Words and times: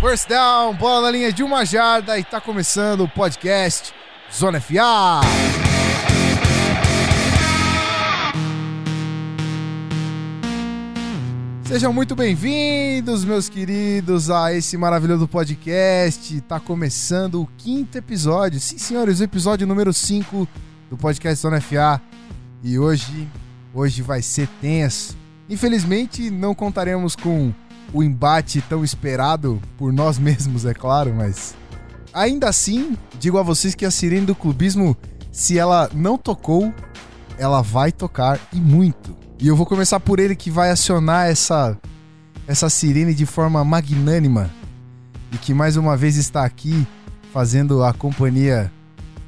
First 0.00 0.30
down, 0.30 0.74
bola 0.76 1.02
na 1.02 1.10
linha 1.10 1.30
de 1.30 1.42
uma 1.42 1.62
jarda 1.62 2.18
e 2.18 2.24
tá 2.24 2.40
começando 2.40 3.02
o 3.02 3.08
podcast 3.08 3.92
Zona 4.34 4.58
FA. 4.58 5.20
Sejam 11.66 11.92
muito 11.92 12.16
bem-vindos, 12.16 13.26
meus 13.26 13.50
queridos, 13.50 14.30
a 14.30 14.54
esse 14.54 14.74
maravilhoso 14.78 15.28
podcast. 15.28 16.40
Tá 16.48 16.58
começando 16.58 17.42
o 17.42 17.48
quinto 17.58 17.98
episódio. 17.98 18.58
Sim, 18.58 18.78
senhores, 18.78 19.20
o 19.20 19.24
episódio 19.24 19.66
número 19.66 19.92
5 19.92 20.48
do 20.88 20.96
podcast 20.96 21.42
Zona 21.42 21.60
FA. 21.60 22.00
E 22.62 22.78
hoje, 22.78 23.28
hoje 23.74 24.00
vai 24.00 24.22
ser 24.22 24.48
tenso. 24.62 25.14
Infelizmente, 25.46 26.30
não 26.30 26.54
contaremos 26.54 27.14
com 27.14 27.52
o 27.92 28.02
embate 28.02 28.60
tão 28.62 28.84
esperado 28.84 29.60
por 29.76 29.92
nós 29.92 30.18
mesmos, 30.18 30.64
é 30.64 30.74
claro, 30.74 31.14
mas 31.14 31.54
ainda 32.12 32.48
assim, 32.48 32.96
digo 33.18 33.38
a 33.38 33.42
vocês 33.42 33.74
que 33.74 33.84
a 33.84 33.90
sirene 33.90 34.26
do 34.26 34.34
clubismo, 34.34 34.96
se 35.32 35.58
ela 35.58 35.90
não 35.94 36.16
tocou, 36.16 36.72
ela 37.38 37.62
vai 37.62 37.92
tocar 37.92 38.40
e 38.52 38.60
muito. 38.60 39.16
E 39.38 39.48
eu 39.48 39.56
vou 39.56 39.66
começar 39.66 39.98
por 40.00 40.20
ele 40.20 40.36
que 40.36 40.50
vai 40.50 40.70
acionar 40.70 41.28
essa 41.28 41.76
essa 42.46 42.68
sirene 42.68 43.14
de 43.14 43.24
forma 43.24 43.64
magnânima 43.64 44.50
e 45.32 45.38
que 45.38 45.54
mais 45.54 45.76
uma 45.76 45.96
vez 45.96 46.16
está 46.16 46.44
aqui 46.44 46.84
fazendo 47.32 47.84
a 47.84 47.92
companhia 47.92 48.72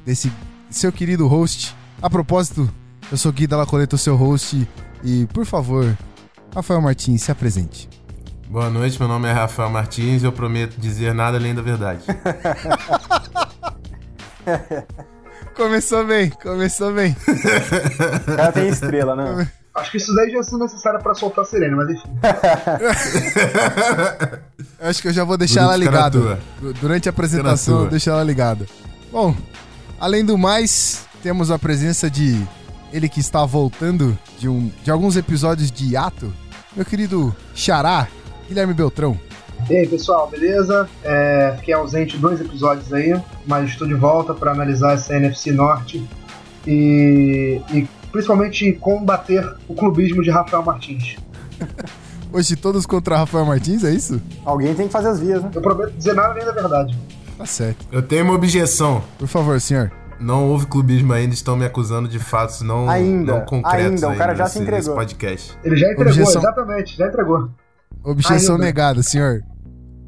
desse 0.05 0.31
seu 0.69 0.91
querido 0.91 1.27
host. 1.27 1.75
A 2.01 2.09
propósito, 2.09 2.69
eu 3.09 3.17
sou 3.17 3.31
Gui 3.31 3.47
Dalla 3.47 3.65
o 3.65 3.97
seu 3.97 4.15
host, 4.15 4.67
e 5.03 5.25
por 5.27 5.45
favor, 5.45 5.97
Rafael 6.53 6.81
Martins, 6.81 7.23
se 7.23 7.31
apresente. 7.31 7.89
Boa 8.53 8.69
noite, 8.69 8.99
meu 8.99 9.07
nome 9.07 9.27
é 9.27 9.31
Rafael 9.31 9.67
Martins 9.67 10.21
e 10.21 10.25
eu 10.25 10.31
prometo 10.31 10.79
dizer 10.79 11.11
nada 11.11 11.37
além 11.37 11.55
da 11.55 11.61
verdade. 11.63 12.03
começou 15.57 16.05
bem, 16.05 16.29
começou 16.29 16.93
bem. 16.93 17.17
O 18.31 18.35
cara 18.35 18.51
tem 18.51 18.69
estrela, 18.69 19.15
né? 19.15 19.51
Acho 19.73 19.89
que 19.89 19.97
isso 19.97 20.13
daí 20.13 20.29
já 20.29 20.37
é 20.37 20.57
necessário 20.59 21.01
pra 21.01 21.15
soltar 21.15 21.43
a 21.43 21.47
sirene, 21.47 21.75
mas 21.75 21.89
enfim. 21.89 22.09
Acho 24.79 25.01
que 25.01 25.07
eu 25.07 25.13
já 25.13 25.23
vou 25.23 25.35
deixar 25.35 25.61
ela 25.61 25.75
ligada. 25.75 26.39
Durante 26.79 27.09
a 27.09 27.11
apresentação, 27.11 27.85
eu 27.85 27.89
deixo 27.89 28.11
ela 28.11 28.23
ligada. 28.23 28.67
Bom, 29.11 29.35
além 29.99 30.23
do 30.23 30.37
mais, 30.37 31.07
temos 31.23 31.49
a 31.49 31.57
presença 31.57 32.07
de 32.07 32.39
ele 32.91 33.09
que 33.09 33.19
está 33.19 33.43
voltando 33.45 34.15
de, 34.37 34.47
um, 34.47 34.71
de 34.83 34.91
alguns 34.91 35.17
episódios 35.17 35.71
de 35.71 35.93
hiato, 35.93 36.31
meu 36.75 36.85
querido 36.85 37.35
Xará, 37.55 38.07
Guilherme 38.47 38.73
Beltrão. 38.73 39.17
E 39.69 39.75
aí, 39.75 39.87
pessoal, 39.87 40.27
beleza? 40.29 40.89
É, 41.03 41.55
fiquei 41.57 41.73
ausente 41.73 42.17
dois 42.17 42.41
episódios 42.41 42.91
aí, 42.91 43.19
mas 43.45 43.69
estou 43.69 43.87
de 43.87 43.93
volta 43.93 44.33
para 44.33 44.51
analisar 44.51 44.93
essa 44.93 45.15
NFC 45.15 45.51
Norte 45.51 46.05
e, 46.67 47.61
e 47.71 47.87
principalmente 48.11 48.71
combater 48.73 49.55
o 49.67 49.73
clubismo 49.73 50.21
de 50.21 50.29
Rafael 50.29 50.63
Martins. 50.63 51.15
Hoje 52.31 52.55
todos 52.55 52.85
contra 52.85 53.15
Rafael 53.15 53.45
Martins, 53.45 53.83
é 53.83 53.91
isso? 53.91 54.19
Alguém 54.43 54.73
tem 54.73 54.87
que 54.87 54.91
fazer 54.91 55.09
as 55.09 55.19
vias, 55.19 55.41
né? 55.43 55.51
Eu 55.53 55.61
prometo 55.61 55.91
dizer 55.91 56.13
nada 56.13 56.33
nem 56.33 56.43
da 56.43 56.51
verdade. 56.51 56.97
Tá 57.37 57.45
certo. 57.45 57.85
Eu 57.91 58.01
tenho 58.01 58.25
uma 58.25 58.33
objeção. 58.33 59.03
Por 59.19 59.27
favor, 59.27 59.61
senhor. 59.61 59.91
Não 60.19 60.49
houve 60.49 60.65
clubismo 60.65 61.13
ainda, 61.13 61.33
estão 61.33 61.55
me 61.55 61.65
acusando 61.65 62.07
de 62.07 62.17
fatos 62.17 62.61
não, 62.61 62.89
ainda, 62.89 63.33
não 63.33 63.41
concretos. 63.45 64.03
Ainda, 64.03 64.09
o 64.09 64.17
cara 64.17 64.33
já 64.33 64.45
nesse, 64.45 64.57
se 64.57 64.63
entregou. 64.63 64.95
podcast. 64.95 65.57
Ele 65.63 65.75
já 65.75 65.91
entregou, 65.91 66.11
Objeção... 66.11 66.41
exatamente, 66.41 66.97
já 66.97 67.07
entregou. 67.07 67.49
Objeção 68.03 68.57
negada, 68.57 69.01
senhor. 69.01 69.41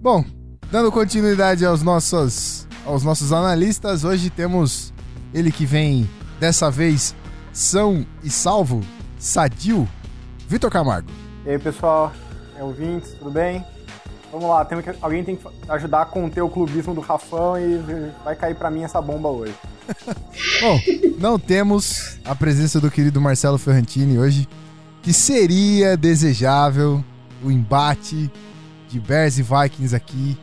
Bom, 0.02 0.24
dando 0.70 0.92
continuidade 0.92 1.66
aos 1.66 1.82
nossos, 1.82 2.68
aos 2.86 3.04
nossos 3.04 3.32
analistas, 3.32 4.04
hoje 4.04 4.30
temos 4.30 4.94
ele 5.34 5.50
que 5.50 5.66
vem 5.66 6.10
dessa 6.38 6.70
vez 6.70 7.16
são 7.54 8.06
e 8.22 8.30
salvo, 8.30 8.82
sadio, 9.18 9.88
Vitor 10.46 10.70
Camargo. 10.70 11.10
E 11.46 11.52
aí, 11.52 11.58
pessoal, 11.58 12.12
é 12.58 12.64
ouvintes, 12.64 13.14
tudo 13.14 13.32
bem? 13.32 13.64
Vamos 14.30 14.50
lá, 14.50 14.66
tem 14.66 14.82
que, 14.82 14.92
alguém 15.02 15.24
tem 15.24 15.38
que 15.38 15.48
ajudar 15.70 16.02
a 16.02 16.06
conter 16.06 16.42
o 16.42 16.50
clubismo 16.50 16.94
do 16.94 17.00
Rafão 17.00 17.58
e 17.58 18.12
vai 18.26 18.36
cair 18.36 18.56
para 18.56 18.70
mim 18.70 18.84
essa 18.84 19.02
bomba 19.02 19.30
hoje. 19.30 19.56
Bom, 20.62 20.80
não 21.18 21.40
temos 21.40 22.20
a 22.26 22.36
presença 22.36 22.82
do 22.82 22.92
querido 22.92 23.22
Marcelo 23.22 23.58
Ferrantini 23.58 24.20
hoje, 24.20 24.50
que 25.02 25.14
seria 25.14 25.96
desejável 25.96 27.02
o 27.44 27.52
embate 27.52 28.32
de 28.90 29.00
Bears 29.00 29.38
e 29.38 29.44
Vikings 29.44 29.96
aqui, 29.96 30.38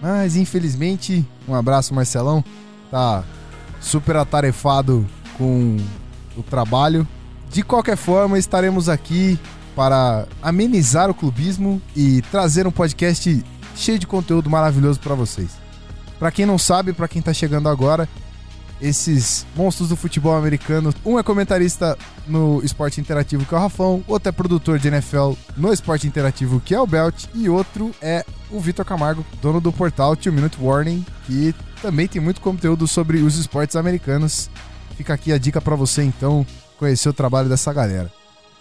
mas 0.00 0.36
infelizmente, 0.36 1.26
um 1.46 1.54
abraço 1.54 1.94
Marcelão, 1.94 2.44
tá 2.90 3.24
super 3.80 4.16
atarefado 4.16 5.06
com 5.36 5.76
o 6.36 6.42
trabalho. 6.42 7.06
De 7.50 7.62
qualquer 7.62 7.96
forma, 7.96 8.38
estaremos 8.38 8.88
aqui 8.88 9.38
para 9.74 10.26
amenizar 10.42 11.10
o 11.10 11.14
clubismo 11.14 11.80
e 11.96 12.22
trazer 12.30 12.66
um 12.66 12.70
podcast 12.70 13.44
cheio 13.74 13.98
de 13.98 14.06
conteúdo 14.06 14.48
maravilhoso 14.48 15.00
para 15.00 15.14
vocês. 15.14 15.50
Para 16.18 16.30
quem 16.30 16.44
não 16.44 16.58
sabe, 16.58 16.92
para 16.92 17.08
quem 17.08 17.22
tá 17.22 17.32
chegando 17.32 17.68
agora, 17.68 18.08
esses 18.80 19.46
monstros 19.56 19.88
do 19.88 19.96
futebol 19.96 20.36
americano. 20.36 20.92
Um 21.04 21.18
é 21.18 21.22
comentarista 21.22 21.96
no 22.26 22.60
esporte 22.64 23.00
interativo, 23.00 23.44
que 23.44 23.54
é 23.54 23.58
o 23.58 23.60
Rafão, 23.60 24.04
outro 24.06 24.28
é 24.28 24.32
produtor 24.32 24.78
de 24.78 24.88
NFL 24.88 25.32
no 25.56 25.72
esporte 25.72 26.06
interativo, 26.06 26.60
que 26.60 26.74
é 26.74 26.80
o 26.80 26.86
Belt, 26.86 27.26
e 27.34 27.48
outro 27.48 27.90
é 28.00 28.24
o 28.50 28.60
Vitor 28.60 28.84
Camargo, 28.84 29.24
dono 29.40 29.60
do 29.60 29.72
portal 29.72 30.16
Two 30.16 30.32
Minute 30.32 30.56
Warning, 30.60 31.04
que 31.26 31.54
também 31.80 32.08
tem 32.08 32.20
muito 32.20 32.40
conteúdo 32.40 32.86
sobre 32.86 33.18
os 33.18 33.36
esportes 33.36 33.76
americanos 33.76 34.50
Fica 35.00 35.14
aqui 35.14 35.32
a 35.32 35.38
dica 35.38 35.62
para 35.62 35.74
você 35.74 36.02
então 36.02 36.46
conhecer 36.78 37.08
o 37.08 37.12
trabalho 37.14 37.48
dessa 37.48 37.72
galera. 37.72 38.12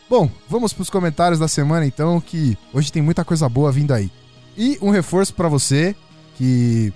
Bom, 0.09 0.31
vamos 0.47 0.72
para 0.72 0.84
os 0.84 0.90
comentários 0.90 1.38
da 1.38 1.50
semana 1.50 1.86
então, 1.86 2.22
que 2.22 2.57
hoje 2.72 2.94
tem 2.94 3.01
muita 3.01 3.25
coisa 3.25 3.50
boa 3.50 3.74
vindo 3.74 3.94
aí. 3.94 4.09
E 4.57 4.78
um 4.81 4.90
reforço 4.90 5.34
para 5.34 5.50
você 5.50 5.94
que 6.36 6.94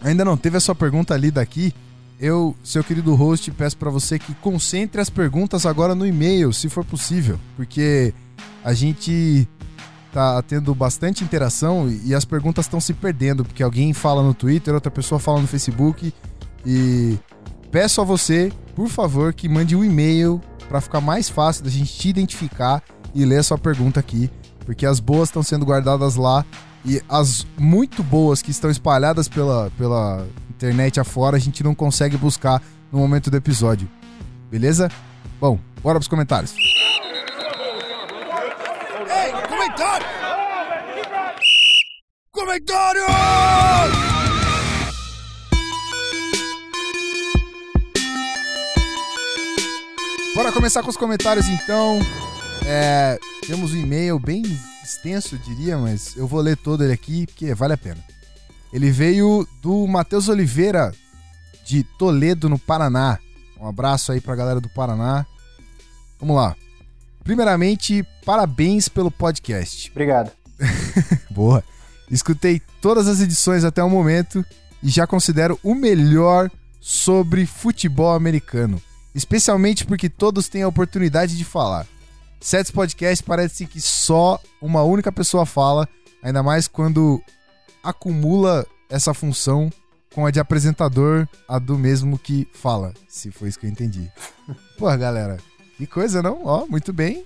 ainda 0.00 0.24
não 0.24 0.38
teve 0.38 0.56
a 0.56 0.60
sua 0.60 0.74
pergunta 0.74 1.14
lida 1.18 1.38
aqui, 1.38 1.74
eu, 2.20 2.54
seu 2.62 2.82
querido 2.84 3.14
host, 3.14 3.50
peço 3.52 3.76
para 3.76 3.90
você 3.90 4.18
que 4.18 4.34
concentre 4.34 5.00
as 5.00 5.10
perguntas 5.10 5.66
agora 5.66 5.94
no 5.94 6.06
e-mail, 6.06 6.52
se 6.52 6.68
for 6.68 6.84
possível, 6.84 7.38
porque 7.56 8.14
a 8.64 8.72
gente 8.72 9.48
tá 10.12 10.42
tendo 10.42 10.74
bastante 10.74 11.24
interação 11.24 11.90
e 12.04 12.14
as 12.14 12.24
perguntas 12.24 12.66
estão 12.66 12.80
se 12.80 12.92
perdendo, 12.92 13.44
porque 13.44 13.62
alguém 13.62 13.92
fala 13.92 14.22
no 14.22 14.34
Twitter, 14.34 14.74
outra 14.74 14.90
pessoa 14.90 15.18
fala 15.18 15.40
no 15.40 15.46
Facebook 15.46 16.12
e 16.66 17.18
peço 17.70 18.00
a 18.00 18.04
você 18.04 18.52
por 18.74 18.88
favor, 18.88 19.32
que 19.32 19.48
mande 19.48 19.76
um 19.76 19.84
e-mail 19.84 20.40
para 20.68 20.80
ficar 20.80 21.00
mais 21.00 21.28
fácil 21.28 21.64
da 21.64 21.70
gente 21.70 21.92
te 21.92 22.08
identificar 22.08 22.82
e 23.14 23.24
ler 23.24 23.38
a 23.38 23.42
sua 23.42 23.58
pergunta 23.58 24.00
aqui, 24.00 24.30
porque 24.64 24.86
as 24.86 25.00
boas 25.00 25.28
estão 25.28 25.42
sendo 25.42 25.66
guardadas 25.66 26.16
lá 26.16 26.44
e 26.84 27.00
as 27.08 27.46
muito 27.58 28.02
boas 28.02 28.40
que 28.40 28.50
estão 28.50 28.70
espalhadas 28.70 29.28
pela, 29.28 29.70
pela 29.76 30.26
internet 30.62 31.00
afora 31.00 31.36
a 31.36 31.40
gente 31.40 31.64
não 31.64 31.74
consegue 31.74 32.16
buscar 32.16 32.62
no 32.92 32.98
momento 32.98 33.30
do 33.30 33.36
episódio. 33.36 33.88
Beleza? 34.48 34.88
Bom, 35.40 35.58
bora 35.82 35.98
pros 35.98 36.06
comentários. 36.06 36.54
Ei, 39.08 39.32
comentário! 39.48 40.06
Comentário! 42.30 43.02
Bora 50.34 50.52
começar 50.52 50.82
com 50.82 50.90
os 50.90 50.96
comentários 50.96 51.46
então. 51.48 51.98
É, 52.64 53.18
temos 53.46 53.72
um 53.72 53.76
e-mail 53.76 54.18
bem 54.20 54.42
extenso, 54.82 55.36
diria, 55.38 55.76
mas 55.76 56.16
eu 56.16 56.26
vou 56.26 56.40
ler 56.40 56.56
todo 56.56 56.84
ele 56.84 56.92
aqui 56.92 57.26
porque 57.26 57.52
vale 57.52 57.74
a 57.74 57.76
pena. 57.78 58.11
Ele 58.72 58.90
veio 58.90 59.46
do 59.60 59.86
Matheus 59.86 60.28
Oliveira, 60.28 60.92
de 61.64 61.84
Toledo, 61.98 62.48
no 62.48 62.58
Paraná. 62.58 63.18
Um 63.60 63.66
abraço 63.66 64.12
aí 64.12 64.20
pra 64.20 64.34
galera 64.34 64.60
do 64.60 64.68
Paraná. 64.68 65.26
Vamos 66.18 66.36
lá. 66.36 66.56
Primeiramente, 67.22 68.04
parabéns 68.24 68.88
pelo 68.88 69.10
podcast. 69.10 69.90
Obrigado. 69.90 70.32
Boa. 71.30 71.62
Escutei 72.10 72.60
todas 72.80 73.06
as 73.08 73.20
edições 73.20 73.64
até 73.64 73.82
o 73.82 73.90
momento 73.90 74.44
e 74.82 74.88
já 74.88 75.06
considero 75.06 75.58
o 75.62 75.74
melhor 75.74 76.50
sobre 76.80 77.46
futebol 77.46 78.14
americano 78.14 78.82
especialmente 79.14 79.84
porque 79.84 80.08
todos 80.08 80.48
têm 80.48 80.62
a 80.62 80.68
oportunidade 80.68 81.36
de 81.36 81.44
falar. 81.44 81.86
Certos 82.40 82.72
podcasts 82.72 83.22
parece 83.22 83.66
que 83.66 83.80
só 83.80 84.40
uma 84.60 84.82
única 84.82 85.12
pessoa 85.12 85.46
fala, 85.46 85.88
ainda 86.22 86.42
mais 86.42 86.66
quando 86.66 87.22
acumula 87.82 88.66
essa 88.88 89.12
função 89.14 89.70
com 90.14 90.26
a 90.26 90.30
de 90.30 90.38
apresentador, 90.38 91.26
a 91.48 91.58
do 91.58 91.78
mesmo 91.78 92.18
que 92.18 92.46
fala, 92.52 92.92
se 93.08 93.30
foi 93.30 93.48
isso 93.48 93.58
que 93.58 93.66
eu 93.66 93.70
entendi. 93.70 94.10
Pô, 94.76 94.86
galera, 94.96 95.38
que 95.76 95.86
coisa, 95.86 96.22
não? 96.22 96.44
Ó, 96.44 96.66
muito 96.66 96.92
bem. 96.92 97.24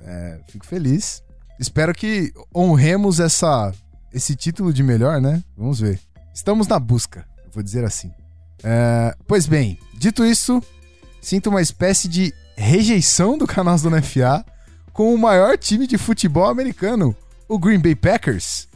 É, 0.00 0.38
fico 0.48 0.64
feliz. 0.64 1.22
Espero 1.58 1.92
que 1.92 2.32
honremos 2.54 3.18
essa 3.18 3.72
esse 4.12 4.34
título 4.34 4.72
de 4.72 4.82
melhor, 4.82 5.20
né? 5.20 5.42
Vamos 5.56 5.80
ver. 5.80 6.00
Estamos 6.32 6.66
na 6.66 6.78
busca, 6.78 7.26
vou 7.52 7.62
dizer 7.62 7.84
assim. 7.84 8.10
É, 8.62 9.14
pois 9.26 9.46
bem, 9.46 9.78
dito 9.94 10.24
isso, 10.24 10.62
sinto 11.20 11.50
uma 11.50 11.60
espécie 11.60 12.08
de 12.08 12.32
rejeição 12.56 13.36
do 13.36 13.46
canal 13.46 13.76
Zona 13.76 14.00
FA 14.02 14.44
com 14.92 15.14
o 15.14 15.18
maior 15.18 15.56
time 15.56 15.86
de 15.86 15.98
futebol 15.98 16.46
americano, 16.46 17.14
o 17.48 17.58
Green 17.58 17.80
Bay 17.80 17.94
Packers. 17.94 18.68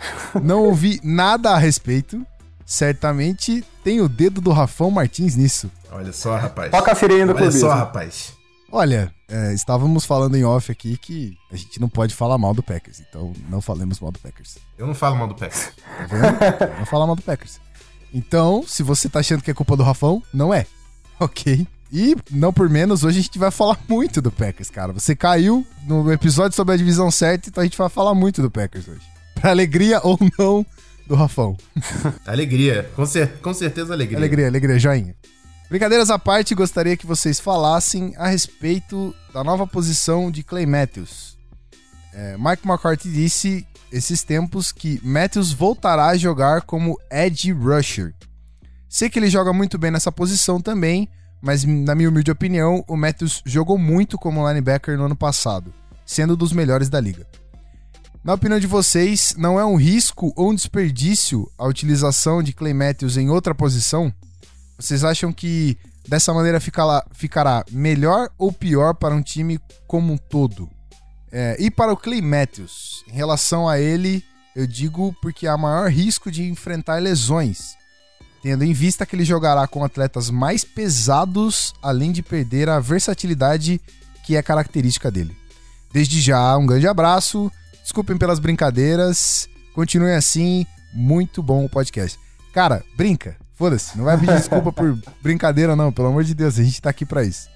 Não 0.43 0.65
ouvi 0.65 1.01
nada 1.03 1.51
a 1.51 1.59
respeito. 1.59 2.27
Certamente 2.65 3.63
tem 3.85 4.01
o 4.01 4.09
dedo 4.09 4.41
do 4.41 4.51
Rafão 4.51 4.91
Martins 4.91 5.37
nisso. 5.37 5.71
Olha 5.91 6.13
só, 6.13 6.37
rapaz. 6.37 6.71
Toca 6.71 6.93
a 6.93 6.95
sirene 6.95 7.27
do 7.27 7.31
Olha 7.31 7.39
clubismo. 7.39 7.61
só, 7.61 7.75
rapaz. 7.75 8.33
Olha, 8.71 9.13
é, 9.29 9.53
estávamos 9.53 10.07
falando 10.07 10.35
em 10.35 10.45
off 10.45 10.73
aqui 10.73 10.97
que 10.97 11.37
a 11.51 11.57
gente 11.57 11.79
não 11.79 11.91
pode 11.91 12.15
falar 12.15 12.39
mal 12.39 12.55
do 12.55 12.63
Packers, 12.63 13.01
então 13.01 13.35
não 13.51 13.61
falemos 13.61 14.01
mal 14.01 14.11
do 14.11 14.19
Packers. 14.19 14.57
Eu 14.79 14.87
não 14.87 14.95
falo 14.95 15.17
mal 15.17 15.29
do 15.29 15.35
Packers. 15.35 15.73
Tá 15.99 16.07
vendo? 16.07 16.79
não 16.79 16.87
falar 16.87 17.07
mal 17.07 17.17
do 17.17 17.21
Packers. 17.21 17.61
Então, 18.15 18.65
se 18.67 18.83
você 18.83 19.09
tá 19.11 19.21
achando 19.21 19.43
que 19.43 19.51
é 19.51 19.55
culpa 19.55 19.77
do 19.77 19.83
Rafão, 19.83 20.23
não 20.33 20.55
é. 20.55 20.65
Ok? 21.21 21.67
E, 21.93 22.17
não 22.31 22.55
por 22.55 22.71
menos, 22.71 23.05
hoje 23.05 23.19
a 23.19 23.23
gente 23.23 23.39
vai 23.39 23.51
falar 23.51 23.79
muito 23.87 24.23
do 24.23 24.33
Packers, 24.33 24.71
cara. 24.71 24.93
Você 24.95 25.15
caiu 25.15 25.67
no 25.87 26.11
episódio 26.11 26.57
sobre 26.57 26.73
a 26.73 26.77
divisão 26.77 27.11
certa, 27.11 27.51
então 27.51 27.61
a 27.61 27.65
gente 27.65 27.77
vai 27.77 27.91
falar 27.91 28.15
muito 28.15 28.41
do 28.41 28.51
Packers 28.51 28.89
hoje. 28.89 29.03
Pra 29.39 29.51
alegria 29.51 30.01
ou 30.03 30.19
não 30.39 30.65
do 31.07 31.15
Rafão. 31.15 31.57
Alegria. 32.25 32.89
Com, 32.95 33.05
cer 33.05 33.39
com 33.41 33.53
certeza 33.53 33.93
alegria. 33.93 34.17
Alegria, 34.17 34.47
alegria, 34.47 34.79
joinha. 34.79 35.17
Brincadeiras 35.69 36.11
à 36.11 36.19
parte, 36.19 36.55
gostaria 36.55 36.97
que 36.97 37.07
vocês 37.07 37.41
falassem 37.41 38.15
a 38.17 38.29
respeito 38.29 39.15
da 39.35 39.43
nova 39.43 39.67
posição 39.67 40.31
de 40.31 40.45
Clay 40.45 40.65
Matthews. 40.65 41.37
É, 42.15 42.37
Mike 42.39 42.69
McCarthy 42.69 43.11
disse 43.11 43.67
esses 43.91 44.23
tempos 44.23 44.71
que 44.71 45.01
Matthews 45.03 45.53
voltará 45.53 46.07
a 46.07 46.17
jogar 46.17 46.63
como 46.63 46.97
edge 47.11 47.51
rusher. 47.53 48.15
Sei 48.89 49.11
que 49.11 49.19
ele 49.19 49.29
joga 49.29 49.53
muito 49.53 49.77
bem 49.77 49.91
nessa 49.91 50.13
posição 50.13 50.61
também, 50.61 51.09
mas 51.43 51.65
na 51.65 51.95
minha 51.95 52.09
humilde 52.09 52.31
opinião, 52.31 52.85
o 52.87 52.97
Matthews 52.97 53.43
jogou 53.45 53.77
muito 53.77 54.17
como 54.17 54.49
linebacker 54.49 54.97
no 54.97 55.07
ano 55.07 55.17
passado, 55.17 55.75
sendo 56.07 56.37
dos 56.37 56.53
melhores 56.53 56.89
da 56.89 57.01
liga. 57.01 57.27
Na 58.23 58.35
opinião 58.35 58.61
de 58.61 58.69
vocês, 58.69 59.35
não 59.37 59.59
é 59.59 59.67
um 59.67 59.75
risco 59.75 60.33
ou 60.37 60.53
um 60.53 60.55
desperdício 60.55 61.51
a 61.59 61.67
utilização 61.67 62.41
de 62.41 62.53
Clay 62.53 62.73
Matthews 62.73 63.17
em 63.17 63.29
outra 63.29 63.53
posição? 63.53 64.15
Vocês 64.79 65.03
acham 65.03 65.33
que 65.33 65.77
dessa 66.09 66.33
maneira 66.33 66.61
ficará, 66.61 67.05
ficará 67.11 67.65
melhor 67.73 68.31
ou 68.39 68.53
pior 68.53 68.95
para 68.95 69.13
um 69.13 69.23
time 69.23 69.59
como 69.89 70.13
um 70.13 70.17
todo? 70.17 70.71
É, 71.33 71.57
e 71.59 71.69
para 71.69 71.93
o 71.93 71.97
Clay 71.97 72.23
Matthews, 72.23 73.05
em 73.09 73.13
relação 73.13 73.69
a 73.69 73.81
ele, 73.81 74.23
eu 74.55 74.69
digo 74.69 75.13
porque 75.21 75.49
há 75.49 75.57
maior 75.57 75.91
risco 75.91 76.31
de 76.31 76.45
enfrentar 76.45 77.03
lesões, 77.03 77.75
tendo 78.43 78.65
em 78.65 78.73
vista 78.73 79.07
que 79.07 79.15
ele 79.15 79.25
jogará 79.25 79.67
com 79.69 79.85
atletas 79.85 80.29
mais 80.29 80.65
pesados, 80.65 81.73
além 81.81 82.11
de 82.11 82.23
perder 82.23 82.69
a 82.69 82.81
versatilidade 82.81 83.81
que 84.25 84.37
é 84.37 84.43
característica 84.43 85.11
dele. 85.11 85.37
Desde 85.93 86.21
já, 86.21 86.57
um 86.57 86.67
grande 86.67 86.89
abraço, 86.89 87.51
desculpem 87.83 88.17
pelas 88.17 88.41
brincadeiras, 88.41 89.49
continuem 89.75 90.15
assim, 90.15 90.67
muito 90.93 91.43
bom 91.43 91.65
o 91.65 91.71
podcast. 91.71 92.19
Cara, 92.53 92.83
brinca, 92.97 93.37
foda-se, 93.55 93.97
não 93.97 94.05
vai 94.05 94.19
pedir 94.19 94.37
desculpa 94.37 94.73
por 94.73 94.99
brincadeira 95.23 95.77
não, 95.77 95.93
pelo 95.93 96.09
amor 96.09 96.25
de 96.25 96.35
Deus, 96.35 96.59
a 96.59 96.65
gente 96.65 96.83
tá 96.83 96.91
aqui 96.91 97.07
pra 97.07 97.23
isso. 97.23 97.49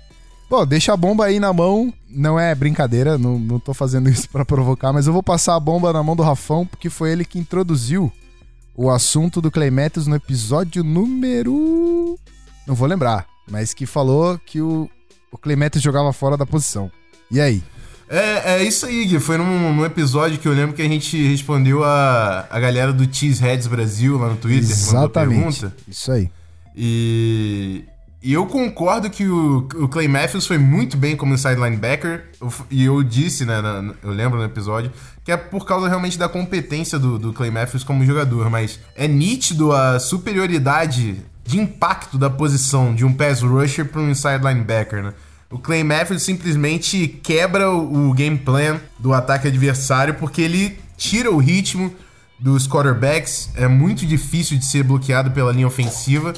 Bom, 0.48 0.64
deixa 0.64 0.92
a 0.92 0.96
bomba 0.96 1.24
aí 1.24 1.40
na 1.40 1.52
mão. 1.52 1.92
Não 2.08 2.38
é 2.38 2.54
brincadeira, 2.54 3.18
não, 3.18 3.36
não 3.36 3.58
tô 3.58 3.74
fazendo 3.74 4.08
isso 4.08 4.28
pra 4.30 4.44
provocar, 4.44 4.92
mas 4.92 5.08
eu 5.08 5.12
vou 5.12 5.22
passar 5.22 5.56
a 5.56 5.60
bomba 5.60 5.92
na 5.92 6.02
mão 6.04 6.14
do 6.14 6.22
Rafão, 6.22 6.64
porque 6.64 6.88
foi 6.88 7.10
ele 7.10 7.24
que 7.24 7.38
introduziu 7.38 8.12
o 8.76 8.90
assunto 8.90 9.40
do 9.40 9.50
Clay 9.50 9.70
Matthews 9.70 10.06
no 10.06 10.14
episódio 10.16 10.84
número. 10.84 12.18
Não 12.66 12.74
vou 12.74 12.86
lembrar, 12.86 13.26
mas 13.50 13.72
que 13.72 13.86
falou 13.86 14.38
que 14.44 14.60
o, 14.60 14.88
o 15.32 15.38
Clay 15.38 15.56
Matthews 15.56 15.82
jogava 15.82 16.12
fora 16.12 16.36
da 16.36 16.44
posição. 16.46 16.90
E 17.30 17.40
aí? 17.40 17.62
É, 18.08 18.56
é 18.58 18.64
isso 18.64 18.86
aí, 18.86 19.04
Gui. 19.04 19.18
Foi 19.18 19.36
num, 19.36 19.74
num 19.74 19.84
episódio 19.84 20.38
que 20.38 20.46
eu 20.46 20.52
lembro 20.52 20.76
que 20.76 20.82
a 20.82 20.88
gente 20.88 21.16
respondeu 21.28 21.82
a, 21.82 22.46
a 22.50 22.60
galera 22.60 22.92
do 22.92 23.12
Cheeseheads 23.12 23.66
Brasil 23.66 24.16
lá 24.18 24.28
no 24.28 24.36
Twitter. 24.36 24.70
Exatamente. 24.70 25.60
pergunta. 25.60 25.76
Isso 25.88 26.12
aí. 26.12 26.30
E, 26.76 27.84
e 28.22 28.32
eu 28.32 28.46
concordo 28.46 29.10
que 29.10 29.26
o, 29.26 29.66
o 29.74 29.88
Clay 29.88 30.06
Matthews 30.06 30.46
foi 30.46 30.58
muito 30.58 30.96
bem 30.96 31.16
como 31.16 31.34
inside 31.34 31.56
linebacker. 31.56 32.26
Eu 32.40 32.52
E 32.70 32.84
eu 32.84 33.02
disse, 33.02 33.44
né, 33.44 33.60
na- 33.60 33.94
eu 34.04 34.10
lembro 34.10 34.38
no 34.38 34.44
episódio, 34.44 34.92
que 35.26 35.32
é 35.32 35.36
por 35.36 35.66
causa 35.66 35.88
realmente 35.88 36.16
da 36.16 36.28
competência 36.28 37.00
do, 37.00 37.18
do 37.18 37.32
Clay 37.32 37.50
Matthews 37.50 37.82
como 37.82 38.06
jogador. 38.06 38.48
Mas 38.48 38.78
é 38.94 39.08
nítido 39.08 39.72
a 39.72 39.98
superioridade 39.98 41.16
de 41.44 41.58
impacto 41.58 42.16
da 42.16 42.30
posição 42.30 42.94
de 42.94 43.04
um 43.04 43.12
pass 43.12 43.42
rusher 43.42 43.86
para 43.86 44.00
um 44.00 44.08
inside 44.08 44.38
linebacker, 44.38 45.02
né? 45.02 45.14
O 45.50 45.58
Clay 45.58 45.82
Matthews 45.82 46.22
simplesmente 46.22 47.08
quebra 47.08 47.72
o, 47.72 48.10
o 48.10 48.14
game 48.14 48.38
plan 48.38 48.80
do 49.00 49.12
ataque 49.12 49.48
adversário 49.48 50.14
porque 50.14 50.40
ele 50.40 50.78
tira 50.96 51.28
o 51.28 51.38
ritmo 51.38 51.92
dos 52.38 52.68
quarterbacks. 52.68 53.50
É 53.56 53.66
muito 53.66 54.06
difícil 54.06 54.56
de 54.56 54.64
ser 54.64 54.84
bloqueado 54.84 55.32
pela 55.32 55.50
linha 55.50 55.66
ofensiva. 55.66 56.34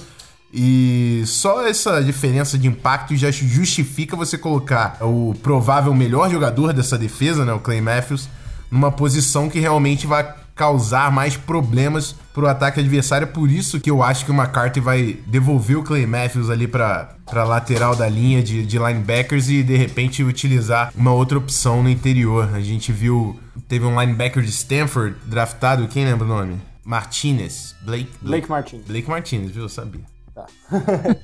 E 0.51 1.23
só 1.27 1.67
essa 1.67 2.03
diferença 2.03 2.57
de 2.57 2.67
impacto 2.69 3.15
já 3.17 3.31
justifica 3.31 4.17
você 4.17 4.39
colocar 4.39 4.97
o 5.03 5.35
provável 5.43 5.93
melhor 5.93 6.31
jogador 6.31 6.73
dessa 6.73 6.97
defesa, 6.97 7.45
né, 7.45 7.53
o 7.53 7.61
Clay 7.61 7.83
Matthews, 7.83 8.31
numa 8.71 8.91
posição 8.91 9.49
que 9.49 9.59
realmente 9.59 10.07
vai 10.07 10.35
causar 10.59 11.11
mais 11.13 11.37
problemas 11.37 12.15
pro 12.35 12.49
ataque 12.49 12.81
adversário. 12.81 13.29
Por 13.29 13.49
isso 13.49 13.81
que 13.81 13.89
eu 13.89 14.03
acho 14.03 14.25
que 14.25 14.33
o 14.33 14.35
McCarthy 14.35 14.81
vai 14.81 15.17
devolver 15.27 15.79
o 15.79 15.85
Clay 15.85 16.05
Matthews 16.05 16.51
ali 16.51 16.67
pra, 16.67 17.15
pra 17.25 17.45
lateral 17.45 17.95
da 17.95 18.09
linha 18.09 18.43
de, 18.43 18.67
de 18.67 18.77
linebackers 18.77 19.49
e 19.49 19.63
de 19.63 19.77
repente 19.77 20.25
utilizar 20.25 20.93
uma 20.97 21.13
outra 21.13 21.39
opção 21.39 21.83
no 21.83 21.89
interior. 21.89 22.51
A 22.53 22.61
gente 22.61 22.93
viu, 22.93 23.39
teve 23.69 23.87
um 23.87 23.99
linebacker 23.99 24.43
de 24.43 24.51
Stanford 24.51 25.17
draftado, 25.25 25.87
quem 25.87 26.05
lembra 26.05 26.25
o 26.25 26.29
nome? 26.29 26.61
Martinez. 26.85 27.77
Blake, 27.83 28.11
Blake 28.21 28.49
Martin. 28.49 28.83
Blake 28.87 29.09
Martinez, 29.09 29.53
viu? 29.53 29.63
Eu 29.63 29.69
sabia. 29.69 30.18
Tá. 30.39 30.47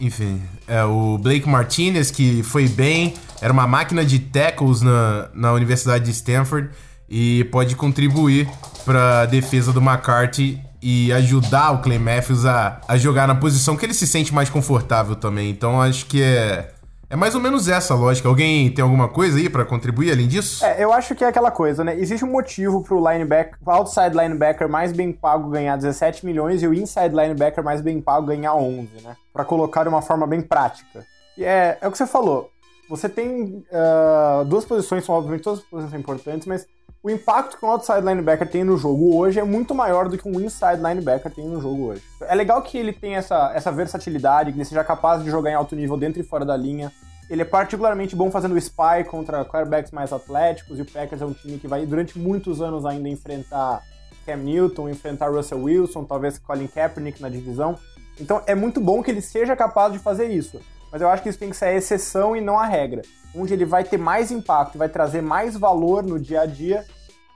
Enfim, 0.00 0.40
é 0.66 0.82
o 0.84 1.18
Blake 1.18 1.46
Martinez, 1.46 2.10
que 2.10 2.42
foi 2.42 2.66
bem, 2.66 3.14
era 3.40 3.52
uma 3.52 3.66
máquina 3.66 4.02
de 4.04 4.18
tackles 4.18 4.80
na, 4.80 5.28
na 5.34 5.52
Universidade 5.52 6.06
de 6.06 6.12
Stanford 6.12 6.70
e 7.08 7.44
pode 7.44 7.76
contribuir 7.76 8.48
para 8.84 9.22
a 9.22 9.26
defesa 9.26 9.72
do 9.72 9.80
McCarthy 9.80 10.58
e 10.80 11.12
ajudar 11.12 11.72
o 11.72 11.78
Clay 11.82 11.98
Matthews 11.98 12.46
a, 12.46 12.80
a 12.88 12.96
jogar 12.96 13.26
na 13.26 13.34
posição 13.34 13.76
que 13.76 13.84
ele 13.84 13.94
se 13.94 14.06
sente 14.06 14.32
mais 14.32 14.48
confortável 14.48 15.14
também. 15.14 15.50
Então 15.50 15.82
acho 15.82 16.06
que 16.06 16.22
é, 16.22 16.70
é 17.10 17.16
mais 17.16 17.34
ou 17.34 17.40
menos 17.40 17.68
essa 17.68 17.94
a 17.94 17.96
lógica. 17.96 18.28
Alguém 18.28 18.70
tem 18.70 18.82
alguma 18.82 19.08
coisa 19.08 19.38
aí 19.38 19.48
para 19.48 19.64
contribuir 19.64 20.12
além 20.12 20.28
disso? 20.28 20.64
É, 20.64 20.82
eu 20.82 20.92
acho 20.92 21.14
que 21.14 21.24
é 21.24 21.28
aquela 21.28 21.50
coisa, 21.50 21.82
né? 21.82 21.98
Existe 21.98 22.24
um 22.24 22.30
motivo 22.30 22.82
pro 22.82 22.98
linebacker, 22.98 23.58
pro 23.64 23.74
outside 23.74 24.16
linebacker 24.16 24.68
mais 24.68 24.92
bem 24.92 25.12
pago 25.12 25.48
ganhar 25.48 25.76
17 25.76 26.26
milhões 26.26 26.62
e 26.62 26.66
o 26.66 26.74
inside 26.74 27.14
linebacker 27.14 27.64
mais 27.64 27.80
bem 27.80 28.00
pago 28.00 28.26
ganhar 28.26 28.54
11, 28.54 28.88
né? 29.02 29.16
Pra 29.32 29.44
colocar 29.44 29.84
de 29.84 29.88
uma 29.88 30.02
forma 30.02 30.26
bem 30.26 30.42
prática. 30.42 31.04
E 31.36 31.44
é, 31.44 31.78
é 31.80 31.88
o 31.88 31.90
que 31.90 31.96
você 31.96 32.06
falou. 32.06 32.50
Você 32.90 33.08
tem 33.08 33.64
ah, 33.72 34.44
duas 34.46 34.64
posições, 34.64 35.04
são 35.04 35.14
obviamente 35.14 35.42
todas 35.42 35.60
as 35.60 35.64
posições 35.64 35.90
são 35.90 36.00
importantes, 36.00 36.46
mas 36.46 36.66
o 37.08 37.10
impacto 37.10 37.56
que 37.56 37.64
um 37.64 37.70
outside 37.70 38.00
linebacker 38.00 38.46
tem 38.46 38.62
no 38.62 38.76
jogo 38.76 39.16
hoje 39.16 39.40
é 39.40 39.44
muito 39.44 39.74
maior 39.74 40.08
do 40.08 40.18
que 40.18 40.28
um 40.28 40.38
inside 40.40 40.76
linebacker 40.76 41.32
tem 41.32 41.46
no 41.46 41.60
jogo 41.60 41.86
hoje. 41.86 42.02
É 42.20 42.34
legal 42.34 42.60
que 42.60 42.76
ele 42.76 42.92
tenha 42.92 43.18
essa, 43.18 43.50
essa 43.54 43.72
versatilidade, 43.72 44.52
que 44.52 44.58
ele 44.58 44.64
seja 44.64 44.84
capaz 44.84 45.24
de 45.24 45.30
jogar 45.30 45.50
em 45.50 45.54
alto 45.54 45.74
nível 45.74 45.96
dentro 45.96 46.20
e 46.20 46.22
fora 46.24 46.44
da 46.44 46.54
linha. 46.54 46.92
Ele 47.30 47.42
é 47.42 47.44
particularmente 47.46 48.14
bom 48.14 48.30
fazendo 48.30 48.58
spy 48.58 49.04
contra 49.08 49.44
quarterbacks 49.44 49.90
mais 49.90 50.12
atléticos, 50.12 50.78
e 50.78 50.82
o 50.82 50.84
Packers 50.84 51.22
é 51.22 51.24
um 51.24 51.32
time 51.32 51.58
que 51.58 51.66
vai 51.66 51.86
durante 51.86 52.18
muitos 52.18 52.60
anos 52.60 52.84
ainda 52.84 53.08
enfrentar 53.08 53.82
Cam 54.26 54.36
Newton, 54.36 54.90
enfrentar 54.90 55.30
Russell 55.30 55.62
Wilson, 55.62 56.04
talvez 56.04 56.38
Colin 56.38 56.66
Kaepernick 56.66 57.22
na 57.22 57.30
divisão. 57.30 57.78
Então 58.20 58.42
é 58.46 58.54
muito 58.54 58.82
bom 58.82 59.02
que 59.02 59.10
ele 59.10 59.22
seja 59.22 59.56
capaz 59.56 59.94
de 59.94 59.98
fazer 59.98 60.28
isso. 60.28 60.60
Mas 60.92 61.00
eu 61.00 61.08
acho 61.08 61.22
que 61.22 61.30
isso 61.30 61.38
tem 61.38 61.50
que 61.50 61.56
ser 61.56 61.66
a 61.66 61.74
exceção 61.74 62.36
e 62.36 62.40
não 62.40 62.58
a 62.58 62.66
regra. 62.66 63.00
Onde 63.34 63.54
ele 63.54 63.64
vai 63.64 63.84
ter 63.84 63.98
mais 63.98 64.30
impacto 64.30 64.76
vai 64.76 64.88
trazer 64.88 65.22
mais 65.22 65.56
valor 65.56 66.02
no 66.02 66.18
dia 66.18 66.42
a 66.42 66.46
dia 66.46 66.84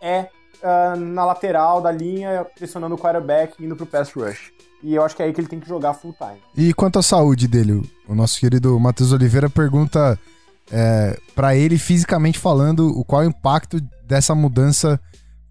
é 0.03 0.29
ah, 0.63 0.95
na 0.97 1.25
lateral 1.25 1.81
da 1.81 1.91
linha, 1.91 2.45
pressionando 2.57 2.95
o 2.95 2.99
quarterback, 2.99 3.63
indo 3.65 3.75
pro 3.77 3.87
pass 3.87 4.13
rush. 4.13 4.53
E 4.83 4.95
eu 4.97 5.05
acho 5.05 5.15
que 5.15 5.23
é 5.23 5.27
aí 5.27 5.33
que 5.33 5.41
ele 5.41 5.49
tem 5.49 5.61
que 5.61 5.69
jogar 5.69 5.95
full 5.95 6.13
time. 6.19 6.41
E 6.57 6.75
quanto 6.75 6.99
à 6.99 7.03
saúde 7.03 7.47
dele, 7.47 7.81
o 8.09 8.15
nosso 8.15 8.39
querido 8.41 8.79
Matheus 8.81 9.13
Oliveira 9.13 9.49
pergunta 9.49 10.19
é, 10.71 11.17
para 11.37 11.55
ele, 11.55 11.79
fisicamente 11.79 12.39
falando, 12.39 12.89
o 12.89 13.05
qual 13.05 13.23
é 13.23 13.27
o 13.27 13.29
impacto 13.29 13.81
dessa 14.05 14.35
mudança 14.35 15.01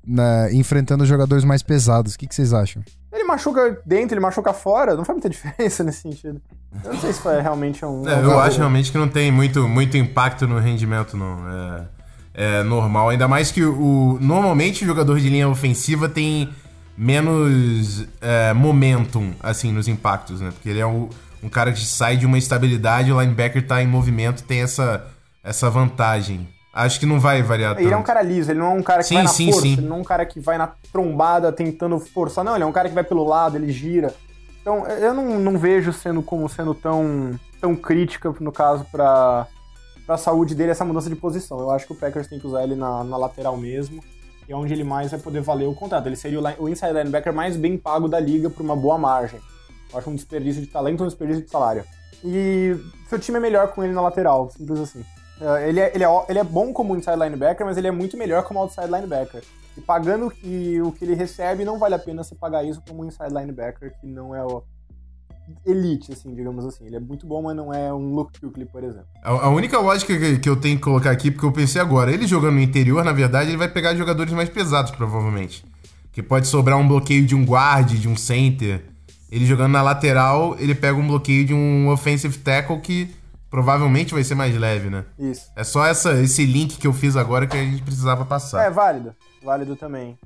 na- 0.06 0.52
enfrentando 0.52 1.06
jogadores 1.06 1.46
mais 1.46 1.64
pesados. 1.64 2.14
O 2.16 2.18
que, 2.18 2.28
que 2.28 2.36
vocês 2.36 2.54
acham? 2.54 2.84
Ele 3.12 3.24
machuca 3.24 3.82
dentro, 3.86 4.16
ele 4.16 4.22
machuca 4.22 4.52
fora, 4.54 4.96
não 4.96 5.06
faz 5.06 5.16
muita 5.16 5.30
diferença 5.32 5.84
nesse 5.84 6.02
sentido. 6.02 6.42
Eu 6.84 6.94
não 6.94 7.00
sei 7.00 7.14
se 7.14 7.22
foi 7.22 7.40
realmente 7.42 7.86
um. 7.86 8.08
É, 8.08 8.24
eu 8.24 8.40
acho 8.40 8.58
realmente 8.58 8.92
que 8.92 8.98
não 8.98 9.08
tem 9.08 9.32
muito, 9.32 9.68
muito 9.68 9.96
impacto 9.98 10.48
no 10.48 10.60
rendimento, 10.60 11.16
não. 11.18 11.48
É, 11.50 11.88
é, 12.34 12.64
normal. 12.64 13.10
Ainda 13.10 13.28
mais 13.28 13.52
que 13.52 13.64
o. 13.64 14.18
Normalmente 14.22 14.84
o 14.84 14.88
jogador 14.88 15.20
de 15.20 15.30
linha 15.30 15.48
ofensiva 15.48 16.08
tem 16.08 16.50
menos 16.98 18.06
é, 18.22 18.54
momentum, 18.54 19.34
assim, 19.42 19.72
nos 19.72 19.88
impactos, 19.88 20.42
né? 20.42 20.52
Porque 20.52 20.70
ele 20.70 20.80
é 20.80 20.86
um, 20.86 21.10
um 21.42 21.50
cara 21.50 21.72
que 21.72 21.86
sai 21.86 22.18
de 22.18 22.26
uma 22.26 22.38
estabilidade, 22.38 23.12
o 23.12 23.20
linebacker 23.20 23.66
tá 23.66 23.82
em 23.82 23.88
movimento, 23.88 24.44
tem 24.44 24.62
essa, 24.62 25.08
essa 25.44 25.70
vantagem. 25.70 26.48
Acho 26.74 27.00
que 27.00 27.06
não 27.06 27.20
vai 27.20 27.42
variar 27.42 27.76
tanto. 27.76 27.86
Ele 27.86 27.94
é 27.94 27.98
um 27.98 28.04
cara 28.04 28.22
liso, 28.22 28.52
ele 28.52 28.60
não 28.60 28.68
é 28.68 28.74
um 28.76 28.84
cara 28.84 29.02
que 29.02 29.10
Sim, 29.10 29.16
vai 29.16 29.24
na 29.24 29.30
sim, 29.30 29.46
força, 29.52 29.62
sim. 29.62 29.74
ele 29.74 29.82
não 29.82 29.98
é 29.98 30.00
um 30.00 30.04
cara 30.04 30.26
que 30.26 30.40
vai 30.40 30.58
na 30.58 30.72
trombada 30.92 31.52
tentando 31.52 32.00
forçar, 32.00 32.46
não, 32.46 32.56
ele 32.56 32.64
é 32.64 32.68
um 32.68 32.72
cara 32.72 32.88
que 32.88 32.96
vai 32.96 33.04
pelo 33.04 33.28
lado, 33.28 33.58
ele 33.58 33.72
gira. 33.72 34.14
Então, 34.62 34.88
eu 34.88 35.14
não, 35.14 35.40
não 35.40 35.58
vejo 35.58 35.92
sendo 35.92 36.22
como 36.22 36.48
sendo 36.48 36.74
tão, 36.74 37.32
tão 37.60 37.76
crítica, 37.76 38.34
no 38.40 38.52
caso, 38.52 38.86
pra, 40.12 40.16
pra 40.16 40.18
saúde 40.18 40.56
dele 40.56 40.72
essa 40.72 40.84
mudança 40.86 41.10
de 41.10 41.16
posição. 41.16 41.60
Eu 41.60 41.72
acho 41.72 41.86
que 41.88 41.94
o 41.94 41.96
Packers 41.96 42.28
tem 42.28 42.40
que 42.40 42.48
usar 42.48 42.64
ele 42.64 42.76
na, 42.76 43.04
na 43.04 43.18
lateral 43.18 43.56
mesmo, 43.58 44.04
e 44.48 44.52
é 44.52 44.56
onde 44.56 44.74
ele 44.74 44.84
mais 44.84 45.12
vai 45.12 45.20
poder 45.20 45.42
valer 45.42 45.68
o 45.68 45.74
contrato. 45.76 46.08
Ele 46.08 46.16
seria 46.16 46.40
o, 46.40 46.42
line- 46.42 46.56
o 46.60 46.70
inside 46.70 46.94
linebacker 46.94 47.34
mais 47.34 47.56
bem 47.56 47.78
pago 47.78 48.08
da 48.08 48.20
liga 48.20 48.50
por 48.50 48.62
uma 48.62 48.76
boa 48.76 48.98
margem. 48.98 49.40
Eu 49.92 50.00
acho 50.00 50.10
um 50.10 50.16
desperdício 50.16 50.62
de 50.62 50.68
talento, 50.68 51.04
um 51.04 51.08
desperdício 51.08 51.44
de 51.44 51.50
salário. 51.50 51.84
E 52.24 52.76
seu 53.10 53.20
time 53.20 53.38
é 53.38 53.42
melhor 53.42 53.70
com 53.74 53.84
ele 53.84 53.94
na 53.94 54.02
lateral, 54.02 54.50
simples 54.52 54.80
assim. 54.80 55.04
É, 55.40 55.68
Ele 55.70 55.80
é, 55.80 55.92
ele, 55.94 56.04
é, 56.04 56.26
ele 56.30 56.40
é 56.40 56.44
bom 56.44 56.72
como 56.72 56.96
inside 56.96 57.18
linebacker, 57.18 57.66
mas 57.66 57.78
ele 57.78 57.88
é 57.88 57.92
muito 57.92 58.16
melhor 58.18 58.44
como 58.44 58.60
outside 58.60 58.88
linebacker. 58.88 59.44
E 59.78 59.82
pagando 59.82 60.28
o 60.28 60.32
que, 60.32 60.80
que 61.00 61.06
ele 61.06 61.16
recebe, 61.16 61.64
não 61.66 61.80
vale 61.80 61.96
a 61.96 62.00
pena 62.00 62.24
você 62.24 62.36
pagar 62.36 62.64
isso 62.64 62.82
como 62.88 63.06
inside 63.06 63.34
linebacker, 63.34 63.94
que 64.00 64.06
não 64.08 64.36
é 64.36 64.44
o 64.44 64.64
elite, 65.66 66.12
assim, 66.12 66.34
digamos 66.34 66.66
assim. 66.66 66.86
Ele 66.86 66.96
é 66.96 67.00
muito 67.00 67.26
bom, 67.26 67.42
mas 67.42 67.56
não 67.56 67.74
é 67.74 67.94
um 67.94 68.14
Luke 68.14 68.40
Kuechly, 68.40 68.66
por 68.66 68.84
exemplo. 68.84 69.08
A, 69.24 69.30
a 69.30 69.50
única 69.50 69.80
lógica 69.80 70.18
que, 70.18 70.40
que 70.40 70.50
eu 70.50 70.56
tenho 70.56 70.78
que 70.78 70.84
colocar 70.84 71.12
aqui, 71.12 71.32
porque 71.32 71.46
eu 71.46 71.52
pensei 71.52 71.82
agora, 71.82 72.12
ele 72.12 72.28
jogando 72.28 72.56
no 72.56 72.62
interior, 72.62 73.04
na 73.04 73.12
verdade, 73.12 73.50
ele 73.50 73.58
vai 73.58 73.68
pegar 73.68 73.96
jogadores 73.96 74.34
mais 74.34 74.50
pesados, 74.50 74.92
provavelmente. 74.92 75.66
Que 76.12 76.22
pode 76.22 76.48
sobrar 76.48 76.78
um 76.78 76.88
bloqueio 76.88 77.26
de 77.26 77.36
um 77.36 77.46
guard, 77.46 77.90
de 77.92 78.08
um 78.08 78.16
center. 78.16 78.84
Ele 79.32 79.46
jogando 79.46 79.72
na 79.72 79.82
lateral, 79.82 80.56
ele 80.60 80.76
pega 80.76 80.98
um 80.98 81.08
bloqueio 81.08 81.46
de 81.46 81.54
um 81.54 81.90
offensive 81.90 82.38
tackle 82.40 82.80
que 82.80 83.10
provavelmente 83.50 84.14
vai 84.14 84.24
ser 84.24 84.36
mais 84.36 84.58
leve, 84.58 84.90
né? 84.90 85.06
Isso. 85.20 85.52
É 85.56 85.64
só 85.64 85.86
essa, 85.86 86.14
esse 86.22 86.46
link 86.46 86.78
que 86.78 86.88
eu 86.88 86.94
fiz 86.94 87.16
agora 87.16 87.46
que 87.46 87.58
a 87.58 87.64
gente 87.64 87.84
precisava 87.84 88.26
passar. 88.26 88.66
É 88.66 88.70
válido. 88.70 89.14
Válido 89.44 89.76
também. 89.76 90.18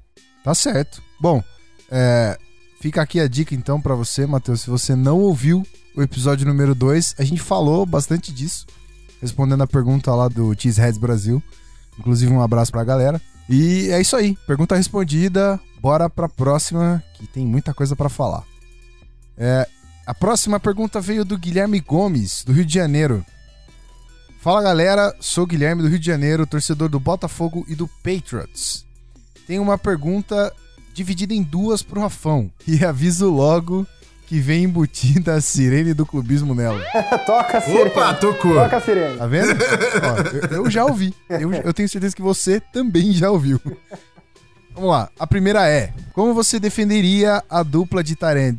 Tá 0.44 0.54
certo. 0.54 1.02
Bom, 1.20 1.44
é, 1.90 2.38
fica 2.86 3.02
aqui 3.02 3.20
a 3.20 3.28
dica 3.28 3.56
então 3.56 3.82
pra 3.82 3.96
você, 3.96 4.28
Matheus. 4.28 4.62
Se 4.62 4.70
você 4.70 4.96
não 4.96 5.20
ouviu 5.20 5.66
o 5.96 6.04
episódio 6.04 6.46
número 6.46 6.76
2, 6.76 7.16
a 7.18 7.24
gente 7.24 7.42
falou 7.42 7.84
bastante 7.84 8.32
disso, 8.32 8.68
respondendo 9.20 9.64
a 9.64 9.68
pergunta 9.68 10.14
lá 10.14 10.28
do 10.28 10.54
Cheeseheads 10.56 11.00
Brasil. 11.00 11.42
Inclusive, 11.98 12.32
um 12.32 12.44
abraço 12.44 12.72
pra 12.72 12.84
galera. 12.84 13.20
E 13.50 13.90
é 13.90 14.00
isso 14.00 14.16
aí. 14.16 14.38
Pergunta 14.46 14.76
respondida. 14.76 15.60
Bora 15.82 16.08
pra 16.08 16.30
próxima, 16.30 17.04
que 17.16 17.26
tem 17.26 17.44
muita 17.44 17.74
coisa 17.74 17.96
pra 17.96 18.08
falar. 18.08 18.44
É, 19.36 19.68
a 20.06 20.14
próxima 20.14 20.60
pergunta 20.60 21.02
veio 21.02 21.26
do 21.26 21.40
Guilherme 21.40 21.80
Gomes, 21.80 22.44
do 22.46 22.54
Rio 22.54 22.66
de 22.66 22.76
Janeiro. 22.76 23.26
Fala 24.42 24.62
galera, 24.62 25.12
sou 25.20 25.46
o 25.46 25.48
Guilherme 25.48 25.82
do 25.82 25.88
Rio 25.88 25.98
de 25.98 26.06
Janeiro, 26.06 26.46
torcedor 26.46 26.88
do 26.88 27.00
Botafogo 27.00 27.66
e 27.68 27.74
do 27.74 27.88
Patriots. 28.04 28.86
Tem 29.48 29.58
uma 29.58 29.76
pergunta 29.76 30.54
dividida 30.96 31.34
em 31.34 31.44
duas 31.44 31.84
pro 31.84 32.00
Rafão. 32.00 32.50
E 32.66 32.84
aviso 32.84 33.30
logo 33.30 33.86
que 34.26 34.40
vem 34.40 34.64
embutida 34.64 35.36
a 35.36 35.42
sirene 35.42 35.94
do 35.94 36.06
clubismo 36.06 36.56
nela. 36.56 36.82
Toca 37.28 37.58
a 37.58 37.62
sirene. 37.62 37.90
Opa, 37.90 38.14
tocou! 38.16 38.56
Toca 38.56 38.78
a 38.78 38.82
sirene. 38.82 39.18
Tá 39.18 39.28
vendo? 39.28 39.50
Ó, 39.52 40.56
eu, 40.56 40.64
eu 40.64 40.72
já 40.72 40.86
ouvi. 40.86 41.14
Eu, 41.30 41.54
eu 41.54 41.74
tenho 41.74 41.90
certeza 41.90 42.16
que 42.16 42.22
você 42.22 42.60
também 42.60 43.12
já 43.12 43.30
ouviu. 43.30 43.60
Vamos 44.74 44.90
lá. 44.90 45.10
A 45.20 45.28
primeira 45.28 45.68
é: 45.68 45.94
Como 46.14 46.34
você 46.34 46.60
defenderia 46.60 47.44
a 47.50 47.62
dupla 47.62 48.04
de 48.04 48.16
Tyrant 48.16 48.58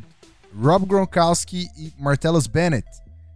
Rob 0.54 0.86
Gronkowski 0.86 1.68
e 1.76 1.92
Martellus 1.98 2.46
Bennett 2.46 2.86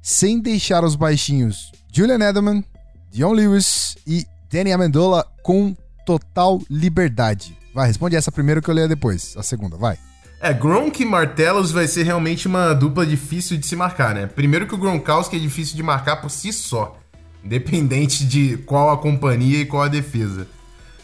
sem 0.02 0.40
deixar 0.40 0.84
os 0.84 0.96
baixinhos 0.96 1.72
Julian 1.92 2.20
Edelman, 2.26 2.64
Dion 3.10 3.32
Lewis 3.32 3.96
e 4.06 4.26
Danny 4.50 4.72
Amendola 4.72 5.26
com 5.42 5.74
total 6.06 6.60
liberdade? 6.70 7.59
Vai, 7.72 7.86
responde 7.86 8.16
essa 8.16 8.32
primeiro 8.32 8.60
que 8.60 8.68
eu 8.68 8.74
leio 8.74 8.88
depois. 8.88 9.34
A 9.36 9.42
segunda, 9.42 9.76
vai. 9.76 9.98
É, 10.40 10.52
Gronk 10.52 11.02
e 11.02 11.04
Martellus 11.04 11.70
vai 11.70 11.86
ser 11.86 12.04
realmente 12.04 12.48
uma 12.48 12.72
dupla 12.72 13.04
difícil 13.04 13.58
de 13.58 13.66
se 13.66 13.76
marcar, 13.76 14.14
né? 14.14 14.26
Primeiro 14.26 14.66
que 14.66 14.74
o 14.74 14.78
Gronkowski 14.78 15.36
é 15.36 15.38
difícil 15.38 15.76
de 15.76 15.82
marcar 15.82 16.16
por 16.16 16.30
si 16.30 16.52
só, 16.52 16.98
independente 17.44 18.24
de 18.24 18.56
qual 18.58 18.90
a 18.90 18.96
companhia 18.96 19.60
e 19.60 19.66
qual 19.66 19.82
a 19.82 19.88
defesa. 19.88 20.48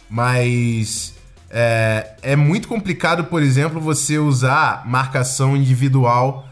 Mas 0.09 1.15
é, 1.51 2.17
é 2.23 2.37
muito 2.37 2.67
complicado, 2.67 3.25
por 3.25 3.43
exemplo, 3.43 3.81
você 3.81 4.19
usar 4.19 4.87
marcação 4.87 5.57
individual 5.57 6.49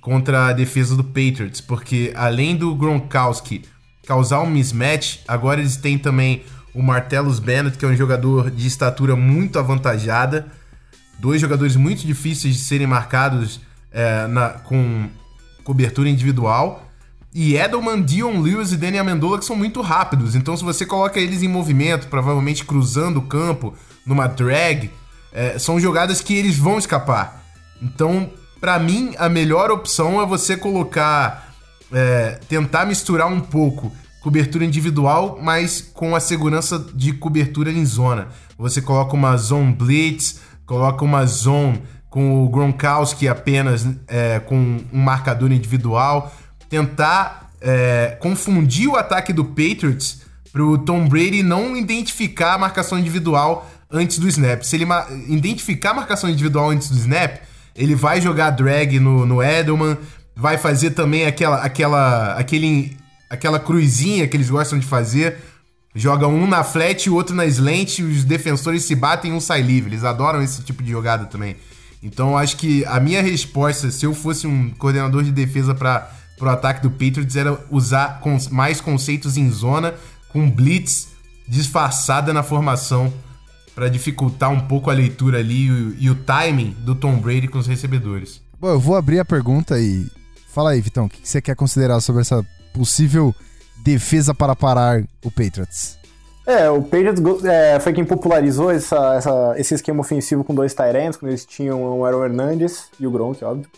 contra 0.00 0.46
a 0.46 0.52
defesa 0.52 0.96
do 0.96 1.04
Patriots, 1.04 1.60
porque 1.60 2.12
além 2.14 2.56
do 2.56 2.74
Gronkowski 2.74 3.62
causar 4.06 4.40
um 4.40 4.46
mismatch, 4.46 5.18
agora 5.28 5.60
eles 5.60 5.76
têm 5.76 5.98
também 5.98 6.42
o 6.74 6.82
Martellus 6.82 7.38
Bennett, 7.38 7.76
que 7.78 7.84
é 7.84 7.88
um 7.88 7.96
jogador 7.96 8.50
de 8.50 8.66
estatura 8.66 9.16
muito 9.16 9.58
avantajada, 9.58 10.46
dois 11.18 11.40
jogadores 11.40 11.76
muito 11.76 12.06
difíceis 12.06 12.56
de 12.56 12.62
serem 12.62 12.86
marcados 12.86 13.60
é, 13.92 14.26
na- 14.28 14.50
com 14.50 15.08
cobertura 15.64 16.08
individual. 16.08 16.86
E 17.34 17.56
Edelman, 17.56 18.02
Dion 18.02 18.40
Lewis 18.40 18.72
e 18.72 18.76
Danny 18.76 18.98
Amendola 18.98 19.38
que 19.38 19.44
são 19.44 19.54
muito 19.56 19.80
rápidos. 19.82 20.34
Então, 20.34 20.56
se 20.56 20.64
você 20.64 20.84
coloca 20.86 21.18
eles 21.20 21.42
em 21.42 21.48
movimento, 21.48 22.08
provavelmente 22.08 22.64
cruzando 22.64 23.18
o 23.18 23.22
campo, 23.22 23.74
numa 24.06 24.26
drag, 24.26 24.90
é, 25.32 25.58
são 25.58 25.78
jogadas 25.78 26.20
que 26.20 26.34
eles 26.34 26.56
vão 26.56 26.78
escapar. 26.78 27.44
Então, 27.82 28.30
pra 28.60 28.78
mim, 28.78 29.14
a 29.18 29.28
melhor 29.28 29.70
opção 29.70 30.20
é 30.20 30.26
você 30.26 30.56
colocar. 30.56 31.48
é, 31.92 32.38
tentar 32.48 32.86
misturar 32.86 33.26
um 33.26 33.40
pouco 33.40 33.92
cobertura 34.20 34.64
individual, 34.64 35.38
mas 35.42 35.80
com 35.80 36.14
a 36.14 36.20
segurança 36.20 36.78
de 36.94 37.12
cobertura 37.12 37.70
em 37.70 37.84
zona. 37.84 38.28
Você 38.58 38.82
coloca 38.82 39.14
uma 39.14 39.36
zone 39.36 39.72
blitz, 39.72 40.40
coloca 40.66 41.04
uma 41.04 41.24
zone 41.26 41.82
com 42.10 42.44
o 42.44 42.48
Gronkowski 42.48 43.28
apenas 43.28 43.86
é, 44.08 44.40
com 44.40 44.56
um 44.92 45.02
marcador 45.02 45.52
individual, 45.52 46.34
tentar 46.68 47.50
é, 47.60 48.16
confundir 48.20 48.88
o 48.88 48.96
ataque 48.96 49.32
do 49.32 49.44
Patriots 49.44 50.22
pro 50.52 50.78
Tom 50.78 51.08
Brady 51.08 51.42
não 51.42 51.76
identificar 51.76 52.54
a 52.54 52.58
marcação 52.58 52.98
individual 52.98 53.70
antes 53.90 54.18
do 54.18 54.28
snap. 54.28 54.62
Se 54.62 54.76
ele 54.76 54.86
identificar 55.28 55.90
a 55.90 55.94
marcação 55.94 56.28
individual 56.28 56.70
antes 56.70 56.90
do 56.90 56.96
snap, 56.96 57.38
ele 57.76 57.94
vai 57.94 58.20
jogar 58.20 58.50
drag 58.50 58.98
no, 58.98 59.24
no 59.24 59.42
Edelman, 59.42 59.96
vai 60.34 60.58
fazer 60.58 60.90
também 60.90 61.26
aquela, 61.26 61.62
aquela, 61.62 62.34
aquele, 62.34 62.96
aquela 63.30 63.60
cruzinha 63.60 64.26
que 64.26 64.36
eles 64.36 64.50
gostam 64.50 64.78
de 64.78 64.84
fazer. 64.84 65.38
Joga 65.94 66.26
um 66.26 66.46
na 66.46 66.62
flat 66.62 67.06
e 67.06 67.10
o 67.10 67.14
outro 67.14 67.34
na 67.34 67.46
slant, 67.46 68.00
os 68.00 68.24
defensores 68.24 68.84
se 68.84 68.94
batem 68.94 69.30
e 69.30 69.34
um 69.34 69.40
sai 69.40 69.62
livre. 69.62 69.90
Eles 69.90 70.04
adoram 70.04 70.42
esse 70.42 70.62
tipo 70.62 70.82
de 70.82 70.90
jogada 70.90 71.24
também. 71.26 71.56
Então 72.02 72.36
acho 72.36 72.56
que 72.56 72.84
a 72.86 72.98
minha 72.98 73.22
resposta, 73.22 73.90
se 73.90 74.04
eu 74.04 74.14
fosse 74.14 74.46
um 74.46 74.70
coordenador 74.70 75.22
de 75.22 75.32
defesa 75.32 75.74
para 75.74 76.10
o 76.40 76.48
ataque 76.48 76.82
do 76.82 76.90
Patriots, 76.90 77.36
era 77.36 77.58
usar 77.70 78.20
mais 78.50 78.80
conceitos 78.80 79.36
em 79.36 79.50
zona, 79.50 79.94
com 80.32 80.50
blitz 80.50 81.08
disfarçada 81.46 82.32
na 82.32 82.42
formação, 82.42 83.12
para 83.74 83.88
dificultar 83.88 84.50
um 84.50 84.60
pouco 84.60 84.90
a 84.90 84.94
leitura 84.94 85.38
ali 85.38 85.66
e 85.66 85.70
o, 85.70 85.96
e 85.98 86.10
o 86.10 86.14
timing 86.14 86.76
do 86.80 86.94
Tom 86.94 87.16
Brady 87.16 87.48
com 87.48 87.58
os 87.58 87.66
recebedores. 87.66 88.40
Bom, 88.58 88.68
eu 88.68 88.80
vou 88.80 88.96
abrir 88.96 89.18
a 89.18 89.24
pergunta 89.24 89.80
e. 89.80 90.06
Fala 90.52 90.70
aí, 90.70 90.80
Vitão, 90.80 91.06
o 91.06 91.08
que 91.08 91.20
você 91.22 91.40
quer 91.40 91.54
considerar 91.54 92.00
sobre 92.00 92.22
essa 92.22 92.44
possível 92.72 93.34
defesa 93.84 94.34
para 94.34 94.54
parar 94.56 95.02
o 95.24 95.30
Patriots? 95.30 95.98
É, 96.46 96.68
o 96.70 96.82
Patriots 96.82 97.44
é, 97.44 97.78
foi 97.80 97.92
quem 97.92 98.04
popularizou 98.04 98.70
essa, 98.70 99.14
essa- 99.14 99.54
esse 99.56 99.74
esquema 99.74 100.00
ofensivo 100.00 100.42
com 100.42 100.54
dois 100.54 100.74
Tyrants, 100.74 101.16
quando 101.16 101.30
eles 101.30 101.44
tinham 101.44 101.98
o 101.98 102.04
Aaron 102.04 102.24
Hernandez 102.24 102.88
e 102.98 103.06
o 103.06 103.10
Gronk, 103.10 103.44
óbvio. 103.44 103.68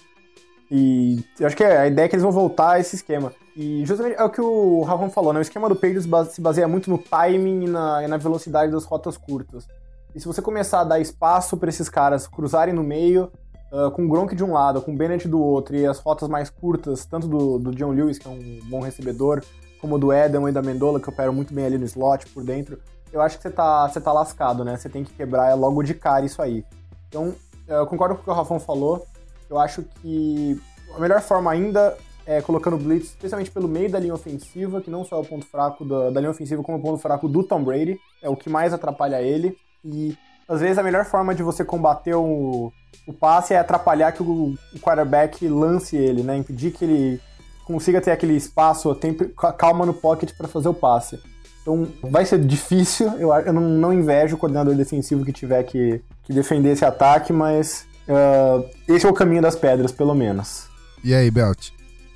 E 0.70 1.22
eu 1.38 1.46
acho 1.46 1.56
que 1.56 1.62
a 1.64 1.86
ideia 1.86 2.06
é 2.06 2.08
que 2.08 2.14
eles 2.14 2.22
vão 2.22 2.32
voltar 2.32 2.72
a 2.72 2.80
esse 2.80 2.96
esquema. 2.96 3.32
E 3.54 3.84
justamente 3.84 4.16
é 4.18 4.24
o 4.24 4.30
que 4.30 4.40
o 4.40 4.82
Rafa 4.82 5.10
falou, 5.10 5.32
né? 5.34 5.38
O 5.38 5.42
esquema 5.42 5.68
do 5.68 5.74
Patriots 5.74 6.08
se 6.32 6.40
baseia 6.40 6.66
muito 6.66 6.88
no 6.88 6.96
timing 6.96 7.64
e 7.64 7.68
na, 7.68 8.02
e 8.04 8.06
na 8.08 8.16
velocidade 8.16 8.72
das 8.72 8.84
rotas 8.84 9.18
curtas. 9.18 9.66
E 10.14 10.20
se 10.20 10.26
você 10.26 10.40
começar 10.40 10.80
a 10.80 10.84
dar 10.84 11.00
espaço 11.00 11.58
para 11.58 11.68
esses 11.68 11.90
caras 11.90 12.26
cruzarem 12.26 12.72
no 12.74 12.82
meio, 12.82 13.30
ah, 13.72 13.90
com 13.90 14.04
o 14.04 14.08
Gronk 14.08 14.36
de 14.36 14.44
um 14.44 14.52
lado, 14.52 14.82
com 14.82 14.92
o 14.92 14.96
Bennett 14.96 15.26
do 15.26 15.40
outro, 15.40 15.74
e 15.74 15.86
as 15.86 15.98
rotas 15.98 16.28
mais 16.28 16.50
curtas, 16.50 17.06
tanto 17.06 17.26
do, 17.26 17.58
do 17.58 17.74
John 17.74 17.90
Lewis, 17.90 18.18
que 18.18 18.28
é 18.28 18.30
um 18.30 18.60
bom 18.64 18.80
recebedor, 18.80 19.42
como 19.80 19.98
do 19.98 20.12
Edam 20.12 20.48
e 20.48 20.52
da 20.52 20.62
Mendola, 20.62 21.00
que 21.00 21.08
operam 21.08 21.32
muito 21.32 21.52
bem 21.52 21.64
ali 21.64 21.78
no 21.78 21.86
slot 21.86 22.28
por 22.28 22.44
dentro, 22.44 22.78
eu 23.12 23.20
acho 23.20 23.36
que 23.36 23.42
você 23.42 23.50
tá, 23.50 23.88
você 23.88 24.00
tá 24.00 24.12
lascado, 24.12 24.64
né? 24.64 24.76
Você 24.76 24.88
tem 24.88 25.04
que 25.04 25.12
quebrar 25.12 25.54
logo 25.54 25.82
de 25.82 25.92
cara 25.92 26.24
isso 26.24 26.40
aí. 26.40 26.64
Então, 27.08 27.34
eu 27.68 27.86
concordo 27.86 28.14
com 28.14 28.22
o 28.22 28.24
que 28.24 28.30
o 28.30 28.34
Rafão 28.34 28.58
falou. 28.58 29.06
Eu 29.50 29.58
acho 29.58 29.82
que 29.82 30.58
a 30.96 30.98
melhor 30.98 31.20
forma 31.20 31.50
ainda 31.50 31.96
é, 32.24 32.40
colocando 32.40 32.78
blitz, 32.78 33.08
especialmente 33.08 33.50
pelo 33.50 33.68
meio 33.68 33.90
da 33.90 33.98
linha 33.98 34.14
ofensiva, 34.14 34.80
que 34.80 34.88
não 34.88 35.04
só 35.04 35.16
é 35.16 35.20
o 35.20 35.24
ponto 35.24 35.44
fraco 35.44 35.84
da, 35.84 36.08
da 36.08 36.20
linha 36.20 36.30
ofensiva, 36.30 36.62
como 36.62 36.78
é 36.78 36.80
o 36.80 36.82
ponto 36.82 36.98
fraco 36.98 37.28
do 37.28 37.42
Tom 37.42 37.62
Brady. 37.62 38.00
É 38.22 38.30
o 38.30 38.36
que 38.36 38.48
mais 38.48 38.72
atrapalha 38.72 39.20
ele. 39.20 39.58
E 39.84 40.16
às 40.48 40.60
vezes 40.60 40.78
a 40.78 40.82
melhor 40.82 41.04
forma 41.04 41.34
de 41.34 41.42
você 41.42 41.64
combater 41.64 42.14
o, 42.14 42.72
o 43.06 43.12
passe 43.12 43.54
é 43.54 43.58
atrapalhar 43.58 44.12
que 44.12 44.22
o, 44.22 44.54
o 44.74 44.78
quarterback 44.80 45.46
lance 45.48 45.96
ele, 45.96 46.22
né? 46.22 46.36
Impedir 46.36 46.72
que 46.72 46.84
ele 46.84 47.20
consiga 47.64 48.00
ter 48.00 48.10
aquele 48.10 48.34
espaço, 48.34 48.94
tempo, 48.94 49.28
calma 49.56 49.86
no 49.86 49.94
pocket 49.94 50.32
para 50.36 50.48
fazer 50.48 50.68
o 50.68 50.74
passe. 50.74 51.18
Então 51.62 51.86
vai 52.02 52.24
ser 52.26 52.40
difícil, 52.40 53.08
eu, 53.18 53.32
eu 53.32 53.52
não, 53.52 53.62
não 53.62 53.92
invejo 53.92 54.34
o 54.34 54.38
coordenador 54.38 54.74
defensivo 54.74 55.24
que 55.24 55.32
tiver 55.32 55.62
que, 55.62 56.02
que 56.24 56.32
defender 56.32 56.70
esse 56.70 56.84
ataque, 56.84 57.32
mas 57.32 57.86
uh, 58.08 58.68
esse 58.88 59.06
é 59.06 59.08
o 59.08 59.14
caminho 59.14 59.40
das 59.40 59.54
pedras, 59.54 59.92
pelo 59.92 60.14
menos. 60.14 60.68
E 61.04 61.14
aí, 61.14 61.30
Belt? 61.30 61.70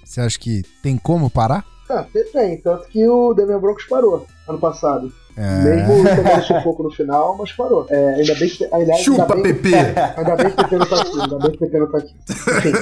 Você 0.04 0.20
acha 0.20 0.38
que 0.38 0.62
tem 0.82 0.96
como 0.96 1.30
parar? 1.30 1.64
Ah, 1.88 2.04
tem, 2.32 2.60
tanto 2.60 2.88
que 2.88 3.06
o 3.06 3.32
Denver 3.34 3.60
Broncos 3.60 3.84
parou 3.84 4.26
ano 4.48 4.58
passado. 4.58 5.12
É... 5.36 5.62
Mesmo 5.62 6.02
tomando 6.02 6.58
um 6.58 6.62
pouco 6.62 6.82
no 6.82 6.90
final, 6.90 7.36
mas 7.38 7.52
parou. 7.52 7.86
É, 7.90 8.14
ainda 8.14 8.34
bem 8.34 8.48
que. 8.48 8.66
Aliás, 8.72 9.02
Chupa, 9.02 9.34
ainda 9.34 9.34
bem, 9.34 9.54
PP! 9.54 9.74
Ainda 10.16 10.36
bem 10.36 10.46
que 10.46 10.52
o 10.52 10.56
PP 10.56 10.76
não 10.78 10.86
tá 10.86 11.00
aqui. 11.02 11.20
Ainda 11.20 11.38
bem 11.38 11.50
que 11.50 11.56
o 11.56 11.58
PP 11.58 11.78
não 11.78 11.90
tá 11.90 11.98
aqui. 11.98 12.14
Enfim. 12.30 12.72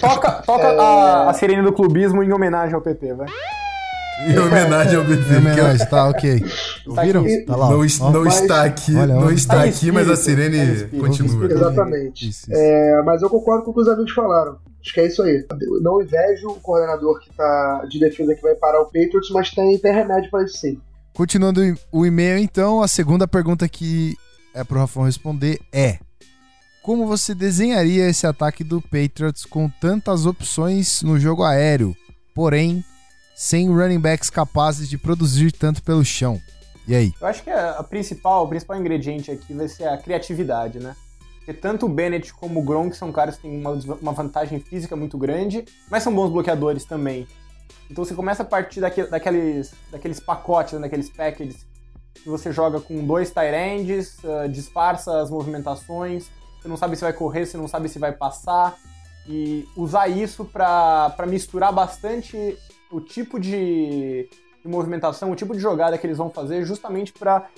Toca, 0.00 0.30
toca 0.42 0.66
é... 0.66 0.78
a, 0.80 1.30
a 1.30 1.34
sirene 1.34 1.62
do 1.62 1.72
clubismo 1.72 2.22
em 2.22 2.32
homenagem 2.32 2.74
ao 2.74 2.80
PP, 2.80 3.14
vai. 3.14 3.28
Em 4.26 4.38
homenagem 4.38 4.96
ao 4.96 5.04
PP. 5.04 5.32
Em 5.32 5.36
homenagem, 5.38 5.86
tá, 5.86 6.08
ok. 6.08 6.44
Ouviram? 6.88 7.24
Tá 7.46 7.56
lá. 7.56 7.70
Não, 7.70 7.78
não 8.10 8.24
mas, 8.24 8.40
está 8.40 8.64
aqui, 8.64 8.96
olha, 8.96 9.14
não 9.14 9.30
está 9.30 9.62
aqui, 9.62 9.92
mas 9.92 10.10
a 10.10 10.16
sirene 10.16 10.58
é 10.58 10.98
continua. 10.98 11.46
Exatamente. 11.46 12.28
Isso, 12.28 12.50
isso. 12.50 12.60
É, 12.60 13.02
mas 13.02 13.22
eu 13.22 13.30
concordo 13.30 13.64
com 13.64 13.70
o 13.70 13.74
que 13.74 13.80
os 13.80 13.88
amigos 13.88 14.12
falaram. 14.12 14.56
Acho 14.80 14.92
que 14.92 15.00
é 15.00 15.06
isso 15.06 15.22
aí. 15.22 15.46
Não 15.80 16.02
invejo 16.02 16.48
o 16.48 16.60
coordenador 16.60 17.20
que 17.20 17.30
tá 17.30 17.86
de 17.88 18.00
defesa 18.00 18.34
que 18.34 18.42
vai 18.42 18.56
parar 18.56 18.80
o 18.80 18.86
Patriots, 18.86 19.30
mas 19.30 19.50
tem, 19.52 19.78
tem 19.78 19.94
remédio 19.94 20.28
para 20.28 20.44
isso 20.44 20.58
sim. 20.58 20.80
Continuando 21.14 21.60
o 21.90 22.06
e-mail, 22.06 22.38
então, 22.38 22.80
a 22.80 22.88
segunda 22.88 23.28
pergunta 23.28 23.68
que 23.68 24.16
é 24.54 24.64
pro 24.64 24.78
Rafão 24.78 25.04
responder 25.04 25.60
é: 25.70 25.98
Como 26.82 27.06
você 27.06 27.34
desenharia 27.34 28.08
esse 28.08 28.26
ataque 28.26 28.64
do 28.64 28.80
Patriots 28.80 29.44
com 29.44 29.68
tantas 29.68 30.24
opções 30.24 31.02
no 31.02 31.20
jogo 31.20 31.42
aéreo, 31.42 31.94
porém 32.34 32.82
sem 33.34 33.68
running 33.68 34.00
backs 34.00 34.30
capazes 34.30 34.88
de 34.88 34.96
produzir 34.96 35.52
tanto 35.52 35.82
pelo 35.82 36.04
chão? 36.04 36.40
E 36.88 36.94
aí? 36.94 37.12
Eu 37.20 37.26
acho 37.26 37.42
que 37.42 37.50
a 37.50 37.82
principal, 37.82 38.44
o 38.44 38.48
principal 38.48 38.78
ingrediente 38.78 39.30
aqui 39.30 39.52
vai 39.52 39.68
ser 39.68 39.88
a 39.88 39.98
criatividade, 39.98 40.78
né? 40.78 40.96
Porque 41.38 41.52
tanto 41.52 41.86
o 41.86 41.88
Bennett 41.88 42.32
como 42.32 42.60
o 42.60 42.62
Gronk 42.62 42.96
são 42.96 43.12
caras 43.12 43.36
que 43.36 43.42
têm 43.42 43.60
uma, 43.60 43.72
uma 44.00 44.12
vantagem 44.12 44.60
física 44.60 44.96
muito 44.96 45.18
grande, 45.18 45.64
mas 45.90 46.02
são 46.02 46.14
bons 46.14 46.30
bloqueadores 46.30 46.84
também. 46.84 47.26
Então 47.90 48.04
você 48.04 48.14
começa 48.14 48.42
a 48.42 48.46
partir 48.46 48.80
daquele, 48.80 49.08
daqueles, 49.08 49.74
daqueles 49.90 50.20
pacotes, 50.20 50.74
né, 50.74 50.80
daqueles 50.80 51.10
packages, 51.10 51.66
que 52.14 52.28
você 52.28 52.52
joga 52.52 52.80
com 52.80 53.04
dois 53.04 53.30
tight 53.30 53.54
ends, 53.54 54.18
uh, 54.24 54.48
disfarça 54.48 55.20
as 55.20 55.30
movimentações, 55.30 56.30
você 56.60 56.68
não 56.68 56.76
sabe 56.76 56.96
se 56.96 57.02
vai 57.02 57.12
correr, 57.12 57.46
você 57.46 57.56
não 57.56 57.66
sabe 57.66 57.88
se 57.88 57.98
vai 57.98 58.12
passar, 58.12 58.76
e 59.26 59.68
usar 59.76 60.08
isso 60.08 60.44
para 60.44 61.14
misturar 61.26 61.72
bastante 61.72 62.58
o 62.90 63.00
tipo 63.00 63.38
de, 63.38 64.28
de, 64.62 64.68
movimentação, 64.68 65.30
o 65.30 65.36
tipo 65.36 65.54
de 65.54 65.60
jogada 65.60 65.96
que 65.96 66.06
eles 66.06 66.18
vão 66.18 66.30
fazer, 66.30 66.64
justamente 66.64 67.12
para. 67.12 67.48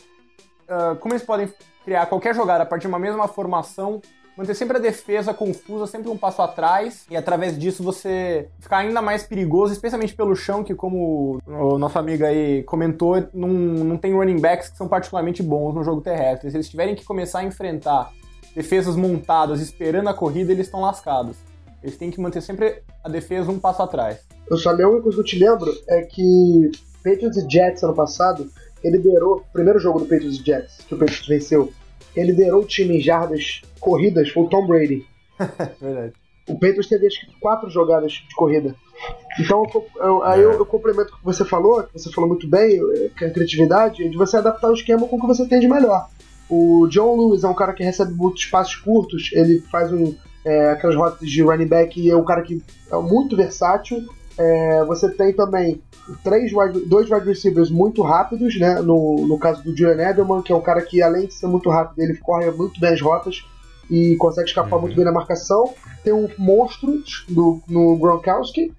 Uh, 0.68 0.72
ah, 0.72 0.96
como 0.98 1.14
eles 1.14 1.24
podem 1.24 1.52
criar 1.84 2.06
qualquer 2.06 2.34
jogada 2.34 2.62
a 2.62 2.66
partir 2.66 2.82
de 2.82 2.88
uma 2.88 2.98
mesma 2.98 3.28
formação 3.28 4.00
manter 4.36 4.54
sempre 4.54 4.76
a 4.76 4.80
defesa 4.80 5.32
confusa, 5.32 5.86
sempre 5.86 6.10
um 6.10 6.16
passo 6.16 6.42
atrás, 6.42 7.06
e 7.10 7.16
através 7.16 7.58
disso 7.58 7.82
você 7.82 8.48
ficar 8.58 8.78
ainda 8.78 9.00
mais 9.00 9.22
perigoso, 9.22 9.72
especialmente 9.72 10.14
pelo 10.14 10.34
chão, 10.34 10.64
que 10.64 10.74
como 10.74 11.40
o 11.46 11.78
nosso 11.78 11.98
amigo 11.98 12.24
aí 12.24 12.62
comentou, 12.64 13.26
não, 13.32 13.48
não 13.48 13.96
tem 13.96 14.12
running 14.12 14.40
backs 14.40 14.70
que 14.70 14.76
são 14.76 14.88
particularmente 14.88 15.42
bons 15.42 15.74
no 15.74 15.84
jogo 15.84 16.00
terrestre. 16.00 16.50
Se 16.50 16.56
eles 16.56 16.68
tiverem 16.68 16.94
que 16.94 17.04
começar 17.04 17.40
a 17.40 17.44
enfrentar 17.44 18.10
defesas 18.54 18.96
montadas 18.96 19.60
esperando 19.60 20.08
a 20.08 20.14
corrida, 20.14 20.52
eles 20.52 20.66
estão 20.66 20.80
lascados. 20.80 21.36
Eles 21.82 21.96
têm 21.96 22.10
que 22.10 22.20
manter 22.20 22.40
sempre 22.40 22.82
a 23.02 23.08
defesa 23.08 23.50
um 23.50 23.58
passo 23.58 23.82
atrás. 23.82 24.20
Eu 24.48 24.56
só 24.56 24.70
lembro 24.70 25.02
que 25.02 25.08
eu 25.08 25.24
te 25.24 25.38
lembro 25.38 25.70
é 25.88 26.02
que 26.02 26.70
Patriots 27.02 27.36
e 27.36 27.48
Jets 27.48 27.82
ano 27.82 27.94
passado, 27.94 28.50
ele 28.82 28.96
liderou 28.96 29.44
primeiro 29.52 29.78
jogo 29.78 29.98
do 29.98 30.06
Patriots 30.06 30.40
e 30.40 30.44
Jets, 30.44 30.78
que 30.86 30.94
o 30.94 30.98
Patriots 30.98 31.28
venceu 31.28 31.72
quem 32.14 32.24
liderou 32.24 32.62
o 32.62 32.66
time 32.66 32.96
em 32.96 33.00
jardas 33.00 33.62
corridas 33.84 34.30
foi 34.30 34.44
o 34.44 34.48
Tom 34.48 34.66
Brady. 34.66 35.06
Verdade. 35.80 36.12
O 36.48 36.54
Patriots 36.54 36.88
teve 36.88 37.06
acho 37.06 37.20
que 37.20 37.40
quatro 37.40 37.70
jogadas 37.70 38.12
de 38.12 38.34
corrida. 38.34 38.74
Então, 39.38 39.64
eu, 39.74 39.86
eu, 39.96 40.22
aí 40.22 40.40
eu, 40.40 40.52
eu, 40.52 40.66
complemento 40.66 41.12
o 41.12 41.18
que 41.18 41.24
você 41.24 41.44
falou, 41.44 41.82
que 41.82 41.98
você 41.98 42.10
falou 42.12 42.28
muito 42.28 42.46
bem, 42.46 42.80
que 43.16 43.24
é 43.24 43.28
a 43.28 43.30
criatividade, 43.30 44.08
de 44.08 44.16
você 44.16 44.36
adaptar 44.36 44.70
o 44.70 44.74
esquema 44.74 45.08
com 45.08 45.16
o 45.16 45.20
que 45.20 45.26
você 45.26 45.46
tem 45.46 45.58
de 45.58 45.68
melhor. 45.68 46.08
O 46.48 46.86
John 46.88 47.16
Lewis 47.16 47.44
é 47.44 47.48
um 47.48 47.54
cara 47.54 47.72
que 47.72 47.82
recebe 47.82 48.12
muitos 48.12 48.44
passos 48.44 48.76
curtos, 48.76 49.30
ele 49.32 49.60
faz 49.72 49.90
um, 49.90 50.14
é, 50.44 50.70
aquelas 50.70 50.94
rotas 50.94 51.28
de 51.28 51.42
running 51.42 51.66
back 51.66 51.98
e 51.98 52.10
é 52.10 52.16
um 52.16 52.24
cara 52.24 52.42
que 52.42 52.62
é 52.90 52.96
muito 52.96 53.36
versátil. 53.36 54.04
É, 54.36 54.84
você 54.84 55.08
tem 55.10 55.32
também 55.32 55.80
três 56.22 56.52
wide, 56.52 56.80
dois 56.80 57.10
wide 57.10 57.26
receivers 57.26 57.70
muito 57.70 58.02
rápidos, 58.02 58.58
né? 58.58 58.80
No, 58.80 59.26
no 59.26 59.38
caso 59.38 59.62
do 59.62 59.74
Julian 59.76 60.10
Edelman, 60.10 60.42
que 60.42 60.52
é 60.52 60.56
um 60.56 60.60
cara 60.60 60.82
que, 60.82 61.00
além 61.00 61.26
de 61.26 61.34
ser 61.34 61.46
muito 61.46 61.70
rápido, 61.70 62.00
ele 62.00 62.18
corre 62.18 62.50
muito 62.50 62.78
bem 62.78 62.92
as 62.92 63.00
rotas 63.00 63.44
e 63.90 64.16
consegue 64.16 64.48
escapar 64.48 64.76
uhum. 64.76 64.82
muito 64.82 64.96
bem 64.96 65.04
na 65.04 65.12
marcação. 65.12 65.72
Tem 66.02 66.12
um 66.12 66.28
monstro 66.38 67.02
do, 67.28 67.60
no 67.68 67.96
Gronkowski, 67.96 68.72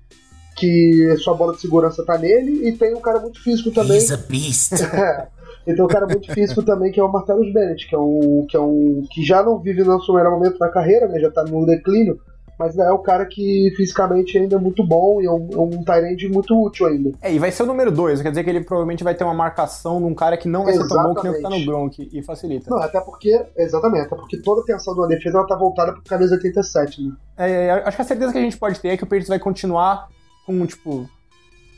que 0.56 1.16
sua 1.18 1.34
bola 1.34 1.54
de 1.54 1.62
segurança 1.62 2.04
tá 2.06 2.18
nele, 2.18 2.68
e 2.68 2.78
tem 2.78 2.94
um 2.94 3.02
cara 3.02 3.20
muito 3.20 3.42
físico 3.44 3.72
também. 3.72 3.98
He's 3.98 4.12
a 4.12 4.18
beast. 4.18 4.74
e 5.68 5.74
tem 5.74 5.84
um 5.84 5.88
cara 5.88 6.06
muito 6.06 6.32
físico 6.32 6.64
também, 6.64 6.92
que 6.92 7.00
é 7.00 7.04
o 7.04 7.12
Martellus 7.12 7.52
Bennett, 7.54 7.88
que 7.88 7.96
é 7.96 8.00
um 8.00 8.46
que, 8.50 8.56
é 8.56 8.60
um, 8.60 9.04
que 9.12 9.24
já 9.24 9.44
não 9.44 9.60
vive 9.60 9.84
no 9.84 10.02
seu 10.02 10.16
melhor 10.16 10.32
momento 10.32 10.58
na 10.60 10.70
carreira, 10.70 11.08
né? 11.08 11.20
Já 11.20 11.30
tá 11.30 11.44
no 11.44 11.66
declínio, 11.66 12.20
mas 12.58 12.78
é 12.78 12.92
o 12.92 13.00
cara 13.00 13.26
que 13.26 13.74
fisicamente 13.76 14.38
ainda 14.38 14.56
é 14.56 14.60
muito 14.60 14.86
bom 14.86 15.22
e 15.22 15.26
é 15.26 15.32
um, 15.32 15.50
é 15.52 15.58
um 15.58 15.84
Tyrande 15.84 16.30
muito 16.30 16.60
útil 16.60 16.88
ainda. 16.88 17.12
É, 17.22 17.34
e 17.34 17.40
vai 17.40 17.52
ser 17.52 17.64
o 17.64 17.66
número 17.66 17.92
2, 17.92 18.22
quer 18.22 18.30
dizer 18.30 18.44
que 18.44 18.50
ele 18.50 18.64
provavelmente 18.64 19.04
vai 19.04 19.14
ter 19.14 19.24
uma 19.24 19.34
marcação 19.34 20.00
num 20.00 20.14
cara 20.14 20.38
que 20.38 20.48
não 20.48 20.64
vai 20.64 20.74
exatamente. 20.74 20.94
ser 20.94 21.04
tão 21.04 21.14
bom 21.14 21.16
que 21.16 21.24
nem 21.24 21.32
o 21.32 21.36
que 21.36 21.42
tá 21.42 21.50
no 21.50 21.66
Gronk, 21.66 22.10
e 22.12 22.22
facilita. 22.24 22.70
Não, 22.70 22.82
até 22.82 23.00
porque, 23.02 23.46
exatamente, 23.58 24.08
até 24.08 24.16
porque 24.16 24.38
toda 24.42 24.62
a 24.62 24.64
atenção 24.64 24.96
da 24.96 25.08
defesa 25.08 25.38
ela 25.38 25.48
tá 25.48 25.56
voltada 25.56 25.94
pro 25.94 26.04
camisa 26.04 26.36
87, 26.36 27.02
né? 27.02 27.14
É, 27.38 27.72
acho 27.86 27.98
que 27.98 28.02
a 28.02 28.06
certeza 28.06 28.32
que 28.32 28.38
a 28.38 28.42
gente 28.42 28.58
pode 28.58 28.80
ter 28.80 28.90
é 28.90 28.98
que 28.98 29.04
o 29.04 29.08
Patriots 29.08 29.30
vai 29.30 29.40
continuar 29.40 30.08
com, 30.46 30.66
tipo, 30.66 31.10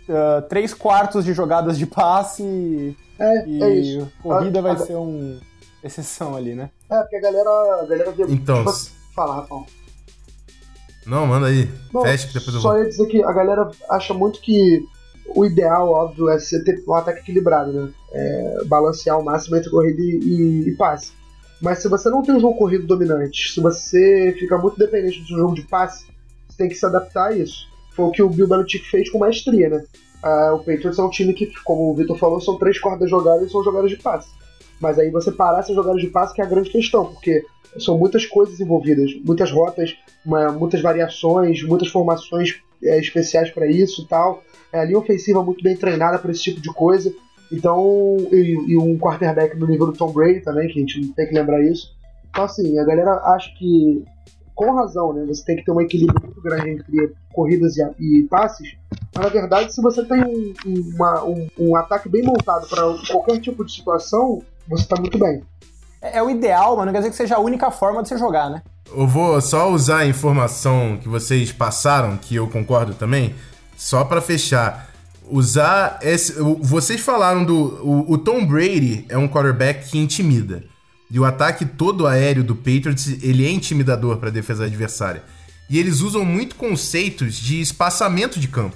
uh, 0.09 0.41
três 0.47 0.73
quartos 0.73 1.25
de 1.25 1.33
jogadas 1.33 1.77
de 1.77 1.85
passe 1.85 2.95
é, 3.19 3.47
e 3.47 3.63
é 3.63 3.69
isso. 3.75 4.11
corrida 4.21 4.59
a, 4.59 4.61
vai 4.61 4.71
a... 4.73 4.77
ser 4.77 4.95
um 4.95 5.39
exceção 5.83 6.35
ali, 6.35 6.53
né? 6.53 6.69
É, 6.89 6.99
porque 7.01 7.15
a 7.15 7.21
galera, 7.21 7.49
a 7.49 7.85
galera 7.85 8.11
vê... 8.11 8.23
Então... 8.29 8.65
Tipo, 8.65 8.73
fala, 9.15 9.35
Rafael. 9.35 9.65
Não, 11.07 11.25
manda 11.25 11.47
aí. 11.47 11.69
Não, 11.93 12.01
Fecha 12.01 12.27
que 12.27 12.33
depois 12.33 12.53
eu 12.53 12.61
vou. 12.61 12.71
Só 12.71 12.77
ia 12.77 12.85
dizer 12.89 13.07
que 13.07 13.23
a 13.23 13.31
galera 13.31 13.71
acha 13.89 14.13
muito 14.13 14.41
que 14.41 14.85
o 15.35 15.45
ideal, 15.45 15.89
óbvio, 15.89 16.29
é 16.29 16.37
você 16.37 16.63
ter 16.63 16.83
um 16.87 16.93
ataque 16.93 17.19
equilibrado, 17.19 17.71
né? 17.71 17.89
É 18.11 18.63
balancear 18.65 19.15
ao 19.15 19.23
máximo 19.23 19.55
entre 19.55 19.69
corrida 19.69 20.01
e, 20.01 20.19
e, 20.21 20.69
e, 20.69 20.75
passe. 20.75 21.11
Mas 21.61 21.79
se 21.79 21.87
você 21.87 22.09
não 22.09 22.21
tem 22.21 22.35
um 22.35 22.39
jogo 22.39 22.57
corrido 22.57 22.85
dominante, 22.85 23.51
se 23.51 23.59
você 23.59 24.35
fica 24.37 24.57
muito 24.57 24.77
dependente 24.77 25.21
do 25.21 25.27
seu 25.27 25.37
jogo 25.37 25.55
de 25.55 25.63
passe, 25.63 26.05
você 26.47 26.57
tem 26.57 26.69
que 26.69 26.75
se 26.75 26.85
adaptar 26.85 27.29
a 27.29 27.35
isso. 27.35 27.67
Foi 27.95 28.05
o 28.05 28.11
que 28.11 28.21
o 28.21 28.29
Bill 28.29 28.47
Belichick 28.47 28.87
fez 28.89 29.09
com 29.09 29.17
maestria, 29.17 29.69
né? 29.69 29.83
Ah, 30.21 30.53
o 30.53 30.59
Patriots 30.59 30.99
é 30.99 31.03
um 31.03 31.09
time 31.09 31.33
que, 31.33 31.47
como 31.63 31.91
o 31.91 31.95
Vitor 31.95 32.17
falou, 32.17 32.39
são 32.41 32.57
três 32.57 32.79
quartas 32.79 33.09
jogadas 33.09 33.47
e 33.47 33.51
são 33.51 33.63
jogadas 33.63 33.89
de 33.89 33.97
passe. 33.97 34.29
Mas 34.79 34.99
aí 34.99 35.09
você 35.09 35.31
parar 35.31 35.59
essas 35.59 35.75
jogadas 35.75 36.01
de 36.01 36.07
passe 36.07 36.33
que 36.33 36.41
é 36.41 36.45
a 36.45 36.49
grande 36.49 36.69
questão, 36.69 37.05
porque 37.05 37.43
são 37.79 37.97
muitas 37.97 38.25
coisas 38.25 38.59
envolvidas, 38.59 39.11
muitas 39.25 39.51
rotas, 39.51 39.95
uma, 40.25 40.51
muitas 40.51 40.81
variações, 40.81 41.63
muitas 41.63 41.89
formações 41.89 42.61
é, 42.83 42.99
especiais 42.99 43.49
para 43.49 43.67
isso 43.67 44.03
e 44.03 44.07
tal. 44.07 44.43
É, 44.71 44.79
a 44.79 44.85
linha 44.85 44.99
ofensiva 44.99 45.43
muito 45.43 45.63
bem 45.63 45.75
treinada 45.75 46.19
para 46.19 46.31
esse 46.31 46.43
tipo 46.43 46.61
de 46.61 46.69
coisa. 46.69 47.13
Então, 47.51 48.17
e, 48.31 48.73
e, 48.73 48.77
um 48.77 48.97
quarterback 48.97 49.57
no 49.57 49.67
nível 49.67 49.87
do 49.87 49.93
Tom 49.93 50.11
Brady 50.11 50.41
também, 50.41 50.67
que 50.67 50.77
a 50.77 50.81
gente 50.81 51.13
tem 51.13 51.27
que 51.27 51.33
lembrar 51.33 51.63
isso. 51.63 51.95
Então, 52.29 52.43
assim, 52.43 52.77
a 52.77 52.83
galera 52.83 53.11
acha 53.23 53.49
que, 53.57 54.03
com 54.53 54.71
razão, 54.73 55.13
né, 55.13 55.25
você 55.25 55.45
tem 55.45 55.55
que 55.55 55.63
ter 55.63 55.71
um 55.71 55.79
equilíbrio 55.79 56.21
muito 56.21 56.41
grande 56.41 56.71
entre 56.71 57.13
corridas 57.33 57.77
e, 57.77 57.83
e 57.99 58.23
passes. 58.23 58.75
Mas, 59.15 59.23
na 59.23 59.29
verdade, 59.29 59.73
se 59.73 59.81
você 59.81 60.03
tem 60.03 60.23
um, 60.23 60.53
uma, 60.93 61.23
um, 61.23 61.47
um 61.57 61.75
ataque 61.77 62.09
bem 62.09 62.23
montado 62.23 62.67
para 62.67 62.83
qualquer 63.09 63.39
tipo 63.39 63.63
de 63.63 63.71
situação, 63.71 64.41
você 64.67 64.83
está 64.83 64.99
muito 64.99 65.17
bem. 65.17 65.41
É, 66.01 66.19
é, 66.19 66.23
o 66.23 66.29
ideal, 66.29 66.75
mas 66.77 66.86
não 66.86 66.93
quer 66.93 66.99
dizer 66.99 67.12
que 67.12 67.15
seja 67.15 67.36
a 67.36 67.39
única 67.39 67.71
forma 67.71 68.01
de 68.01 68.10
você 68.10 68.17
jogar, 68.17 68.49
né? 68.49 68.62
Eu 68.95 69.07
vou 69.07 69.39
só 69.41 69.69
usar 69.71 69.99
a 69.99 70.05
informação 70.05 70.97
que 71.01 71.10
vocês 71.10 71.51
passaram, 71.51 72.17
que 72.17 72.36
eu 72.36 72.47
concordo 72.47 72.93
também, 72.93 73.36
só 73.75 74.03
para 74.03 74.21
fechar. 74.21 74.88
Usar 75.29 75.99
esse. 76.01 76.33
Vocês 76.62 77.01
falaram 77.01 77.43
do. 77.43 77.55
O, 77.55 78.13
o, 78.13 78.17
Tom 78.17 78.45
Brady 78.45 79.05
é 79.10 79.17
um 79.17 79.27
quarterback 79.27 79.89
que 79.89 79.97
intimida. 79.97 80.63
E 81.12 81.19
o 81.19 81.25
ataque 81.25 81.65
todo 81.65 82.07
aéreo 82.07 82.43
do 82.43 82.55
Patriots, 82.55 83.07
ele 83.21 83.45
é 83.45 83.51
intimidador 83.51 84.17
para 84.17 84.29
a 84.29 84.31
defesa 84.31 84.65
adversária. 84.65 85.23
E 85.69 85.77
eles 85.77 85.99
usam 85.99 86.23
muito 86.23 86.55
conceitos 86.55 87.36
de 87.36 87.60
espaçamento 87.60 88.39
de 88.39 88.47
campo. 88.47 88.75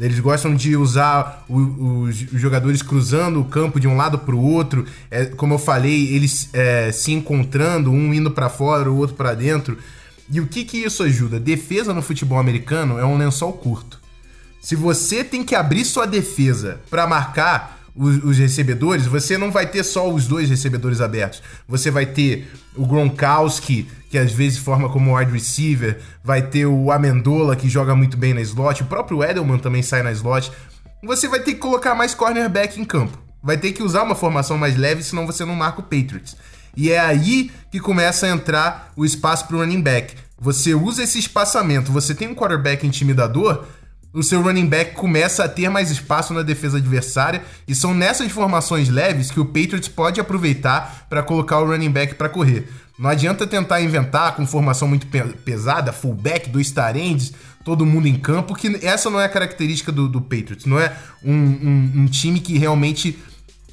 Eles 0.00 0.20
gostam 0.20 0.54
de 0.54 0.76
usar 0.76 1.44
os 1.48 2.16
jogadores 2.16 2.82
cruzando 2.82 3.40
o 3.40 3.44
campo 3.44 3.80
de 3.80 3.88
um 3.88 3.96
lado 3.96 4.18
para 4.18 4.34
o 4.34 4.40
outro. 4.40 4.86
É, 5.10 5.24
como 5.24 5.54
eu 5.54 5.58
falei, 5.58 6.14
eles 6.14 6.50
é, 6.52 6.92
se 6.92 7.12
encontrando, 7.12 7.90
um 7.90 8.14
indo 8.14 8.30
para 8.30 8.48
fora, 8.48 8.90
o 8.90 8.96
outro 8.96 9.16
para 9.16 9.34
dentro. 9.34 9.76
E 10.30 10.40
o 10.40 10.46
que, 10.46 10.64
que 10.64 10.78
isso 10.78 11.02
ajuda? 11.02 11.40
Defesa 11.40 11.92
no 11.92 12.02
futebol 12.02 12.38
americano 12.38 12.98
é 12.98 13.04
um 13.04 13.16
lençol 13.16 13.52
curto. 13.54 13.98
Se 14.60 14.76
você 14.76 15.24
tem 15.24 15.42
que 15.42 15.54
abrir 15.54 15.84
sua 15.84 16.06
defesa 16.06 16.80
para 16.90 17.06
marcar 17.06 17.77
os, 17.98 18.38
recebedores, 18.38 19.06
você 19.06 19.36
não 19.36 19.50
vai 19.50 19.66
ter 19.66 19.82
só 19.82 20.08
os 20.08 20.26
dois 20.26 20.48
recebedores 20.48 21.00
abertos. 21.00 21.42
Você 21.66 21.90
vai 21.90 22.06
ter 22.06 22.48
o 22.76 22.86
Gronkowski, 22.86 23.88
que 24.08 24.16
às 24.16 24.32
vezes 24.32 24.58
forma 24.58 24.88
como 24.88 25.16
wide 25.16 25.32
receiver, 25.32 25.98
vai 26.22 26.42
ter 26.42 26.66
o 26.66 26.92
Amendola, 26.92 27.56
que 27.56 27.68
joga 27.68 27.96
muito 27.96 28.16
bem 28.16 28.32
na 28.32 28.40
slot, 28.40 28.82
o 28.82 28.86
próprio 28.86 29.22
Edelman 29.24 29.58
também 29.58 29.82
sai 29.82 30.02
na 30.02 30.12
slot. 30.12 30.52
Você 31.02 31.28
vai 31.28 31.40
ter 31.40 31.54
que 31.54 31.60
colocar 31.60 31.94
mais 31.94 32.14
cornerback 32.14 32.80
em 32.80 32.84
campo. 32.84 33.18
Vai 33.42 33.56
ter 33.56 33.72
que 33.72 33.82
usar 33.82 34.02
uma 34.02 34.14
formação 34.14 34.56
mais 34.56 34.76
leve, 34.76 35.02
senão 35.02 35.26
você 35.26 35.44
não 35.44 35.54
marca 35.54 35.80
o 35.80 35.84
Patriots. 35.84 36.36
E 36.76 36.90
é 36.90 37.00
aí 37.00 37.50
que 37.70 37.80
começa 37.80 38.26
a 38.26 38.30
entrar 38.30 38.92
o 38.96 39.04
espaço 39.04 39.46
para 39.46 39.56
o 39.56 39.60
running 39.60 39.80
back. 39.80 40.14
Você 40.40 40.74
usa 40.74 41.02
esse 41.02 41.18
espaçamento, 41.18 41.90
você 41.90 42.14
tem 42.14 42.28
um 42.28 42.34
quarterback 42.34 42.86
intimidador, 42.86 43.64
o 44.12 44.22
seu 44.22 44.40
running 44.42 44.66
back 44.66 44.94
começa 44.94 45.44
a 45.44 45.48
ter 45.48 45.68
mais 45.68 45.90
espaço 45.90 46.32
na 46.32 46.42
defesa 46.42 46.78
adversária 46.78 47.42
e 47.66 47.74
são 47.74 47.92
nessas 47.92 48.32
formações 48.32 48.88
leves 48.88 49.30
que 49.30 49.40
o 49.40 49.44
Patriots 49.44 49.88
pode 49.88 50.20
aproveitar 50.20 51.06
para 51.08 51.22
colocar 51.22 51.58
o 51.58 51.66
running 51.66 51.90
back 51.90 52.14
para 52.14 52.28
correr. 52.28 52.68
Não 52.98 53.08
adianta 53.08 53.46
tentar 53.46 53.80
inventar 53.80 54.34
com 54.34 54.46
formação 54.46 54.88
muito 54.88 55.06
pe 55.06 55.22
pesada, 55.44 55.92
fullback, 55.92 56.48
dois 56.48 56.70
tarendes, 56.70 57.32
todo 57.64 57.86
mundo 57.86 58.08
em 58.08 58.16
campo, 58.16 58.54
que 58.54 58.84
essa 58.84 59.08
não 59.08 59.20
é 59.20 59.26
a 59.26 59.28
característica 59.28 59.92
do, 59.92 60.08
do 60.08 60.20
Patriots. 60.20 60.64
Não 60.64 60.80
é 60.80 60.96
um, 61.22 61.32
um, 61.32 61.92
um, 61.96 62.06
time 62.06 62.40
que 62.40 62.58
realmente 62.58 63.16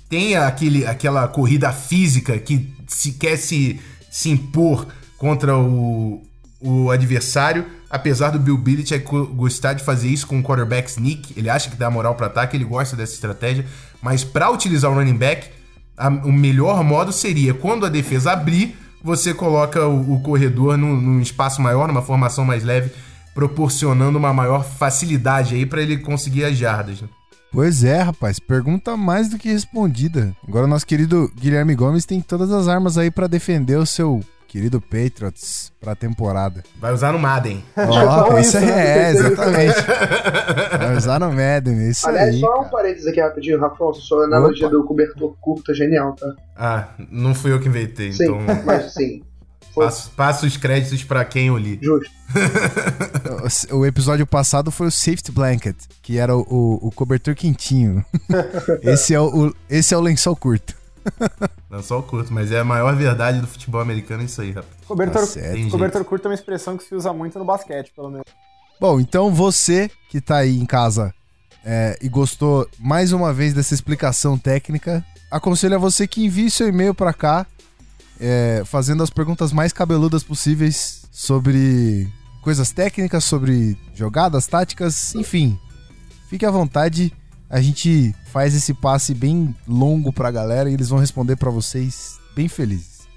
tenha 0.10 0.46
aquele, 0.46 0.86
aquela 0.86 1.28
corrida 1.28 1.72
física 1.72 2.38
que 2.38 2.72
se 2.88 3.14
quer 3.14 3.38
se, 3.38 3.80
se 4.12 4.30
impor 4.30 4.86
contra 5.18 5.58
o, 5.58 6.22
o 6.60 6.92
adversário 6.92 7.66
apesar 7.96 8.30
do 8.30 8.40
Bill 8.40 8.58
Belichick 8.58 9.06
gostar 9.34 9.74
de 9.74 9.84
fazer 9.84 10.10
isso 10.10 10.28
com 10.28 10.40
o 10.40 10.44
quarterback 10.44 10.90
sneak, 10.90 11.34
ele 11.38 11.50
acha 11.50 11.70
que 11.70 11.76
dá 11.76 11.90
moral 11.90 12.16
para 12.16 12.28
ataque, 12.28 12.56
ele 12.58 12.66
gosta 12.66 12.96
dessa 12.96 13.14
estratégia, 13.14 13.66
mas 14.02 14.24
para 14.24 14.50
utilizar 14.52 14.92
o 14.92 14.94
running 14.94 15.16
back, 15.16 15.50
a, 15.98 16.10
o 16.10 16.32
melhor 16.32 16.84
modo 16.84 17.12
seria 17.12 17.54
quando 17.54 17.86
a 17.86 17.90
defesa 17.90 18.34
abrir, 18.34 18.78
você 19.02 19.34
coloca 19.34 19.88
o, 19.88 20.16
o 20.16 20.22
corredor 20.22 20.78
num, 20.78 21.00
num, 21.00 21.22
espaço 21.22 21.62
maior, 21.62 21.88
numa 21.88 22.02
formação 22.02 22.44
mais 22.44 22.64
leve, 22.64 22.92
proporcionando 23.34 24.18
uma 24.18 24.34
maior 24.34 24.64
facilidade 24.64 25.56
aí 25.56 25.66
para 25.66 25.82
ele 25.82 25.98
conseguir 25.98 26.44
as 26.44 26.58
jardas. 26.58 27.02
Né? 27.02 27.08
Pois 27.52 27.84
é, 27.84 28.02
rapaz, 28.02 28.40
pergunta 28.40 28.98
mais 28.98 29.30
do 29.30 29.38
que 29.38 29.50
respondida. 29.50 30.36
Agora 30.46 30.68
nosso 30.68 30.86
querido 30.86 31.32
Guilherme 31.40 31.76
Gomes 31.76 32.06
tem 32.06 32.20
todas 32.20 32.52
as 32.52 32.68
armas 32.68 32.98
aí 32.98 33.10
para 33.10 33.28
defender 33.28 33.78
o 33.78 33.86
seu 33.86 34.22
querido 34.56 34.80
Patriots 34.80 35.70
pra 35.82 35.96
temporada. 35.96 36.64
Vai 36.80 36.94
usar 36.94 37.12
no 37.12 37.20
Madden. 37.20 37.62
Oh, 37.76 38.38
isso, 38.38 38.58
é, 38.58 39.12
exatamente. 39.12 39.76
Vai 40.78 40.96
usar 40.96 41.20
no 41.20 41.32
Madden, 41.32 41.90
isso 41.90 42.08
Aliás, 42.08 42.30
aí. 42.30 42.36
Aliás, 42.36 42.56
só 42.56 42.62
um 42.62 42.70
parênteses 42.70 43.08
aqui 43.08 43.20
rapidinho, 43.20 43.60
Rafael, 43.60 43.94
sua 43.94 44.26
analogia 44.26 44.68
Opa. 44.68 44.78
do 44.78 44.84
cobertor 44.86 45.36
curto 45.42 45.72
é 45.72 45.76
genial, 45.76 46.14
tá? 46.14 46.34
Ah, 46.56 46.88
não 47.12 47.36
fui 47.36 47.52
eu 47.52 47.60
que 47.60 47.68
inventei, 47.68 48.14
sim, 48.14 48.24
então. 48.24 48.40
Mas 48.66 48.94
sim. 48.94 49.22
Passo, 49.76 50.12
passo, 50.12 50.46
os 50.46 50.56
créditos 50.56 51.04
para 51.04 51.26
quem 51.26 51.48
eu 51.48 51.58
li. 51.58 51.78
Justo. 51.82 52.10
o 53.76 53.86
episódio 53.86 54.26
passado 54.26 54.72
foi 54.72 54.88
o 54.88 54.92
Safety 54.92 55.34
Blanket, 55.34 55.76
que 56.02 56.18
era 56.18 56.36
o, 56.36 56.42
o, 56.50 56.88
o 56.88 56.92
cobertor 56.92 57.36
quentinho. 57.36 58.04
esse, 58.84 59.14
é 59.14 59.20
o, 59.20 59.48
o, 59.48 59.56
esse 59.70 59.94
é 59.94 59.98
o 59.98 60.02
lençol 60.02 60.36
curto. 60.36 60.85
Não 61.70 61.82
só 61.82 62.00
o 62.00 62.04
curto, 62.04 62.34
mas 62.34 62.52
é 62.52 62.60
a 62.60 62.64
maior 62.64 62.96
verdade 62.96 63.40
do 63.40 63.48
futebol 63.48 63.82
americano 63.82 64.24
isso 64.24 64.42
aí, 64.42 64.52
rapaz. 64.52 64.74
Cobertor, 64.88 65.28
tá 65.28 65.70
cobertor 65.72 66.06
curto 66.06 66.26
é 66.26 66.30
uma 66.30 66.36
expressão 66.36 66.78
que 66.78 66.84
se 66.84 66.96
usa 66.96 67.12
muito 67.14 67.38
no 67.40 67.46
basquete, 67.46 67.92
pelo 67.96 68.10
menos. 68.10 68.26
Bom, 68.80 69.00
então 69.00 69.34
você 69.34 69.90
que 70.10 70.20
tá 70.20 70.38
aí 70.38 70.60
em 70.60 70.66
casa 70.66 71.14
é, 71.64 71.98
e 72.02 72.10
gostou 72.10 72.68
mais 72.78 73.12
uma 73.12 73.34
vez 73.34 73.54
dessa 73.54 73.74
explicação 73.74 74.38
técnica, 74.38 75.04
aconselho 75.32 75.76
a 75.76 75.80
você 75.80 76.08
que 76.08 76.24
envie 76.24 76.52
seu 76.52 76.68
e-mail 76.68 76.94
para 76.94 77.14
cá, 77.14 77.46
é, 78.20 78.64
fazendo 78.66 79.02
as 79.02 79.10
perguntas 79.10 79.52
mais 79.52 79.74
cabeludas 79.74 80.24
possíveis 80.24 81.08
sobre 81.12 82.08
coisas 82.42 82.72
técnicas, 82.72 83.24
sobre 83.24 83.78
jogadas, 83.94 84.46
táticas, 84.46 85.16
enfim. 85.16 85.60
Fique 86.30 86.46
à 86.46 86.52
vontade 86.52 87.12
a 87.50 87.62
gente 87.62 88.14
faz 88.32 88.56
esse 88.56 88.74
passe 88.74 89.14
bem 89.14 89.56
longo 89.68 90.12
pra 90.12 90.32
galera 90.32 90.70
e 90.70 90.74
eles 90.74 90.90
vão 90.90 91.00
responder 91.00 91.36
para 91.36 91.50
vocês 91.52 92.20
bem 92.36 92.48
felizes. 92.48 93.08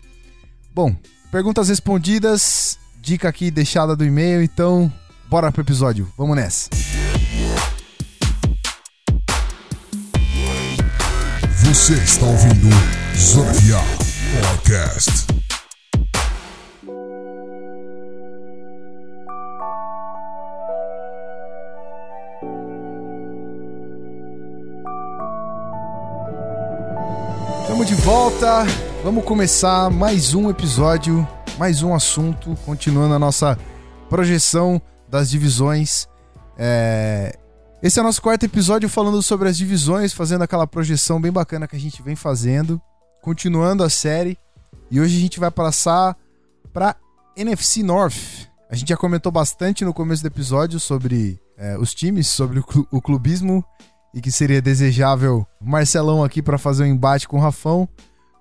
Bom, 0.74 0.94
perguntas 1.30 1.68
respondidas, 1.68 2.78
dica 3.00 3.28
aqui 3.28 3.50
deixada 3.50 3.96
do 3.96 4.04
e-mail, 4.04 4.42
então 4.42 4.92
bora 5.28 5.50
pro 5.50 5.62
episódio. 5.62 6.10
Vamos 6.16 6.36
nessa. 6.36 6.70
Você 11.64 11.94
está 11.94 12.26
ouvindo 12.26 12.68
Zona 13.16 13.52
Podcast. 14.40 15.38
Estamos 27.78 27.96
de 27.96 28.04
volta. 28.04 28.64
Vamos 29.04 29.24
começar 29.24 29.88
mais 29.88 30.34
um 30.34 30.50
episódio, 30.50 31.26
mais 31.56 31.80
um 31.80 31.94
assunto, 31.94 32.58
continuando 32.66 33.14
a 33.14 33.20
nossa 33.20 33.56
projeção 34.08 34.82
das 35.08 35.30
divisões. 35.30 36.08
É... 36.56 37.38
Esse 37.80 38.00
é 38.00 38.02
o 38.02 38.04
nosso 38.04 38.20
quarto 38.20 38.42
episódio 38.42 38.88
falando 38.88 39.22
sobre 39.22 39.48
as 39.48 39.56
divisões, 39.56 40.12
fazendo 40.12 40.42
aquela 40.42 40.66
projeção 40.66 41.20
bem 41.20 41.30
bacana 41.30 41.68
que 41.68 41.76
a 41.76 41.78
gente 41.78 42.02
vem 42.02 42.16
fazendo, 42.16 42.82
continuando 43.22 43.84
a 43.84 43.88
série. 43.88 44.36
E 44.90 45.00
hoje 45.00 45.16
a 45.16 45.20
gente 45.20 45.38
vai 45.38 45.50
passar 45.52 46.16
para 46.72 46.96
NFC 47.36 47.84
North. 47.84 48.48
A 48.68 48.74
gente 48.74 48.88
já 48.88 48.96
comentou 48.96 49.30
bastante 49.30 49.84
no 49.84 49.94
começo 49.94 50.24
do 50.24 50.26
episódio 50.26 50.80
sobre 50.80 51.40
é, 51.56 51.78
os 51.78 51.94
times, 51.94 52.26
sobre 52.26 52.58
o 52.90 53.00
clubismo 53.00 53.64
e 54.18 54.20
que 54.20 54.32
seria 54.32 54.60
desejável 54.60 55.46
Marcelão 55.60 56.24
aqui 56.24 56.42
para 56.42 56.58
fazer 56.58 56.82
um 56.82 56.86
embate 56.86 57.28
com 57.28 57.36
o 57.36 57.40
Rafão, 57.40 57.88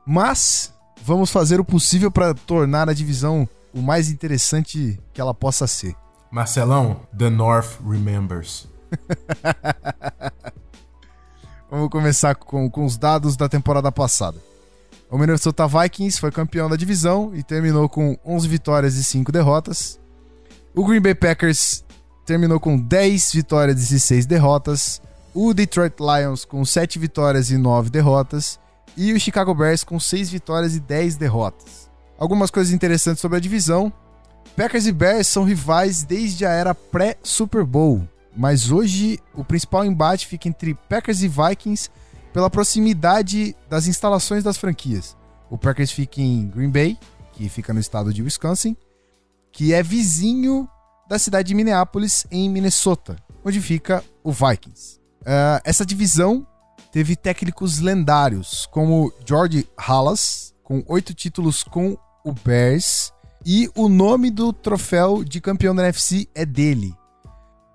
mas 0.04 0.74
vamos 1.04 1.30
fazer 1.30 1.60
o 1.60 1.64
possível 1.64 2.10
para 2.10 2.34
tornar 2.34 2.90
a 2.90 2.94
divisão 2.94 3.48
o 3.72 3.80
mais 3.80 4.10
interessante 4.10 5.00
que 5.14 5.22
ela 5.22 5.36
possa 5.36 5.68
ser. 5.68 5.96
Marcelão, 6.32 7.02
The 7.16 7.30
North 7.30 7.80
remembers. 7.88 8.68
vamos 11.70 11.90
começar 11.90 12.34
com, 12.34 12.68
com 12.72 12.84
os 12.84 12.98
dados 12.98 13.38
da 13.38 13.48
temporada 13.48 13.92
passada. 13.92 14.40
O 15.12 15.18
Minnesota 15.20 15.68
Vikings 15.68 16.20
foi 16.20 16.32
campeão 16.32 16.68
da 16.68 16.76
divisão 16.76 17.36
e 17.36 17.44
terminou 17.44 17.88
com 17.88 18.18
11 18.26 18.48
vitórias 18.48 18.96
e 18.96 19.04
5 19.04 19.32
derrotas. 19.32 20.00
O 20.74 20.84
Green 20.84 21.02
Bay 21.02 21.14
Packers 21.14 21.86
terminou 22.26 22.60
com 22.60 22.80
10 22.80 23.32
vitórias 23.32 23.92
e 23.92 24.00
6 24.00 24.26
derrotas 24.26 25.00
o 25.40 25.54
Detroit 25.54 25.94
Lions 26.00 26.44
com 26.44 26.66
7 26.66 26.98
vitórias 26.98 27.52
e 27.52 27.60
9 27.60 27.92
derrotas 27.92 28.60
e 28.98 29.14
o 29.14 29.20
Chicago 29.20 29.54
Bears 29.54 29.84
com 29.84 30.00
6 30.00 30.32
vitórias 30.32 30.76
e 30.76 30.80
10 30.80 31.16
derrotas. 31.16 31.92
Algumas 32.18 32.50
coisas 32.50 32.74
interessantes 32.74 33.22
sobre 33.22 33.38
a 33.38 33.40
divisão. 33.40 33.94
Packers 34.56 34.88
e 34.88 34.92
Bears 34.92 35.28
são 35.28 35.44
rivais 35.44 36.02
desde 36.02 36.44
a 36.44 36.50
era 36.50 36.74
pré-Super 36.74 37.64
Bowl, 37.64 38.10
mas 38.36 38.72
hoje 38.72 39.20
o 39.36 39.44
principal 39.44 39.86
embate 39.86 40.26
fica 40.26 40.48
entre 40.48 40.74
Packers 40.74 41.22
e 41.22 41.28
Vikings 41.28 41.92
pela 42.34 42.50
proximidade 42.50 43.56
das 43.70 43.86
instalações 43.86 44.44
das 44.44 44.58
franquias. 44.58 45.16
O 45.52 45.58
Packers 45.58 45.92
fica 45.92 46.20
em 46.20 46.48
Green 46.48 46.72
Bay, 46.72 46.98
que 47.34 47.48
fica 47.48 47.72
no 47.72 47.80
estado 47.80 48.12
de 48.12 48.24
Wisconsin, 48.24 48.76
que 49.52 49.72
é 49.72 49.84
vizinho 49.84 50.68
da 51.08 51.20
cidade 51.20 51.50
de 51.50 51.54
Minneapolis, 51.54 52.26
em 52.32 52.50
Minnesota, 52.50 53.18
onde 53.46 53.62
fica 53.62 54.04
o 54.24 54.32
Vikings. 54.32 54.97
Uh, 55.28 55.60
essa 55.66 55.86
divisão 55.86 56.48
teve 56.90 57.14
técnicos 57.14 57.80
lendários, 57.80 58.66
como 58.72 59.12
George 59.28 59.68
Halas, 59.78 60.56
com 60.64 60.82
oito 60.88 61.14
títulos 61.14 61.64
com 61.64 61.98
o 62.24 62.32
Bears, 62.32 63.12
e 63.46 63.70
o 63.76 63.90
nome 63.90 64.32
do 64.32 64.54
troféu 64.54 65.26
de 65.26 65.42
campeão 65.42 65.76
da 65.76 65.84
NFC 65.84 66.30
é 66.34 66.46
dele. 66.46 66.96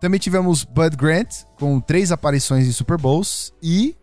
Também 0.01 0.19
tivemos 0.19 0.65
Bud 0.65 0.97
Grant, 0.97 1.45
com 1.59 1.79
três 1.79 2.11
aparições 2.11 2.67
em 2.67 2.73
Super 2.73 2.97
Bowls, 2.97 3.53
e, 3.62 3.95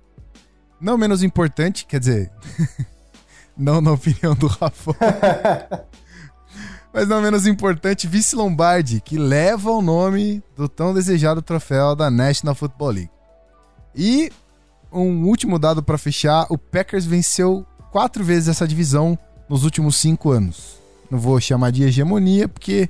não 0.80 0.96
menos 0.96 1.24
importante, 1.24 1.88
quer 1.88 2.00
dizer, 2.00 2.32
não 3.58 3.82
na 3.82 3.94
opinião 3.94 4.36
do 4.36 4.46
Rafa, 4.46 4.94
Mas 6.94 7.08
não 7.08 7.22
menos 7.22 7.46
importante, 7.46 8.08
Vice 8.08 8.36
Lombardi, 8.36 9.00
que 9.02 9.18
leva 9.18 9.70
o 9.72 9.82
nome 9.82 10.44
do 10.56 10.68
tão 10.68 10.94
desejado 10.94 11.42
troféu 11.42 11.96
da 11.96 12.10
National 12.10 12.56
Football 12.56 12.90
League. 12.92 13.18
E 13.95 14.32
um 14.91 15.25
último 15.25 15.60
dado 15.60 15.84
para 15.84 15.97
fechar: 15.97 16.45
o 16.49 16.58
Packers 16.58 17.06
venceu 17.06 17.65
quatro 17.91 18.23
vezes 18.23 18.49
essa 18.49 18.67
divisão 18.67 19.17
nos 19.47 19.63
últimos 19.63 19.95
cinco 19.95 20.32
anos. 20.32 20.80
Não 21.10 21.19
vou 21.19 21.39
chamar 21.39 21.71
de 21.71 21.84
hegemonia, 21.84 22.47
porque 22.47 22.89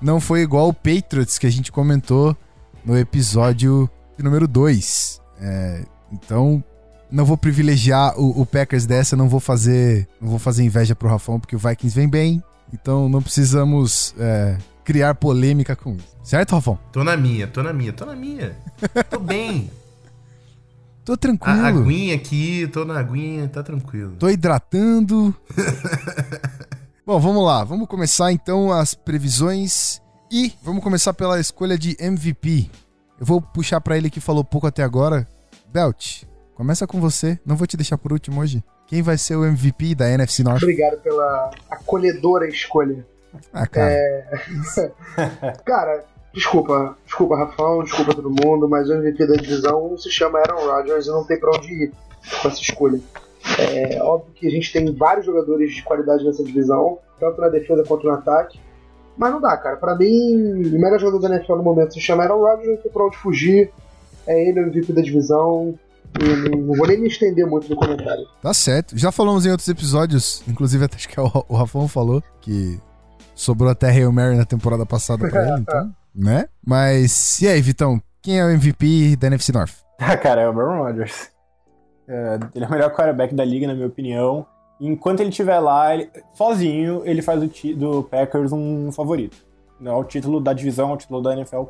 não 0.00 0.20
foi 0.20 0.42
igual 0.42 0.68
o 0.68 0.74
Patriots 0.74 1.38
que 1.38 1.46
a 1.46 1.50
gente 1.50 1.72
comentou 1.72 2.36
no 2.84 2.96
episódio 2.96 3.90
número 4.18 4.46
2. 4.46 5.20
É, 5.40 5.84
então, 6.12 6.62
não 7.10 7.24
vou 7.24 7.36
privilegiar 7.36 8.18
o, 8.18 8.40
o, 8.40 8.46
Packers 8.46 8.86
dessa, 8.86 9.16
não 9.16 9.28
vou 9.28 9.40
fazer 9.40 10.08
não 10.20 10.28
vou 10.28 10.38
fazer 10.38 10.62
inveja 10.62 10.94
pro 10.94 11.08
Rafão, 11.08 11.40
porque 11.40 11.56
o 11.56 11.58
Vikings 11.58 11.94
vem 11.94 12.08
bem, 12.08 12.42
então 12.72 13.08
não 13.08 13.20
precisamos 13.20 14.14
é, 14.18 14.56
criar 14.84 15.14
polêmica 15.14 15.74
com 15.74 15.96
isso. 15.96 16.16
Certo, 16.22 16.54
Rafão? 16.54 16.78
Tô 16.92 17.02
na 17.02 17.16
minha, 17.16 17.46
tô 17.46 17.62
na 17.62 17.72
minha, 17.72 17.92
tô 17.92 18.06
na 18.06 18.14
minha. 18.14 18.56
tô 19.10 19.18
bem. 19.18 19.70
Tô 21.06 21.16
tranquilo. 21.16 21.60
A 21.60 21.68
aguinha 21.68 22.16
aqui, 22.16 22.66
tô 22.72 22.84
na 22.84 22.98
aguinha, 22.98 23.48
tá 23.48 23.62
tranquilo. 23.62 24.16
Tô 24.18 24.28
hidratando. 24.28 25.32
Bom, 27.06 27.20
vamos 27.20 27.44
lá. 27.44 27.62
Vamos 27.62 27.86
começar 27.86 28.32
então 28.32 28.72
as 28.72 28.92
previsões 28.92 30.02
e 30.32 30.52
vamos 30.64 30.82
começar 30.82 31.14
pela 31.14 31.38
escolha 31.38 31.78
de 31.78 31.96
MVP. 32.00 32.68
Eu 33.20 33.24
vou 33.24 33.40
puxar 33.40 33.80
para 33.80 33.96
ele 33.96 34.10
que 34.10 34.18
falou 34.18 34.42
pouco 34.42 34.66
até 34.66 34.82
agora. 34.82 35.24
Belt, 35.72 36.24
começa 36.56 36.88
com 36.88 37.00
você. 37.00 37.38
Não 37.46 37.54
vou 37.54 37.68
te 37.68 37.76
deixar 37.76 37.96
por 37.96 38.12
último 38.12 38.40
hoje. 38.40 38.64
Quem 38.88 39.00
vai 39.00 39.16
ser 39.16 39.36
o 39.36 39.44
MVP 39.44 39.94
da 39.94 40.10
NFC 40.10 40.42
North? 40.42 40.64
Obrigado 40.64 41.00
pela 41.02 41.52
acolhedora 41.70 42.48
escolha. 42.48 43.06
Ah, 43.52 43.68
cara. 43.68 43.92
É... 43.92 44.40
cara, 45.64 46.04
desculpa. 46.36 46.96
Desculpa, 47.04 47.36
Rafão. 47.36 47.82
Desculpa 47.82 48.14
todo 48.14 48.30
mundo. 48.30 48.68
Mas 48.68 48.88
o 48.88 48.94
MVP 48.94 49.26
da 49.26 49.34
divisão 49.34 49.96
se 49.96 50.10
chama 50.10 50.38
Aaron 50.38 50.66
Rodgers 50.66 51.06
e 51.06 51.10
não 51.10 51.24
tem 51.24 51.40
pra 51.40 51.50
onde 51.50 51.72
ir 51.72 51.92
com 52.42 52.48
essa 52.48 52.60
escolha. 52.60 53.00
É 53.58 54.02
óbvio 54.02 54.32
que 54.34 54.46
a 54.46 54.50
gente 54.50 54.72
tem 54.72 54.92
vários 54.92 55.24
jogadores 55.24 55.74
de 55.74 55.82
qualidade 55.82 56.24
nessa 56.24 56.42
divisão, 56.42 56.98
tanto 57.18 57.40
na 57.40 57.48
defesa 57.48 57.84
quanto 57.84 58.06
no 58.06 58.12
ataque. 58.12 58.60
Mas 59.16 59.32
não 59.32 59.40
dá, 59.40 59.56
cara. 59.56 59.76
Pra 59.76 59.96
mim, 59.96 60.62
o 60.66 60.78
melhor 60.78 60.98
jogador 60.98 61.20
da 61.20 61.36
NFL 61.36 61.56
no 61.56 61.62
momento 61.62 61.94
se 61.94 62.00
chama 62.00 62.24
Aaron 62.24 62.40
Rodgers, 62.40 62.68
não 62.68 62.76
tem 62.76 62.92
pra 62.92 63.06
onde 63.06 63.16
fugir. 63.16 63.70
É 64.26 64.48
ele 64.48 64.60
o 64.60 64.66
MVP 64.66 64.92
da 64.92 65.00
divisão. 65.00 65.78
Não, 66.20 66.58
não 66.58 66.74
vou 66.74 66.86
nem 66.86 67.00
me 67.00 67.08
estender 67.08 67.46
muito 67.46 67.68
no 67.68 67.76
comentário. 67.76 68.26
Tá 68.42 68.52
certo. 68.52 68.96
Já 68.98 69.10
falamos 69.10 69.46
em 69.46 69.50
outros 69.50 69.68
episódios, 69.68 70.42
inclusive 70.48 70.84
até 70.84 70.96
acho 70.96 71.08
que 71.08 71.20
o, 71.20 71.30
o 71.48 71.56
Rafão 71.56 71.88
falou 71.88 72.22
que 72.40 72.78
sobrou 73.34 73.70
até 73.70 73.90
Hail 73.90 74.10
Mary 74.10 74.36
na 74.36 74.44
temporada 74.44 74.84
passada 74.84 75.28
pra 75.28 75.48
ele, 75.48 75.60
então, 75.60 75.94
né? 76.16 76.46
Mas, 76.66 77.40
e 77.40 77.48
aí, 77.48 77.60
Vitão? 77.60 78.00
Quem 78.22 78.40
é 78.40 78.44
o 78.44 78.50
MVP 78.50 79.16
da 79.16 79.28
NFC 79.28 79.52
North? 79.52 79.74
Ah, 80.00 80.16
cara, 80.16 80.40
é 80.40 80.48
o 80.48 80.60
Aaron 80.60 80.82
Rodgers. 80.82 81.30
É, 82.08 82.38
ele 82.54 82.64
é 82.64 82.68
o 82.68 82.70
melhor 82.70 82.90
quarterback 82.90 83.34
da 83.34 83.44
liga, 83.44 83.66
na 83.66 83.74
minha 83.74 83.86
opinião. 83.86 84.46
Enquanto 84.80 85.20
ele 85.20 85.30
estiver 85.30 85.58
lá, 85.58 85.94
ele, 85.94 86.10
sozinho, 86.34 87.02
ele 87.04 87.22
faz 87.22 87.40
do, 87.40 87.76
do 87.76 88.02
Packers 88.02 88.52
um 88.52 88.90
favorito. 88.92 89.36
É 89.84 89.92
o 89.92 90.04
título 90.04 90.40
da 90.40 90.52
divisão, 90.52 90.90
é 90.90 90.94
o 90.94 90.96
título 90.96 91.22
da 91.22 91.34
NFL. 91.34 91.64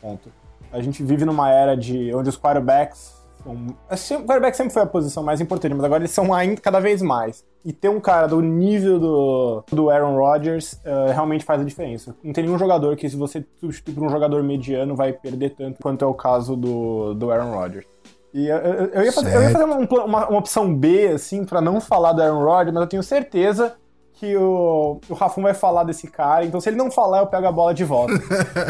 Ponto. 0.00 0.30
A 0.72 0.80
gente 0.80 1.02
vive 1.02 1.24
numa 1.24 1.50
era 1.50 1.76
de 1.76 2.14
onde 2.14 2.28
os 2.28 2.38
quarterbacks 2.38 3.15
são. 3.46 3.76
Assim, 3.88 4.14
o 4.16 4.18
quarterback 4.20 4.56
sempre 4.56 4.72
foi 4.72 4.82
a 4.82 4.86
posição 4.86 5.22
mais 5.22 5.40
importante, 5.40 5.74
mas 5.74 5.84
agora 5.84 6.02
eles 6.02 6.10
são 6.10 6.34
ainda 6.34 6.60
cada 6.60 6.80
vez 6.80 7.00
mais. 7.00 7.44
E 7.64 7.72
ter 7.72 7.88
um 7.88 8.00
cara 8.00 8.26
do 8.26 8.40
nível 8.40 8.98
do, 8.98 9.64
do 9.70 9.90
Aaron 9.90 10.16
Rodgers 10.16 10.74
uh, 10.84 11.12
realmente 11.12 11.44
faz 11.44 11.60
a 11.60 11.64
diferença. 11.64 12.14
Não 12.22 12.32
tem 12.32 12.44
nenhum 12.44 12.58
jogador 12.58 12.96
que, 12.96 13.08
se 13.08 13.16
você 13.16 13.44
substituir 13.60 13.94
por 13.94 14.04
um 14.04 14.08
jogador 14.08 14.42
mediano, 14.42 14.94
vai 14.94 15.12
perder 15.12 15.50
tanto 15.50 15.80
quanto 15.80 16.04
é 16.04 16.08
o 16.08 16.14
caso 16.14 16.56
do, 16.56 17.14
do 17.14 17.30
Aaron 17.30 17.52
Rodgers. 17.52 17.86
E 18.34 18.48
eu, 18.48 18.56
eu, 18.56 18.86
eu, 18.86 19.02
ia 19.02 19.12
fazer, 19.12 19.34
eu, 19.34 19.42
ia 19.42 19.50
fazer, 19.50 19.64
uma, 19.64 19.76
uma, 19.78 20.28
uma, 20.28 20.38
opção 20.38 20.74
B, 20.74 21.08
assim, 21.08 21.44
pra 21.44 21.60
não 21.60 21.80
falar 21.80 22.12
do 22.12 22.22
Aaron 22.22 22.44
Rodgers, 22.44 22.74
mas 22.74 22.82
eu 22.82 22.88
tenho 22.88 23.02
certeza 23.02 23.74
que 24.16 24.34
o, 24.34 24.98
o 25.10 25.14
Rafun 25.14 25.42
vai 25.42 25.52
falar 25.52 25.84
desse 25.84 26.08
cara. 26.08 26.44
Então, 26.44 26.58
se 26.58 26.70
ele 26.70 26.76
não 26.76 26.90
falar, 26.90 27.18
eu 27.18 27.26
pego 27.26 27.46
a 27.46 27.52
bola 27.52 27.74
de 27.74 27.84
volta. 27.84 28.14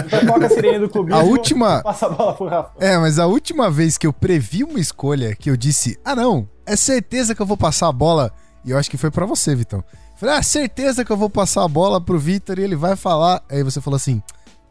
Então, 0.04 0.26
toca 0.26 0.46
a 0.46 0.50
sirene 0.50 0.80
do 0.80 0.88
clube. 0.88 1.12
A 1.12 1.18
última. 1.18 1.82
Passa 1.82 2.06
a 2.06 2.08
bola 2.10 2.34
pro 2.34 2.48
Rafun. 2.48 2.78
É, 2.80 2.98
mas 2.98 3.18
a 3.18 3.26
última 3.26 3.70
vez 3.70 3.96
que 3.96 4.06
eu 4.06 4.12
previ 4.12 4.64
uma 4.64 4.80
escolha, 4.80 5.36
que 5.36 5.48
eu 5.48 5.56
disse, 5.56 5.98
ah, 6.04 6.16
não, 6.16 6.48
é 6.66 6.74
certeza 6.74 7.34
que 7.34 7.40
eu 7.40 7.46
vou 7.46 7.56
passar 7.56 7.88
a 7.88 7.92
bola. 7.92 8.32
E 8.64 8.72
eu 8.72 8.78
acho 8.78 8.90
que 8.90 8.96
foi 8.96 9.10
para 9.10 9.24
você, 9.24 9.54
Vitão. 9.54 9.84
Falei, 10.16 10.34
ah, 10.34 10.42
certeza 10.42 11.04
que 11.04 11.12
eu 11.12 11.16
vou 11.16 11.30
passar 11.30 11.62
a 11.62 11.68
bola 11.68 12.00
pro 12.00 12.18
Vitor 12.18 12.58
e 12.58 12.62
ele 12.62 12.74
vai 12.74 12.96
falar. 12.96 13.40
Aí 13.48 13.62
você 13.62 13.80
falou 13.80 13.96
assim: 13.96 14.20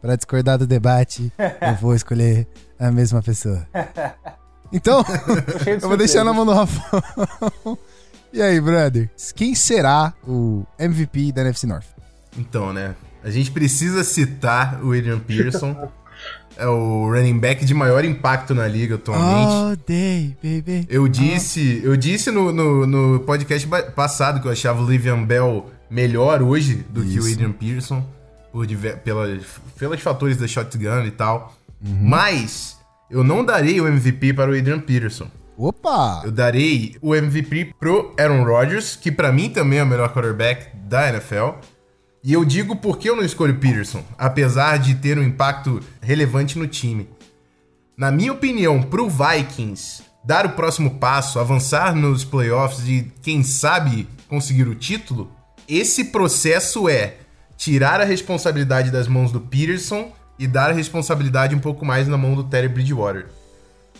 para 0.02 0.14
discordar 0.14 0.58
do 0.58 0.66
debate, 0.66 1.32
eu 1.38 1.74
vou 1.80 1.94
escolher 1.94 2.46
a 2.78 2.90
mesma 2.90 3.22
pessoa. 3.22 3.66
Então, 4.72 5.04
eu 5.80 5.88
vou 5.88 5.96
deixar 5.96 6.24
na 6.24 6.32
mão 6.32 6.44
do 6.44 6.52
Rafael. 6.52 7.00
E 8.32 8.42
aí, 8.42 8.60
brother? 8.60 9.10
Quem 9.34 9.54
será 9.54 10.12
o 10.26 10.64
MVP 10.78 11.32
da 11.32 11.42
NFC 11.42 11.66
North? 11.66 11.86
Então, 12.38 12.72
né? 12.72 12.94
A 13.22 13.30
gente 13.30 13.50
precisa 13.50 14.04
citar 14.04 14.82
o 14.84 14.92
Adrian 14.92 15.18
Pearson. 15.18 15.90
é 16.56 16.66
o 16.66 17.10
running 17.10 17.38
back 17.38 17.64
de 17.64 17.74
maior 17.74 18.04
impacto 18.04 18.54
na 18.54 18.66
liga 18.66 18.94
atualmente. 18.94 19.52
All 19.52 19.76
day, 19.86 20.36
baby. 20.42 20.86
Eu 20.88 21.06
disse, 21.06 21.80
eu 21.84 21.96
disse 21.96 22.30
no, 22.30 22.52
no, 22.52 22.86
no, 22.86 23.20
podcast 23.20 23.68
passado 23.94 24.40
que 24.40 24.48
eu 24.48 24.52
achava 24.52 24.82
o 24.82 24.90
Livian 24.90 25.22
Bell 25.22 25.70
melhor 25.90 26.42
hoje 26.42 26.84
do 26.88 27.04
Isso. 27.04 27.12
que 27.12 27.20
o 27.20 27.32
Adrian 27.32 27.52
Pearson, 27.52 28.04
por 28.50 28.66
pela, 29.04 29.38
pelos 29.78 30.00
fatores 30.00 30.36
da 30.36 30.46
shotgun 30.46 31.04
e 31.04 31.10
tal. 31.10 31.54
Uhum. 31.84 31.98
Mas 32.02 32.78
eu 33.10 33.22
não 33.22 33.44
darei 33.44 33.80
o 33.80 33.86
MVP 33.86 34.32
para 34.32 34.50
o 34.50 34.56
Adrian 34.56 34.80
Peterson. 34.80 35.28
Opa! 35.56 36.22
Eu 36.24 36.30
darei 36.30 36.96
o 37.00 37.14
MVP 37.14 37.74
pro 37.78 38.14
Aaron 38.18 38.44
Rodgers, 38.44 38.94
que 38.94 39.10
para 39.10 39.32
mim 39.32 39.48
também 39.48 39.78
é 39.78 39.82
o 39.82 39.86
melhor 39.86 40.12
quarterback 40.12 40.76
da 40.76 41.08
NFL. 41.08 41.58
E 42.22 42.32
eu 42.32 42.44
digo 42.44 42.76
por 42.76 42.98
que 42.98 43.08
eu 43.08 43.16
não 43.16 43.24
escolho 43.24 43.58
Peterson, 43.58 44.02
apesar 44.18 44.78
de 44.78 44.96
ter 44.96 45.18
um 45.18 45.22
impacto 45.22 45.80
relevante 46.00 46.58
no 46.58 46.66
time. 46.66 47.08
Na 47.96 48.10
minha 48.10 48.32
opinião, 48.32 48.82
pro 48.82 49.08
Vikings 49.08 50.02
dar 50.26 50.44
o 50.44 50.50
próximo 50.50 50.98
passo, 50.98 51.38
avançar 51.38 51.94
nos 51.94 52.24
playoffs 52.24 52.86
e 52.88 53.12
quem 53.22 53.44
sabe 53.44 54.08
conseguir 54.28 54.66
o 54.66 54.74
título, 54.74 55.30
esse 55.68 56.06
processo 56.06 56.88
é 56.88 57.14
tirar 57.56 58.00
a 58.00 58.04
responsabilidade 58.04 58.90
das 58.90 59.06
mãos 59.06 59.30
do 59.30 59.40
Peterson 59.40 60.12
e 60.36 60.48
dar 60.48 60.70
a 60.70 60.74
responsabilidade 60.74 61.54
um 61.54 61.60
pouco 61.60 61.86
mais 61.86 62.08
na 62.08 62.18
mão 62.18 62.34
do 62.34 62.44
Terry 62.44 62.68
Bridgewater. 62.68 63.28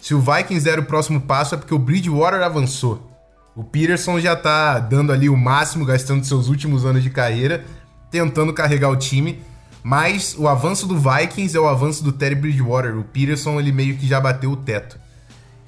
Se 0.07 0.15
o 0.15 0.21
Vikings 0.21 0.65
der 0.65 0.79
o 0.79 0.85
próximo 0.85 1.21
passo 1.21 1.57
é 1.57 1.59
porque 1.59 1.75
o 1.75 1.81
Bridgewater 1.81 2.41
avançou. 2.41 3.11
O 3.57 3.65
Peterson 3.65 4.21
já 4.21 4.37
tá 4.37 4.79
dando 4.79 5.11
ali 5.11 5.29
o 5.29 5.37
máximo, 5.37 5.85
gastando 5.85 6.25
seus 6.25 6.47
últimos 6.47 6.87
anos 6.87 7.03
de 7.03 7.11
carreira, 7.11 7.65
tentando 8.09 8.53
carregar 8.53 8.89
o 8.89 8.95
time. 8.95 9.43
Mas 9.83 10.37
o 10.39 10.47
avanço 10.47 10.87
do 10.87 10.97
Vikings 10.97 11.57
é 11.57 11.59
o 11.59 11.67
avanço 11.67 12.05
do 12.05 12.13
Terry 12.13 12.37
Bridgewater. 12.37 12.97
O 12.97 13.03
Peterson 13.03 13.59
ele 13.59 13.73
meio 13.73 13.97
que 13.97 14.07
já 14.07 14.21
bateu 14.21 14.53
o 14.53 14.57
teto. 14.57 14.97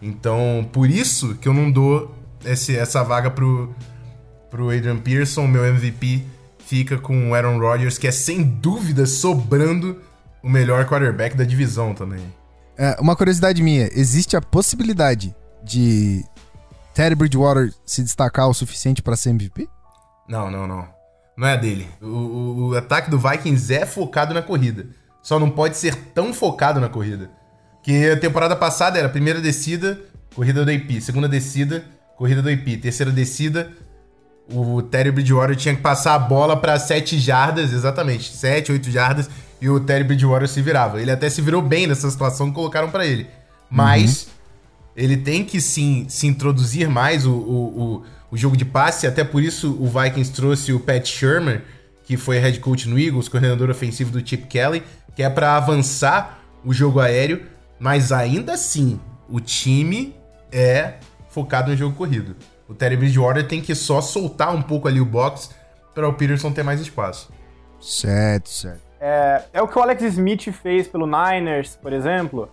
Então, 0.01 0.70
por 0.72 0.88
isso 0.88 1.35
que 1.35 1.48
eu 1.48 1.53
não 1.53 1.68
dou 1.68 2.16
esse, 2.44 2.77
essa 2.77 3.03
vaga 3.03 3.33
pro, 3.33 3.74
pro 4.48 4.70
Adrian 4.70 4.98
Peterson. 4.98 5.48
Meu 5.48 5.64
MVP 5.64 6.22
fica 6.64 6.96
com 6.96 7.31
o 7.31 7.35
Aaron 7.35 7.59
Rodgers, 7.59 7.98
que 7.98 8.07
é 8.07 8.12
sem 8.12 8.44
dúvida 8.44 9.05
sobrando 9.05 10.01
o 10.40 10.48
melhor 10.48 10.87
quarterback 10.87 11.37
da 11.37 11.42
divisão 11.42 11.92
também. 11.92 12.38
É, 12.79 12.97
uma 13.01 13.17
curiosidade 13.17 13.61
minha, 13.61 13.88
existe 13.93 14.37
a 14.37 14.41
possibilidade 14.41 15.35
de 15.64 16.25
Teddy 16.95 17.17
Bridgewater 17.17 17.73
se 17.85 18.03
destacar 18.05 18.49
o 18.49 18.55
suficiente 18.55 19.03
para 19.03 19.17
ser 19.17 19.31
MVP? 19.31 19.69
Não, 20.29 20.49
não, 20.49 20.67
não. 20.67 20.87
Não 21.37 21.49
é 21.49 21.57
dele. 21.57 21.88
O, 22.01 22.07
o, 22.07 22.69
o, 22.69 22.77
ataque 22.77 23.11
do 23.11 23.19
Vikings 23.19 23.75
é 23.75 23.85
focado 23.85 24.33
na 24.33 24.43
corrida. 24.43 24.87
Só 25.23 25.38
não 25.38 25.51
pode 25.51 25.77
ser 25.77 25.95
tão 26.14 26.33
focado 26.33 26.81
na 26.81 26.88
corrida. 26.88 27.31
Que 27.83 28.11
a 28.11 28.19
temporada 28.19 28.55
passada 28.55 28.99
era 28.99 29.09
primeira 29.09 29.41
descida, 29.41 29.99
corrida 30.35 30.64
do 30.64 30.71
AP. 30.71 31.01
Segunda 31.01 31.29
descida, 31.29 31.85
corrida 32.17 32.43
do 32.43 32.49
AP. 32.49 32.81
Terceira 32.81 33.11
descida, 33.11 33.73
o 34.51 34.83
Terry 34.83 35.11
Bridgewater 35.11 35.57
tinha 35.57 35.75
que 35.75 35.83
passar 35.83 36.14
a 36.14 36.19
bola 36.19 36.57
para 36.57 36.79
7 36.79 37.19
jardas, 37.19 37.73
exatamente, 37.73 38.35
7, 38.35 38.73
8 38.73 38.91
jardas, 38.91 39.31
e 39.61 39.68
o 39.68 39.81
Terry 39.81 40.05
Bridgewater 40.05 40.49
se 40.49 40.62
virava. 40.62 41.01
Ele 41.01 41.11
até 41.11 41.29
se 41.29 41.40
virou 41.40 41.61
bem 41.61 41.87
nessa 41.87 42.11
situação 42.11 42.49
que 42.49 42.55
colocaram 42.55 42.90
para 42.90 43.07
ele. 43.07 43.27
Mas 43.71 44.25
uhum. 44.25 44.31
ele 44.97 45.16
tem 45.16 45.44
que 45.44 45.61
sim 45.61 46.07
se 46.09 46.27
introduzir 46.27 46.88
mais 46.88 47.27
o, 47.27 47.33
o, 47.33 47.83
o, 47.83 48.03
o, 48.31 48.37
jogo 48.37 48.57
de 48.57 48.64
passe, 48.64 49.07
até 49.07 49.25
por 49.25 49.42
isso 49.42 49.77
o 49.81 49.87
Vikings 49.87 50.33
trouxe 50.33 50.73
o 50.73 50.81
Pat 50.81 51.07
Shermer, 51.07 51.62
que 52.05 52.16
foi 52.16 52.38
head 52.38 52.59
coach 52.61 52.88
no 52.88 52.99
Eagles, 52.99 53.29
coordenador 53.29 53.68
ofensivo 53.68 54.11
do 54.11 54.27
Chip 54.27 54.47
Kelly, 54.47 54.83
que 55.14 55.23
é 55.23 55.29
para 55.29 55.57
avançar 55.57 56.40
o 56.64 56.73
jogo 56.73 57.01
aéreo, 57.01 57.42
mas 57.79 58.12
ainda 58.12 58.55
assim 58.55 58.99
o 59.29 59.40
time 59.40 60.16
é 60.51 60.94
focado 61.29 61.71
no 61.71 61.77
jogo 61.77 61.94
corrido. 61.94 62.35
O 62.66 62.75
Terry 62.75 62.97
Bridgewater 62.97 63.47
tem 63.47 63.61
que 63.61 63.75
só 63.75 64.01
soltar 64.01 64.55
um 64.55 64.62
pouco 64.62 64.88
ali 64.88 65.01
o 65.01 65.05
box 65.05 65.51
para 65.94 66.09
o 66.09 66.14
Peterson 66.14 66.53
ter 66.53 66.62
mais 66.62 66.81
espaço. 66.81 67.31
Certo, 67.81 68.49
certo. 68.49 68.88
É, 69.00 69.42
é 69.52 69.62
o 69.62 69.68
que 69.68 69.78
o 69.78 69.82
Alex 69.82 70.02
Smith 70.02 70.50
fez 70.52 70.88
pelo 70.88 71.06
Niners, 71.06 71.76
por 71.76 71.92
exemplo. 71.92 72.48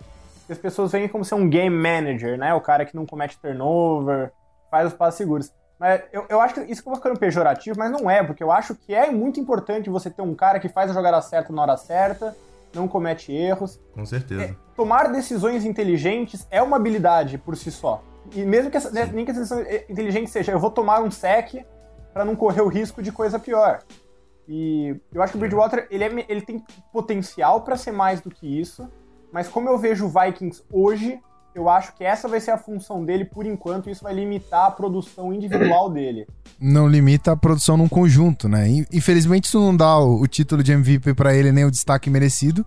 As 0.48 0.58
pessoas 0.58 0.92
veem 0.92 1.08
como 1.08 1.24
ser 1.24 1.34
um 1.34 1.48
game 1.48 1.76
manager, 1.76 2.38
né? 2.38 2.54
O 2.54 2.60
cara 2.60 2.84
que 2.84 2.94
não 2.94 3.04
comete 3.04 3.38
turnover, 3.40 4.30
faz 4.70 4.88
os 4.88 4.94
passos 4.94 5.16
seguros. 5.16 5.52
Mas 5.78 6.02
eu, 6.12 6.24
eu 6.28 6.40
acho 6.40 6.54
que 6.54 6.60
isso 6.60 6.82
que 6.82 6.88
eu 6.88 6.92
vou 6.92 7.02
ficando 7.02 7.18
pejorativo, 7.18 7.78
mas 7.78 7.90
não 7.90 8.10
é, 8.10 8.22
porque 8.22 8.42
eu 8.42 8.50
acho 8.50 8.74
que 8.74 8.94
é 8.94 9.10
muito 9.10 9.38
importante 9.38 9.90
você 9.90 10.08
ter 10.08 10.22
um 10.22 10.34
cara 10.34 10.58
que 10.58 10.68
faz 10.68 10.90
a 10.90 10.94
jogada 10.94 11.20
certa 11.20 11.52
na 11.52 11.62
hora 11.62 11.76
certa, 11.76 12.34
não 12.74 12.88
comete 12.88 13.32
erros. 13.32 13.80
Com 13.92 14.06
certeza. 14.06 14.42
É, 14.42 14.54
tomar 14.74 15.12
decisões 15.12 15.64
inteligentes 15.64 16.46
é 16.50 16.62
uma 16.62 16.76
habilidade 16.76 17.38
por 17.38 17.56
si 17.56 17.70
só. 17.70 18.02
E 18.32 18.44
mesmo 18.44 18.70
que 18.70 18.76
essa, 18.76 18.90
nem 19.06 19.24
que 19.24 19.30
a 19.30 19.34
decisão 19.34 19.60
inteligente 19.88 20.30
seja, 20.30 20.52
eu 20.52 20.58
vou 20.58 20.70
tomar 20.70 21.00
um 21.00 21.10
sec 21.10 21.64
para 22.12 22.24
não 22.24 22.34
correr 22.34 22.62
o 22.62 22.68
risco 22.68 23.02
de 23.02 23.12
coisa 23.12 23.38
pior. 23.38 23.80
E 24.48 24.96
eu 25.12 25.22
acho 25.22 25.32
que 25.32 25.36
o 25.36 25.40
Bridgewater 25.40 25.86
ele, 25.90 26.04
é, 26.04 26.26
ele 26.28 26.40
tem 26.40 26.62
potencial 26.92 27.62
para 27.62 27.76
ser 27.76 27.92
mais 27.92 28.20
do 28.20 28.30
que 28.30 28.60
isso, 28.60 28.88
mas 29.32 29.48
como 29.48 29.68
eu 29.68 29.76
vejo 29.76 30.06
o 30.06 30.08
Vikings 30.08 30.62
hoje, 30.70 31.20
eu 31.54 31.68
acho 31.68 31.94
que 31.94 32.04
essa 32.04 32.28
vai 32.28 32.38
ser 32.38 32.50
a 32.50 32.58
função 32.58 33.04
dele 33.04 33.24
por 33.24 33.46
enquanto, 33.46 33.88
e 33.88 33.92
isso 33.92 34.04
vai 34.04 34.14
limitar 34.14 34.66
a 34.66 34.70
produção 34.70 35.32
individual 35.32 35.88
dele. 35.90 36.26
Não 36.60 36.86
limita 36.86 37.32
a 37.32 37.36
produção 37.36 37.76
num 37.76 37.88
conjunto, 37.88 38.48
né? 38.48 38.68
Infelizmente 38.92 39.46
isso 39.46 39.58
não 39.58 39.76
dá 39.76 39.98
o, 39.98 40.20
o 40.20 40.26
título 40.26 40.62
de 40.62 40.72
MVP 40.72 41.14
para 41.14 41.34
ele 41.34 41.50
nem 41.50 41.64
o 41.64 41.70
destaque 41.70 42.10
merecido, 42.10 42.64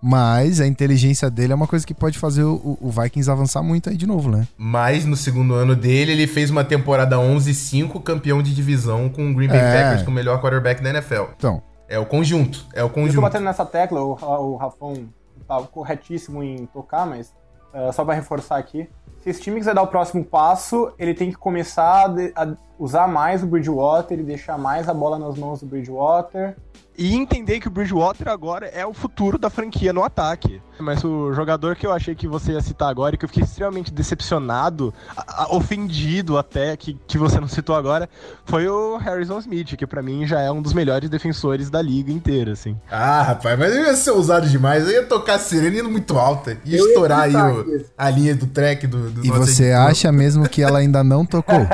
mas 0.00 0.60
a 0.60 0.66
inteligência 0.66 1.30
dele 1.30 1.52
é 1.52 1.56
uma 1.56 1.66
coisa 1.66 1.86
que 1.86 1.94
pode 1.94 2.18
fazer 2.18 2.44
o, 2.44 2.78
o, 2.80 2.90
Vikings 2.90 3.30
avançar 3.30 3.62
muito 3.62 3.88
aí 3.88 3.96
de 3.96 4.06
novo, 4.06 4.30
né? 4.30 4.46
Mas 4.56 5.04
no 5.04 5.16
segundo 5.16 5.54
ano 5.54 5.74
dele, 5.74 6.12
ele 6.12 6.26
fez 6.26 6.50
uma 6.50 6.64
temporada 6.64 7.16
11-5, 7.16 8.02
campeão 8.02 8.42
de 8.42 8.54
divisão 8.54 9.08
com 9.08 9.30
o 9.30 9.34
Green 9.34 9.48
Bay 9.48 9.58
é. 9.58 9.82
Packers, 9.82 10.02
com 10.02 10.10
o 10.10 10.14
melhor 10.14 10.40
quarterback 10.40 10.82
da 10.82 10.90
NFL. 10.90 11.24
Então. 11.36 11.62
É 11.88 11.98
o 11.98 12.06
conjunto, 12.06 12.66
é 12.72 12.82
o 12.82 12.90
conjunto. 12.90 13.10
Eu 13.10 13.14
tô 13.16 13.20
batendo 13.20 13.44
nessa 13.44 13.64
tecla, 13.64 14.00
o, 14.00 14.12
o 14.12 14.56
Rafão 14.56 15.08
tá 15.46 15.60
corretíssimo 15.62 16.42
em 16.42 16.66
tocar, 16.66 17.06
mas 17.06 17.32
uh, 17.72 17.92
só 17.92 18.04
para 18.04 18.14
reforçar 18.14 18.56
aqui, 18.56 18.88
se 19.20 19.30
esse 19.30 19.40
time 19.40 19.58
quiser 19.58 19.74
dar 19.74 19.82
o 19.82 19.86
próximo 19.86 20.24
passo, 20.24 20.92
ele 20.98 21.14
tem 21.14 21.30
que 21.30 21.36
começar 21.36 22.06
a, 22.36 22.42
a 22.42 22.56
usar 22.78 23.08
mais 23.08 23.42
o 23.42 23.46
Bridgewater 23.46 24.18
e 24.18 24.22
deixar 24.22 24.58
mais 24.58 24.88
a 24.88 24.94
bola 24.94 25.18
nas 25.18 25.36
mãos 25.36 25.60
do 25.60 25.66
Bridgewater 25.66 26.56
e 26.98 27.14
entender 27.14 27.60
que 27.60 27.68
o 27.68 27.70
Bridgewater 27.70 28.28
agora 28.28 28.66
é 28.66 28.86
o 28.86 28.92
futuro 28.94 29.38
da 29.38 29.50
franquia 29.50 29.92
no 29.92 30.02
ataque. 30.02 30.60
Mas 30.78 31.02
o 31.04 31.32
jogador 31.32 31.74
que 31.74 31.86
eu 31.86 31.92
achei 31.92 32.14
que 32.14 32.28
você 32.28 32.52
ia 32.52 32.60
citar 32.60 32.88
agora 32.90 33.14
e 33.14 33.18
que 33.18 33.24
eu 33.24 33.28
fiquei 33.28 33.44
extremamente 33.44 33.92
decepcionado, 33.92 34.92
a, 35.16 35.44
a, 35.44 35.54
ofendido 35.54 36.36
até, 36.36 36.76
que, 36.76 36.98
que 37.06 37.16
você 37.16 37.40
não 37.40 37.48
citou 37.48 37.74
agora, 37.74 38.08
foi 38.44 38.68
o 38.68 38.96
Harrison 38.98 39.38
Smith, 39.38 39.74
que 39.76 39.86
para 39.86 40.02
mim 40.02 40.26
já 40.26 40.40
é 40.40 40.50
um 40.50 40.60
dos 40.60 40.74
melhores 40.74 41.08
defensores 41.08 41.70
da 41.70 41.80
liga 41.80 42.12
inteira, 42.12 42.52
assim. 42.52 42.76
Ah, 42.90 43.22
rapaz, 43.22 43.58
mas 43.58 43.74
ia 43.74 43.96
ser 43.96 44.10
ousado 44.10 44.48
demais. 44.48 44.84
Eu 44.84 44.92
ia 44.92 45.02
tocar 45.04 45.36
a 45.36 45.38
sirene 45.38 45.80
indo 45.80 45.90
muito 45.90 46.18
alta. 46.18 46.58
Ia 46.64 46.78
eu 46.78 46.86
estourar 46.86 47.30
ia 47.30 47.42
aí 47.42 47.52
o, 47.52 47.84
a 47.96 48.10
linha 48.10 48.34
do 48.34 48.46
track 48.46 48.86
do, 48.86 49.10
do 49.10 49.24
E 49.24 49.30
você 49.30 49.64
editor. 49.64 49.88
acha 49.88 50.12
mesmo 50.12 50.48
que 50.48 50.62
ela 50.62 50.78
ainda 50.78 51.02
não 51.02 51.24
tocou? 51.24 51.60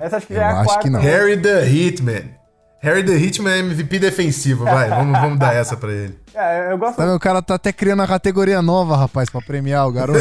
Essa 0.00 0.16
acho 0.16 0.26
que 0.26 0.34
já 0.34 0.40
eu 0.40 0.56
é 0.56 0.60
a 0.60 0.64
quarta. 0.64 0.98
Harry 0.98 1.36
the 1.36 1.66
Hitman. 1.66 2.39
Harry 2.82 3.04
the 3.04 3.12
Hitman 3.12 3.52
é 3.52 3.58
MVP 3.58 3.98
defensivo, 3.98 4.64
vai. 4.64 4.88
Vamos, 4.88 5.20
vamos 5.20 5.38
dar 5.38 5.54
essa 5.54 5.76
pra 5.76 5.92
ele. 5.92 6.18
É, 6.32 6.72
eu 6.72 6.78
gosto. 6.78 6.96
Tá, 6.96 7.12
o 7.12 7.18
cara 7.18 7.42
tá 7.42 7.56
até 7.56 7.72
criando 7.72 8.02
a 8.02 8.06
categoria 8.06 8.62
nova, 8.62 8.96
rapaz, 8.96 9.28
pra 9.28 9.42
premiar 9.42 9.88
o 9.88 9.92
garoto. 9.92 10.20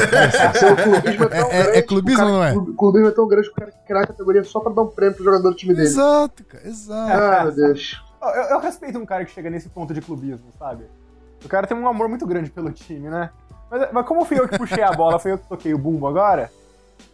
é, 1.32 1.76
é, 1.76 1.78
é, 1.78 1.82
clubismo, 1.84 2.26
não 2.26 2.44
é? 2.44 2.52
O 2.52 2.74
clubismo 2.74 3.08
é 3.08 3.12
tão 3.12 3.28
grande 3.28 3.48
que 3.48 3.54
o 3.54 3.56
cara 3.56 3.72
quer 3.72 3.86
criar 3.86 4.02
a 4.02 4.08
categoria 4.08 4.44
só 4.44 4.60
pra 4.60 4.74
dar 4.74 4.82
um 4.82 4.88
prêmio 4.88 5.16
pro 5.16 5.24
jogador 5.24 5.52
do 5.52 5.56
time 5.56 5.74
dele. 5.76 5.88
Exato, 5.88 6.44
cara, 6.46 6.68
exato. 6.68 7.14
Ah, 7.14 7.44
meu 7.44 7.52
Deus. 7.54 8.04
Eu, 8.22 8.28
eu, 8.28 8.60
respeito 8.60 8.98
um 8.98 9.06
cara 9.06 9.24
que 9.24 9.32
chega 9.32 9.52
nesse 9.52 9.70
ponto 9.70 9.94
de 9.94 10.02
clubismo, 10.02 10.52
sabe? 10.58 10.86
O 11.46 11.48
cara 11.48 11.68
tem 11.68 11.78
um 11.78 11.88
amor 11.88 12.10
muito 12.10 12.26
grande 12.26 12.50
pelo 12.50 12.72
time, 12.72 13.08
né? 13.08 13.30
Mas, 13.70 13.90
mas 13.94 14.06
como 14.08 14.26
fui 14.26 14.40
eu 14.40 14.48
que 14.48 14.58
puxei 14.58 14.82
a 14.82 14.92
bola, 14.92 15.20
foi 15.20 15.34
eu 15.34 15.38
que 15.38 15.48
toquei 15.48 15.76
o 15.76 15.78
bumbo 15.78 16.08
agora, 16.08 16.52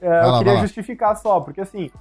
é, 0.01 0.07
eu 0.07 0.31
lá, 0.31 0.37
queria 0.37 0.57
justificar 0.61 1.17
só, 1.17 1.41
porque 1.41 1.61
assim, 1.61 1.91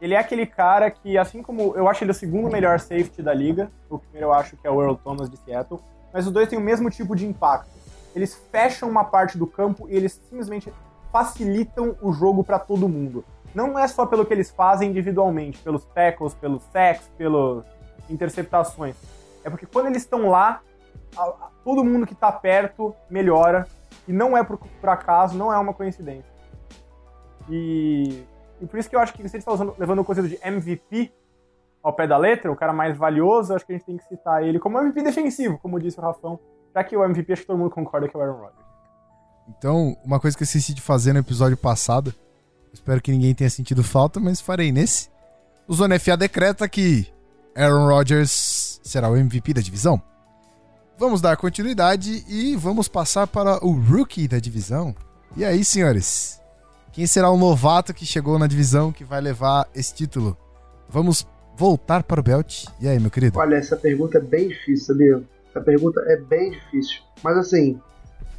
ele 0.00 0.14
é 0.14 0.18
aquele 0.18 0.46
cara 0.46 0.90
que, 0.90 1.18
assim 1.18 1.42
como 1.42 1.74
eu 1.76 1.88
acho 1.88 2.02
ele 2.02 2.10
o 2.10 2.14
segundo 2.14 2.50
melhor 2.50 2.80
safety 2.80 3.22
da 3.22 3.34
liga, 3.34 3.70
o 3.88 3.98
primeiro 3.98 4.28
eu 4.28 4.32
acho 4.32 4.56
que 4.56 4.66
é 4.66 4.70
o 4.70 4.80
Earl 4.80 4.94
Thomas 4.94 5.28
de 5.28 5.36
Seattle, 5.36 5.80
mas 6.12 6.26
os 6.26 6.32
dois 6.32 6.48
têm 6.48 6.58
o 6.58 6.62
mesmo 6.62 6.90
tipo 6.90 7.14
de 7.14 7.26
impacto. 7.26 7.70
Eles 8.14 8.34
fecham 8.50 8.88
uma 8.88 9.04
parte 9.04 9.38
do 9.38 9.46
campo 9.46 9.88
e 9.88 9.94
eles 9.94 10.20
simplesmente 10.28 10.72
facilitam 11.12 11.96
o 12.00 12.12
jogo 12.12 12.42
para 12.42 12.58
todo 12.58 12.88
mundo. 12.88 13.24
Não 13.54 13.78
é 13.78 13.86
só 13.86 14.06
pelo 14.06 14.24
que 14.24 14.32
eles 14.32 14.50
fazem 14.50 14.90
individualmente, 14.90 15.58
pelos 15.58 15.84
tackles, 15.84 16.34
pelos 16.34 16.62
sacks, 16.72 17.08
pelas 17.18 17.64
interceptações. 18.08 18.96
É 19.44 19.50
porque 19.50 19.66
quando 19.66 19.86
eles 19.86 20.02
estão 20.02 20.28
lá, 20.28 20.60
todo 21.64 21.84
mundo 21.84 22.06
que 22.06 22.14
tá 22.14 22.30
perto 22.30 22.94
melhora. 23.08 23.66
E 24.08 24.12
não 24.12 24.36
é 24.36 24.42
por, 24.42 24.58
por 24.58 24.88
acaso, 24.88 25.36
não 25.36 25.52
é 25.52 25.58
uma 25.58 25.74
coincidência. 25.74 26.30
E 27.48 28.24
e 28.60 28.66
por 28.66 28.78
isso 28.78 28.88
que 28.88 28.96
eu 28.96 29.00
acho 29.00 29.12
que 29.12 29.28
se 29.28 29.36
a 29.36 29.40
gente 29.40 29.48
usando, 29.48 29.74
levando 29.78 30.00
o 30.00 30.04
conceito 30.04 30.28
de 30.28 30.38
MVP 30.42 31.12
ao 31.82 31.92
pé 31.92 32.06
da 32.06 32.16
letra, 32.16 32.52
o 32.52 32.56
cara 32.56 32.72
mais 32.72 32.96
valioso, 32.96 33.54
acho 33.54 33.66
que 33.66 33.72
a 33.72 33.76
gente 33.76 33.86
tem 33.86 33.96
que 33.96 34.04
citar 34.04 34.42
ele 34.44 34.58
como 34.58 34.78
MVP 34.78 35.02
defensivo, 35.02 35.58
como 35.58 35.80
disse 35.80 35.98
o 35.98 36.02
Rafão, 36.02 36.38
já 36.74 36.84
que 36.84 36.96
o 36.96 37.04
MVP 37.04 37.32
acho 37.32 37.42
que 37.42 37.46
todo 37.46 37.58
mundo 37.58 37.70
concorda 37.70 38.08
que 38.08 38.16
é 38.16 38.18
o 38.18 38.22
Aaron 38.22 38.38
Rodgers. 38.38 38.70
Então, 39.48 39.96
uma 40.04 40.20
coisa 40.20 40.36
que 40.36 40.42
eu 40.42 40.44
esqueci 40.44 40.74
de 40.74 40.80
fazer 40.80 41.12
no 41.12 41.18
episódio 41.18 41.56
passado, 41.56 42.14
espero 42.72 43.00
que 43.00 43.10
ninguém 43.10 43.34
tenha 43.34 43.50
sentido 43.50 43.82
falta, 43.82 44.20
mas 44.20 44.40
farei 44.40 44.70
nesse. 44.70 45.08
O 45.66 45.74
Zona 45.74 45.98
FA 45.98 46.16
decreta 46.16 46.68
que 46.68 47.06
Aaron 47.56 47.86
Rodgers 47.86 48.80
será 48.82 49.08
o 49.08 49.16
MVP 49.16 49.54
da 49.54 49.60
divisão. 49.60 50.00
Vamos 50.98 51.20
dar 51.20 51.36
continuidade 51.36 52.24
e 52.28 52.54
vamos 52.56 52.86
passar 52.86 53.26
para 53.26 53.64
o 53.64 53.72
rookie 53.72 54.28
da 54.28 54.38
divisão. 54.38 54.94
E 55.36 55.44
aí, 55.44 55.64
senhores? 55.64 56.39
Quem 56.92 57.06
será 57.06 57.30
o 57.30 57.36
novato 57.36 57.94
que 57.94 58.04
chegou 58.04 58.36
na 58.36 58.48
divisão 58.48 58.90
que 58.90 59.04
vai 59.04 59.20
levar 59.20 59.68
esse 59.74 59.94
título? 59.94 60.36
Vamos 60.88 61.24
voltar 61.56 62.02
para 62.02 62.18
o 62.18 62.22
Belt. 62.22 62.64
E 62.80 62.88
aí, 62.88 62.98
meu 62.98 63.10
querido? 63.10 63.38
Olha, 63.38 63.54
essa 63.54 63.76
pergunta 63.76 64.18
é 64.18 64.20
bem 64.20 64.48
difícil, 64.48 64.86
sabia? 64.86 65.22
Essa 65.48 65.60
pergunta 65.60 66.00
é 66.08 66.16
bem 66.16 66.50
difícil. 66.50 67.00
Mas 67.22 67.36
assim, 67.36 67.80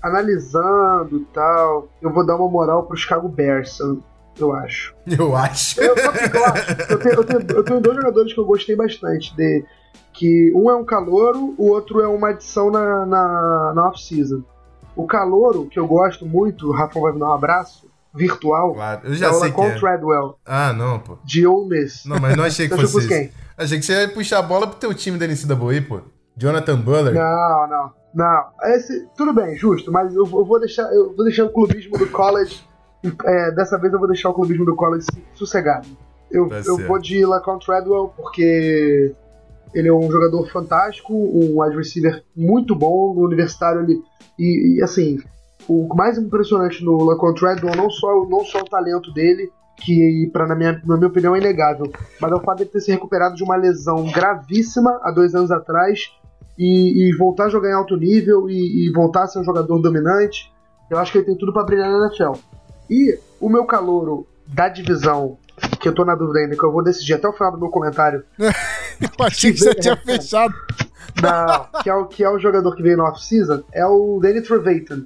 analisando 0.02 1.18
e 1.18 1.26
tal, 1.34 1.88
eu 2.02 2.12
vou 2.12 2.26
dar 2.26 2.36
uma 2.36 2.50
moral 2.50 2.84
pro 2.84 2.98
Chicago 2.98 3.30
Bears, 3.30 3.80
eu 4.38 4.54
acho. 4.54 4.94
Eu 5.08 5.34
acho. 5.34 5.80
Eu, 5.80 5.96
eu, 5.96 6.46
acho. 6.46 6.72
Eu, 6.90 7.00
tenho, 7.00 7.16
eu, 7.16 7.24
tenho, 7.24 7.58
eu 7.58 7.64
tenho 7.64 7.80
dois 7.80 7.96
jogadores 7.96 8.34
que 8.34 8.40
eu 8.40 8.46
gostei 8.46 8.76
bastante 8.76 9.34
de 9.34 9.64
que 10.12 10.52
um 10.54 10.70
é 10.70 10.76
um 10.76 10.84
calouro, 10.84 11.56
o 11.58 11.70
outro 11.70 12.02
é 12.02 12.08
uma 12.08 12.30
adição 12.30 12.70
na, 12.70 13.06
na, 13.06 13.74
na 13.74 13.88
off-season. 13.88 14.44
O 14.94 15.08
calouro, 15.08 15.68
que 15.68 15.80
eu 15.80 15.88
gosto 15.88 16.26
muito, 16.26 16.68
o 16.68 16.74
Rafa 16.74 17.00
vai 17.00 17.14
me 17.14 17.20
dar 17.20 17.30
um 17.30 17.34
abraço, 17.34 17.90
virtual. 18.14 18.74
Claro, 18.74 19.02
eu 19.06 19.14
já 19.14 19.32
sei 19.34 19.38
o 19.38 19.42
Lacon 19.42 19.66
é. 19.66 19.80
Treadwell. 19.80 20.38
Ah, 20.46 20.74
não, 20.74 21.00
pô. 21.00 21.18
De 21.24 21.48
Miss. 21.68 22.06
Não, 22.06 22.20
mas 22.20 22.36
não 22.36 22.44
achei 22.44 22.68
que 22.68 22.76
fosse 22.88 23.08
quem? 23.08 23.32
Achei 23.58 23.80
que 23.80 23.86
você 23.86 24.02
ia 24.02 24.10
puxar 24.10 24.40
a 24.40 24.42
bola 24.42 24.68
pro 24.68 24.80
teu 24.80 24.94
time 24.94 25.18
da 25.18 25.28
NCAA, 25.28 25.82
pô. 25.88 26.02
Jonathan 26.36 26.80
Buller. 26.80 27.14
Não, 27.14 27.68
não. 27.68 28.02
Não. 28.14 28.74
Esse, 28.74 29.08
tudo 29.16 29.34
bem, 29.34 29.56
justo, 29.56 29.92
mas 29.92 30.14
eu, 30.14 30.24
eu, 30.24 30.46
vou 30.46 30.60
deixar 30.60 30.84
eu 30.94 31.16
vou 31.16 31.24
deixar 31.24 31.46
o 31.46 31.50
clubismo 31.50 31.98
do 31.98 32.08
college. 32.08 32.62
É, 33.26 33.52
dessa 33.52 33.78
vez 33.80 33.92
eu 33.92 34.00
vou 34.00 34.08
deixar 34.08 34.30
o 34.30 34.34
clubismo 34.34 34.66
do 34.66 34.76
college 34.76 35.08
sossegado. 35.34 35.88
Eu, 36.30 36.50
eu 36.66 36.78
vou 36.88 37.00
de 37.00 37.26
Lacon 37.26 37.58
Treadwell 37.58 38.14
porque 38.16 39.14
ele 39.74 39.88
é 39.88 39.94
um 39.94 40.10
jogador 40.12 40.50
fantástico, 40.52 41.14
um 41.14 41.62
wide 41.62 41.76
receiver 41.76 42.24
muito 42.36 42.76
bom 42.76 43.14
no 43.14 43.26
universitário 43.26 43.82
ele 43.82 44.02
e, 44.38 44.78
e 44.78 44.84
assim 44.84 45.20
o 45.68 45.88
mais 45.96 46.18
impressionante 46.18 46.84
no 46.84 47.04
Laquan 47.04 47.34
Treadwell 47.34 47.76
não 47.76 47.90
só, 47.90 48.26
não 48.28 48.44
só 48.46 48.60
o 48.60 48.70
talento 48.70 49.12
dele, 49.14 49.52
que 49.78 50.30
pra, 50.32 50.48
na, 50.48 50.56
minha, 50.56 50.82
na 50.86 50.96
minha 50.96 51.08
opinião 51.08 51.36
é 51.36 51.40
inegável, 51.40 51.92
mas 52.20 52.32
é 52.32 52.36
o 52.36 52.40
fato 52.40 52.58
de 52.58 52.64
ele 52.64 52.70
ter 52.70 52.82
se 52.82 52.92
recuperado 52.92 53.36
de 53.36 53.44
uma 53.44 53.56
lesão 53.56 54.10
gravíssima 54.12 55.00
há 55.04 55.12
dois 55.12 55.34
anos 55.34 55.52
atrás 55.52 56.12
e, 56.58 57.10
e 57.10 57.18
voltar 57.18 57.46
a 57.46 57.50
jogar 57.50 57.70
em 57.70 57.74
alto 57.74 57.96
nível 57.98 58.50
e, 58.50 58.88
e, 58.88 58.92
voltar 58.92 59.24
a 59.24 59.28
ser 59.28 59.40
um 59.40 59.44
jogador 59.44 59.80
dominante. 59.80 60.52
Eu 60.90 60.98
acho 61.00 61.12
que 61.12 61.18
ele 61.18 61.26
tem 61.26 61.38
tudo 61.38 61.54
para 61.54 61.64
brilhar 61.64 61.90
na 61.90 62.08
NFL. 62.08 62.34
E 62.90 63.18
o 63.40 63.50
meu 63.50 63.66
calouro 63.66 64.28
da 64.48 64.68
divisão, 64.68 65.38
que 65.80 65.88
eu 65.88 65.96
tô 65.96 66.04
na 66.06 66.16
dúvida 66.16 66.40
ainda, 66.40 66.56
que 66.56 66.64
eu 66.64 66.72
vou 66.72 66.84
decidir 66.84 67.14
até 67.14 67.28
o 67.28 67.34
final 67.34 67.52
do 67.54 67.60
meu 67.60 67.70
comentário. 67.70 68.24
eu 68.38 69.26
achei 69.26 69.54
que 69.54 69.60
você 69.60 69.74
tinha 69.76 69.98
fechado. 69.98 70.54
Que 71.84 71.90
é, 71.90 71.94
o, 71.94 72.06
que 72.06 72.24
é 72.24 72.30
o 72.30 72.40
jogador 72.40 72.76
que 72.76 72.84
veio 72.84 72.98
no 72.98 73.04
off-season, 73.04 73.64
é 73.74 73.86
o 73.86 74.20
Danny 74.22 74.42
Trevathan 74.42 75.06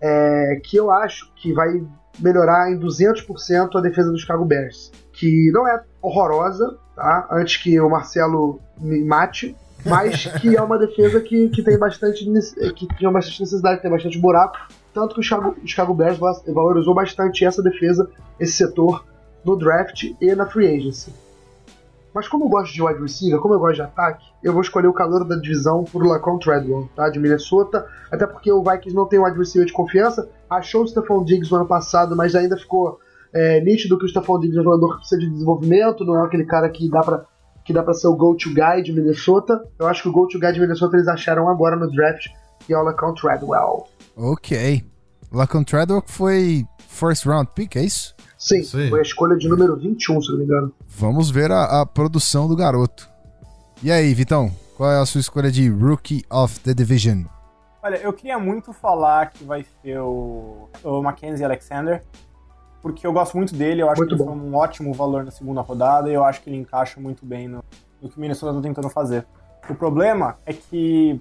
é, 0.00 0.60
que 0.62 0.76
eu 0.76 0.90
acho 0.90 1.32
que 1.36 1.52
vai 1.52 1.68
melhorar 2.18 2.70
em 2.70 2.78
200% 2.78 3.76
a 3.76 3.80
defesa 3.80 4.10
do 4.10 4.18
Chicago 4.18 4.44
Bears. 4.44 4.92
Que 5.12 5.50
não 5.52 5.66
é 5.66 5.82
horrorosa, 6.00 6.78
tá? 6.94 7.28
Antes 7.30 7.56
que 7.62 7.78
o 7.80 7.88
Marcelo 7.88 8.60
me 8.78 9.04
mate, 9.04 9.56
mas 9.84 10.26
que 10.40 10.56
é 10.56 10.62
uma 10.62 10.78
defesa 10.78 11.20
que, 11.20 11.48
que 11.48 11.62
tem 11.62 11.78
bastante 11.78 12.24
que 12.74 12.86
tinha 12.96 13.10
bastante 13.10 13.40
necessidade, 13.40 13.82
tem 13.82 13.90
bastante 13.90 14.18
buraco. 14.18 14.56
Tanto 14.92 15.14
que 15.14 15.20
o 15.20 15.22
Chicago, 15.22 15.56
o 15.62 15.66
Chicago 15.66 15.94
Bears 15.94 16.18
valorizou 16.18 16.94
bastante 16.94 17.44
essa 17.44 17.62
defesa, 17.62 18.08
esse 18.40 18.52
setor, 18.52 19.04
no 19.44 19.56
draft 19.56 20.04
e 20.20 20.34
na 20.34 20.46
free 20.46 20.66
agency. 20.66 21.12
Mas 22.16 22.28
como 22.28 22.46
eu 22.46 22.48
gosto 22.48 22.72
de 22.72 22.82
wide 22.82 22.98
receiver, 22.98 23.38
como 23.40 23.52
eu 23.52 23.58
gosto 23.58 23.74
de 23.74 23.82
ataque, 23.82 24.24
eu 24.42 24.50
vou 24.50 24.62
escolher 24.62 24.86
o 24.86 24.92
calor 24.94 25.22
da 25.22 25.36
divisão 25.36 25.84
por 25.84 26.02
Lacon 26.02 26.38
Treadwell, 26.38 26.88
tá? 26.96 27.10
De 27.10 27.18
Minnesota. 27.18 27.86
Até 28.10 28.26
porque 28.26 28.50
o 28.50 28.62
Vikings 28.62 28.96
não 28.96 29.06
tem 29.06 29.18
wide 29.18 29.36
receiver 29.36 29.66
de 29.66 29.72
confiança. 29.74 30.26
Achou 30.48 30.84
o 30.84 30.88
Stephon 30.88 31.22
Diggs 31.26 31.52
no 31.52 31.58
ano 31.58 31.66
passado, 31.66 32.16
mas 32.16 32.34
ainda 32.34 32.56
ficou 32.56 32.98
é, 33.34 33.60
nítido 33.60 33.98
que 33.98 34.06
o 34.06 34.08
Stephon 34.08 34.40
Diggs 34.40 34.56
é 34.56 34.60
um 34.62 34.64
jogador 34.64 34.94
que 34.94 35.00
precisa 35.00 35.20
de 35.20 35.28
desenvolvimento, 35.28 36.06
não 36.06 36.18
é 36.18 36.24
aquele 36.24 36.46
cara 36.46 36.70
que 36.70 36.88
dá 36.88 37.00
pra, 37.00 37.26
que 37.62 37.74
dá 37.74 37.82
pra 37.82 37.92
ser 37.92 38.06
o 38.06 38.16
go-to 38.16 38.48
guy 38.48 38.82
de 38.82 38.94
Minnesota. 38.94 39.62
Eu 39.78 39.86
acho 39.86 40.04
que 40.04 40.08
o 40.08 40.12
go-to 40.12 40.38
guy 40.38 40.52
de 40.54 40.60
Minnesota 40.60 40.96
eles 40.96 41.08
acharam 41.08 41.50
agora 41.50 41.76
no 41.76 41.90
draft, 41.90 42.28
e 42.66 42.72
é 42.72 42.78
o 42.78 42.82
Lacon 42.82 43.12
Treadwell. 43.12 43.88
Ok. 44.16 44.82
Lacon 45.30 45.64
Treadwell 45.64 46.02
foi 46.06 46.64
first 46.88 47.26
round 47.26 47.50
pick, 47.54 47.76
é 47.76 47.82
isso? 47.82 48.14
Sim, 48.38 48.62
foi 48.64 48.98
a 48.98 49.02
escolha 49.02 49.36
de 49.36 49.48
número 49.48 49.76
21, 49.76 50.20
se 50.20 50.30
não 50.30 50.38
me 50.38 50.44
engano. 50.44 50.72
Vamos 50.86 51.30
ver 51.30 51.50
a, 51.50 51.80
a 51.80 51.86
produção 51.86 52.46
do 52.46 52.54
garoto. 52.54 53.08
E 53.82 53.90
aí, 53.90 54.12
Vitão? 54.14 54.50
Qual 54.76 54.90
é 54.90 54.98
a 55.00 55.06
sua 55.06 55.20
escolha 55.20 55.50
de 55.50 55.68
Rookie 55.70 56.22
of 56.30 56.60
the 56.60 56.74
Division? 56.74 57.24
Olha, 57.82 57.96
eu 57.96 58.12
queria 58.12 58.38
muito 58.38 58.72
falar 58.72 59.30
que 59.30 59.42
vai 59.44 59.64
ser 59.82 59.98
o, 60.00 60.68
o 60.84 61.02
Mackenzie 61.02 61.44
Alexander, 61.44 62.02
porque 62.82 63.06
eu 63.06 63.12
gosto 63.12 63.36
muito 63.36 63.54
dele, 63.54 63.80
eu 63.82 63.88
acho 63.88 64.00
Muito 64.00 64.16
que 64.16 64.22
ele 64.22 64.28
bom. 64.28 64.36
foi 64.38 64.48
um 64.48 64.54
ótimo 64.54 64.92
valor 64.92 65.24
na 65.24 65.30
segunda 65.30 65.60
rodada 65.60 66.10
e 66.10 66.14
eu 66.14 66.24
acho 66.24 66.42
que 66.42 66.50
ele 66.50 66.56
encaixa 66.58 67.00
muito 67.00 67.24
bem 67.24 67.48
no, 67.48 67.64
no 68.02 68.08
que 68.08 68.16
o 68.18 68.20
Minnesota 68.20 68.52
está 68.52 68.68
tentando 68.68 68.88
fazer. 68.90 69.26
O 69.68 69.74
problema 69.74 70.36
é 70.44 70.52
que, 70.52 71.20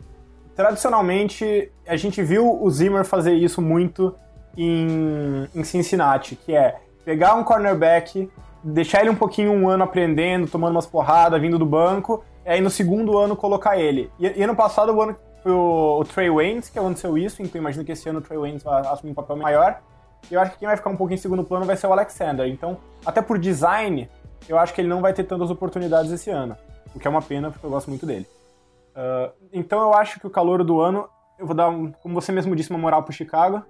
tradicionalmente, 0.55 1.71
a 1.87 1.95
gente 1.95 2.21
viu 2.21 2.61
o 2.61 2.69
Zimmer 2.69 3.05
fazer 3.05 3.33
isso 3.33 3.61
muito 3.61 4.13
em, 4.57 5.47
em 5.55 5.63
Cincinnati, 5.63 6.35
que 6.35 6.53
é 6.53 6.79
pegar 7.05 7.35
um 7.35 7.43
cornerback, 7.43 8.29
deixar 8.63 9.01
ele 9.01 9.11
um 9.11 9.15
pouquinho 9.15 9.51
um 9.51 9.69
ano 9.69 9.83
aprendendo, 9.83 10.47
tomando 10.47 10.71
umas 10.71 10.87
porradas, 10.87 11.39
vindo 11.39 11.57
do 11.57 11.65
banco, 11.65 12.23
e 12.45 12.49
aí 12.49 12.59
no 12.59 12.69
segundo 12.69 13.17
ano 13.17 13.35
colocar 13.35 13.77
ele. 13.77 14.11
E, 14.19 14.39
e 14.39 14.43
ano 14.43 14.55
passado 14.55 14.93
o 14.93 15.01
ano 15.01 15.15
foi 15.41 15.51
o, 15.51 15.99
o 15.99 16.03
Trey 16.03 16.29
Waynes 16.29 16.69
que 16.69 16.79
aconteceu 16.79 17.17
isso, 17.17 17.41
então 17.41 17.61
imagino 17.61 17.85
que 17.85 17.91
esse 17.91 18.09
ano 18.09 18.19
o 18.19 18.21
Trey 18.21 18.37
Waynes 18.37 18.63
vai 18.63 18.81
assumir 18.87 19.11
um 19.11 19.15
papel 19.15 19.37
maior. 19.37 19.79
E 20.29 20.33
eu 20.33 20.41
acho 20.41 20.53
que 20.53 20.59
quem 20.59 20.67
vai 20.67 20.75
ficar 20.75 20.89
um 20.89 20.97
pouquinho 20.97 21.17
em 21.17 21.21
segundo 21.21 21.43
plano 21.43 21.65
vai 21.65 21.77
ser 21.77 21.85
o 21.85 21.91
Alexander. 21.91 22.47
Então, 22.47 22.77
até 23.05 23.21
por 23.21 23.37
design, 23.37 24.09
eu 24.49 24.57
acho 24.57 24.73
que 24.73 24.81
ele 24.81 24.87
não 24.87 24.99
vai 24.99 25.13
ter 25.13 25.23
tantas 25.23 25.51
oportunidades 25.51 26.11
esse 26.11 26.31
ano. 26.31 26.57
O 26.95 26.99
que 26.99 27.07
é 27.07 27.11
uma 27.11 27.21
pena, 27.21 27.51
porque 27.51 27.65
eu 27.65 27.69
gosto 27.69 27.89
muito 27.89 28.05
dele. 28.05 28.25
Ah, 28.95 29.31
então 29.51 29.79
eu 29.81 29.93
acho 29.93 30.19
que 30.19 30.25
o 30.25 30.29
calor 30.29 30.63
do 30.63 30.79
ano, 30.79 31.07
eu 31.37 31.45
vou 31.45 31.55
dar, 31.55 31.69
um, 31.69 31.91
como 31.91 32.15
você 32.15 32.31
mesmo 32.31 32.55
disse, 32.55 32.69
uma 32.69 32.79
moral 32.79 33.03
pro 33.03 33.13
Chicago. 33.13 33.61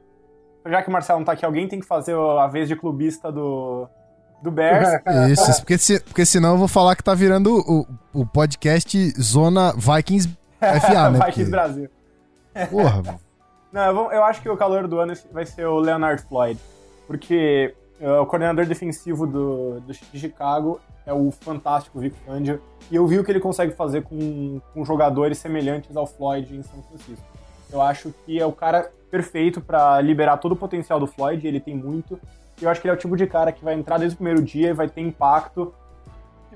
Já 0.65 0.81
que 0.81 0.89
o 0.89 0.91
Marcelo 0.91 1.19
não 1.19 1.25
tá 1.25 1.33
aqui, 1.33 1.45
alguém 1.45 1.67
tem 1.67 1.79
que 1.79 1.85
fazer 1.85 2.15
a 2.15 2.47
vez 2.47 2.67
de 2.67 2.75
clubista 2.75 3.31
do, 3.31 3.87
do 4.41 4.49
Bears. 4.51 4.87
Isso, 5.31 5.61
porque, 5.61 5.77
se, 5.77 5.99
porque 5.99 6.25
senão 6.25 6.51
eu 6.53 6.57
vou 6.57 6.67
falar 6.67 6.95
que 6.95 7.03
tá 7.03 7.13
virando 7.13 7.55
o, 7.57 7.87
o 8.21 8.25
podcast 8.25 8.97
Zona 9.21 9.73
Vikings 9.73 10.29
FA, 10.59 11.09
né? 11.11 11.19
Vikings 11.19 11.25
Porque, 11.25 11.45
Brasil. 11.45 11.89
porra, 12.71 13.03
mano. 13.03 13.19
Não, 13.71 13.81
eu, 13.87 13.93
vou- 13.95 14.11
eu 14.11 14.23
acho 14.23 14.41
que 14.41 14.49
o 14.49 14.55
calor 14.57 14.87
do 14.87 14.97
ano 14.99 15.13
vai 15.31 15.45
ser 15.45 15.65
o 15.65 15.77
Leonard 15.79 16.21
Floyd. 16.23 16.59
Porque 17.05 17.75
é, 17.99 18.19
o 18.19 18.25
coordenador 18.25 18.65
defensivo 18.65 19.27
do, 19.27 19.79
do 19.81 19.93
Chicago 19.93 20.79
é 21.05 21.13
o 21.13 21.29
fantástico 21.29 21.99
Vic 21.99 22.15
Fangio. 22.25 22.61
E 22.89 22.95
eu 22.95 23.05
vi 23.05 23.19
o 23.19 23.23
que 23.23 23.31
ele 23.31 23.39
consegue 23.39 23.73
fazer 23.73 24.03
com, 24.03 24.59
com 24.73 24.85
jogadores 24.85 25.37
semelhantes 25.37 25.95
ao 25.95 26.07
Floyd 26.07 26.55
em 26.55 26.63
São 26.63 26.81
Francisco. 26.83 27.25
Eu 27.71 27.81
acho 27.81 28.13
que 28.25 28.39
é 28.39 28.45
o 28.45 28.51
cara 28.51 28.91
perfeito 29.11 29.61
pra 29.61 29.99
liberar 30.01 30.37
todo 30.37 30.51
o 30.53 30.55
potencial 30.55 30.99
do 30.99 31.07
Floyd, 31.07 31.45
ele 31.47 31.59
tem 31.59 31.75
muito. 31.75 32.19
E 32.61 32.63
eu 32.65 32.69
acho 32.69 32.81
que 32.81 32.87
ele 32.87 32.93
é 32.93 32.95
o 32.95 32.99
tipo 32.99 33.15
de 33.17 33.27
cara 33.27 33.51
que 33.51 33.63
vai 33.63 33.73
entrar 33.73 33.97
desde 33.97 34.15
o 34.15 34.17
primeiro 34.17 34.41
dia 34.41 34.69
e 34.69 34.73
vai 34.73 34.87
ter 34.87 35.01
impacto. 35.01 35.73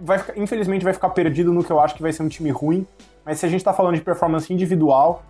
Vai 0.02 0.18
ficar- 0.20 0.38
infelizmente 0.38 0.84
vai 0.84 0.94
ficar 0.94 1.10
perdido 1.10 1.52
no 1.54 1.64
que 1.64 1.72
eu 1.72 1.80
acho 1.80 1.96
que 1.96 2.02
vai 2.02 2.14
ser 2.14 2.24
um 2.24 2.30
time 2.30 2.50
ruim. 2.52 2.86
Mas 3.26 3.40
se 3.40 3.46
a 3.46 3.50
gente 3.50 3.64
tá 3.64 3.74
falando 3.74 3.96
de 3.96 4.02
performance 4.02 4.52
individual, 4.54 5.22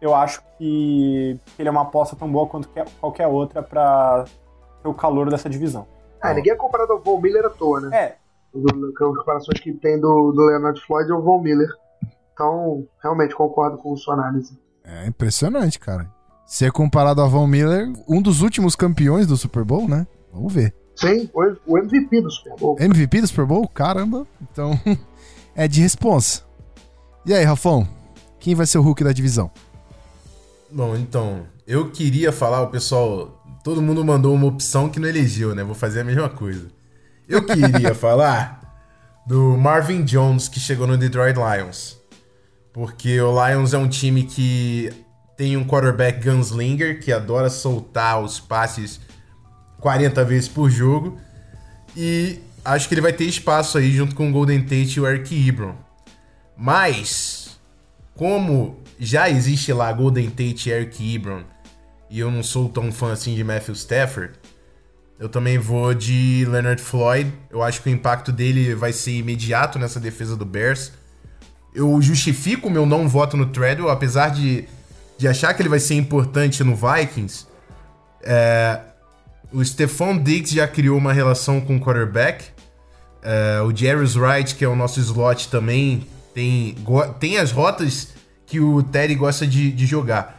eu 0.00 0.14
acho 0.14 0.42
que 0.58 1.38
ele 1.58 1.68
é 1.68 1.72
uma 1.72 1.82
aposta 1.82 2.14
tão 2.14 2.30
boa 2.30 2.46
quanto 2.46 2.68
que- 2.68 2.84
qualquer 3.00 3.26
outra 3.26 3.62
pra 3.62 4.24
ter 4.82 4.88
o 4.88 4.94
calor 4.94 5.30
dessa 5.30 5.48
divisão. 5.48 5.86
Ah, 6.20 6.34
ninguém 6.34 6.52
é 6.52 6.56
comparado 6.56 6.92
ao 6.92 7.00
Von 7.00 7.20
Miller 7.20 7.46
à 7.46 7.50
toa, 7.50 7.80
né? 7.80 7.96
É, 7.96 8.16
Do- 8.54 8.86
As 8.88 9.16
comparações 9.18 9.60
que 9.60 9.72
tem 9.72 10.00
do, 10.00 10.32
do 10.32 10.42
Leonard 10.46 10.80
Floyd 10.86 11.10
é 11.10 11.14
o 11.14 11.20
Von 11.22 11.40
Miller. 11.40 11.68
Então, 12.32 12.86
realmente 13.02 13.34
concordo 13.34 13.76
com 13.78 13.94
sua 13.96 14.14
análise. 14.14 14.58
É 14.88 15.06
impressionante, 15.06 15.78
cara. 15.78 16.10
Ser 16.46 16.72
comparado 16.72 17.20
a 17.20 17.26
Von 17.26 17.46
Miller, 17.46 17.92
um 18.08 18.22
dos 18.22 18.40
últimos 18.40 18.74
campeões 18.74 19.26
do 19.26 19.36
Super 19.36 19.62
Bowl, 19.62 19.86
né? 19.86 20.06
Vamos 20.32 20.50
ver. 20.50 20.74
Sim, 20.96 21.28
o, 21.34 21.74
o 21.74 21.78
MVP 21.78 22.22
do 22.22 22.30
Super 22.30 22.56
Bowl. 22.56 22.76
MVP 22.80 23.20
do 23.20 23.26
Super 23.26 23.44
Bowl? 23.44 23.68
Caramba. 23.68 24.26
Então, 24.40 24.80
é 25.54 25.68
de 25.68 25.82
responsa. 25.82 26.42
E 27.26 27.34
aí, 27.34 27.44
Rafão? 27.44 27.86
Quem 28.40 28.54
vai 28.54 28.66
ser 28.66 28.78
o 28.78 28.82
Hulk 28.82 29.04
da 29.04 29.12
divisão? 29.12 29.50
Bom, 30.70 30.96
então, 30.96 31.44
eu 31.66 31.90
queria 31.90 32.32
falar, 32.32 32.62
o 32.62 32.68
pessoal. 32.68 33.42
Todo 33.62 33.82
mundo 33.82 34.02
mandou 34.02 34.34
uma 34.34 34.46
opção 34.46 34.88
que 34.88 34.98
não 34.98 35.08
elegeu, 35.08 35.54
né? 35.54 35.62
Vou 35.62 35.74
fazer 35.74 36.00
a 36.00 36.04
mesma 36.04 36.30
coisa. 36.30 36.68
Eu 37.28 37.44
queria 37.44 37.92
falar 37.94 38.58
do 39.26 39.58
Marvin 39.58 40.02
Jones, 40.02 40.48
que 40.48 40.58
chegou 40.58 40.86
no 40.86 40.96
Detroit 40.96 41.36
Lions. 41.36 41.97
Porque 42.72 43.20
o 43.20 43.46
Lions 43.46 43.74
é 43.74 43.78
um 43.78 43.88
time 43.88 44.24
que 44.24 44.92
tem 45.36 45.56
um 45.56 45.64
quarterback 45.64 46.22
gunslinger, 46.22 47.00
que 47.00 47.12
adora 47.12 47.48
soltar 47.48 48.20
os 48.20 48.40
passes 48.40 49.00
40 49.80 50.24
vezes 50.24 50.48
por 50.48 50.70
jogo. 50.70 51.18
E 51.96 52.40
acho 52.64 52.88
que 52.88 52.94
ele 52.94 53.00
vai 53.00 53.12
ter 53.12 53.24
espaço 53.24 53.78
aí 53.78 53.92
junto 53.92 54.14
com 54.14 54.28
o 54.28 54.32
Golden 54.32 54.62
Tate 54.62 54.98
e 54.98 55.00
o 55.00 55.06
Eric 55.06 55.48
Ebron. 55.48 55.74
Mas, 56.56 57.58
como 58.14 58.82
já 58.98 59.30
existe 59.30 59.72
lá 59.72 59.92
Golden 59.92 60.28
Tate 60.28 60.68
e 60.68 60.72
Eric 60.72 61.14
Ebron, 61.14 61.42
e 62.10 62.18
eu 62.18 62.30
não 62.30 62.42
sou 62.42 62.68
tão 62.68 62.90
fã 62.90 63.12
assim 63.12 63.34
de 63.34 63.44
Matthew 63.44 63.74
Stafford, 63.74 64.34
eu 65.18 65.28
também 65.28 65.58
vou 65.58 65.92
de 65.94 66.46
Leonard 66.48 66.80
Floyd. 66.80 67.32
Eu 67.50 67.62
acho 67.62 67.82
que 67.82 67.88
o 67.88 67.92
impacto 67.92 68.30
dele 68.30 68.74
vai 68.74 68.92
ser 68.92 69.12
imediato 69.12 69.78
nessa 69.78 69.98
defesa 69.98 70.36
do 70.36 70.44
Bears. 70.44 70.92
Eu 71.74 72.00
justifico 72.00 72.68
o 72.68 72.70
meu 72.70 72.86
não 72.86 73.08
voto 73.08 73.36
no 73.36 73.46
Treadwell, 73.46 73.90
apesar 73.90 74.30
de, 74.30 74.64
de 75.16 75.28
achar 75.28 75.54
que 75.54 75.62
ele 75.62 75.68
vai 75.68 75.80
ser 75.80 75.94
importante 75.94 76.64
no 76.64 76.74
Vikings. 76.74 77.46
É, 78.22 78.80
o 79.52 79.64
Stephon 79.64 80.18
Diggs 80.18 80.54
já 80.54 80.66
criou 80.66 80.98
uma 80.98 81.12
relação 81.12 81.60
com 81.60 81.76
o 81.76 81.80
quarterback. 81.80 82.46
É, 83.22 83.60
o 83.62 83.74
Jarvis 83.74 84.16
Wright, 84.16 84.54
que 84.54 84.64
é 84.64 84.68
o 84.68 84.76
nosso 84.76 85.00
slot 85.00 85.48
também, 85.48 86.06
tem, 86.34 86.76
tem 87.18 87.38
as 87.38 87.50
rotas 87.50 88.08
que 88.46 88.60
o 88.60 88.82
Terry 88.82 89.14
gosta 89.14 89.46
de, 89.46 89.70
de 89.70 89.86
jogar. 89.86 90.38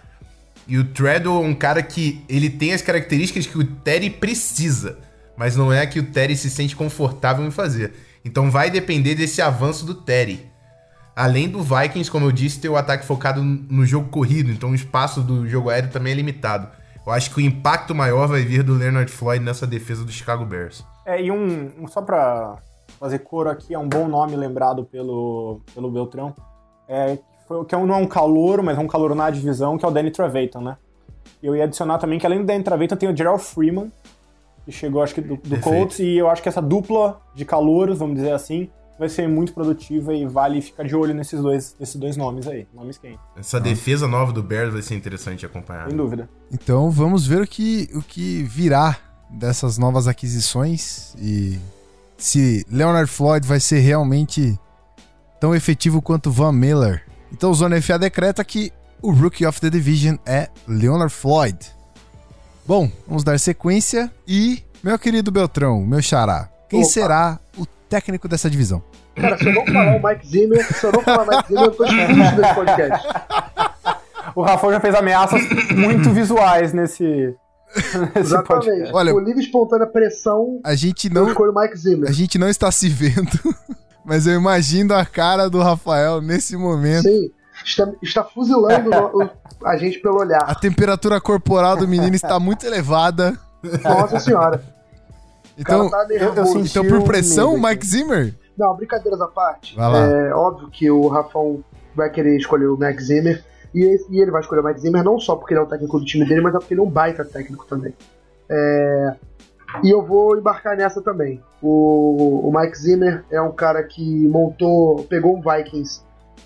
E 0.67 0.77
o 0.77 0.83
Treadwell 0.83 1.43
é 1.43 1.47
um 1.47 1.55
cara 1.55 1.81
que 1.81 2.23
ele 2.29 2.49
tem 2.49 2.73
as 2.73 2.81
características 2.81 3.47
que 3.47 3.57
o 3.57 3.63
Terry 3.63 4.09
precisa, 4.09 4.99
mas 5.35 5.55
não 5.55 5.73
é 5.73 5.81
a 5.81 5.87
que 5.87 5.99
o 5.99 6.03
Terry 6.03 6.37
se 6.37 6.49
sente 6.49 6.75
confortável 6.75 7.45
em 7.45 7.51
fazer. 7.51 7.93
Então 8.23 8.51
vai 8.51 8.69
depender 8.69 9.15
desse 9.15 9.41
avanço 9.41 9.83
do 9.83 9.95
Terry. 9.95 10.45
Além 11.19 11.49
do 11.49 11.61
Vikings, 11.61 12.09
como 12.09 12.25
eu 12.27 12.31
disse, 12.31 12.61
ter 12.61 12.69
o 12.69 12.77
ataque 12.77 13.05
focado 13.05 13.43
no 13.43 13.85
jogo 13.85 14.07
corrido, 14.07 14.51
então 14.51 14.69
o 14.71 14.75
espaço 14.75 15.19
do 15.21 15.45
jogo 15.45 15.69
aéreo 15.69 15.89
também 15.89 16.13
é 16.13 16.15
limitado. 16.15 16.69
Eu 17.05 17.11
acho 17.11 17.29
que 17.31 17.37
o 17.39 17.41
impacto 17.41 17.93
maior 17.93 18.25
vai 18.25 18.41
vir 18.41 18.63
do 18.63 18.73
Leonard 18.73 19.11
Floyd 19.11 19.43
nessa 19.43 19.67
defesa 19.67 20.05
do 20.05 20.11
Chicago 20.13 20.45
Bears. 20.45 20.81
É, 21.05 21.21
e 21.21 21.29
um, 21.29 21.71
um- 21.81 21.87
só 21.87 22.01
pra 22.01 22.55
fazer 22.97 23.19
coro 23.19 23.49
aqui, 23.49 23.73
é 23.73 23.77
um 23.79 23.89
bom 23.89 24.07
nome 24.07 24.33
lembrado 24.37 24.85
pelo, 24.85 25.59
pelo 25.75 25.91
Beltrão, 25.91 26.33
é, 26.87 27.17
que 27.17 27.23
foi- 27.47 27.65
que 27.65 27.75
é 27.75 27.77
um- 27.77 27.85
não 27.85 27.95
é 27.95 27.97
um 27.97 28.07
calouro, 28.07 28.63
mas 28.63 28.77
é 28.77 28.81
um 28.81 28.87
calouro 28.87 29.13
na 29.13 29.29
divisão, 29.29 29.77
que 29.77 29.83
é 29.83 29.87
o 29.89 29.91
Danny 29.91 30.11
Trevathan, 30.11 30.61
né? 30.61 30.77
E 31.43 31.47
eu 31.47 31.53
ia 31.53 31.65
adicionar 31.65 31.97
também 31.97 32.17
que 32.17 32.25
além 32.25 32.39
do 32.39 32.45
Danny 32.45 32.63
Trevathan 32.63 32.95
tem 32.95 33.09
o 33.11 33.17
Gerald 33.17 33.43
Freeman, 33.43 33.91
que 34.63 34.71
chegou 34.71 35.03
acho 35.03 35.13
que 35.15 35.21
do, 35.21 35.35
do. 35.35 35.59
Colts, 35.59 35.99
e 35.99 36.15
eu 36.17 36.29
acho 36.29 36.41
que 36.41 36.47
essa 36.47 36.61
dupla 36.61 37.19
de 37.35 37.43
calouros, 37.43 37.97
vamos 37.99 38.15
dizer 38.15 38.31
assim, 38.31 38.69
vai 38.99 39.07
ser 39.09 39.27
muito 39.29 39.53
produtiva 39.53 40.13
e 40.13 40.25
vale 40.27 40.61
ficar 40.61 40.83
de 40.83 40.93
olho 40.93 41.13
nesses 41.13 41.41
dois, 41.41 41.73
nesses 41.79 41.95
dois 41.95 42.17
nomes 42.17 42.45
aí, 42.47 42.67
nomes 42.73 42.97
quentes, 42.97 43.19
Essa 43.37 43.59
defesa 43.59 44.07
nova 44.07 44.33
do 44.33 44.43
Bears 44.43 44.73
vai 44.73 44.81
ser 44.81 44.95
interessante 44.95 45.39
de 45.39 45.45
acompanhar. 45.45 45.87
sem 45.87 45.95
dúvida. 45.97 46.29
Então 46.51 46.91
vamos 46.91 47.25
ver 47.25 47.41
o 47.41 47.47
que, 47.47 47.89
o 47.93 48.01
que 48.01 48.43
virá 48.43 48.97
dessas 49.29 49.77
novas 49.77 50.07
aquisições 50.07 51.15
e 51.17 51.57
se 52.17 52.65
Leonard 52.69 53.09
Floyd 53.09 53.47
vai 53.47 53.59
ser 53.59 53.79
realmente 53.79 54.59
tão 55.39 55.55
efetivo 55.55 56.01
quanto 56.01 56.29
Van 56.29 56.51
Miller. 56.51 57.05
Então 57.31 57.51
o 57.51 57.53
Zona 57.53 57.81
FA 57.81 57.97
decreta 57.97 58.43
que 58.43 58.73
o 59.01 59.11
Rookie 59.11 59.45
of 59.45 59.61
the 59.61 59.69
Division 59.69 60.17
é 60.25 60.49
Leonard 60.67 61.13
Floyd. 61.13 61.57
Bom, 62.67 62.91
vamos 63.07 63.23
dar 63.23 63.39
sequência 63.39 64.11
e, 64.27 64.61
meu 64.83 64.99
querido 64.99 65.31
Beltrão, 65.31 65.85
meu 65.85 66.01
xará, 66.01 66.49
quem 66.69 66.81
Opa. 66.81 66.89
será 66.89 67.39
o 67.57 67.65
técnico 67.89 68.27
dessa 68.27 68.49
divisão? 68.49 68.81
Cara, 69.15 69.37
se 69.37 69.45
eu 69.47 69.53
não 69.53 69.65
falar 69.65 69.95
o 69.97 70.03
Mike 70.07 70.27
Zimmer, 70.27 70.73
se 70.73 70.85
eu 70.85 70.91
não 70.91 71.01
falar 71.01 71.23
o 71.23 71.27
Mike 71.27 71.47
Zimmer, 71.49 71.63
eu 71.65 71.71
tô 71.71 71.83
expulso 71.85 72.35
desse 72.35 72.53
podcast. 72.55 73.07
O 74.35 74.43
Rafael 74.43 74.73
já 74.73 74.79
fez 74.79 74.93
ameaças 74.95 75.41
muito 75.75 76.11
visuais 76.11 76.71
nesse, 76.71 77.03
Exatamente. 78.15 78.47
podcast. 78.47 78.93
Olha- 78.93 79.11
Por 79.11 79.23
livre 79.23 79.41
e 79.41 79.45
espontânea 79.45 79.87
pressão, 79.87 80.59
A 80.63 80.75
gente 80.75 81.09
não, 81.09 81.25
o 81.33 81.59
Mike 81.61 81.75
Zimmer. 81.77 82.07
a 82.09 82.13
gente 82.13 82.37
não 82.37 82.47
está 82.47 82.71
se 82.71 82.87
vendo, 82.87 83.37
Mas 84.05 84.27
eu 84.27 84.33
imagino 84.35 84.93
a 84.93 85.03
cara 85.05 85.49
do 85.49 85.59
Rafael 85.61 86.21
nesse 86.21 86.55
momento. 86.55 87.03
Sim, 87.03 87.31
está, 87.65 87.91
está 88.03 88.23
fuzilando 88.23 88.89
o- 89.13 89.29
a 89.65 89.75
gente 89.77 89.99
pelo 89.99 90.17
A 90.17 90.21
olhar. 90.21 90.55
temperatura 90.59 91.19
corporal 91.19 91.75
do 91.75 91.87
menino 91.87 92.15
está 92.15 92.39
muito 92.39 92.65
elevada. 92.65 93.37
Nossa 93.83 94.19
senhora. 94.19 94.63
Então, 95.59 95.87
o 95.87 95.91
tá 95.91 96.05
nervoso. 96.07 96.59
então 96.59 96.87
por 96.87 97.03
pressão, 97.03 97.53
medo 97.53 97.67
aqui. 97.67 97.75
Mike 97.75 97.85
Zimmer? 97.85 98.35
Não, 98.57 98.75
brincadeiras 98.75 99.21
à 99.21 99.27
parte. 99.27 99.75
É 99.79 100.33
óbvio 100.33 100.69
que 100.69 100.89
o 100.89 101.07
Rafão 101.07 101.63
vai 101.95 102.09
querer 102.09 102.37
escolher 102.37 102.67
o 102.67 102.77
Max 102.77 103.05
Zimmer. 103.05 103.43
E, 103.73 103.81
e 104.09 104.19
ele 104.19 104.31
vai 104.31 104.41
escolher 104.41 104.61
o 104.61 104.63
Max 104.63 104.81
Zimmer 104.81 105.03
não 105.03 105.19
só 105.19 105.35
porque 105.35 105.53
ele 105.53 105.61
é 105.61 105.63
o 105.63 105.67
técnico 105.67 105.99
do 105.99 106.05
time 106.05 106.27
dele, 106.27 106.41
mas 106.41 106.55
é 106.55 106.57
porque 106.57 106.73
ele 106.73 106.81
é 106.81 106.83
um 106.83 106.89
baita 106.89 107.23
técnico 107.23 107.65
também. 107.67 107.93
É, 108.49 109.15
e 109.83 109.89
eu 109.89 110.01
vou 110.01 110.37
embarcar 110.37 110.75
nessa 110.75 111.01
também. 111.01 111.41
O, 111.61 112.47
o 112.47 112.51
Mike 112.51 112.77
Zimmer 112.77 113.23
é 113.29 113.41
um 113.41 113.51
cara 113.51 113.83
que 113.83 114.27
montou, 114.27 115.03
pegou 115.03 115.37
um 115.37 115.41
Vikings 115.41 116.01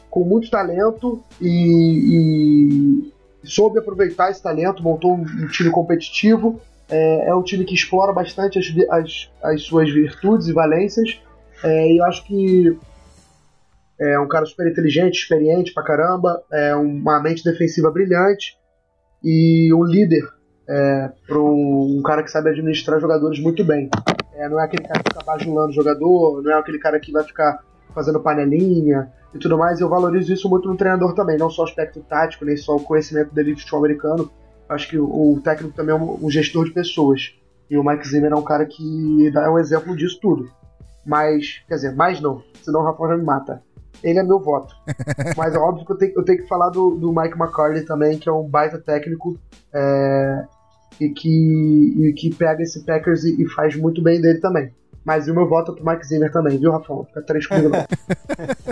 com 0.09 0.23
muito 0.23 0.49
talento 0.49 1.23
e, 1.41 3.11
e 3.41 3.47
soube 3.47 3.79
aproveitar 3.79 4.29
esse 4.29 4.43
talento, 4.43 4.83
montou 4.83 5.13
um, 5.13 5.21
um 5.21 5.47
time 5.47 5.71
competitivo. 5.71 6.59
É, 6.93 7.29
é 7.29 7.35
um 7.35 7.41
time 7.41 7.65
que 7.65 7.73
explora 7.73 8.13
bastante 8.13 8.59
as, 8.59 8.65
as, 8.91 9.31
as 9.41 9.63
suas 9.63 9.89
virtudes 9.89 10.47
e 10.47 10.53
valências. 10.53 11.19
É, 11.63 11.91
e 11.91 11.97
eu 11.97 12.05
acho 12.05 12.23
que 12.23 12.77
é 13.99 14.19
um 14.19 14.27
cara 14.27 14.45
super 14.45 14.67
inteligente, 14.67 15.15
experiente 15.15 15.73
pra 15.73 15.83
caramba, 15.83 16.43
é 16.51 16.75
uma 16.75 17.19
mente 17.19 17.43
defensiva 17.43 17.89
brilhante 17.89 18.57
e 19.23 19.73
um 19.73 19.83
líder 19.83 20.23
é, 20.69 21.11
para 21.25 21.39
um, 21.39 21.97
um 21.97 22.01
cara 22.03 22.21
que 22.21 22.29
sabe 22.29 22.49
administrar 22.49 22.99
jogadores 22.99 23.39
muito 23.39 23.63
bem. 23.63 23.89
É, 24.35 24.47
não 24.47 24.59
é 24.59 24.65
aquele 24.65 24.83
cara 24.83 25.01
que 25.01 25.11
fica 25.11 25.25
bajulando 25.25 25.69
o 25.69 25.73
jogador, 25.73 26.43
não 26.43 26.51
é 26.51 26.59
aquele 26.59 26.77
cara 26.77 26.99
que 26.99 27.11
vai 27.11 27.23
ficar 27.23 27.59
fazendo 27.93 28.19
panelinha 28.19 29.11
e 29.33 29.39
tudo 29.39 29.57
mais. 29.57 29.81
Eu 29.81 29.89
valorizo 29.89 30.31
isso 30.31 30.47
muito 30.47 30.67
no 30.67 30.77
treinador 30.77 31.15
também, 31.15 31.37
não 31.37 31.49
só 31.49 31.63
o 31.63 31.65
aspecto 31.65 32.01
tático, 32.01 32.45
nem 32.45 32.55
só 32.55 32.75
o 32.75 32.83
conhecimento 32.83 33.33
dele 33.33 33.55
de 33.55 33.61
futebol 33.61 33.79
americano. 33.79 34.29
Acho 34.73 34.89
que 34.89 34.97
o, 34.97 35.33
o 35.33 35.41
técnico 35.41 35.75
também 35.75 35.95
é 35.95 35.97
um, 35.97 36.25
um 36.25 36.29
gestor 36.29 36.65
de 36.65 36.71
pessoas. 36.71 37.35
E 37.69 37.77
o 37.77 37.83
Mike 37.83 38.07
Zimmer 38.07 38.31
é 38.31 38.35
um 38.35 38.43
cara 38.43 38.65
que 38.65 39.31
dá 39.31 39.51
um 39.51 39.57
exemplo 39.57 39.95
disso 39.95 40.19
tudo. 40.21 40.49
Mas, 41.05 41.61
quer 41.67 41.75
dizer, 41.75 41.95
mais 41.95 42.19
não, 42.21 42.43
senão 42.61 42.81
o 42.81 42.83
Rafael 42.83 43.11
já 43.11 43.17
me 43.17 43.23
mata. 43.23 43.61
Ele 44.03 44.19
é 44.19 44.23
meu 44.23 44.39
voto. 44.39 44.75
Mas 45.37 45.55
é 45.55 45.57
óbvio 45.57 45.85
que 45.85 45.91
eu 45.91 45.97
tenho, 45.97 46.13
eu 46.15 46.23
tenho 46.23 46.41
que 46.41 46.47
falar 46.47 46.69
do, 46.69 46.91
do 46.95 47.13
Mike 47.13 47.39
McCarthy 47.39 47.85
também, 47.85 48.17
que 48.17 48.27
é 48.27 48.31
um 48.31 48.47
baita 48.47 48.77
técnico 48.79 49.39
é, 49.73 50.45
e, 50.99 51.09
que, 51.09 51.95
e 51.97 52.13
que 52.13 52.33
pega 52.33 52.61
esse 52.61 52.83
Packers 52.85 53.23
e, 53.23 53.41
e 53.41 53.49
faz 53.49 53.75
muito 53.75 54.01
bem 54.01 54.19
dele 54.19 54.39
também. 54.39 54.73
Mas 55.05 55.27
o 55.27 55.33
meu 55.33 55.47
voto 55.47 55.71
é 55.71 55.75
pro 55.75 55.85
Mike 55.85 56.07
Zimmer 56.07 56.31
também, 56.31 56.57
viu, 56.57 56.71
Rafael? 56.71 57.05
Fica 57.05 57.21
três 57.21 57.45
comigo 57.45 57.69
não. 57.69 57.85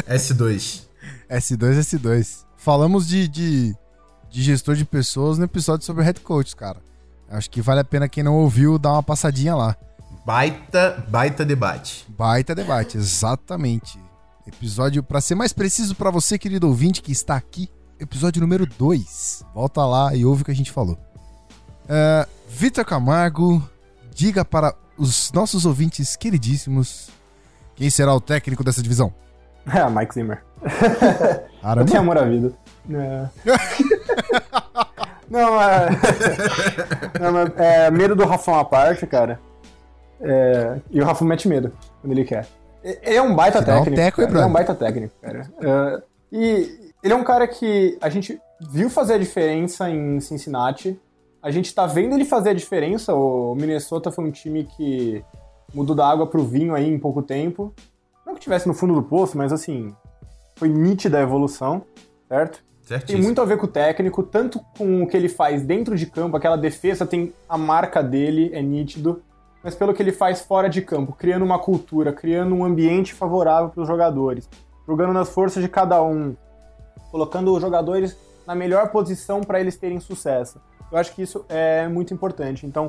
S2. 0.07 0.87
S2, 1.29 1.79
S2. 1.79 2.45
Falamos 2.55 3.07
de, 3.07 3.27
de, 3.27 3.75
de 4.31 4.41
gestor 4.41 4.75
de 4.75 4.85
pessoas 4.85 5.37
no 5.37 5.43
episódio 5.43 5.85
sobre 5.85 6.03
head 6.03 6.21
coach, 6.21 6.55
cara. 6.55 6.77
Acho 7.29 7.49
que 7.49 7.61
vale 7.61 7.81
a 7.81 7.83
pena 7.83 8.09
quem 8.09 8.23
não 8.23 8.35
ouviu 8.35 8.79
dar 8.79 8.93
uma 8.93 9.03
passadinha 9.03 9.53
lá. 9.55 9.75
Baita, 10.25 11.03
baita 11.09 11.43
debate. 11.43 12.05
Baita 12.09 12.55
debate, 12.55 12.97
exatamente. 12.97 13.99
Episódio, 14.47 15.03
pra 15.03 15.21
ser 15.21 15.35
mais 15.35 15.53
preciso 15.53 15.95
pra 15.95 16.09
você, 16.09 16.37
querido 16.37 16.67
ouvinte 16.67 17.01
que 17.01 17.11
está 17.11 17.35
aqui, 17.35 17.69
episódio 17.99 18.41
número 18.41 18.65
2. 18.65 19.43
Volta 19.53 19.85
lá 19.85 20.15
e 20.15 20.25
ouve 20.25 20.41
o 20.41 20.45
que 20.45 20.51
a 20.51 20.55
gente 20.55 20.71
falou. 20.71 20.97
É, 21.87 22.27
Vitor 22.49 22.85
Camargo, 22.85 23.61
diga 24.13 24.45
para 24.45 24.73
os 24.97 25.31
nossos 25.31 25.65
ouvintes 25.65 26.15
queridíssimos 26.15 27.09
quem 27.75 27.89
será 27.89 28.13
o 28.13 28.21
técnico 28.21 28.63
dessa 28.63 28.81
divisão. 28.81 29.13
É, 29.65 29.87
Mike 29.89 30.13
Zimmer. 30.13 30.43
Eu 30.61 31.61
Caramba. 31.61 31.85
tenho 31.85 31.99
amor 32.01 32.17
à 32.17 32.25
vida. 32.25 32.53
É. 32.89 33.29
Não, 35.29 35.61
é. 35.61 35.89
Não, 37.19 37.31
mas, 37.31 37.51
é, 37.57 37.89
medo 37.89 38.15
do 38.15 38.25
Rafão 38.25 38.59
à 38.59 38.65
parte, 38.65 39.07
cara. 39.07 39.39
É, 40.19 40.79
e 40.91 41.01
o 41.01 41.05
Rafão 41.05 41.27
mete 41.27 41.47
medo 41.47 41.71
quando 42.01 42.11
ele 42.11 42.25
quer. 42.25 42.45
Ele 42.83 43.15
é 43.15 43.21
um 43.21 43.35
baita 43.35 43.59
um 43.59 43.63
técnico. 43.63 43.95
teco 43.95 44.21
ele 44.21 44.37
é 44.37 44.45
um 44.45 44.51
baita 44.51 44.75
técnico, 44.75 45.13
cara. 45.21 45.49
É, 45.61 46.03
e 46.31 46.91
ele 47.03 47.13
é 47.13 47.15
um 47.15 47.23
cara 47.23 47.47
que 47.47 47.97
a 48.01 48.09
gente 48.09 48.39
viu 48.59 48.89
fazer 48.89 49.13
a 49.13 49.17
diferença 49.17 49.89
em 49.89 50.19
Cincinnati. 50.19 50.99
A 51.41 51.49
gente 51.49 51.73
tá 51.73 51.87
vendo 51.87 52.13
ele 52.13 52.25
fazer 52.25 52.49
a 52.49 52.53
diferença. 52.53 53.15
O 53.15 53.55
Minnesota 53.55 54.11
foi 54.11 54.25
um 54.25 54.31
time 54.31 54.65
que 54.65 55.23
mudou 55.73 55.95
da 55.95 56.07
água 56.07 56.27
pro 56.27 56.43
vinho 56.43 56.75
aí 56.75 56.87
em 56.87 56.99
pouco 56.99 57.21
tempo. 57.21 57.73
Não 58.25 58.35
que 58.35 58.41
tivesse 58.41 58.67
no 58.67 58.73
fundo 58.73 58.93
do 58.93 59.03
poço, 59.03 59.37
mas 59.37 59.51
assim, 59.51 59.95
foi 60.55 60.69
nítida 60.69 61.17
a 61.17 61.21
evolução, 61.21 61.83
certo? 62.27 62.63
Tem 62.87 62.97
Certíssimo. 62.97 63.23
muito 63.23 63.41
a 63.41 63.45
ver 63.45 63.57
com 63.57 63.65
o 63.65 63.69
técnico, 63.69 64.23
tanto 64.23 64.59
com 64.77 65.03
o 65.03 65.07
que 65.07 65.15
ele 65.15 65.29
faz 65.29 65.63
dentro 65.63 65.95
de 65.95 66.05
campo, 66.05 66.35
aquela 66.35 66.57
defesa 66.57 67.05
tem 67.05 67.33
a 67.47 67.57
marca 67.57 68.01
dele, 68.01 68.49
é 68.53 68.61
nítido, 68.61 69.21
mas 69.63 69.75
pelo 69.75 69.93
que 69.93 70.01
ele 70.01 70.11
faz 70.11 70.41
fora 70.41 70.67
de 70.67 70.81
campo, 70.81 71.13
criando 71.13 71.45
uma 71.45 71.59
cultura, 71.59 72.11
criando 72.11 72.55
um 72.55 72.65
ambiente 72.65 73.13
favorável 73.13 73.69
para 73.69 73.81
os 73.81 73.87
jogadores, 73.87 74.49
jogando 74.87 75.13
nas 75.13 75.29
forças 75.29 75.61
de 75.61 75.69
cada 75.69 76.01
um, 76.03 76.35
colocando 77.11 77.53
os 77.53 77.61
jogadores 77.61 78.17
na 78.45 78.55
melhor 78.55 78.89
posição 78.89 79.41
para 79.41 79.59
eles 79.59 79.77
terem 79.77 79.99
sucesso. 79.99 80.59
Eu 80.91 80.97
acho 80.97 81.13
que 81.13 81.21
isso 81.21 81.45
é 81.47 81.87
muito 81.87 82.13
importante. 82.13 82.65
Então, 82.65 82.87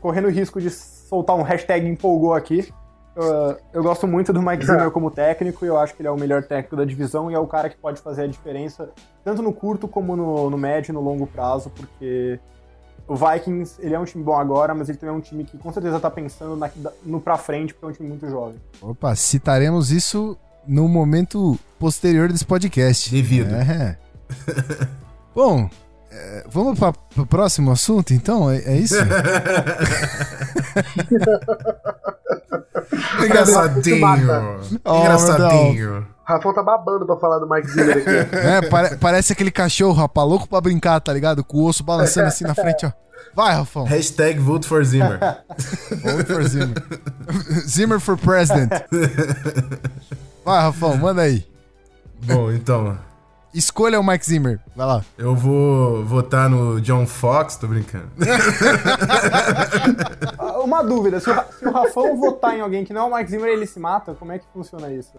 correndo 0.00 0.26
o 0.26 0.30
risco 0.30 0.60
de 0.60 0.70
soltar 0.70 1.36
um 1.36 1.42
hashtag 1.42 1.86
empolgou 1.86 2.34
aqui, 2.34 2.72
eu, 3.14 3.56
eu 3.72 3.82
gosto 3.82 4.06
muito 4.06 4.32
do 4.32 4.42
Mike 4.42 4.64
Zimmer 4.66 4.90
como 4.90 5.10
técnico 5.10 5.64
e 5.64 5.68
eu 5.68 5.78
acho 5.78 5.94
que 5.94 6.02
ele 6.02 6.08
é 6.08 6.10
o 6.10 6.16
melhor 6.16 6.42
técnico 6.42 6.76
da 6.76 6.84
divisão 6.84 7.30
e 7.30 7.34
é 7.34 7.38
o 7.38 7.46
cara 7.46 7.68
que 7.68 7.76
pode 7.76 8.00
fazer 8.00 8.22
a 8.22 8.26
diferença 8.26 8.90
tanto 9.24 9.42
no 9.42 9.52
curto 9.52 9.86
como 9.86 10.16
no, 10.16 10.50
no 10.50 10.58
médio 10.58 10.92
e 10.92 10.94
no 10.94 11.00
longo 11.00 11.26
prazo, 11.26 11.70
porque 11.70 12.40
o 13.06 13.14
Vikings, 13.14 13.76
ele 13.80 13.94
é 13.94 13.98
um 13.98 14.04
time 14.04 14.22
bom 14.22 14.36
agora, 14.36 14.74
mas 14.74 14.88
ele 14.88 14.98
também 14.98 15.14
é 15.14 15.18
um 15.18 15.20
time 15.20 15.44
que 15.44 15.58
com 15.58 15.72
certeza 15.72 16.00
tá 16.00 16.10
pensando 16.10 16.56
na, 16.56 16.70
no 17.04 17.20
pra 17.20 17.36
frente, 17.36 17.74
porque 17.74 17.86
é 17.86 17.88
um 17.88 17.92
time 17.92 18.08
muito 18.08 18.28
jovem. 18.28 18.60
Opa, 18.80 19.14
citaremos 19.14 19.90
isso 19.90 20.36
no 20.66 20.88
momento 20.88 21.58
posterior 21.78 22.30
desse 22.30 22.44
podcast. 22.44 23.10
Devido. 23.10 23.54
É. 23.54 23.98
Bom, 25.34 25.68
é, 26.12 26.44
vamos 26.48 26.78
para 26.78 26.92
o 27.16 27.26
próximo 27.26 27.70
assunto, 27.72 28.12
então? 28.12 28.50
É, 28.50 28.58
é 28.58 28.76
isso? 28.76 28.94
Engraçadinho. 33.24 34.60
Oh, 34.84 34.98
Engraçadinho. 35.00 36.06
Rafael 36.24 36.54
tá 36.54 36.62
babando 36.62 37.04
pra 37.04 37.16
falar 37.16 37.38
do 37.40 37.48
Mike 37.48 37.68
Zimmer 37.68 37.96
aqui. 37.98 38.36
É, 38.36 38.62
pare- 38.68 38.96
parece 38.96 39.32
aquele 39.32 39.50
cachorro, 39.50 39.92
rapaz, 39.94 40.28
louco 40.28 40.48
pra 40.48 40.60
brincar, 40.60 41.00
tá 41.00 41.12
ligado? 41.12 41.42
Com 41.44 41.58
o 41.58 41.64
osso 41.66 41.82
balançando 41.82 42.28
assim 42.28 42.44
na 42.44 42.54
frente, 42.54 42.86
ó. 42.86 42.92
Vai, 43.34 43.54
Rafão. 43.54 43.84
Hashtag 43.84 44.38
vote 44.38 44.66
for 44.68 44.84
Zimmer. 44.84 45.18
Vote 46.02 46.24
for 46.32 46.42
Zimmer. 46.44 46.74
Zimmer 47.66 47.98
for 48.00 48.16
president. 48.18 48.70
Vai, 50.44 50.60
Rafão, 50.62 50.96
manda 50.98 51.22
aí. 51.22 51.46
Bom, 52.24 52.52
então, 52.52 52.96
Escolha 53.54 54.00
o 54.00 54.06
Mike 54.06 54.24
Zimmer. 54.24 54.58
Vai 54.74 54.86
lá. 54.86 55.04
eu 55.18 55.34
vou 55.34 56.04
votar 56.04 56.48
no 56.48 56.80
John 56.80 57.06
Fox, 57.06 57.56
tô 57.56 57.66
brincando. 57.66 58.08
Uma 60.64 60.82
dúvida, 60.82 61.20
se 61.20 61.30
o, 61.30 61.34
se 61.58 61.66
o 61.66 61.72
Rafão 61.72 62.16
votar 62.16 62.56
em 62.56 62.60
alguém 62.60 62.84
que 62.84 62.92
não 62.92 63.02
é 63.02 63.04
o 63.04 63.16
Mike 63.16 63.30
Zimmer, 63.30 63.48
ele 63.50 63.66
se 63.66 63.78
mata? 63.78 64.14
Como 64.14 64.32
é 64.32 64.38
que 64.38 64.44
funciona 64.52 64.90
isso? 64.92 65.12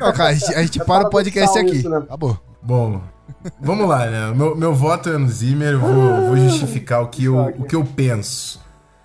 Não, 0.00 0.12
cara, 0.12 0.30
a 0.30 0.34
gente, 0.34 0.54
a 0.54 0.62
gente 0.62 0.80
É 0.80 0.84
para 0.84 1.06
o 1.06 1.10
podcast 1.10 1.58
aqui. 1.58 1.76
isso, 1.76 1.88
né? 1.88 1.98
Acabou. 1.98 2.38
Bom, 2.62 3.00
vamos 3.60 3.88
lá, 3.88 4.06
né? 4.06 4.32
Meu, 4.34 4.56
meu 4.56 4.74
voto 4.74 5.08
é 5.08 5.18
no 5.18 5.28
Zimmer, 5.28 5.72
eu 5.74 5.80
vou, 5.80 6.26
vou 6.28 6.36
justificar 6.36 7.02
o 7.02 7.08
que, 7.08 7.24
eu, 7.24 7.38
o 7.38 7.64
que 7.64 7.76
eu 7.76 7.84
penso. 7.84 8.60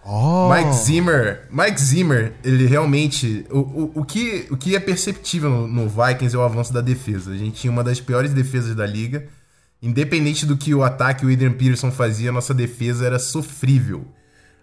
Oh. 0.10 0.50
Mike 0.50 0.74
Zimmer, 0.74 1.42
Mike 1.52 1.82
Zimmer, 1.82 2.34
ele 2.42 2.66
realmente. 2.66 3.46
O, 3.50 3.60
o, 3.60 3.92
o, 3.96 4.06
que, 4.06 4.48
o 4.50 4.56
que 4.56 4.74
é 4.74 4.80
perceptível 4.80 5.50
no, 5.50 5.68
no 5.68 5.90
Vikings 5.90 6.34
é 6.34 6.40
o 6.40 6.44
avanço 6.44 6.72
da 6.72 6.80
defesa. 6.80 7.32
A 7.32 7.38
gente 7.38 7.60
tinha 7.60 7.72
uma 7.72 7.84
das 7.84 8.00
piores 8.00 8.34
defesas 8.34 8.74
da 8.74 8.86
liga. 8.86 9.28
Independente 9.82 10.46
do 10.46 10.56
que 10.56 10.74
o 10.74 10.82
ataque 10.82 11.26
o 11.26 11.32
Adrian 11.32 11.52
Peterson 11.52 11.92
fazia, 11.92 12.32
nossa 12.32 12.54
defesa 12.54 13.06
era 13.06 13.20
sofrível. 13.20 14.08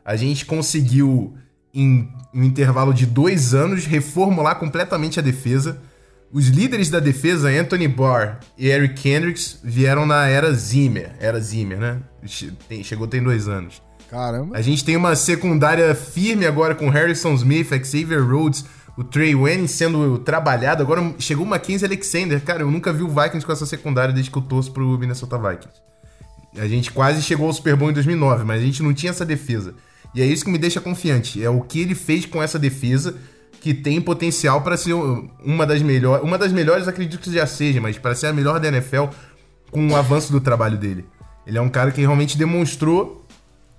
A 0.03 0.17
gente 0.17 0.47
conseguiu, 0.47 1.37
em 1.73 2.09
um 2.33 2.43
intervalo 2.43 2.93
de 2.95 3.05
dois 3.05 3.55
anos, 3.55 3.85
reformular 3.85 4.59
completamente 4.59 5.21
a 5.21 5.23
defesa. 5.23 5.79
Os 6.33 6.49
líderes 6.49 6.89
da 6.91 6.99
defesa, 6.99 7.49
Anthony 7.49 7.87
Barr 7.87 8.41
e 8.59 8.69
Eric 8.69 9.01
Kendricks, 9.01 9.61
vieram 9.63 10.07
na 10.07 10.27
era 10.27 10.53
Zimmer. 10.53 11.15
Era 11.21 11.39
Zimmer, 11.39 11.79
né? 11.79 12.01
Chegou 12.83 13.07
tem 13.07 13.23
dois 13.23 13.47
anos. 13.47 13.81
Caramba. 14.15 14.57
A 14.57 14.63
gente 14.63 14.85
tem 14.85 14.97
uma 14.97 15.17
secundária 15.17 15.93
firme 15.93 16.47
agora 16.47 16.73
com 16.73 16.89
Harrison 16.89 17.35
Smith, 17.35 17.69
Xavier 17.85 18.25
Rhodes, 18.25 18.65
o 18.97 19.03
Trey 19.03 19.35
Wayne 19.35 19.67
sendo 19.67 20.19
trabalhado. 20.19 20.85
Agora 20.85 21.15
chegou 21.19 21.45
o 21.45 21.49
Mackenzie 21.49 21.85
Alexander. 21.85 22.41
Cara, 22.41 22.63
eu 22.63 22.71
nunca 22.71 22.93
vi 22.93 23.03
o 23.03 23.09
Vikings 23.09 23.45
com 23.45 23.51
essa 23.51 23.67
secundária 23.67 24.15
desde 24.15 24.31
que 24.31 24.39
eu 24.39 24.43
torço 24.43 24.71
pro 24.71 24.97
Minnesota 24.97 25.37
Vikings. 25.37 25.83
A 26.57 26.69
gente 26.69 26.93
quase 26.93 27.21
chegou 27.23 27.49
ao 27.49 27.53
Super 27.53 27.75
Bowl 27.75 27.91
em 27.91 27.93
2009, 27.93 28.45
mas 28.45 28.63
a 28.63 28.65
gente 28.65 28.85
não 28.85 28.95
tinha 28.95 29.11
essa 29.11 29.27
defesa. 29.27 29.75
E 30.15 30.23
é 30.23 30.25
isso 30.25 30.45
que 30.45 30.51
me 30.51 30.59
deixa 30.59 30.81
confiante. 30.81 31.43
É 31.43 31.51
o 31.51 31.61
que 31.61 31.81
ele 31.81 31.97
fez 31.97 32.25
com 32.25 32.41
essa 32.41 32.57
defesa, 32.57 33.17
que 33.61 33.75
tem 33.75 34.01
potencial 34.01 34.63
para 34.63 34.77
ser 34.77 34.93
uma 34.93 35.67
das 35.67 35.83
melhores, 35.83 36.23
uma 36.23 36.39
das 36.39 36.53
melhores 36.53 36.87
acredito 36.87 37.19
que 37.19 37.33
já 37.33 37.49
seja, 37.49 37.81
mas 37.81 37.99
para 37.99 38.15
ser 38.15 38.29
a 38.29 38.33
melhor 38.33 38.61
da 38.61 38.69
NFL 38.69 39.07
com 39.73 39.89
o 39.89 39.97
avanço 39.97 40.31
do 40.31 40.41
trabalho 40.41 40.79
dele. 40.79 41.05
Ele 41.45 41.59
é 41.59 41.61
um 41.61 41.69
cara 41.69 41.91
que 41.91 42.01
realmente 42.01 42.39
demonstrou 42.39 43.24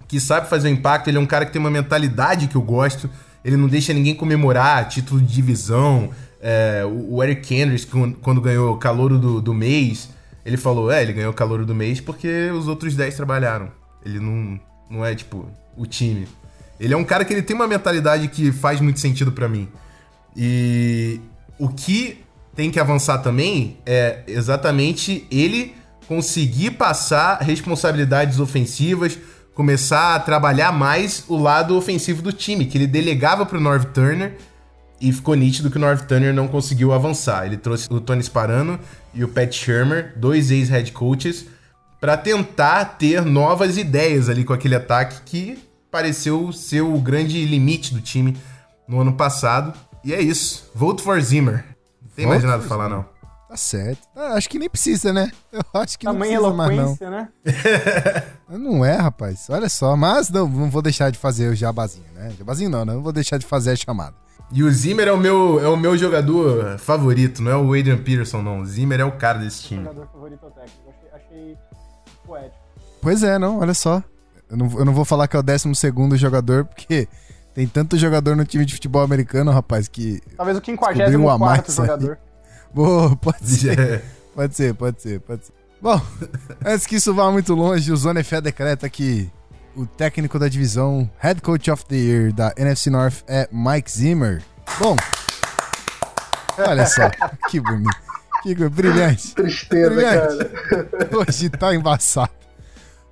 que 0.07 0.19
sabe 0.19 0.49
fazer 0.49 0.69
um 0.69 0.71
impacto, 0.71 1.07
ele 1.07 1.17
é 1.17 1.19
um 1.19 1.25
cara 1.25 1.45
que 1.45 1.51
tem 1.51 1.59
uma 1.59 1.71
mentalidade 1.71 2.47
que 2.47 2.55
eu 2.55 2.61
gosto, 2.61 3.09
ele 3.43 3.57
não 3.57 3.67
deixa 3.67 3.93
ninguém 3.93 4.15
comemorar 4.15 4.87
título 4.87 5.21
de 5.21 5.33
divisão. 5.33 6.09
É, 6.41 6.83
o, 6.85 7.23
Eric 7.23 7.41
Kendricks, 7.47 7.87
quando 8.21 8.41
ganhou 8.41 8.73
o 8.73 8.77
calouro 8.77 9.17
do, 9.17 9.41
do 9.41 9.53
mês, 9.53 10.09
ele 10.45 10.57
falou: 10.57 10.91
é, 10.91 11.01
ele 11.01 11.13
ganhou 11.13 11.31
o 11.31 11.35
calouro 11.35 11.65
do 11.65 11.73
mês 11.73 11.99
porque 11.99 12.49
os 12.51 12.67
outros 12.67 12.95
10 12.95 13.15
trabalharam. 13.15 13.71
Ele 14.05 14.19
não, 14.19 14.59
não 14.89 15.05
é, 15.05 15.15
tipo, 15.15 15.47
o 15.75 15.85
time. 15.85 16.27
Ele 16.79 16.93
é 16.93 16.97
um 16.97 17.03
cara 17.03 17.23
que 17.23 17.33
ele 17.33 17.41
tem 17.41 17.55
uma 17.55 17.67
mentalidade 17.67 18.27
que 18.27 18.51
faz 18.51 18.79
muito 18.81 18.99
sentido 18.99 19.31
para 19.31 19.47
mim. 19.47 19.67
E 20.35 21.19
o 21.57 21.69
que 21.69 22.23
tem 22.55 22.69
que 22.69 22.79
avançar 22.79 23.19
também 23.19 23.77
é 23.85 24.23
exatamente 24.27 25.25
ele 25.31 25.75
conseguir 26.07 26.71
passar 26.71 27.41
responsabilidades 27.41 28.39
ofensivas, 28.39 29.17
começar 29.55 30.15
a 30.15 30.19
trabalhar 30.19 30.71
mais 30.73 31.23
o 31.29 31.37
lado 31.37 31.75
ofensivo 31.77 32.21
do 32.21 32.33
time, 32.33 32.65
que 32.65 32.77
ele 32.77 32.85
delegava 32.85 33.45
pro 33.45 33.59
Norv 33.59 33.85
Turner 33.85 34.37
e 34.99 35.11
ficou 35.11 35.33
nítido 35.33 35.71
que 35.71 35.77
o 35.77 35.79
Norv 35.79 36.01
Turner 36.01 36.33
não 36.33 36.47
conseguiu 36.47 36.91
avançar. 36.93 37.45
Ele 37.45 37.57
trouxe 37.57 37.87
o 37.89 38.01
Tony 38.01 38.21
Sparano 38.21 38.77
e 39.13 39.23
o 39.23 39.29
Pat 39.29 39.51
Shermer, 39.51 40.13
dois 40.17 40.51
ex-head 40.51 40.91
coaches, 40.91 41.45
para 42.01 42.17
tentar 42.17 42.83
ter 42.97 43.23
novas 43.23 43.77
ideias 43.77 44.29
ali 44.29 44.43
com 44.43 44.53
aquele 44.53 44.75
ataque 44.75 45.21
que 45.25 45.57
pareceu 45.89 46.51
ser 46.51 46.81
o 46.81 46.99
grande 46.99 47.43
limite 47.45 47.93
do 47.93 48.01
time 48.01 48.37
no 48.85 48.99
ano 48.99 49.13
passado. 49.13 49.73
E 50.03 50.13
é 50.13 50.21
isso. 50.21 50.69
Vote 50.75 51.01
for 51.01 51.19
Zimmer. 51.21 51.63
Não 52.01 52.09
tem 52.13 52.27
mais 52.27 52.43
nada 52.43 52.59
pra 52.59 52.67
falar, 52.67 52.89
não. 52.89 53.05
Tá 53.55 53.57
certo. 53.57 54.05
Ah, 54.13 54.33
acho 54.33 54.49
que 54.49 54.59
nem 54.59 54.69
precisa, 54.69 55.13
né? 55.13 55.31
Eu 55.49 55.63
acho 55.75 55.97
que 55.97 56.05
Tamanho 56.05 56.41
não 56.41 56.57
precisa 56.57 56.85
mais, 56.85 56.99
não. 56.99 57.09
né? 57.09 57.29
não 58.49 58.85
é, 58.85 58.97
rapaz. 58.97 59.47
Olha 59.49 59.69
só. 59.69 59.95
Mas 59.95 60.29
não, 60.29 60.45
não 60.45 60.69
vou 60.69 60.81
deixar 60.81 61.09
de 61.09 61.17
fazer 61.17 61.47
o 61.47 61.55
jabazinho, 61.55 62.05
né? 62.13 62.33
Jabazinho 62.37 62.69
não, 62.69 62.83
né? 62.83 62.93
Não 62.93 63.01
vou 63.01 63.13
deixar 63.13 63.37
de 63.37 63.45
fazer 63.45 63.71
a 63.71 63.75
chamada. 63.77 64.13
E 64.51 64.61
o 64.61 64.69
Zimmer 64.69 65.07
é 65.07 65.11
o 65.13 65.17
meu, 65.17 65.59
é 65.63 65.69
o 65.69 65.77
meu 65.77 65.97
jogador 65.97 66.77
favorito, 66.77 67.41
não 67.41 67.49
é 67.49 67.55
o 67.55 67.73
Adrian 67.73 67.97
Peterson, 67.97 68.41
não. 68.41 68.59
O 68.59 68.65
Zimmer 68.65 68.99
é 68.99 69.05
o 69.05 69.13
cara 69.13 69.39
desse 69.39 69.63
time. 69.63 69.85
Jogador 69.85 70.07
favorito 70.11 70.45
técnico. 70.47 70.93
Achei, 71.13 71.23
achei 71.31 71.57
poético. 72.25 72.55
Pois 73.01 73.23
é, 73.23 73.39
não, 73.39 73.59
olha 73.59 73.73
só. 73.73 74.03
Eu 74.49 74.57
não, 74.57 74.79
eu 74.79 74.83
não 74.83 74.93
vou 74.93 75.05
falar 75.05 75.29
que 75.29 75.37
é 75.37 75.39
o 75.39 75.43
12 75.43 76.17
jogador, 76.17 76.65
porque 76.65 77.07
tem 77.53 77.65
tanto 77.65 77.97
jogador 77.97 78.35
no 78.35 78.43
time 78.43 78.65
de 78.65 78.73
futebol 78.73 79.01
americano, 79.01 79.49
rapaz, 79.49 79.87
que. 79.87 80.21
Talvez 80.35 80.57
o 80.57 80.61
54 80.65 81.71
jogador. 81.71 82.19
Boa, 82.75 83.15
pode 83.23 83.47
ser. 83.47 84.03
pode 84.35 84.53
ser, 84.53 84.73
pode 84.73 85.01
ser, 85.01 85.21
pode 85.21 85.45
ser. 85.45 85.53
Bom, 85.81 86.01
antes 86.65 86.85
que 86.85 86.97
isso 86.97 87.13
vá 87.13 87.31
muito 87.31 87.53
longe, 87.53 87.89
o 87.89 87.95
Zone 87.95 88.21
Fé 88.21 88.41
decreta 88.41 88.89
que 88.89 89.31
o 89.77 89.85
técnico 89.85 90.37
da 90.37 90.49
divisão 90.49 91.09
Head 91.19 91.41
Coach 91.41 91.71
of 91.71 91.85
the 91.85 91.95
Year 91.95 92.33
da 92.33 92.53
NFC 92.57 92.89
North 92.89 93.23
é 93.27 93.47
Mike 93.49 93.89
Zimmer. 93.89 94.43
Bom, 94.77 94.97
olha 96.57 96.85
só, 96.85 97.09
que 97.49 97.61
bonito. 97.61 98.05
Que 98.43 98.53
brilhante. 98.69 99.33
Tristeza, 99.33 99.89
brilhante. 99.89 100.45
cara. 100.69 101.09
Hoje 101.17 101.49
tá 101.49 101.73
embaçado. 101.73 102.29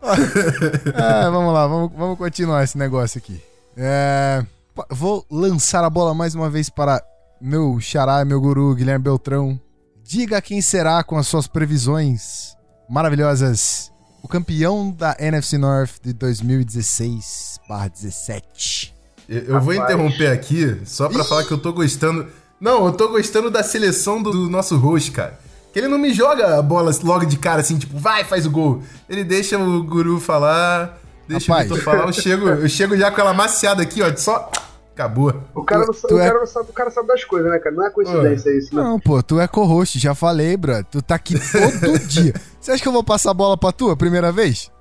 é, 0.03 1.30
vamos 1.30 1.53
lá, 1.53 1.66
vamos, 1.68 1.91
vamos 1.97 2.18
continuar 2.18 2.64
esse 2.64 2.78
negócio 2.78 3.18
aqui. 3.18 3.41
É, 3.78 4.45
vou 4.89 5.26
lançar 5.32 5.84
a 5.84 5.89
bola 5.89 6.14
mais 6.14 6.36
uma 6.36 6.49
vez 6.49 6.70
para 6.70 7.01
meu 7.43 7.77
xará, 7.81 8.23
meu 8.23 8.39
guru, 8.39 8.73
Guilherme 8.73 9.03
Beltrão. 9.03 9.59
Diga 10.01 10.41
quem 10.41 10.61
será 10.61 11.03
com 11.03 11.17
as 11.17 11.27
suas 11.27 11.45
previsões 11.45 12.55
maravilhosas 12.89 13.91
o 14.21 14.29
campeão 14.29 14.91
da 14.91 15.17
NFC 15.19 15.57
North 15.57 15.95
de 16.01 16.13
2016/17. 16.13 18.93
Eu, 19.27 19.41
eu 19.41 19.59
vou 19.59 19.73
interromper 19.73 20.27
aqui 20.27 20.79
só 20.85 21.09
para 21.09 21.25
falar 21.25 21.43
que 21.43 21.51
eu 21.51 21.57
tô 21.57 21.73
gostando. 21.73 22.27
Não, 22.61 22.85
eu 22.85 22.93
tô 22.93 23.09
gostando 23.09 23.51
da 23.51 23.61
seleção 23.61 24.23
do, 24.23 24.31
do 24.31 24.49
nosso 24.49 24.77
host, 24.77 25.11
cara. 25.11 25.37
Que 25.73 25.79
ele 25.79 25.89
não 25.89 25.97
me 25.97 26.13
joga 26.13 26.57
a 26.57 26.61
bola 26.61 26.97
logo 27.03 27.25
de 27.25 27.35
cara 27.35 27.59
assim, 27.59 27.77
tipo, 27.77 27.97
vai, 27.97 28.23
faz 28.23 28.45
o 28.45 28.51
gol. 28.51 28.81
Ele 29.09 29.25
deixa 29.25 29.59
o 29.59 29.83
guru 29.83 30.17
falar, 30.17 30.97
deixa 31.27 31.51
Rapaz. 31.51 31.69
o 31.69 31.75
Vitor 31.75 31.83
falar. 31.83 32.07
Eu 32.07 32.13
chego, 32.13 32.47
eu 32.47 32.69
chego 32.69 32.95
já 32.95 33.11
com 33.11 33.19
ela 33.19 33.33
maciada 33.33 33.83
aqui, 33.83 34.01
ó, 34.01 34.15
só 34.15 34.49
Acabou. 34.93 35.33
O 35.55 35.63
cara, 35.63 35.87
não, 35.87 35.91
o, 35.91 36.19
é... 36.19 36.27
cara 36.27 36.39
não 36.39 36.45
sabe, 36.45 36.69
o 36.69 36.73
cara 36.73 36.91
sabe 36.91 37.07
das 37.07 37.23
coisas, 37.23 37.51
né, 37.51 37.57
cara? 37.57 37.75
Não 37.75 37.85
é 37.85 37.89
coincidência 37.89 38.51
Ô. 38.51 38.55
isso, 38.55 38.75
né? 38.75 38.83
Não, 38.83 38.99
pô, 38.99 39.23
tu 39.23 39.39
é 39.39 39.47
co-host, 39.47 39.97
já 39.97 40.13
falei, 40.13 40.55
bro. 40.55 40.83
Tu 40.83 41.01
tá 41.01 41.15
aqui 41.15 41.33
todo 41.33 41.99
dia. 42.07 42.33
Você 42.61 42.71
acha 42.71 42.81
que 42.81 42.87
eu 42.87 42.93
vou 42.93 43.03
passar 43.03 43.31
a 43.31 43.33
bola 43.33 43.57
pra 43.57 43.71
tu 43.71 43.89
a 43.89 43.97
primeira 43.97 44.31
vez? 44.31 44.71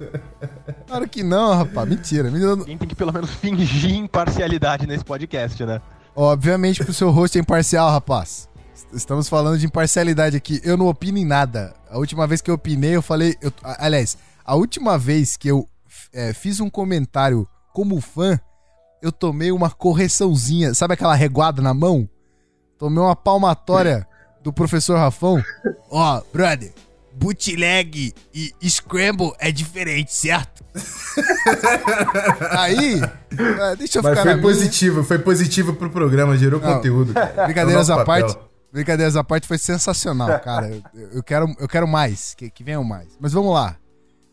Claro 0.87 1.09
que 1.09 1.23
não, 1.23 1.55
rapaz. 1.55 1.89
Mentira. 1.89 2.31
Quem 2.65 2.77
tem 2.77 2.89
que 2.89 2.95
pelo 2.95 3.11
menos 3.11 3.31
fingir 3.31 3.95
imparcialidade 3.95 4.87
nesse 4.87 5.05
podcast, 5.05 5.65
né? 5.65 5.81
Obviamente 6.15 6.85
que 6.85 6.91
o 6.91 6.95
seu 6.95 7.11
host 7.11 7.39
é 7.39 7.41
imparcial, 7.41 7.91
rapaz. 7.91 8.51
Estamos 8.93 9.31
falando 9.31 9.59
de 9.59 9.65
imparcialidade 9.65 10.37
aqui. 10.37 10.61
Eu 10.63 10.77
não 10.77 10.89
opino 10.89 11.17
em 11.17 11.25
nada. 11.25 11.75
A 11.91 11.97
última 11.97 12.27
vez 12.27 12.43
que 12.43 12.51
eu 12.51 12.55
opinei, 12.55 12.97
eu 12.97 13.03
falei. 13.03 13.35
Eu, 13.41 13.51
aliás, 13.63 14.19
a 14.45 14.55
última 14.55 14.99
vez 14.99 15.39
que 15.39 15.49
eu 15.49 15.67
é, 16.13 16.35
fiz 16.35 16.61
um 16.61 16.69
comentário 16.69 17.49
como 17.73 17.99
fã 18.03 18.39
eu 19.03 19.11
tomei 19.11 19.51
uma 19.51 19.69
correçãozinha, 19.69 20.73
sabe 20.73 20.95
aquela 20.95 21.15
reguada 21.15 21.61
na 21.61 21.75
mão? 21.75 22.09
Tomei 22.79 23.03
uma 23.03 23.17
palmatória 23.17 24.07
do 24.43 24.53
professor 24.53 24.97
Rafão. 24.97 25.43
Ó, 25.91 26.19
oh, 26.19 26.25
brother, 26.33 26.73
bootleg 27.13 28.15
e 28.33 28.71
scramble 28.71 29.33
é 29.39 29.51
diferente, 29.51 30.15
certo? 30.15 30.65
Aí, 32.51 33.01
é, 33.01 33.77
deixa 33.77 33.99
eu 33.99 34.03
Mas 34.03 34.19
ficar 34.19 34.33
foi 34.33 34.41
positivo, 34.41 34.95
minha. 34.95 35.07
foi 35.07 35.19
positivo 35.19 35.75
pro 35.75 35.91
programa, 35.91 36.37
gerou 36.37 36.61
Não, 36.61 36.75
conteúdo. 36.75 37.13
Brincadeiras 37.45 37.91
à 37.91 38.05
parte, 38.05 38.39
brincadeiras 38.73 39.17
à 39.17 39.25
parte 39.25 39.47
foi 39.47 39.59
sensacional, 39.59 40.41
cara. 40.41 40.71
Eu, 40.95 41.09
eu, 41.15 41.23
quero, 41.23 41.55
eu 41.59 41.69
quero 41.69 41.89
mais, 41.89 42.35
que, 42.35 42.49
que 42.51 42.65
venham 42.65 42.85
mais. 42.85 43.09
Mas 43.21 43.33
vamos 43.33 43.53
lá. 43.53 43.77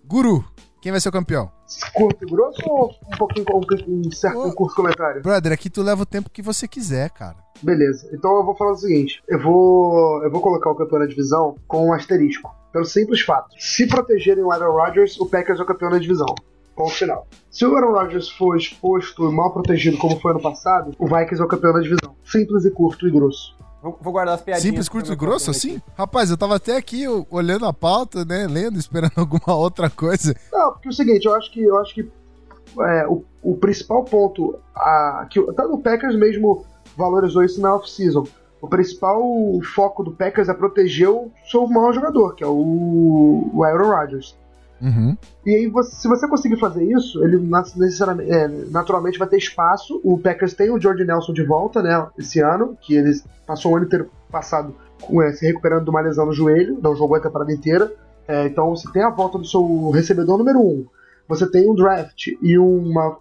Guru, 0.06 0.46
quem 0.82 0.92
vai 0.92 1.02
ser 1.02 1.10
o 1.10 1.12
campeão? 1.12 1.52
Curto 1.94 2.24
e 2.24 2.28
grosso 2.30 2.62
ou 2.68 2.92
um 3.08 3.18
pouquinho 3.18 3.46
com 3.46 3.62
um 3.88 4.12
certo 4.12 4.40
Ô, 4.40 4.54
curso 4.54 4.76
comentário? 4.76 5.22
Brother, 5.22 5.52
aqui 5.52 5.70
tu 5.70 5.82
leva 5.82 6.04
o 6.04 6.06
tempo 6.06 6.30
que 6.30 6.42
você 6.42 6.68
quiser, 6.68 7.10
cara. 7.10 7.36
Beleza. 7.62 8.10
Então 8.14 8.38
eu 8.38 8.46
vou 8.46 8.56
falar 8.56 8.72
o 8.72 8.78
seguinte: 8.78 9.22
eu 9.28 9.42
vou, 9.42 10.24
eu 10.24 10.32
vou 10.32 10.42
colocar 10.42 10.70
o 10.70 10.76
campeão 10.76 11.00
da 11.00 11.06
divisão 11.06 11.56
com 11.68 11.88
um 11.88 11.94
asterisco. 11.94 12.56
Pelo 12.72 12.86
simples 12.86 13.22
fato: 13.22 13.50
se 13.60 13.88
protegerem 13.88 14.44
o 14.44 14.52
Aaron 14.52 14.72
Rodgers, 14.72 15.20
o 15.20 15.26
Packers 15.26 15.60
é 15.60 15.64
o 15.64 15.66
campeão 15.66 15.92
da 15.92 15.98
divisão. 15.98 16.34
Ponto 16.76 16.92
final. 16.92 17.28
Se 17.52 17.66
o 17.66 17.76
Aaron 17.76 17.92
Rodgers 17.92 18.30
for 18.30 18.56
exposto 18.56 19.30
e 19.30 19.34
mal 19.34 19.52
protegido 19.52 19.98
como 19.98 20.18
foi 20.20 20.32
ano 20.32 20.42
passado, 20.42 20.92
o 20.98 21.08
Vikings 21.08 21.42
é 21.42 21.44
o 21.44 21.48
campeão 21.48 21.74
da 21.74 21.82
divisão. 21.82 22.16
Simples 22.24 22.64
e 22.64 22.72
curto 22.72 23.06
e 23.06 23.12
grosso. 23.12 23.58
Vou, 23.82 23.98
vou 24.02 24.14
guardar 24.14 24.36
as 24.36 24.42
piadinhas. 24.42 24.64
Simples, 24.64 24.90
curto 24.90 25.12
e 25.12 25.16
grosso, 25.16 25.52
assim? 25.52 25.78
Aqui. 25.78 25.84
Rapaz, 25.98 26.30
eu 26.30 26.38
tava 26.38 26.56
até 26.56 26.76
aqui 26.76 27.06
olhando 27.30 27.66
a 27.66 27.74
pauta, 27.74 28.26
né? 28.26 28.46
Lendo, 28.48 28.78
esperando 28.80 29.14
alguma 29.16 29.56
outra 29.56 29.90
coisa. 29.90 30.36
Não, 30.52 30.74
porque 30.74 30.90
é 30.90 30.92
o 30.92 30.94
seguinte, 30.94 31.26
eu 31.26 31.36
acho 31.36 31.52
que 31.52 31.64
eu 31.64 31.78
acho 31.80 31.94
que 31.94 32.12
é, 32.82 33.08
o, 33.08 33.24
o 33.42 33.58
principal 33.58 34.04
ponto, 34.04 34.60
a, 34.76 35.28
que 35.30 35.42
tá 35.54 35.68
no 35.68 35.80
Packers 35.80 36.16
mesmo 36.16 36.66
valorizou 36.96 37.44
isso 37.44 37.62
na 37.62 37.76
off-season. 37.76 38.26
O 38.62 38.68
principal 38.68 39.24
foco 39.74 40.04
do 40.04 40.12
Packers 40.12 40.50
é 40.50 40.54
proteger 40.54 41.10
o 41.10 41.32
seu 41.50 41.66
maior 41.68 41.94
jogador, 41.94 42.36
que 42.36 42.44
é 42.44 42.48
o, 42.48 43.50
o 43.54 43.64
Aaron 43.64 43.90
Rodgers. 43.90 44.38
Uhum. 44.82 45.18
E 45.46 45.56
aí, 45.56 45.72
se 45.84 46.08
você 46.08 46.28
conseguir 46.28 46.60
fazer 46.60 46.84
isso, 46.84 47.24
ele 47.24 47.38
necessariamente, 47.76 48.32
é, 48.32 48.48
naturalmente 48.70 49.20
vai 49.20 49.28
ter 49.28 49.38
espaço. 49.38 50.00
O 50.04 50.18
Packers 50.18 50.54
tem 50.54 50.72
o 50.72 50.80
George 50.80 51.04
Nelson 51.04 51.34
de 51.34 51.44
volta, 51.44 51.82
né, 51.82 52.08
esse 52.18 52.40
ano, 52.40 52.78
que 52.82 52.96
ele 52.96 53.12
passou 53.46 53.74
o 53.74 53.76
ano 53.76 53.86
inteiro 53.86 54.10
passado 54.32 54.74
é, 55.22 55.32
se 55.32 55.46
recuperando 55.46 55.84
de 55.84 55.90
uma 55.90 56.02
lesão 56.02 56.26
no 56.26 56.34
joelho, 56.34 56.80
não 56.82 56.96
jogou 56.96 57.18
a 57.18 57.22
temporada 57.22 57.52
inteira. 57.52 57.92
É, 58.28 58.46
então 58.46 58.70
você 58.70 58.92
tem 58.92 59.02
a 59.02 59.10
volta 59.10 59.38
do 59.38 59.46
seu 59.46 59.90
recebedor 59.90 60.38
número 60.38 60.60
um. 60.60 60.86
Você 61.28 61.50
tem 61.50 61.70
um 61.70 61.76
draft 61.76 62.28
e 62.42 62.58
uma 62.58 63.18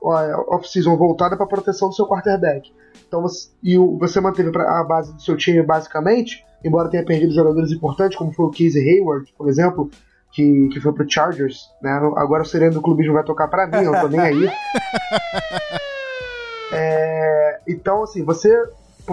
off-season 0.48 0.96
voltada 0.96 1.36
para 1.36 1.46
proteção 1.46 1.88
do 1.88 1.94
seu 1.94 2.06
quarterback. 2.06 2.72
Então 3.06 3.22
você, 3.22 3.50
e 3.62 3.76
você 3.76 4.20
manteve 4.20 4.50
a 4.58 4.82
base 4.82 5.14
do 5.14 5.20
seu 5.20 5.36
time 5.36 5.62
basicamente, 5.62 6.44
embora 6.64 6.88
tenha 6.88 7.04
perdido 7.04 7.34
jogadores 7.34 7.70
importantes, 7.70 8.16
como 8.16 8.32
foi 8.32 8.46
o 8.46 8.50
Casey 8.50 8.82
Hayward, 8.82 9.32
por 9.36 9.48
exemplo, 9.48 9.90
que, 10.32 10.68
que 10.72 10.80
foi 10.80 10.92
pro 10.92 11.10
Chargers, 11.10 11.68
né? 11.82 11.90
Agora 12.16 12.42
o 12.42 12.46
sereno 12.46 12.74
do 12.74 12.82
clubismo 12.82 13.14
vai 13.14 13.24
tocar 13.24 13.48
pra 13.48 13.66
mim, 13.66 13.84
eu 13.84 13.92
não 13.92 14.00
tô 14.00 14.08
nem 14.08 14.20
aí. 14.20 14.48
É, 16.70 17.60
então, 17.66 18.02
assim, 18.02 18.22
você. 18.22 18.50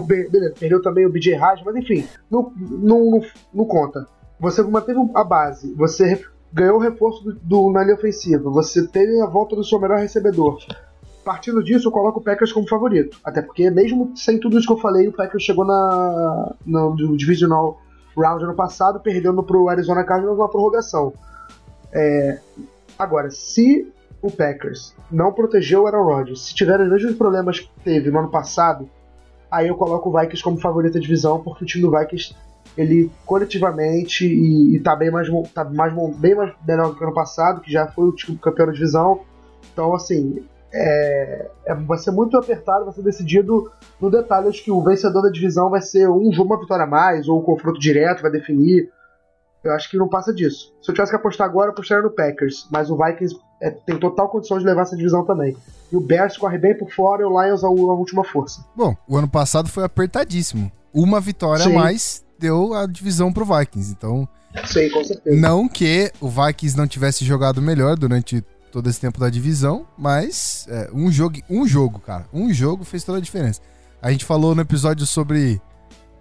Beleza, 0.06 0.54
perdeu 0.60 0.82
também 0.82 1.06
o 1.06 1.10
BJ 1.10 1.36
Raj, 1.36 1.62
mas 1.64 1.74
enfim, 1.78 2.06
não, 2.30 2.52
não, 2.58 3.12
não, 3.12 3.22
não, 3.54 3.66
conta. 3.66 4.06
Você 4.38 4.62
manteve 4.62 5.00
a 5.16 5.24
base, 5.24 5.74
você 5.74 6.22
ganhou 6.52 6.76
o 6.76 6.82
reforço 6.82 7.24
do, 7.24 7.34
do, 7.36 7.72
na 7.72 7.82
linha 7.82 7.96
ofensiva, 7.96 8.50
você 8.50 8.86
teve 8.86 9.22
a 9.22 9.26
volta 9.26 9.56
do 9.56 9.64
seu 9.64 9.80
melhor 9.80 10.00
recebedor. 10.00 10.58
partindo 11.24 11.64
disso, 11.64 11.88
eu 11.88 11.94
coloco 11.94 12.20
o 12.20 12.22
Packers 12.24 12.52
como 12.52 12.68
favorito. 12.68 13.18
Até 13.24 13.42
porque, 13.42 13.70
mesmo 13.70 14.12
sem 14.18 14.38
tudo 14.38 14.58
isso 14.58 14.68
que 14.68 14.74
eu 14.74 14.80
falei, 14.80 15.08
o 15.08 15.14
Packers 15.14 15.44
chegou 15.44 15.64
na, 15.64 16.54
no 16.66 17.16
Divisional 17.16 17.80
Round 18.18 18.44
ano 18.44 18.56
passado, 18.56 19.00
perdendo 19.00 19.44
pro 19.44 19.70
Arizona 19.70 20.04
Cardinals 20.04 20.38
na 20.38 20.48
prorrogação. 20.48 21.14
É, 21.92 22.40
agora, 22.98 23.30
se 23.32 23.92
o 24.22 24.32
Packers 24.32 24.96
não 25.12 25.32
protegeu 25.32 25.84
o 25.84 25.88
Aaron 25.88 26.04
Rodgers, 26.04 26.42
se 26.42 26.56
tiver 26.56 26.80
os 26.80 26.90
mesmos 26.90 27.16
problemas 27.16 27.60
que 27.60 27.70
teve 27.84 28.10
no 28.10 28.20
ano 28.20 28.30
passado, 28.30 28.90
aí 29.52 29.68
eu 29.68 29.76
coloco 29.76 30.10
o 30.10 30.20
Vikings 30.20 30.44
como 30.44 30.60
favorito 30.60 30.94
da 30.94 31.00
divisão, 31.00 31.42
porque 31.42 31.64
o 31.64 31.68
time 31.68 31.84
do 31.84 31.98
Vikings, 31.98 32.36
ele 32.78 33.12
coletivamente 33.26 34.26
e, 34.26 34.76
e 34.76 34.80
tá 34.80 34.96
bem 34.96 35.12
mais, 35.12 35.28
tá 35.54 35.64
mais 35.64 35.94
bem 36.18 36.36
mais 36.36 36.54
melhor 36.68 36.90
do 36.90 36.96
que 36.96 37.02
o 37.02 37.06
ano 37.06 37.14
passado, 37.14 37.62
que 37.62 37.72
já 37.72 37.88
foi 37.88 38.06
o 38.06 38.12
time 38.12 38.38
campeão 38.38 38.68
da 38.68 38.74
divisão. 38.74 39.22
Então, 39.72 39.94
assim, 39.94 40.44
é, 40.74 41.50
é, 41.66 41.74
vai 41.74 41.98
ser 41.98 42.12
muito 42.12 42.38
apertado, 42.38 42.86
vai 42.86 42.94
ser 42.94 43.02
decidido 43.02 43.72
no 44.00 44.10
detalhe. 44.10 44.48
Acho 44.48 44.64
que 44.64 44.72
o 44.72 44.82
vencedor 44.82 45.22
da 45.22 45.30
divisão 45.30 45.70
vai 45.70 45.82
ser 45.82 46.10
um 46.10 46.32
jogo, 46.32 46.54
uma 46.54 46.60
vitória 46.60 46.84
a 46.84 46.88
mais, 46.88 47.28
ou 47.28 47.40
um 47.40 47.44
confronto 47.44 47.80
direto 47.80 48.22
vai 48.22 48.32
definir. 48.32 48.90
Eu 49.64 49.74
acho 49.74 49.90
que 49.90 49.98
não 49.98 50.08
passa 50.08 50.34
disso. 50.34 50.72
Se 50.82 50.92
eu 50.92 50.94
tivesse 50.94 51.12
que 51.12 51.16
apostar 51.16 51.48
agora, 51.48 51.70
eu 51.70 51.72
apostaria 51.72 52.04
no 52.04 52.12
Packers. 52.12 52.68
Mas 52.72 52.92
o 52.92 52.98
Vikings 52.98 53.36
é, 53.62 53.72
tem 53.72 53.98
total 53.98 54.30
condição 54.30 54.60
de 54.60 54.66
levar 54.66 54.84
essa 54.84 54.96
divisão 54.96 55.26
também. 55.26 55.58
E 55.92 55.96
o 55.96 56.02
Bears 56.02 56.38
corre 56.38 56.58
bem 56.58 56.78
por 56.78 56.92
fora 56.92 57.24
e 57.24 57.26
o 57.26 57.42
Lions 57.42 57.64
a, 57.64 57.68
a 57.68 57.72
última 57.72 58.24
força. 58.24 58.64
Bom, 58.76 58.96
o 59.08 59.18
ano 59.18 59.28
passado 59.28 59.68
foi 59.68 59.84
apertadíssimo. 59.84 60.72
Uma 60.94 61.20
vitória 61.20 61.64
Sim. 61.64 61.76
a 61.76 61.80
mais 61.80 62.24
deu 62.38 62.74
a 62.74 62.86
divisão 62.86 63.34
pro 63.34 63.46
Vikings. 63.46 63.92
Então. 63.92 64.28
Sim, 64.66 64.90
com 64.90 65.04
certeza. 65.04 65.36
Não 65.36 65.68
que 65.68 66.12
o 66.22 66.30
Vikings 66.30 66.78
não 66.78 66.88
tivesse 66.88 67.26
jogado 67.26 67.62
melhor 67.62 67.98
durante 67.98 68.44
todo 68.76 68.90
esse 68.90 69.00
tempo 69.00 69.18
da 69.18 69.30
divisão, 69.30 69.88
mas 69.98 70.68
é, 70.70 70.90
um 70.94 71.10
jogo, 71.10 71.38
um 71.50 71.66
jogo, 71.66 71.98
cara, 71.98 72.26
um 72.34 72.52
jogo 72.52 72.84
fez 72.84 73.06
toda 73.06 73.20
a 73.20 73.22
diferença. 73.22 73.62
A 74.02 74.12
gente 74.12 74.26
falou 74.26 74.54
no 74.54 74.62
episódio 74.62 75.06
sobre 75.06 75.62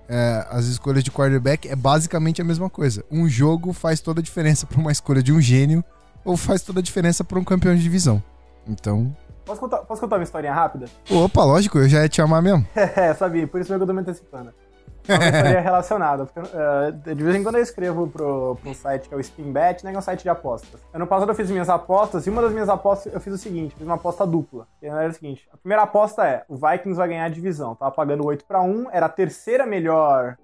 é, 0.09 0.47
as 0.49 0.67
escolhas 0.67 1.03
de 1.03 1.11
quarterback 1.11 1.69
é 1.69 1.75
basicamente 1.75 2.41
a 2.41 2.45
mesma 2.45 2.71
coisa. 2.71 3.05
Um 3.11 3.29
jogo 3.29 3.73
faz 3.73 4.01
toda 4.01 4.21
a 4.21 4.23
diferença 4.23 4.67
para 4.67 4.79
uma 4.79 4.93
escolha 4.93 5.21
de 5.21 5.33
um 5.33 5.41
gênio 5.41 5.83
ou 6.25 6.37
faz 6.37 6.63
toda 6.63 6.79
a 6.79 6.83
diferença 6.83 7.25
para 7.25 7.41
um 7.41 7.45
campeão 7.45 7.75
de 7.75 7.83
divisão. 7.83 8.23
Então. 8.69 9.13
Posso 9.45 9.61
contar, 9.61 9.79
posso 9.79 10.01
contar 10.01 10.17
uma 10.19 10.23
historinha 10.23 10.55
rápida? 10.55 10.87
Opa, 11.11 11.43
lógico, 11.43 11.79
eu 11.79 11.89
já 11.89 12.03
ia 12.03 12.09
te 12.09 12.23
amar 12.23 12.41
mesmo. 12.41 12.65
é, 12.73 13.13
sabia, 13.15 13.49
por 13.49 13.61
isso 13.61 13.69
mesmo 13.69 13.81
que 13.81 13.83
eu 13.83 13.89
tô 13.89 13.93
me 13.93 14.01
antecipando. 14.01 14.55
Uma 15.09 15.25
história 15.25 15.61
relacionada. 15.61 16.27
Porque, 16.27 16.41
uh, 16.41 17.15
de 17.15 17.23
vez 17.23 17.37
em 17.37 17.43
quando 17.43 17.57
eu 17.57 17.63
escrevo 17.63 18.07
pro, 18.07 18.57
pro 18.61 18.71
um 18.71 18.75
site 18.75 19.09
que 19.09 19.15
é 19.15 19.17
o 19.17 19.21
Spinbet, 19.21 19.85
né, 19.85 19.91
que 19.91 19.97
é 19.97 19.99
um 19.99 20.03
site 20.03 20.23
de 20.23 20.29
apostas. 20.29 20.81
Ano 20.93 21.07
passado 21.07 21.31
eu 21.31 21.35
fiz 21.35 21.51
minhas 21.51 21.69
apostas, 21.69 22.27
e 22.27 22.31
uma 22.31 22.43
das 22.43 22.53
minhas 22.53 22.69
apostas 22.69 23.13
eu 23.13 23.21
fiz 23.21 23.35
o 23.35 23.39
seguinte, 23.39 23.75
fiz 23.77 23.87
uma 23.87 23.97
aposta 23.97 24.27
dupla. 24.27 24.67
Que 24.81 24.87
era 24.87 25.09
o 25.09 25.13
seguinte, 25.13 25.49
a 25.53 25.57
primeira 25.57 25.83
aposta 25.83 26.27
é, 26.27 26.45
o 26.49 26.55
Vikings 26.55 26.97
vai 26.97 27.09
ganhar 27.09 27.25
a 27.25 27.29
divisão. 27.29 27.75
Tava 27.75 27.91
pagando 27.91 28.27
8 28.27 28.45
para 28.45 28.63
1, 28.63 28.91
era 28.91 29.07
a 29.07 29.11
terceira 29.11 29.67
melhor 29.67 30.37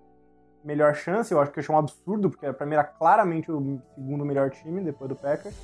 melhor 0.62 0.94
chance, 0.94 1.32
eu 1.32 1.40
acho 1.40 1.50
que 1.50 1.58
eu 1.58 1.62
achei 1.62 1.74
um 1.74 1.78
absurdo, 1.78 2.28
porque 2.28 2.52
pra 2.52 2.66
mim 2.66 2.74
era 2.74 2.84
claramente 2.84 3.50
o 3.50 3.80
segundo 3.94 4.26
melhor 4.26 4.50
time, 4.50 4.82
depois 4.82 5.08
do 5.08 5.16
Packers. 5.16 5.54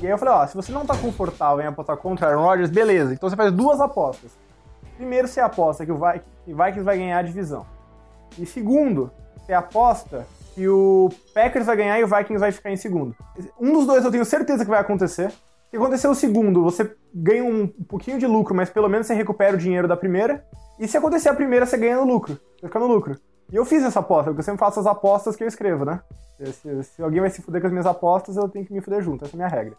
E 0.00 0.06
aí 0.06 0.12
eu 0.12 0.18
falei, 0.18 0.34
ó, 0.34 0.46
se 0.46 0.56
você 0.56 0.72
não 0.72 0.84
tá 0.84 0.96
confortável 0.96 1.62
em 1.62 1.68
apostar 1.68 1.96
contra 1.96 2.28
Aaron 2.28 2.42
Rodgers, 2.42 2.70
beleza. 2.70 3.14
Então 3.14 3.28
você 3.28 3.36
faz 3.36 3.52
duas 3.52 3.80
apostas. 3.80 4.32
Primeiro 4.96 5.28
você 5.28 5.40
aposta 5.40 5.84
que 5.84 5.92
o 5.92 6.00
Vikings 6.46 6.82
vai 6.82 6.98
ganhar 6.98 7.18
a 7.18 7.22
divisão. 7.22 7.64
E 8.38 8.46
segundo, 8.46 9.10
você 9.38 9.52
aposta 9.52 10.26
que 10.54 10.68
o 10.68 11.10
Packers 11.32 11.66
vai 11.66 11.76
ganhar 11.76 11.98
e 11.98 12.04
o 12.04 12.08
Vikings 12.08 12.38
vai 12.38 12.52
ficar 12.52 12.70
em 12.70 12.76
segundo. 12.76 13.14
Um 13.60 13.72
dos 13.72 13.86
dois 13.86 14.04
eu 14.04 14.10
tenho 14.10 14.24
certeza 14.24 14.64
que 14.64 14.70
vai 14.70 14.80
acontecer. 14.80 15.32
Se 15.70 15.76
acontecer 15.76 16.06
o 16.06 16.14
segundo, 16.14 16.62
você 16.62 16.94
ganha 17.12 17.44
um 17.44 17.66
pouquinho 17.66 18.18
de 18.18 18.26
lucro, 18.26 18.54
mas 18.54 18.70
pelo 18.70 18.88
menos 18.88 19.06
você 19.06 19.14
recupera 19.14 19.56
o 19.56 19.58
dinheiro 19.58 19.88
da 19.88 19.96
primeira. 19.96 20.44
E 20.78 20.86
se 20.86 20.96
acontecer 20.96 21.28
a 21.28 21.34
primeira, 21.34 21.66
você 21.66 21.76
ganha 21.76 21.96
no 21.96 22.04
lucro. 22.04 22.38
Você 22.60 22.66
fica 22.66 22.78
no 22.78 22.86
lucro. 22.86 23.18
E 23.52 23.56
eu 23.56 23.64
fiz 23.64 23.82
essa 23.82 24.00
aposta, 24.00 24.24
porque 24.30 24.40
eu 24.40 24.44
sempre 24.44 24.60
faço 24.60 24.80
as 24.80 24.86
apostas 24.86 25.36
que 25.36 25.44
eu 25.44 25.48
escrevo, 25.48 25.84
né? 25.84 26.00
Se, 26.36 26.82
se, 26.82 27.02
alguém 27.02 27.20
vai 27.20 27.30
se 27.30 27.40
fuder 27.40 27.60
com 27.60 27.68
as 27.68 27.72
minhas 27.72 27.86
apostas, 27.86 28.36
eu 28.36 28.48
tenho 28.48 28.66
que 28.66 28.72
me 28.72 28.80
fuder 28.80 29.00
junto. 29.00 29.24
Essa 29.24 29.36
é 29.36 29.36
a 29.36 29.46
minha 29.46 29.48
regra. 29.48 29.74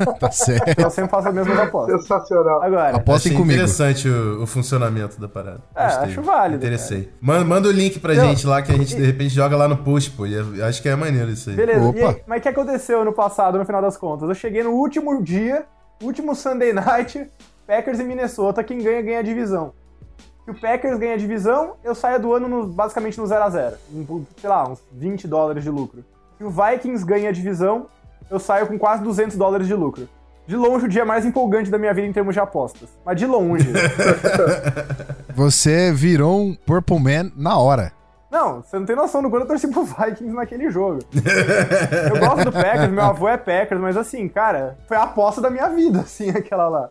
é, 0.00 0.04
tá 0.18 0.30
certo. 0.30 0.80
Eu 0.80 0.90
sempre 0.90 1.10
faço 1.10 1.28
as 1.28 1.34
mesmas 1.34 1.58
apostas. 1.58 2.00
Sensacional. 2.00 2.62
Agora, 2.62 2.96
Apostem 2.96 3.34
comigo. 3.34 3.52
interessante 3.52 4.08
o, 4.08 4.42
o, 4.42 4.46
funcionamento 4.46 5.20
da 5.20 5.28
parada. 5.28 5.60
É, 5.74 5.84
Gostei. 5.84 6.08
acho 6.08 6.22
válido. 6.22 6.64
Interessei. 6.64 7.12
Manda, 7.20 7.44
manda 7.44 7.68
o 7.68 7.72
link 7.72 8.00
pra 8.00 8.14
eu, 8.14 8.22
gente 8.22 8.46
lá, 8.46 8.62
que 8.62 8.72
a 8.72 8.74
gente 8.74 8.94
e, 8.94 8.96
de 8.96 9.04
repente 9.04 9.34
joga 9.34 9.54
lá 9.54 9.68
no 9.68 9.76
post, 9.76 10.10
pô. 10.12 10.24
E 10.24 10.62
acho 10.62 10.80
que 10.80 10.88
é 10.88 10.96
maneiro 10.96 11.30
isso 11.30 11.50
aí. 11.50 11.56
Beleza. 11.56 12.08
Aí, 12.08 12.22
mas 12.26 12.38
o 12.38 12.42
que 12.42 12.48
aconteceu 12.48 13.04
no 13.04 13.12
passado, 13.12 13.58
no 13.58 13.66
final 13.66 13.82
das 13.82 13.98
contas? 13.98 14.26
Eu 14.26 14.34
cheguei 14.34 14.62
no 14.62 14.70
último 14.70 15.22
dia, 15.22 15.66
último 16.02 16.34
Sunday 16.34 16.72
night, 16.74 17.30
Packers 17.66 18.00
e 18.00 18.04
Minnesota, 18.04 18.64
quem 18.64 18.78
ganha, 18.78 19.02
ganha 19.02 19.18
a 19.18 19.22
divisão 19.22 19.74
que 20.46 20.52
o 20.52 20.54
Packers 20.54 20.96
ganha 20.96 21.14
a 21.14 21.18
divisão, 21.18 21.74
eu 21.82 21.92
saio 21.92 22.20
do 22.20 22.32
ano 22.32 22.48
no, 22.48 22.66
basicamente 22.68 23.18
no 23.18 23.26
0 23.26 23.42
a 23.42 23.50
0 23.50 23.76
Sei 24.40 24.48
lá, 24.48 24.68
uns 24.68 24.80
20 24.92 25.26
dólares 25.26 25.64
de 25.64 25.70
lucro. 25.70 26.04
Se 26.38 26.44
o 26.44 26.50
Vikings 26.50 27.04
ganha 27.04 27.30
a 27.30 27.32
divisão, 27.32 27.86
eu 28.30 28.38
saio 28.38 28.68
com 28.68 28.78
quase 28.78 29.02
200 29.02 29.36
dólares 29.36 29.66
de 29.66 29.74
lucro. 29.74 30.08
De 30.46 30.54
longe, 30.54 30.86
o 30.86 30.88
dia 30.88 31.04
mais 31.04 31.26
empolgante 31.26 31.68
da 31.68 31.78
minha 31.78 31.92
vida 31.92 32.06
em 32.06 32.12
termos 32.12 32.32
de 32.32 32.38
apostas. 32.38 32.88
Mas 33.04 33.18
de 33.18 33.26
longe. 33.26 33.68
você 35.34 35.92
virou 35.92 36.40
um 36.40 36.54
Purple 36.54 37.00
Man 37.00 37.32
na 37.34 37.58
hora. 37.58 37.92
Não, 38.30 38.62
você 38.62 38.78
não 38.78 38.86
tem 38.86 38.94
noção 38.94 39.22
do 39.22 39.30
quanto 39.30 39.42
eu 39.42 39.48
torci 39.48 39.66
pro 39.66 39.82
Vikings 39.82 40.32
naquele 40.34 40.70
jogo. 40.70 41.00
eu 42.12 42.20
gosto 42.20 42.44
do 42.44 42.52
Packers, 42.52 42.92
meu 42.92 43.04
avô 43.04 43.28
é 43.28 43.36
Packers, 43.36 43.80
mas 43.80 43.96
assim, 43.96 44.28
cara, 44.28 44.78
foi 44.86 44.96
a 44.96 45.02
aposta 45.02 45.40
da 45.40 45.50
minha 45.50 45.68
vida, 45.68 46.00
assim, 46.00 46.30
aquela 46.36 46.68
lá. 46.68 46.90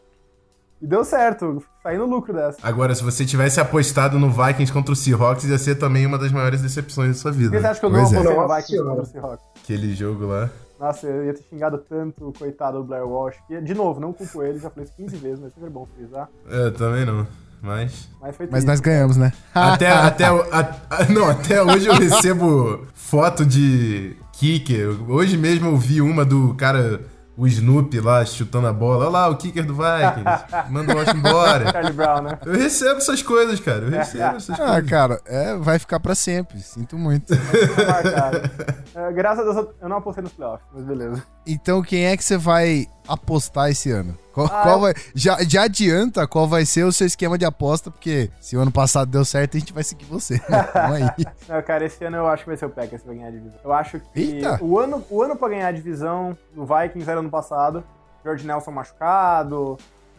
E 0.81 0.87
deu 0.87 1.03
certo, 1.05 1.63
saí 1.81 1.97
no 1.97 2.05
lucro 2.05 2.33
dessa. 2.33 2.57
Agora, 2.61 2.93
se 2.93 3.03
você 3.03 3.25
tivesse 3.25 3.59
apostado 3.59 4.19
no 4.19 4.29
Vikings 4.29 4.71
contra 4.71 4.91
o 4.91 4.95
Seahawks, 4.95 5.45
ia 5.45 5.57
ser 5.57 5.75
também 5.75 6.05
uma 6.05 6.17
das 6.17 6.31
maiores 6.31 6.61
decepções 6.61 7.09
da 7.09 7.13
sua 7.15 7.31
vida. 7.31 7.51
Por 7.51 7.55
que 7.55 7.61
você 7.61 7.67
acha 7.67 7.79
que 7.79 7.85
eu 7.85 7.89
não 7.89 7.99
apostei 8.01 8.19
é. 8.19 8.33
no 8.33 8.55
Vikings 8.55 8.83
contra 8.83 9.01
o 9.01 9.05
Seahawks? 9.05 9.45
Aquele 9.63 9.95
jogo 9.95 10.25
lá. 10.27 10.49
Nossa, 10.79 11.07
eu 11.07 11.25
ia 11.25 11.33
ter 11.33 11.43
xingado 11.49 11.77
tanto 11.77 12.29
o 12.29 12.33
coitado 12.33 12.79
do 12.79 12.83
Blair 12.83 13.07
Walsh. 13.07 13.37
Que, 13.47 13.61
de 13.61 13.73
novo, 13.73 13.99
não 13.99 14.11
culpo 14.11 14.43
ele, 14.43 14.59
já 14.59 14.69
falei 14.69 14.85
isso 14.85 14.93
15 14.97 15.15
vezes, 15.17 15.39
mas 15.39 15.53
sempre 15.53 15.69
bom 15.69 15.87
frisar. 15.95 16.27
É, 16.49 16.69
também 16.71 17.05
não. 17.05 17.25
Mas. 17.61 18.09
Mas, 18.21 18.35
mas 18.51 18.65
nós 18.65 18.79
ganhamos, 18.79 19.17
né? 19.17 19.31
Até, 19.53 19.87
até, 19.89 20.25
a, 20.25 21.05
não, 21.09 21.29
até 21.29 21.63
hoje 21.63 21.87
eu 21.87 21.95
recebo 21.95 22.85
foto 22.93 23.45
de 23.45 24.15
kicker. 24.33 25.09
Hoje 25.09 25.37
mesmo 25.37 25.69
eu 25.69 25.77
vi 25.77 26.01
uma 26.01 26.25
do 26.25 26.53
cara 26.55 27.01
o 27.37 27.47
Snoopy 27.47 27.99
lá 27.99 28.25
chutando 28.25 28.67
a 28.67 28.73
bola. 28.73 29.05
Olha 29.05 29.09
lá, 29.09 29.29
o 29.29 29.37
kicker 29.37 29.65
do 29.65 29.75
Vikings. 29.75 30.45
Manda 30.71 30.93
o 30.93 30.97
Washington 30.97 31.17
embora. 31.17 31.71
Charlie 31.71 31.93
Brown, 31.93 32.21
né? 32.21 32.39
Eu 32.45 32.53
recebo 32.53 32.97
essas 32.97 33.21
coisas, 33.21 33.59
cara. 33.59 33.85
Eu 33.85 33.89
recebo 33.89 34.23
essas 34.37 34.49
ah, 34.51 34.57
coisas. 34.57 34.75
Ah, 34.75 34.81
cara, 34.83 35.21
é, 35.25 35.55
vai 35.55 35.77
ficar 35.79 35.99
pra 35.99 36.15
sempre. 36.15 36.59
Sinto 36.59 36.97
muito. 36.97 37.33
é, 38.95 39.11
graças 39.13 39.47
a 39.47 39.51
Deus 39.51 39.67
eu 39.81 39.89
não 39.89 39.97
apostei 39.97 40.23
nos 40.23 40.33
playoffs, 40.33 40.67
mas 40.73 40.85
beleza. 40.85 41.23
Então 41.45 41.81
quem 41.81 42.05
é 42.05 42.15
que 42.15 42.23
você 42.23 42.37
vai 42.37 42.87
apostar 43.07 43.69
esse 43.69 43.91
ano? 43.91 44.17
Qual, 44.33 44.47
ah, 44.47 44.63
qual 44.63 44.79
vai, 44.81 44.93
já, 45.13 45.37
já 45.43 45.63
adianta 45.63 46.27
qual 46.27 46.47
vai 46.47 46.65
ser 46.65 46.83
o 46.83 46.91
seu 46.91 47.07
esquema 47.07 47.37
de 47.37 47.45
aposta, 47.45 47.89
porque 47.89 48.29
se 48.41 48.57
o 48.57 48.59
ano 48.59 48.71
passado 48.71 49.09
deu 49.09 49.23
certo, 49.23 49.55
a 49.55 49.59
gente 49.59 49.71
vai 49.71 49.83
seguir 49.83 50.05
você. 50.05 50.41
Vamos 50.73 50.97
aí. 50.97 51.25
Não, 51.47 51.61
cara, 51.61 51.85
esse 51.85 52.03
ano 52.03 52.17
eu 52.17 52.27
acho 52.27 52.43
que 52.43 52.49
vai 52.49 52.57
ser 52.57 52.65
o 52.65 52.69
Packers 52.69 53.03
vai 53.05 53.15
ganhar 53.15 53.29
a 53.29 53.31
divisão. 53.31 53.59
Eu 53.63 53.73
acho 53.73 53.99
que 53.99 54.41
o 54.61 54.77
ano, 54.77 55.03
o 55.09 55.21
ano 55.21 55.35
pra 55.35 55.47
ganhar 55.47 55.67
a 55.67 55.71
divisão 55.71 56.37
do 56.53 56.65
Vikings 56.65 57.09
era 57.09 57.19
ano 57.19 57.29
passado. 57.29 57.83
George 58.23 58.45
Nelson 58.45 58.71
machucado. 58.71 59.77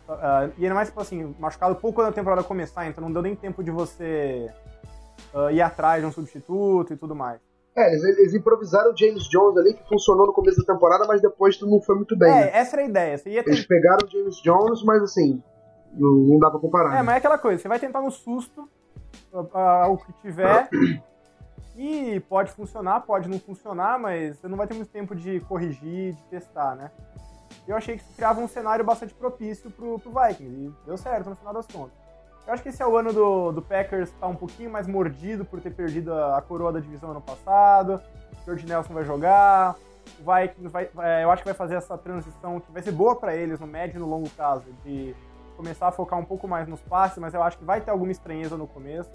Uh, 0.09 0.53
e 0.57 0.63
ainda 0.63 0.75
mais, 0.75 0.89
tipo 0.89 1.01
assim, 1.01 1.35
machucado 1.39 1.75
pouco 1.75 1.97
quando 1.97 2.09
a 2.09 2.13
temporada 2.13 2.43
começar, 2.43 2.87
então 2.87 3.03
não 3.03 3.13
deu 3.13 3.21
nem 3.21 3.35
tempo 3.35 3.63
de 3.65 3.73
você 3.73 4.49
uh, 5.35 5.51
ir 5.51 5.61
atrás 5.61 6.01
de 6.01 6.07
um 6.07 6.13
substituto 6.13 6.93
e 6.93 6.97
tudo 6.97 7.15
mais. 7.15 7.41
É, 7.77 7.93
eles, 7.93 8.03
eles, 8.03 8.35
improvisaram 8.35 8.91
o 8.91 8.97
James 8.97 9.25
Jones 9.25 9.57
ali, 9.59 9.75
que 9.75 9.87
funcionou 9.87 10.27
no 10.27 10.33
começo 10.33 10.59
da 10.65 10.73
temporada, 10.73 11.05
mas 11.07 11.21
depois 11.21 11.61
não 11.61 11.81
foi 11.83 11.97
muito 11.97 12.17
bem. 12.17 12.31
É, 12.31 12.45
né? 12.47 12.51
essa 12.55 12.77
era 12.77 12.83
a 12.83 12.89
ideia. 12.89 13.23
Ia 13.27 13.45
ter... 13.45 13.51
Eles 13.51 13.67
pegaram 13.67 14.07
o 14.07 14.11
James 14.11 14.37
Jones, 14.37 14.83
mas 14.83 15.03
assim, 15.03 15.43
não, 15.93 16.11
não 16.11 16.39
dá 16.39 16.51
pra 16.51 16.59
comparar. 16.59 16.95
É, 16.95 16.97
né? 16.97 17.03
mas 17.03 17.17
é 17.17 17.19
aquela 17.19 17.37
coisa, 17.37 17.61
você 17.61 17.69
vai 17.69 17.79
tentar 17.79 18.01
no 18.01 18.11
susto 18.11 18.67
uh, 19.31 19.91
o 19.91 19.99
que 19.99 20.13
tiver. 20.23 20.71
e 21.77 22.19
pode 22.21 22.51
funcionar, 22.53 23.01
pode 23.01 23.29
não 23.29 23.39
funcionar, 23.39 23.99
mas 23.99 24.39
você 24.39 24.49
não 24.49 24.57
vai 24.57 24.67
ter 24.67 24.73
muito 24.73 24.91
tempo 24.91 25.15
de 25.15 25.41
corrigir, 25.41 26.15
de 26.15 26.23
testar, 26.31 26.75
né? 26.77 26.91
Eu 27.69 27.77
achei 27.77 27.99
que 27.99 28.05
criava 28.15 28.41
um 28.41 28.49
cenário 28.49 28.85
bastante 28.85 29.13
propício 29.13 29.71
pro, 29.71 29.99
pro 29.99 30.11
Vikings, 30.11 30.73
e 30.83 30.87
deu 30.87 30.97
certo 30.97 31.29
no 31.29 31.37
final 31.37 31.53
das 31.53 31.67
contas. 31.67 32.06
Eu 32.47 32.53
acho 32.53 32.63
que 32.63 32.69
esse 32.69 32.81
é 32.81 32.87
o 32.87 32.97
ano 32.97 33.13
do, 33.13 33.53
do 33.53 33.61
Packers 33.61 34.11
tá 34.21 34.27
um 34.27 34.37
pouquinho 34.37 34.71
mais 34.71 34.87
mordido 34.87 35.45
por 35.45 35.61
ter 35.61 35.71
perdido 35.71 36.13
a, 36.13 36.39
a 36.39 36.43
coroa 36.43 36.73
da 36.73 36.79
divisão 36.79 37.11
ano 37.11 37.21
passado. 37.21 38.01
O 38.41 38.45
George 38.45 38.67
Nelson 38.67 38.95
vai 38.95 39.05
jogar. 39.05 39.75
O 40.21 40.33
Vikings 40.33 40.69
vai, 40.69 40.89
eu 41.25 41.31
acho 41.31 41.43
que 41.43 41.49
vai 41.49 41.55
fazer 41.55 41.75
essa 41.75 41.99
transição 41.99 42.61
que 42.61 42.71
vai 42.71 42.83
ser 42.83 42.93
boa 42.93 43.17
para 43.17 43.35
eles 43.35 43.59
no 43.59 43.67
médio 43.67 43.97
e 43.97 44.01
no 44.01 44.09
longo 44.09 44.31
prazo, 44.31 44.65
de 44.85 45.15
começar 45.57 45.89
a 45.89 45.93
focar 45.93 46.19
um 46.19 46.25
pouco 46.25 46.47
mais 46.47 46.69
nos 46.69 46.81
passes, 46.81 47.19
mas 47.19 47.35
eu 47.35 47.43
acho 47.43 47.59
que 47.59 47.65
vai 47.65 47.81
ter 47.81 47.91
alguma 47.91 48.13
estranheza 48.13 48.57
no 48.57 48.69
começo. 48.69 49.11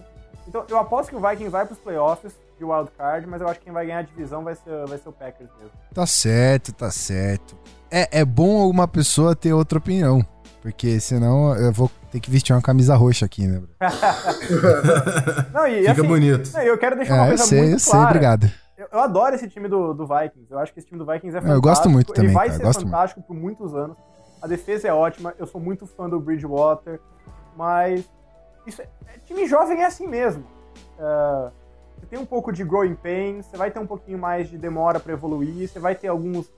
Então 0.45 0.65
eu 0.67 0.77
aposto 0.77 1.09
que 1.09 1.15
o 1.15 1.19
Vikings 1.19 1.49
vai 1.49 1.65
para 1.65 1.73
os 1.73 1.79
playoffs 1.79 2.33
de 2.57 2.65
wild 2.65 2.91
card, 2.97 3.27
mas 3.27 3.41
eu 3.41 3.47
acho 3.47 3.59
que 3.59 3.65
quem 3.65 3.73
vai 3.73 3.85
ganhar 3.85 3.99
a 3.99 4.03
divisão 4.03 4.43
vai 4.43 4.55
ser, 4.55 4.85
vai 4.87 4.97
ser 4.97 5.07
o 5.07 5.13
Packers 5.13 5.49
mesmo. 5.57 5.71
Tá 5.93 6.05
certo, 6.05 6.73
tá 6.73 6.91
certo. 6.91 7.55
É, 7.89 8.19
é 8.19 8.25
bom 8.25 8.61
alguma 8.61 8.87
pessoa 8.87 9.35
ter 9.35 9.53
outra 9.53 9.77
opinião. 9.77 10.25
Porque 10.61 10.99
senão 10.99 11.55
eu 11.55 11.71
vou 11.71 11.89
ter 12.11 12.19
que 12.19 12.29
vestir 12.29 12.53
uma 12.53 12.61
camisa 12.61 12.95
roxa 12.95 13.25
aqui, 13.25 13.47
né? 13.47 13.61
Não, 15.53 15.67
e, 15.67 15.79
Fica 15.79 15.91
assim, 15.93 16.07
bonito. 16.07 16.57
eu 16.59 16.77
quero 16.77 16.95
deixar 16.95 17.13
uma 17.15 17.21
É, 17.23 17.25
eu 17.25 17.29
coisa 17.29 17.43
sei, 17.45 17.59
muito 17.59 17.73
eu 17.73 17.79
sei, 17.79 17.91
clara. 17.91 18.07
obrigado. 18.09 18.51
Eu, 18.77 18.87
eu 18.91 18.99
adoro 18.99 19.35
esse 19.35 19.47
time 19.47 19.67
do, 19.67 19.93
do 19.93 20.05
Vikings. 20.07 20.51
Eu 20.51 20.59
acho 20.59 20.73
que 20.73 20.79
esse 20.79 20.87
time 20.87 20.99
do 20.99 21.05
Vikings 21.05 21.35
é 21.35 21.39
eu 21.39 21.41
fantástico. 21.41 21.67
gosto 21.67 21.89
muito 21.89 22.09
Ele 22.11 22.15
também, 22.15 22.33
vai 22.33 22.47
cara, 22.47 22.57
ser 22.57 22.63
gosto 22.65 22.83
fantástico 22.83 23.21
por 23.21 23.35
muitos 23.35 23.73
anos. 23.75 23.95
A 24.41 24.47
defesa 24.47 24.87
é 24.87 24.93
ótima. 24.93 25.33
Eu 25.37 25.45
sou 25.45 25.61
muito 25.61 25.85
fã 25.85 26.09
do 26.09 26.19
Bridgewater. 26.19 26.99
Mas 27.55 28.09
isso 28.65 28.81
é, 28.81 28.85
é- 29.07 29.17
time 29.25 29.47
jovem 29.47 29.81
é 29.81 29.85
assim 29.85 30.07
mesmo. 30.07 30.43
É, 30.97 31.49
você 31.99 32.05
tem 32.07 32.19
um 32.19 32.25
pouco 32.25 32.51
de 32.51 32.63
growing 32.63 32.95
pains, 32.95 33.45
você 33.45 33.57
vai 33.57 33.69
ter 33.69 33.79
um 33.79 33.85
pouquinho 33.85 34.17
mais 34.17 34.49
de 34.49 34.57
demora 34.57 34.99
para 34.99 35.13
evoluir, 35.13 35.67
você 35.67 35.79
vai 35.79 35.93
ter 35.95 36.07
alguns, 36.07 36.49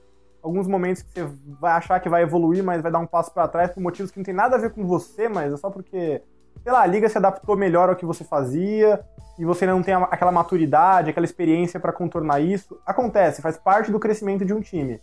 alguns 0.43 0.67
momentos 0.67 1.01
que 1.01 1.21
você 1.21 1.27
vai 1.59 1.71
achar 1.71 1.99
que 1.99 2.09
vai 2.09 2.21
evoluir, 2.21 2.63
mas 2.63 2.81
vai 2.81 2.91
dar 2.91 2.99
um 2.99 3.07
passo 3.07 3.33
para 3.33 3.47
trás 3.47 3.71
por 3.71 3.81
motivos 3.81 4.11
que 4.11 4.17
não 4.19 4.25
tem 4.25 4.33
nada 4.33 4.55
a 4.57 4.59
ver 4.59 4.71
com 4.71 4.85
você, 4.85 5.29
mas 5.29 5.53
é 5.53 5.57
só 5.57 5.69
porque, 5.69 6.21
sei 6.61 6.71
lá, 6.71 6.81
a 6.81 6.85
liga 6.85 7.07
se 7.07 7.17
adaptou 7.17 7.55
melhor 7.55 7.89
ao 7.89 7.95
que 7.95 8.05
você 8.05 8.23
fazia 8.23 8.99
e 9.39 9.45
você 9.45 9.65
não 9.65 9.81
tem 9.81 9.93
aquela 9.93 10.31
maturidade, 10.31 11.09
aquela 11.09 11.25
experiência 11.25 11.79
para 11.79 11.93
contornar 11.93 12.39
isso. 12.41 12.77
Acontece, 12.85 13.41
faz 13.41 13.57
parte 13.57 13.89
do 13.91 13.99
crescimento 13.99 14.45
de 14.45 14.53
um 14.53 14.59
time. 14.61 14.99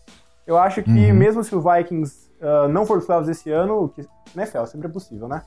Eu 0.46 0.58
acho 0.58 0.82
que 0.82 0.90
Uhum. 0.90 1.14
mesmo 1.14 1.42
se 1.42 1.54
o 1.54 1.60
Vikings 1.60 2.30
ah, 2.42 2.68
não 2.68 2.84
for 2.86 3.00
playoffs 3.04 3.28
esse 3.30 3.50
ano, 3.50 3.84
o 3.84 3.88
que 3.88 4.06
NFL 4.36 4.64
sempre 4.66 4.88
é 4.88 4.90
possível, 4.90 5.26
né? 5.26 5.42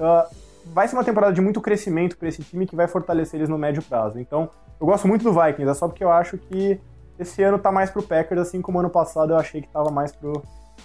Ah, 0.00 0.26
vai 0.66 0.88
ser 0.88 0.96
uma 0.96 1.04
temporada 1.04 1.32
de 1.32 1.40
muito 1.40 1.60
crescimento 1.60 2.16
para 2.16 2.28
esse 2.28 2.42
time 2.42 2.66
que 2.66 2.74
vai 2.74 2.88
fortalecer 2.88 3.38
eles 3.38 3.48
no 3.48 3.58
médio 3.58 3.82
prazo. 3.82 4.18
Então, 4.18 4.48
eu 4.80 4.86
gosto 4.86 5.06
muito 5.06 5.22
do 5.22 5.32
Vikings, 5.32 5.70
é 5.70 5.74
só 5.74 5.86
porque 5.88 6.02
eu 6.04 6.10
acho 6.10 6.36
que 6.38 6.80
esse 7.18 7.42
ano 7.42 7.58
tá 7.58 7.70
mais 7.72 7.90
pro 7.90 8.02
Packers, 8.02 8.40
assim 8.40 8.60
como 8.62 8.78
ano 8.80 8.90
passado 8.90 9.32
eu 9.32 9.38
achei 9.38 9.62
que 9.62 9.68
tava 9.68 9.90
mais 9.90 10.12
pro, 10.12 10.42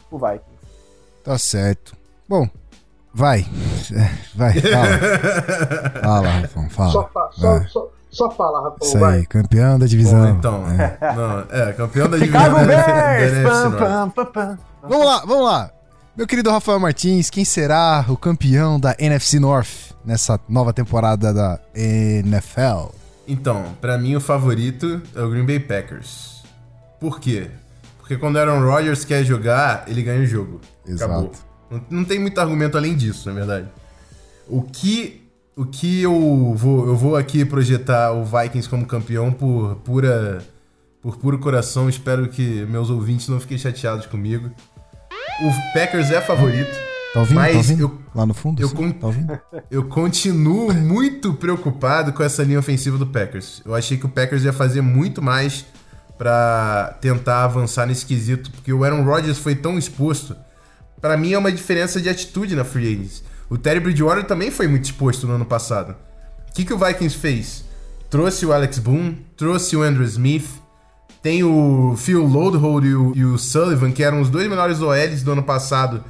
pro 0.09 0.17
Vikings. 0.17 0.61
Tá 1.23 1.37
certo. 1.37 1.95
Bom, 2.27 2.47
vai. 3.13 3.45
É, 3.93 4.09
Vai, 4.35 4.53
fala. 4.61 6.01
Fala, 6.01 6.29
Rafão, 6.29 6.69
fala. 6.69 6.91
Só, 6.91 7.09
fa- 7.13 7.29
só, 7.33 7.63
só, 7.67 7.87
só 8.09 8.31
fala, 8.31 8.57
Rafael, 8.63 8.77
Isso 8.81 8.99
vai. 8.99 9.17
aí, 9.19 9.25
campeão 9.25 9.77
da 9.77 9.85
divisão. 9.85 10.31
Bom, 10.33 10.37
então. 10.37 10.63
É. 10.71 10.97
Não, 11.15 11.39
é, 11.69 11.73
campeão 11.73 12.09
da 12.09 12.17
divisão 12.17 12.41
Chicago 12.41 12.65
Bears! 12.65 14.31
Pam. 14.33 14.57
Vamos 14.83 15.05
lá, 15.05 15.19
vamos 15.25 15.45
lá. 15.45 15.71
Meu 16.15 16.27
querido 16.27 16.51
Rafael 16.51 16.79
Martins, 16.79 17.29
quem 17.29 17.45
será 17.45 18.03
o 18.09 18.17
campeão 18.17 18.79
da 18.79 18.95
NFC 18.99 19.39
North 19.39 19.93
nessa 20.03 20.39
nova 20.49 20.73
temporada 20.73 21.33
da 21.33 21.59
NFL? 21.73 22.89
Então, 23.31 23.77
pra 23.79 23.97
mim 23.97 24.13
o 24.13 24.19
favorito 24.19 25.01
é 25.15 25.21
o 25.21 25.29
Green 25.29 25.45
Bay 25.45 25.57
Packers. 25.57 26.43
Por 26.99 27.17
quê? 27.17 27.49
Porque 27.97 28.17
quando 28.17 28.35
Aaron 28.35 28.59
Rodgers 28.59 29.05
quer 29.05 29.23
jogar, 29.23 29.85
ele 29.87 30.03
ganha 30.03 30.21
o 30.21 30.25
jogo. 30.25 30.59
Exato. 30.85 31.13
Acabou. 31.13 31.31
Não, 31.69 31.85
não 31.89 32.03
tem 32.03 32.19
muito 32.19 32.37
argumento 32.41 32.77
além 32.77 32.93
disso, 32.93 33.29
na 33.29 33.33
verdade. 33.33 33.69
O 34.49 34.61
que 34.61 35.25
o 35.55 35.65
que 35.65 36.01
eu 36.01 36.53
vou 36.57 36.85
eu 36.87 36.97
vou 36.97 37.15
aqui 37.15 37.45
projetar 37.45 38.11
o 38.11 38.25
Vikings 38.25 38.67
como 38.67 38.85
campeão 38.85 39.31
por 39.31 39.75
pura 39.77 40.43
por 41.01 41.15
puro 41.15 41.39
coração, 41.39 41.87
espero 41.87 42.27
que 42.27 42.65
meus 42.65 42.89
ouvintes 42.89 43.29
não 43.29 43.39
fiquem 43.39 43.57
chateados 43.57 44.07
comigo. 44.07 44.51
O 45.41 45.73
Packers 45.73 46.11
é 46.11 46.19
favorito. 46.19 46.90
Tá 47.13 47.19
ouvindo? 47.19 47.35
Mas 47.35 47.51
tá 47.51 47.57
ouvindo? 47.57 47.81
eu- 47.81 48.01
Lá 48.15 48.25
no 48.25 48.33
fundo? 48.33 48.61
eu 48.61 48.69
sim? 48.69 48.75
con- 48.75 48.91
Tá? 48.91 49.41
Eu 49.69 49.83
continuo 49.85 50.73
muito 50.73 51.33
preocupado 51.33 52.13
com 52.13 52.23
essa 52.23 52.43
linha 52.43 52.59
ofensiva 52.59 52.97
do 52.97 53.05
Packers. 53.07 53.61
Eu 53.65 53.75
achei 53.75 53.97
que 53.97 54.05
o 54.05 54.09
Packers 54.09 54.43
ia 54.43 54.53
fazer 54.53 54.81
muito 54.81 55.21
mais 55.21 55.65
pra 56.17 56.97
tentar 57.01 57.43
avançar 57.43 57.85
nesse 57.85 58.05
quesito, 58.05 58.51
porque 58.51 58.71
o 58.71 58.83
Aaron 58.83 59.03
Rodgers 59.03 59.37
foi 59.39 59.55
tão 59.55 59.77
exposto. 59.77 60.35
Pra 61.01 61.17
mim 61.17 61.33
é 61.33 61.37
uma 61.37 61.51
diferença 61.51 61.99
de 61.99 62.07
atitude 62.09 62.55
na 62.55 62.63
free 62.63 62.93
agency. 62.93 63.23
O 63.49 63.57
Terry 63.57 63.79
Bridgewater 63.79 64.23
também 64.25 64.51
foi 64.51 64.67
muito 64.67 64.85
exposto 64.85 65.25
no 65.27 65.33
ano 65.33 65.45
passado. 65.45 65.95
O 66.49 66.53
que, 66.53 66.63
que 66.63 66.73
o 66.73 66.77
Vikings 66.77 67.17
fez? 67.17 67.65
Trouxe 68.09 68.45
o 68.45 68.53
Alex 68.53 68.77
Boone, 68.77 69.25
trouxe 69.35 69.75
o 69.75 69.81
Andrew 69.81 70.05
Smith, 70.05 70.47
tem 71.23 71.43
o 71.43 71.95
Phil 71.97 72.23
Lodehold 72.25 72.85
e 72.87 72.93
o, 72.95 73.13
e 73.15 73.25
o 73.25 73.37
Sullivan, 73.37 73.91
que 73.91 74.03
eram 74.03 74.21
os 74.21 74.29
dois 74.29 74.47
melhores 74.49 74.81
OLs 74.81 75.23
do 75.23 75.31
ano 75.31 75.43
passado, 75.43 76.03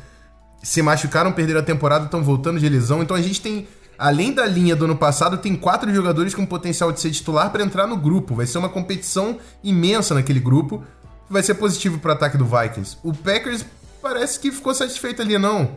se 0.64 0.82
machucaram, 0.82 1.32
perderam 1.32 1.60
a 1.60 1.64
temporada, 1.64 2.06
estão 2.06 2.24
voltando 2.24 2.60
de 2.60 2.68
lesão. 2.70 3.02
Então 3.02 3.16
a 3.16 3.22
gente 3.22 3.42
tem, 3.42 3.68
além 3.98 4.34
da 4.34 4.46
linha 4.46 4.76
do 4.76 4.86
ano 4.86 4.96
passado, 4.96 5.38
tem 5.38 5.56
quatro 5.56 5.94
jogadores 5.94 6.34
com 6.36 6.46
potencial 6.46 6.92
de 6.92 7.00
ser 7.00 7.12
titular 7.12 7.50
para 7.52 7.64
entrar 7.64 7.88
no 7.88 7.98
grupo. 7.98 8.36
Vai 8.36 8.46
ser 8.46 8.58
uma 8.58 8.70
competição 8.70 9.38
imensa 9.64 10.14
naquele 10.14 10.40
grupo, 10.40 10.84
vai 11.30 11.42
ser 11.44 11.56
positivo 11.56 11.98
para 12.00 12.10
o 12.10 12.14
ataque 12.14 12.38
do 12.38 12.46
Vikings. 12.46 12.98
O 13.04 13.14
Packers 13.14 13.66
parece 14.02 14.40
que 14.40 14.52
ficou 14.52 14.74
satisfeito 14.74 15.22
ali, 15.22 15.38
não. 15.38 15.72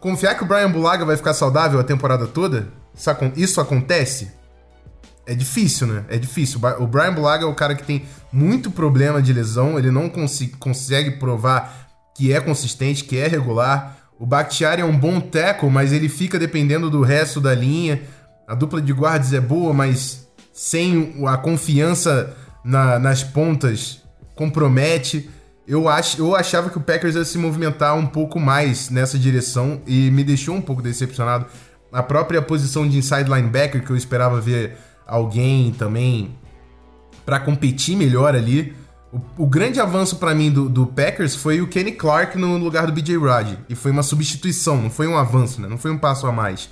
Confiar 0.00 0.34
que 0.34 0.44
o 0.44 0.46
Brian 0.46 0.70
Bulaga 0.70 1.04
vai 1.04 1.16
ficar 1.16 1.32
saudável 1.34 1.80
a 1.80 1.84
temporada 1.84 2.26
toda? 2.26 2.68
Isso 2.94 3.10
acon- 3.10 3.32
Isso 3.36 3.60
acontece? 3.60 4.30
É 5.26 5.34
difícil, 5.34 5.86
né? 5.86 6.04
É 6.08 6.18
difícil. 6.18 6.60
O 6.78 6.86
Brian 6.86 7.14
Bulaga 7.14 7.44
é 7.44 7.48
o 7.48 7.54
cara 7.54 7.74
que 7.74 7.82
tem 7.82 8.04
muito 8.30 8.70
problema 8.70 9.22
de 9.22 9.32
lesão, 9.32 9.78
ele 9.78 9.90
não 9.90 10.08
consi- 10.10 10.48
consegue 10.58 11.12
provar 11.12 11.88
que 12.14 12.30
é 12.32 12.40
consistente, 12.40 13.04
que 13.04 13.16
é 13.16 13.26
regular. 13.26 13.96
O 14.24 14.26
Bakhtiari 14.26 14.80
é 14.80 14.84
um 14.86 14.96
bom 14.96 15.20
tackle, 15.20 15.68
mas 15.68 15.92
ele 15.92 16.08
fica 16.08 16.38
dependendo 16.38 16.88
do 16.88 17.02
resto 17.02 17.42
da 17.42 17.54
linha. 17.54 18.00
A 18.48 18.54
dupla 18.54 18.80
de 18.80 18.90
guardas 18.90 19.34
é 19.34 19.40
boa, 19.40 19.74
mas 19.74 20.26
sem 20.50 21.22
a 21.26 21.36
confiança 21.36 22.34
na- 22.64 22.98
nas 22.98 23.22
pontas 23.22 24.00
compromete. 24.34 25.28
Eu, 25.68 25.90
ach, 25.90 26.18
eu 26.18 26.34
achava 26.34 26.70
que 26.70 26.78
o 26.78 26.80
Packers 26.80 27.16
ia 27.16 27.24
se 27.26 27.36
movimentar 27.36 27.94
um 27.98 28.06
pouco 28.06 28.40
mais 28.40 28.88
nessa 28.88 29.18
direção 29.18 29.82
e 29.86 30.10
me 30.10 30.24
deixou 30.24 30.54
um 30.54 30.62
pouco 30.62 30.80
decepcionado. 30.80 31.44
A 31.92 32.02
própria 32.02 32.40
posição 32.40 32.88
de 32.88 32.96
inside 32.96 33.30
linebacker, 33.30 33.84
que 33.84 33.90
eu 33.90 33.96
esperava 33.96 34.40
ver 34.40 34.78
alguém 35.06 35.70
também 35.70 36.34
para 37.26 37.38
competir 37.38 37.94
melhor 37.94 38.34
ali. 38.34 38.74
O, 39.14 39.44
o 39.44 39.46
grande 39.46 39.80
avanço 39.80 40.16
para 40.16 40.34
mim 40.34 40.50
do, 40.50 40.68
do 40.68 40.86
Packers 40.86 41.36
foi 41.36 41.60
o 41.60 41.68
Kenny 41.68 41.92
Clark 41.92 42.36
no 42.36 42.58
lugar 42.58 42.86
do 42.86 42.92
BJ 42.92 43.16
Rod. 43.16 43.54
E 43.68 43.74
foi 43.76 43.92
uma 43.92 44.02
substituição, 44.02 44.82
não 44.82 44.90
foi 44.90 45.06
um 45.06 45.16
avanço, 45.16 45.60
né? 45.60 45.68
Não 45.68 45.78
foi 45.78 45.92
um 45.92 45.98
passo 45.98 46.26
a 46.26 46.32
mais. 46.32 46.68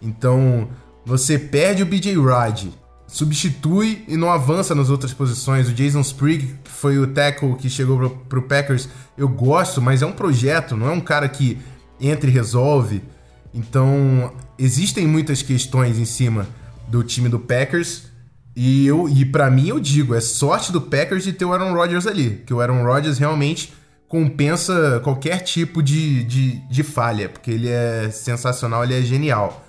Então, 0.00 0.68
você 1.04 1.38
perde 1.38 1.82
o 1.82 1.86
BJ 1.86 2.16
Rod, 2.16 2.68
substitui 3.06 4.04
e 4.08 4.16
não 4.16 4.32
avança 4.32 4.74
nas 4.74 4.88
outras 4.88 5.12
posições. 5.12 5.68
O 5.68 5.74
Jason 5.74 6.00
Sprigg, 6.00 6.56
que 6.64 6.70
foi 6.70 6.98
o 6.98 7.06
tackle 7.08 7.56
que 7.56 7.68
chegou 7.68 7.98
pro, 7.98 8.10
pro 8.10 8.42
Packers, 8.42 8.88
eu 9.18 9.28
gosto, 9.28 9.82
mas 9.82 10.00
é 10.00 10.06
um 10.06 10.12
projeto, 10.12 10.76
não 10.76 10.88
é 10.88 10.92
um 10.92 11.00
cara 11.00 11.28
que 11.28 11.58
entra 12.00 12.28
e 12.28 12.32
resolve. 12.32 13.02
Então, 13.52 14.32
existem 14.58 15.06
muitas 15.06 15.42
questões 15.42 15.98
em 15.98 16.06
cima 16.06 16.46
do 16.88 17.04
time 17.04 17.28
do 17.28 17.38
Packers. 17.38 18.11
E, 18.54 18.86
eu, 18.86 19.08
e 19.08 19.24
para 19.24 19.50
mim, 19.50 19.68
eu 19.68 19.80
digo, 19.80 20.14
é 20.14 20.20
sorte 20.20 20.72
do 20.72 20.80
Packers 20.80 21.24
de 21.24 21.32
ter 21.32 21.44
o 21.44 21.52
Aaron 21.52 21.72
Rodgers 21.72 22.06
ali. 22.06 22.42
Que 22.46 22.52
o 22.52 22.60
Aaron 22.60 22.84
Rodgers 22.84 23.18
realmente 23.18 23.72
compensa 24.06 25.00
qualquer 25.02 25.40
tipo 25.40 25.82
de, 25.82 26.22
de, 26.24 26.68
de 26.68 26.82
falha. 26.82 27.28
Porque 27.28 27.50
ele 27.50 27.68
é 27.68 28.10
sensacional, 28.10 28.84
ele 28.84 28.98
é 28.98 29.02
genial. 29.02 29.64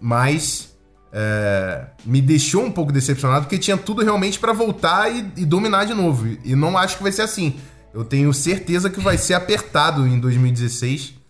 Mas 0.00 0.72
é, 1.12 1.86
me 2.04 2.22
deixou 2.22 2.64
um 2.64 2.70
pouco 2.70 2.92
decepcionado 2.92 3.44
porque 3.44 3.58
tinha 3.58 3.76
tudo 3.76 4.02
realmente 4.02 4.38
para 4.38 4.52
voltar 4.52 5.10
e, 5.10 5.32
e 5.36 5.44
dominar 5.44 5.84
de 5.84 5.94
novo. 5.94 6.26
E 6.44 6.54
não 6.54 6.78
acho 6.78 6.96
que 6.96 7.02
vai 7.02 7.12
ser 7.12 7.22
assim. 7.22 7.56
Eu 7.92 8.04
tenho 8.04 8.32
certeza 8.32 8.88
que 8.88 9.00
vai 9.00 9.18
ser 9.18 9.34
apertado 9.34 10.06
em 10.06 10.18
2016. 10.18 11.21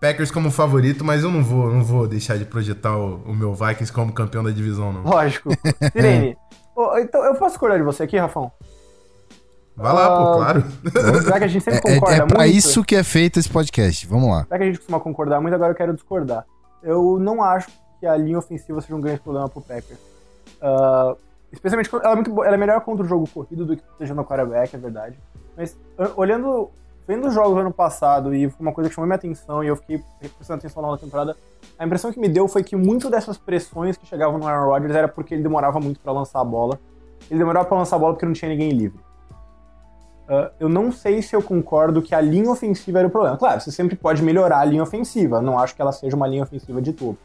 Packers 0.00 0.30
como 0.30 0.50
favorito, 0.50 1.04
mas 1.04 1.22
eu 1.22 1.30
não 1.30 1.42
vou, 1.42 1.70
não 1.72 1.84
vou 1.84 2.08
deixar 2.08 2.38
de 2.38 2.44
projetar 2.44 2.96
o, 2.96 3.16
o 3.26 3.34
meu 3.34 3.54
Vikings 3.54 3.92
como 3.92 4.12
campeão 4.12 4.42
da 4.42 4.50
divisão, 4.50 4.92
não. 4.92 5.02
Lógico. 5.02 5.50
Sirene, 5.92 6.36
ô, 6.74 6.96
então 6.98 7.22
eu 7.24 7.34
posso 7.34 7.50
discordar 7.52 7.78
de 7.78 7.84
você 7.84 8.04
aqui, 8.04 8.16
Rafão? 8.16 8.50
Vai 9.76 9.92
lá, 9.92 10.08
pô, 10.08 10.22
Ah, 10.24 10.36
claro. 10.36 10.64
Já 11.24 11.38
que 11.38 11.44
a 11.44 11.48
gente 11.48 11.62
sempre 11.62 11.80
É, 11.88 11.92
é, 11.92 11.94
concorda 11.94 12.22
é 12.22 12.26
pra 12.26 12.38
muito. 12.40 12.54
isso 12.56 12.82
que 12.84 12.96
é 12.96 13.02
feito 13.02 13.38
esse 13.38 13.48
podcast. 13.48 14.06
Vamos 14.06 14.30
lá. 14.30 14.46
Já 14.48 14.56
que 14.56 14.62
a 14.62 14.66
gente 14.66 14.78
costuma 14.78 15.00
concordar 15.00 15.40
muito, 15.40 15.54
agora 15.54 15.72
eu 15.72 15.76
quero 15.76 15.94
discordar. 15.94 16.44
Eu 16.82 17.18
não 17.18 17.42
acho 17.42 17.68
que 17.98 18.06
a 18.06 18.16
linha 18.16 18.38
ofensiva 18.38 18.80
seja 18.80 18.94
um 18.96 19.00
grande 19.00 19.20
problema 19.20 19.48
pro 19.48 19.60
Packers. 19.60 19.98
Ah, 20.62 21.14
especialmente 21.52 21.90
quando 21.90 22.04
ela 22.04 22.12
é, 22.12 22.16
muito 22.16 22.30
boa, 22.32 22.46
ela 22.46 22.56
é 22.56 22.58
melhor 22.58 22.80
contra 22.80 23.04
o 23.04 23.08
jogo 23.08 23.28
corrido 23.28 23.64
do 23.66 23.76
que 23.76 23.82
seja 23.98 24.14
no 24.14 24.24
quarterback, 24.24 24.74
é 24.74 24.78
verdade. 24.78 25.18
Mas 25.56 25.76
ah, 25.98 26.10
olhando, 26.16 26.70
vendo 27.06 27.26
os 27.28 27.34
jogos 27.34 27.54
do 27.54 27.60
ano 27.60 27.72
passado, 27.72 28.34
e 28.34 28.48
foi 28.48 28.60
uma 28.60 28.72
coisa 28.72 28.88
que 28.88 28.94
chamou 28.94 29.06
minha 29.06 29.16
atenção, 29.16 29.64
e 29.64 29.68
eu 29.68 29.76
fiquei 29.76 30.02
prestando 30.36 30.58
atenção 30.58 30.82
na 30.82 30.96
temporada, 30.96 31.36
a 31.78 31.86
impressão 31.86 32.12
que 32.12 32.20
me 32.20 32.28
deu 32.28 32.46
foi 32.46 32.62
que 32.62 32.76
muito 32.76 33.08
dessas 33.10 33.38
pressões 33.38 33.96
que 33.96 34.06
chegavam 34.06 34.38
no 34.38 34.46
Aaron 34.46 34.66
Rodgers 34.66 34.94
era 34.94 35.08
porque 35.08 35.34
ele 35.34 35.42
demorava 35.42 35.80
muito 35.80 35.98
pra 35.98 36.12
lançar 36.12 36.40
a 36.40 36.44
bola. 36.44 36.78
Ele 37.30 37.38
demorava 37.38 37.66
pra 37.66 37.78
lançar 37.78 37.96
a 37.96 37.98
bola 37.98 38.12
porque 38.12 38.26
não 38.26 38.32
tinha 38.32 38.50
ninguém 38.50 38.70
livre. 38.70 39.00
uh, 40.28 40.50
eu 40.60 40.68
não 40.68 40.92
sei 40.92 41.22
se 41.22 41.34
eu 41.34 41.42
concordo 41.42 42.02
que 42.02 42.14
a 42.14 42.20
linha 42.20 42.50
ofensiva 42.50 42.98
era 42.98 43.08
o 43.08 43.10
problema. 43.10 43.36
Claro, 43.36 43.60
você 43.60 43.72
sempre 43.72 43.96
pode 43.96 44.22
melhorar 44.22 44.60
a 44.60 44.64
linha 44.64 44.82
ofensiva, 44.82 45.40
não 45.40 45.58
acho 45.58 45.74
que 45.74 45.82
ela 45.82 45.92
seja 45.92 46.14
uma 46.14 46.26
linha 46.26 46.42
ofensiva 46.42 46.80
de 46.82 46.92
topo. 46.92 47.18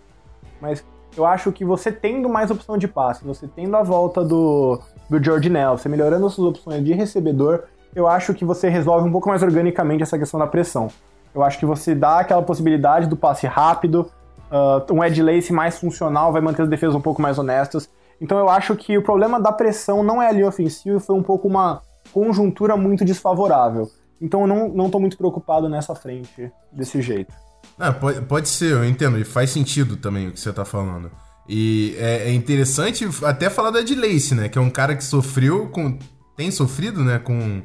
Mas 0.61 0.83
eu 1.17 1.25
acho 1.25 1.51
que 1.51 1.63
você 1.63 1.91
tendo 1.91 2.29
mais 2.29 2.49
opção 2.49 2.77
de 2.77 2.87
passe, 2.87 3.23
você 3.23 3.47
tendo 3.47 3.75
a 3.75 3.83
volta 3.83 4.23
do, 4.23 4.79
do 5.09 5.49
Nell, 5.49 5.77
você 5.77 5.87
melhorando 5.87 6.25
as 6.25 6.33
suas 6.33 6.49
opções 6.49 6.83
de 6.83 6.93
recebedor, 6.93 7.63
eu 7.95 8.07
acho 8.07 8.33
que 8.33 8.43
você 8.43 8.69
resolve 8.69 9.07
um 9.07 9.11
pouco 9.11 9.29
mais 9.29 9.41
organicamente 9.41 10.03
essa 10.03 10.17
questão 10.17 10.39
da 10.39 10.47
pressão. 10.47 10.89
Eu 11.33 11.43
acho 11.43 11.57
que 11.57 11.65
você 11.65 11.95
dá 11.95 12.19
aquela 12.19 12.41
possibilidade 12.43 13.07
do 13.07 13.15
passe 13.15 13.47
rápido, 13.47 14.11
uh, 14.51 14.93
um 14.93 15.03
Ed 15.03 15.21
Lace 15.21 15.51
mais 15.51 15.77
funcional, 15.79 16.31
vai 16.31 16.41
manter 16.41 16.63
as 16.63 16.69
defesas 16.69 16.95
um 16.95 17.01
pouco 17.01 17.21
mais 17.21 17.37
honestas. 17.39 17.89
Então 18.19 18.37
eu 18.37 18.49
acho 18.49 18.75
que 18.75 18.97
o 18.97 19.01
problema 19.01 19.39
da 19.39 19.51
pressão 19.51 20.03
não 20.03 20.21
é 20.21 20.27
a 20.27 20.31
linha 20.31 20.47
ofensiva, 20.47 20.99
foi 20.99 21.15
um 21.15 21.23
pouco 21.23 21.47
uma 21.47 21.81
conjuntura 22.11 22.77
muito 22.77 23.03
desfavorável. 23.03 23.89
Então 24.21 24.41
eu 24.41 24.47
não, 24.47 24.69
não 24.69 24.89
tô 24.89 24.99
muito 24.99 25.17
preocupado 25.17 25.67
nessa 25.67 25.93
frente 25.93 26.51
desse 26.71 27.01
jeito. 27.01 27.33
Ah, 27.77 27.91
pode, 27.91 28.21
pode 28.21 28.47
ser, 28.47 28.71
eu 28.71 28.85
entendo, 28.85 29.17
e 29.17 29.25
faz 29.25 29.49
sentido 29.49 29.97
também 29.97 30.27
o 30.27 30.31
que 30.31 30.39
você 30.39 30.53
tá 30.53 30.63
falando. 30.63 31.11
E 31.47 31.95
é, 31.99 32.29
é 32.29 32.33
interessante 32.33 33.07
até 33.23 33.49
falar 33.49 33.71
da 33.71 33.81
Ed 33.81 33.93
Lace, 33.95 34.33
né? 34.33 34.49
Que 34.49 34.57
é 34.57 34.61
um 34.61 34.69
cara 34.69 34.95
que 34.95 35.03
sofreu 35.03 35.67
com. 35.69 35.97
tem 36.35 36.49
sofrido, 36.49 37.03
né? 37.03 37.19
Com, 37.19 37.61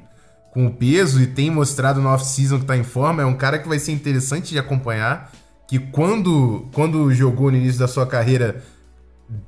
com 0.53 0.67
o 0.67 0.73
peso 0.73 1.21
e 1.21 1.27
tem 1.27 1.51
mostrado 1.51 2.01
no 2.01 2.09
off-season 2.09 2.59
que 2.59 2.67
tá 2.67 2.77
em 2.77 2.83
forma. 2.83 3.23
É 3.23 3.27
um 3.27 3.35
cara 3.35 3.59
que 3.59 3.69
vai 3.69 3.79
ser 3.79 3.93
interessante 3.93 4.51
de 4.51 4.59
acompanhar. 4.59 5.33
Que 5.69 5.79
quando, 5.79 6.69
quando 6.73 7.13
jogou 7.13 7.51
no 7.51 7.57
início 7.57 7.79
da 7.79 7.87
sua 7.87 8.07
carreira 8.07 8.63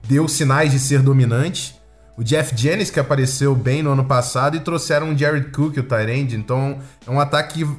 deu 0.07 0.29
sinais 0.29 0.71
de 0.71 0.79
ser 0.79 1.03
dominante. 1.03 1.75
O 2.17 2.23
Jeff 2.23 2.55
Jennings, 2.57 2.91
que 2.91 3.01
apareceu 3.01 3.55
bem 3.55 3.83
no 3.83 3.91
ano 3.91 4.05
passado, 4.05 4.57
e 4.57 4.61
trouxeram 4.61 5.13
o 5.13 5.19
Jared 5.19 5.51
Cook, 5.51 5.77
o 5.79 5.83
Tyrande. 5.83 6.37
Então, 6.37 6.79
é 7.07 7.11
um 7.11 7.19
ataque 7.19 7.65
que 7.65 7.71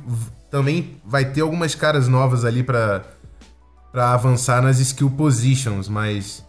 também 0.49 0.97
vai 1.05 1.25
ter 1.25 1.41
algumas 1.41 1.75
caras 1.75 2.07
novas 2.07 2.43
ali 2.43 2.63
para 2.63 3.03
avançar 3.93 4.61
nas 4.61 4.79
skill 4.79 5.09
positions, 5.11 5.87
mas 5.87 6.43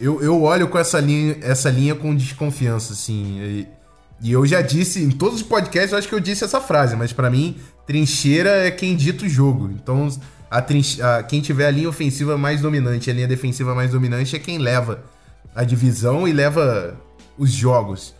eu, 0.00 0.22
eu 0.22 0.42
olho 0.42 0.68
com 0.68 0.78
essa 0.78 1.00
linha, 1.00 1.36
essa 1.42 1.68
linha 1.70 1.94
com 1.94 2.14
desconfiança, 2.14 2.92
assim. 2.92 3.38
E, 3.40 3.68
e 4.20 4.32
eu 4.32 4.44
já 4.44 4.60
disse, 4.60 5.02
em 5.02 5.10
todos 5.10 5.36
os 5.36 5.42
podcasts, 5.42 5.92
eu 5.92 5.98
acho 5.98 6.08
que 6.08 6.14
eu 6.14 6.20
disse 6.20 6.44
essa 6.44 6.60
frase, 6.60 6.96
mas 6.96 7.12
para 7.12 7.30
mim, 7.30 7.56
trincheira 7.86 8.66
é 8.66 8.70
quem 8.70 8.96
dita 8.96 9.24
o 9.24 9.28
jogo. 9.28 9.70
Então, 9.70 10.08
a, 10.50 10.60
trinche, 10.60 11.00
a 11.00 11.22
quem 11.22 11.40
tiver 11.40 11.66
a 11.66 11.70
linha 11.70 11.88
ofensiva 11.88 12.36
mais 12.36 12.60
dominante, 12.60 13.10
a 13.10 13.14
linha 13.14 13.28
defensiva 13.28 13.74
mais 13.74 13.92
dominante 13.92 14.34
é 14.34 14.38
quem 14.38 14.58
leva 14.58 15.04
a 15.54 15.62
divisão 15.62 16.26
e 16.26 16.32
leva 16.32 16.96
os 17.36 17.52
jogos. 17.52 18.14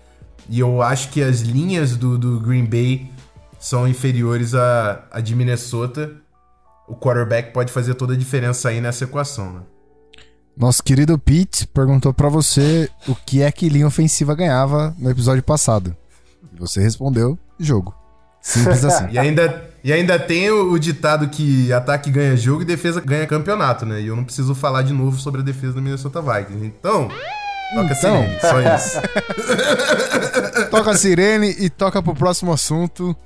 E 0.49 0.61
eu 0.61 0.81
acho 0.81 1.11
que 1.11 1.21
as 1.21 1.41
linhas 1.41 1.97
do, 1.97 2.17
do 2.17 2.41
Green 2.41 2.65
Bay 2.65 3.11
são 3.59 3.87
inferiores 3.87 4.55
a, 4.55 5.05
a 5.11 5.21
de 5.21 5.35
Minnesota. 5.35 6.13
O 6.87 6.95
quarterback 6.95 7.53
pode 7.53 7.73
fazer 7.73 7.95
toda 7.95 8.15
a 8.15 8.17
diferença 8.17 8.69
aí 8.69 8.81
nessa 8.81 9.05
equação, 9.05 9.53
né? 9.53 9.61
Nosso 10.59 10.83
querido 10.83 11.17
Pete 11.17 11.69
perguntou 11.69 12.13
para 12.13 12.29
você 12.29 12.91
o 13.07 13.15
que 13.15 13.43
é 13.43 13.53
que 13.53 13.69
linha 13.69 13.87
ofensiva 13.87 14.35
ganhava 14.35 14.93
no 14.99 15.09
episódio 15.09 15.41
passado. 15.41 15.97
E 16.53 16.59
você 16.59 16.81
respondeu: 16.81 17.39
jogo. 17.61 17.95
Simples 18.43 18.83
assim. 18.85 19.07
e, 19.13 19.19
ainda, 19.21 19.71
e 19.85 19.93
ainda 19.93 20.19
tem 20.19 20.51
o, 20.51 20.73
o, 20.73 20.79
ditado 20.79 21.29
que 21.29 21.73
ataque 21.73 22.11
ganha 22.11 22.37
jogo 22.37 22.63
e 22.63 22.65
defesa 22.65 23.01
ganha 23.01 23.25
campeonato, 23.25 23.87
né? 23.87 24.01
E 24.01 24.09
eu 24.09 24.17
não 24.17 24.25
preciso 24.25 24.53
falar 24.53 24.83
de 24.83 24.93
novo 24.93 25.17
sobre 25.17 25.43
a 25.43 25.45
defesa 25.45 25.75
do 25.75 25.83
Minnesota 25.83 26.21
Vikings. 26.21 26.67
Então, 26.67 27.09
toca 27.75 27.93
então. 27.93 27.93
a 27.93 27.95
sirene, 27.95 28.41
só 28.41 28.61
isso. 28.75 29.01
toca 30.71 30.91
a 30.91 30.97
sirene 30.97 31.57
e 31.61 31.71
toca 31.71 32.03
pro 32.03 32.17
próximo 32.17 32.53
assunto. 32.53 33.17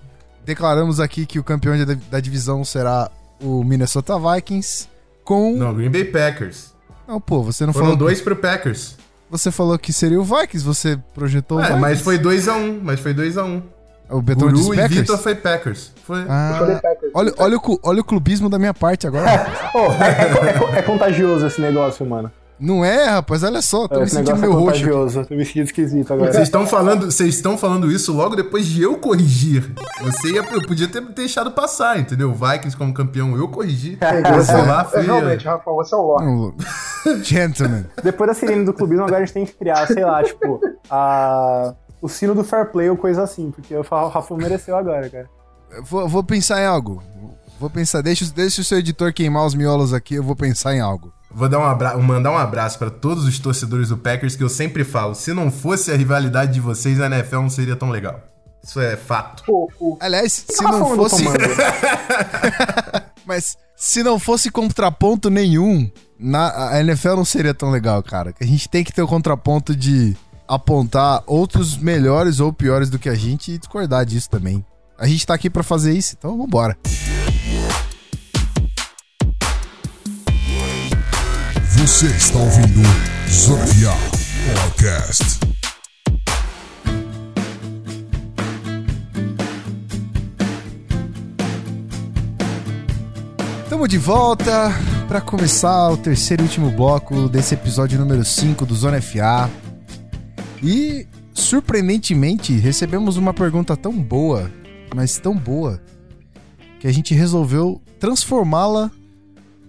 Declaramos 0.44 1.00
aqui 1.00 1.24
que 1.24 1.38
o 1.38 1.44
campeão 1.44 1.82
da, 1.82 1.94
da 2.10 2.20
divisão 2.20 2.62
será 2.62 3.10
o 3.40 3.64
Minnesota 3.64 4.18
Vikings 4.18 4.86
com. 5.24 5.56
Não, 5.56 5.72
Green 5.72 5.90
Bay 5.90 6.04
Packers. 6.04 6.71
Não, 7.07 7.20
pô, 7.20 7.42
você 7.42 7.66
não 7.66 7.72
Foram 7.72 7.86
falou. 7.86 7.98
dois 7.98 8.20
pro 8.20 8.36
Packers. 8.36 8.96
Você 9.30 9.50
falou 9.50 9.78
que 9.78 9.92
seria 9.92 10.20
o 10.20 10.24
Vikings, 10.24 10.64
você 10.64 10.98
projetou 11.14 11.59
é, 11.59 11.62
o 11.62 11.64
Vikings. 11.64 11.80
mas 11.80 12.00
foi 12.00 12.18
2x1, 12.18 12.55
um, 12.55 12.80
mas 12.82 13.00
foi 13.00 13.14
2x1. 13.14 13.44
Um. 13.44 13.62
O 14.11 14.20
Betão 14.20 14.50
Guru 14.50 14.74
e 14.74 14.76
Packers? 14.76 15.00
Vitor 15.00 15.18
foi 15.18 15.34
Packers. 15.34 15.92
Foi. 16.05 16.26
Ah, 16.28 16.80
olha, 17.14 17.32
olha, 17.38 17.57
o, 17.57 17.80
olha 17.82 18.00
o 18.03 18.05
clubismo 18.05 18.50
da 18.50 18.59
minha 18.59 18.74
parte 18.74 19.07
agora. 19.07 19.46
oh, 19.74 19.86
é, 20.05 20.76
é, 20.76 20.78
é, 20.80 20.82
contagioso 20.82 21.46
esse 21.46 21.62
negócio, 21.62 22.05
mano. 22.05 22.30
Não 22.62 22.84
é, 22.84 23.06
rapaz, 23.06 23.42
olha 23.42 23.60
só, 23.60 23.88
tô 23.88 23.96
é, 23.96 24.02
me 24.04 24.08
sentindo 24.08 24.38
meio 24.38 24.52
roxo. 24.52 24.84
Tô 25.26 25.34
me 25.34 25.44
sentindo 25.44 25.64
esquisito 25.64 26.12
agora. 26.12 26.32
Vocês 26.32 26.44
estão 26.44 26.64
falando, 26.64 27.10
vocês 27.10 27.34
estão 27.34 27.58
falando 27.58 27.90
isso 27.90 28.12
logo 28.12 28.36
depois 28.36 28.66
de 28.66 28.80
eu 28.80 28.96
corrigir. 28.98 29.74
Você 30.00 30.34
ia, 30.34 30.42
eu 30.42 30.62
podia 30.62 30.86
ter 30.86 31.00
deixado 31.00 31.50
passar, 31.50 31.98
entendeu? 31.98 32.32
Vikings 32.32 32.76
como 32.76 32.94
campeão, 32.94 33.36
eu 33.36 33.48
corrigi. 33.48 33.98
É, 34.00 34.32
você 34.32 34.52
lá 34.52 34.84
foi. 34.84 35.02
Realmente, 35.02 35.44
Rafael, 35.44 35.76
você 35.76 35.92
é 35.92 35.98
o 35.98 36.02
Lorde. 36.02 36.64
Gentleman. 37.28 37.84
Depois 38.00 38.28
da 38.28 38.34
sirene 38.34 38.64
do 38.64 38.72
clubismo, 38.72 39.06
agora 39.06 39.22
a 39.22 39.24
gente 39.24 39.34
tem 39.34 39.44
que 39.44 39.54
criar, 39.54 39.84
sei 39.88 40.04
lá, 40.04 40.22
tipo, 40.22 40.60
a 40.88 41.74
o 42.00 42.08
sino 42.08 42.34
do 42.34 42.44
fair 42.44 42.70
play 42.70 42.90
ou 42.90 42.96
coisa 42.96 43.22
assim, 43.22 43.50
porque 43.50 43.74
o 43.74 43.82
Rafa 43.82 44.36
mereceu 44.36 44.76
agora, 44.76 45.08
cara. 45.08 45.30
Vou, 45.82 46.08
vou, 46.08 46.22
pensar 46.22 46.60
em 46.60 46.66
algo. 46.66 47.02
Vou 47.58 47.70
pensar, 47.70 48.02
deixa, 48.02 48.24
deixa 48.34 48.60
o 48.60 48.64
seu 48.64 48.78
editor 48.78 49.12
queimar 49.12 49.46
os 49.46 49.54
miolos 49.54 49.94
aqui, 49.94 50.16
eu 50.16 50.22
vou 50.22 50.34
pensar 50.34 50.74
em 50.74 50.80
algo. 50.80 51.12
Vou 51.34 51.48
dar 51.48 51.58
um 51.58 51.64
abra 51.64 51.96
mandar 51.96 52.30
um 52.30 52.36
abraço 52.36 52.78
para 52.78 52.90
todos 52.90 53.24
os 53.24 53.38
torcedores 53.38 53.88
do 53.88 53.96
Packers 53.96 54.36
que 54.36 54.42
eu 54.42 54.48
sempre 54.48 54.84
falo. 54.84 55.14
Se 55.14 55.32
não 55.32 55.50
fosse 55.50 55.90
a 55.90 55.96
rivalidade 55.96 56.52
de 56.52 56.60
vocês, 56.60 57.00
a 57.00 57.06
NFL 57.06 57.36
não 57.36 57.50
seria 57.50 57.76
tão 57.76 57.90
legal. 57.90 58.20
Isso 58.62 58.80
é 58.80 58.96
fato. 58.96 59.42
Aliás, 59.98 60.44
se 60.48 60.62
não 60.62 60.94
fosse. 60.94 61.24
Mas 63.26 63.56
se 63.74 64.02
não 64.02 64.18
fosse 64.18 64.50
contraponto 64.50 65.28
nenhum, 65.28 65.90
na, 66.18 66.70
a 66.70 66.80
NFL 66.80 67.16
não 67.16 67.24
seria 67.24 67.52
tão 67.52 67.70
legal, 67.70 68.02
cara. 68.02 68.32
A 68.40 68.44
gente 68.44 68.68
tem 68.68 68.84
que 68.84 68.92
ter 68.92 69.02
o 69.02 69.08
contraponto 69.08 69.74
de 69.74 70.16
apontar 70.46 71.22
outros 71.26 71.76
melhores 71.76 72.38
ou 72.38 72.52
piores 72.52 72.90
do 72.90 72.98
que 72.98 73.08
a 73.08 73.14
gente 73.14 73.52
e 73.52 73.58
discordar 73.58 74.04
disso 74.04 74.30
também. 74.30 74.64
A 74.98 75.06
gente 75.06 75.26
tá 75.26 75.34
aqui 75.34 75.50
para 75.50 75.62
fazer 75.62 75.92
isso, 75.92 76.14
então 76.16 76.38
vambora. 76.38 76.76
Você 81.82 82.06
está 82.06 82.38
ouvindo 82.38 82.80
Zona 83.28 83.64
Podcast. 84.54 85.24
Estamos 93.64 93.88
de 93.88 93.98
volta 93.98 94.70
para 95.08 95.20
começar 95.20 95.90
o 95.90 95.96
terceiro 95.96 96.44
e 96.44 96.46
último 96.46 96.70
bloco 96.70 97.28
desse 97.28 97.54
episódio 97.54 97.98
número 97.98 98.24
5 98.24 98.64
do 98.64 98.76
Zona 98.76 99.02
FA. 99.02 99.50
E, 100.62 101.04
surpreendentemente, 101.34 102.52
recebemos 102.52 103.16
uma 103.16 103.34
pergunta 103.34 103.76
tão 103.76 103.92
boa, 103.92 104.48
mas 104.94 105.18
tão 105.18 105.36
boa, 105.36 105.82
que 106.78 106.86
a 106.86 106.92
gente 106.92 107.12
resolveu 107.12 107.82
transformá-la 107.98 108.88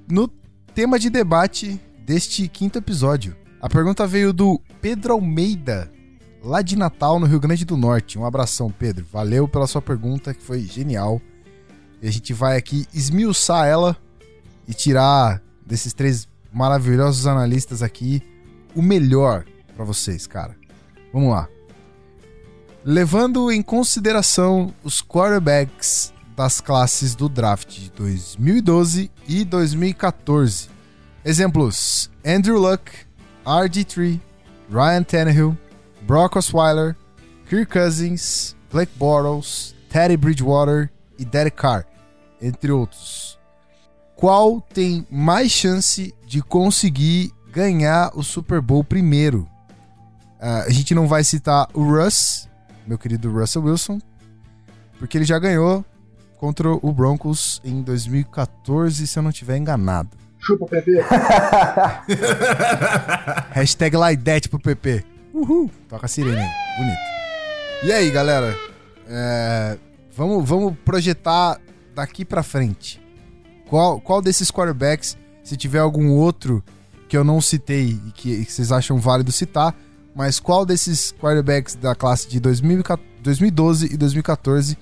no 0.08 0.28
tema 0.76 1.00
de 1.00 1.10
debate 1.10 1.82
deste 2.06 2.48
quinto 2.48 2.78
episódio. 2.78 3.36
A 3.62 3.70
pergunta 3.70 4.06
veio 4.06 4.34
do 4.34 4.60
Pedro 4.82 5.14
Almeida, 5.14 5.92
lá 6.44 6.62
de 6.62 6.76
Natal, 6.76 7.20
no 7.20 7.26
Rio 7.26 7.40
Grande 7.40 7.64
do 7.64 7.78
Norte. 7.78 8.20
Um 8.20 8.26
abração, 8.26 8.70
Pedro. 8.70 9.06
Valeu 9.12 9.48
pela 9.48 9.68
sua 9.68 9.82
pergunta, 9.82 10.34
que 10.34 10.44
foi 10.44 10.62
genial. 10.62 11.22
E 12.02 12.08
a 12.08 12.12
gente 12.12 12.34
vai 12.34 12.58
aqui 12.58 12.86
esmiuçar 12.94 13.66
ela 13.66 13.96
e 14.68 14.74
tirar 14.74 15.42
desses 15.66 15.94
três 15.94 16.28
maravilhosos 16.52 17.26
analistas 17.26 17.82
aqui 17.82 18.22
o 18.76 18.82
melhor 18.82 19.46
para 19.76 19.86
vocês, 19.86 20.28
cara. 20.28 20.56
Vamos 21.14 21.32
lá. 21.32 21.48
Levando 22.84 23.50
em 23.50 23.62
consideração 23.62 24.74
os 24.84 25.02
quarterbacks 25.02 26.14
das 26.36 26.60
classes 26.60 27.16
do 27.16 27.30
draft 27.30 27.70
de 27.70 27.92
2012 27.92 29.10
e 29.28 29.46
2014. 29.46 30.73
Exemplos: 31.26 32.10
Andrew 32.26 32.60
Luck, 32.60 32.92
RG3, 33.46 34.20
Ryan 34.70 35.04
Tannehill, 35.04 35.58
Brock 36.02 36.36
Osweiler, 36.36 36.96
Kirk 37.48 37.72
Cousins, 37.72 38.56
Blake 38.72 38.92
Bortles, 38.98 39.76
Teddy 39.90 40.18
Bridgewater 40.18 40.92
e 41.18 41.24
Derek 41.24 41.56
Carr, 41.56 41.86
entre 42.42 42.72
outros. 42.72 43.40
Qual 44.16 44.60
tem 44.62 45.06
mais 45.10 45.52
chance 45.52 46.14
de 46.26 46.42
conseguir 46.42 47.32
ganhar 47.52 48.12
o 48.16 48.24
Super 48.24 48.62
Bowl 48.62 48.84
primeiro? 48.84 49.48
Uh, 50.40 50.68
a 50.68 50.70
gente 50.70 50.94
não 50.94 51.08
vai 51.08 51.24
citar 51.24 51.68
o 51.74 51.84
Russ, 51.84 52.50
meu 52.86 52.98
querido 52.98 53.32
Russell 53.32 53.64
Wilson, 53.64 54.00
porque 55.00 55.18
ele 55.18 55.26
já 55.26 55.40
ganhou 55.40 55.86
contra 56.38 56.70
o 56.70 56.92
Broncos 56.92 57.62
em 57.64 57.82
2014, 57.82 59.08
se 59.08 59.18
eu 59.18 59.24
não 59.24 59.30
estiver 59.30 59.58
enganado. 59.58 60.23
Chupa 60.44 60.66
PP. 60.66 61.00
Hashtag 63.52 63.96
that 64.24 64.50
pro 64.50 64.60
PP. 64.60 65.04
Uhul. 65.34 65.72
Toca 65.88 66.06
a 66.06 66.10
sirene. 66.10 66.48
Bonito. 66.78 66.98
E 67.84 67.92
aí, 67.92 68.12
galera? 68.12 68.56
é, 69.08 69.78
vamos, 70.16 70.48
vamos 70.48 70.76
projetar 70.84 71.60
daqui 71.96 72.26
pra 72.26 72.44
frente. 72.44 73.02
Qual, 73.68 74.00
qual 74.00 74.22
desses 74.22 74.52
quarterbacks, 74.52 75.18
se 75.44 75.58
tiver 75.58 75.80
algum 75.80 76.12
outro 76.12 76.64
que 77.08 77.18
eu 77.18 77.24
não 77.24 77.42
citei 77.42 78.00
e 78.08 78.12
que, 78.12 78.46
que 78.46 78.52
vocês 78.52 78.72
acham 78.72 78.98
válido 78.98 79.32
citar, 79.32 79.76
mas 80.16 80.40
qual 80.40 80.66
desses 80.66 81.14
quarterbacks 81.14 81.76
da 81.76 81.96
classe 81.96 82.28
de 82.28 82.40
2014 82.40 83.14
2012 83.24 83.94
e 83.94 83.98
2014 83.98 84.78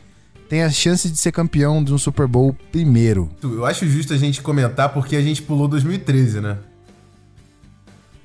tem 0.52 0.64
a 0.64 0.70
chance 0.70 1.10
de 1.10 1.18
ser 1.18 1.32
campeão 1.32 1.82
de 1.82 1.94
um 1.94 1.98
Super 1.98 2.28
Bowl 2.28 2.54
primeiro? 2.74 3.30
Eu 3.42 3.66
acho 3.66 3.88
justo 3.88 4.14
a 4.14 4.18
gente 4.18 4.42
comentar 4.42 4.90
porque 4.90 5.16
a 5.16 5.22
gente 5.22 5.42
pulou 5.42 5.66
2013, 5.66 6.42
né? 6.42 6.58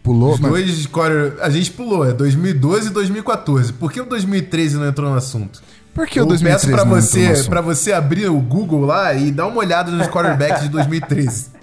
Pulou, 0.03 0.35
Os 0.35 0.41
mas- 0.41 0.51
dois 0.51 0.87
quarter- 0.87 1.35
a 1.41 1.49
gente 1.49 1.71
pulou, 1.71 2.05
é 2.05 2.13
2012 2.13 2.89
e 2.89 2.91
2014. 2.91 3.73
Por 3.75 3.93
que 3.93 4.01
o 4.01 4.05
2013 4.05 4.77
não 4.77 4.89
entrou 4.89 5.09
no 5.09 5.17
assunto? 5.17 5.63
Por 5.95 6.09
que 6.09 6.19
o 6.19 6.23
Eu 6.23 6.27
2013 6.27 6.67
peço 6.67 6.77
pra 6.77 6.85
não 6.85 6.97
entrou 6.97 6.97
no 6.97 7.03
você, 7.27 7.33
assunto? 7.33 7.49
para 7.49 7.61
você 7.61 7.93
abrir 7.93 8.27
o 8.29 8.41
Google 8.41 8.85
lá 8.85 9.15
e 9.15 9.31
dar 9.31 9.47
uma 9.47 9.59
olhada 9.59 9.93
nos 9.93 10.09
quarterbacks 10.09 10.63
de 10.65 10.69
2013. 10.69 11.47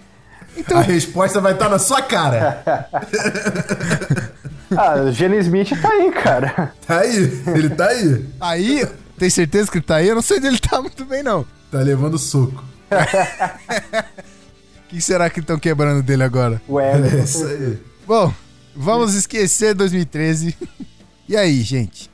Então- 0.55 0.77
A 0.77 0.81
resposta 0.81 1.41
vai 1.41 1.53
estar 1.53 1.67
na 1.67 1.79
sua 1.79 2.01
cara. 2.01 2.63
Ah, 4.75 5.11
Gene 5.11 5.37
Smith 5.39 5.69
tá 5.81 5.87
aí, 5.89 6.11
cara. 6.11 6.73
Tá 6.87 6.99
aí, 7.01 7.41
ele 7.55 7.69
tá 7.69 7.85
aí. 7.87 8.25
Aí, 8.41 8.87
tem 9.23 9.29
certeza 9.29 9.71
que 9.71 9.77
ele 9.77 9.85
tá 9.85 9.95
aí? 9.95 10.09
Eu 10.09 10.15
não 10.15 10.21
sei 10.21 10.41
se 10.41 10.47
ele 10.47 10.59
tá 10.59 10.81
muito 10.81 11.05
bem, 11.05 11.23
não. 11.23 11.45
Tá 11.71 11.79
levando 11.79 12.17
soco. 12.17 12.61
O 14.85 14.95
que 14.95 15.01
será 15.01 15.27
que 15.27 15.39
estão 15.39 15.57
quebrando 15.57 16.03
dele 16.03 16.23
agora? 16.23 16.61
Ué, 16.69 16.91
É 16.91 17.23
isso 17.23 17.43
aí. 17.47 17.81
Bom, 18.05 18.31
vamos 18.75 19.15
esquecer 19.15 19.73
2013. 19.73 20.55
E 21.27 21.37
aí, 21.37 21.61
gente? 21.61 22.11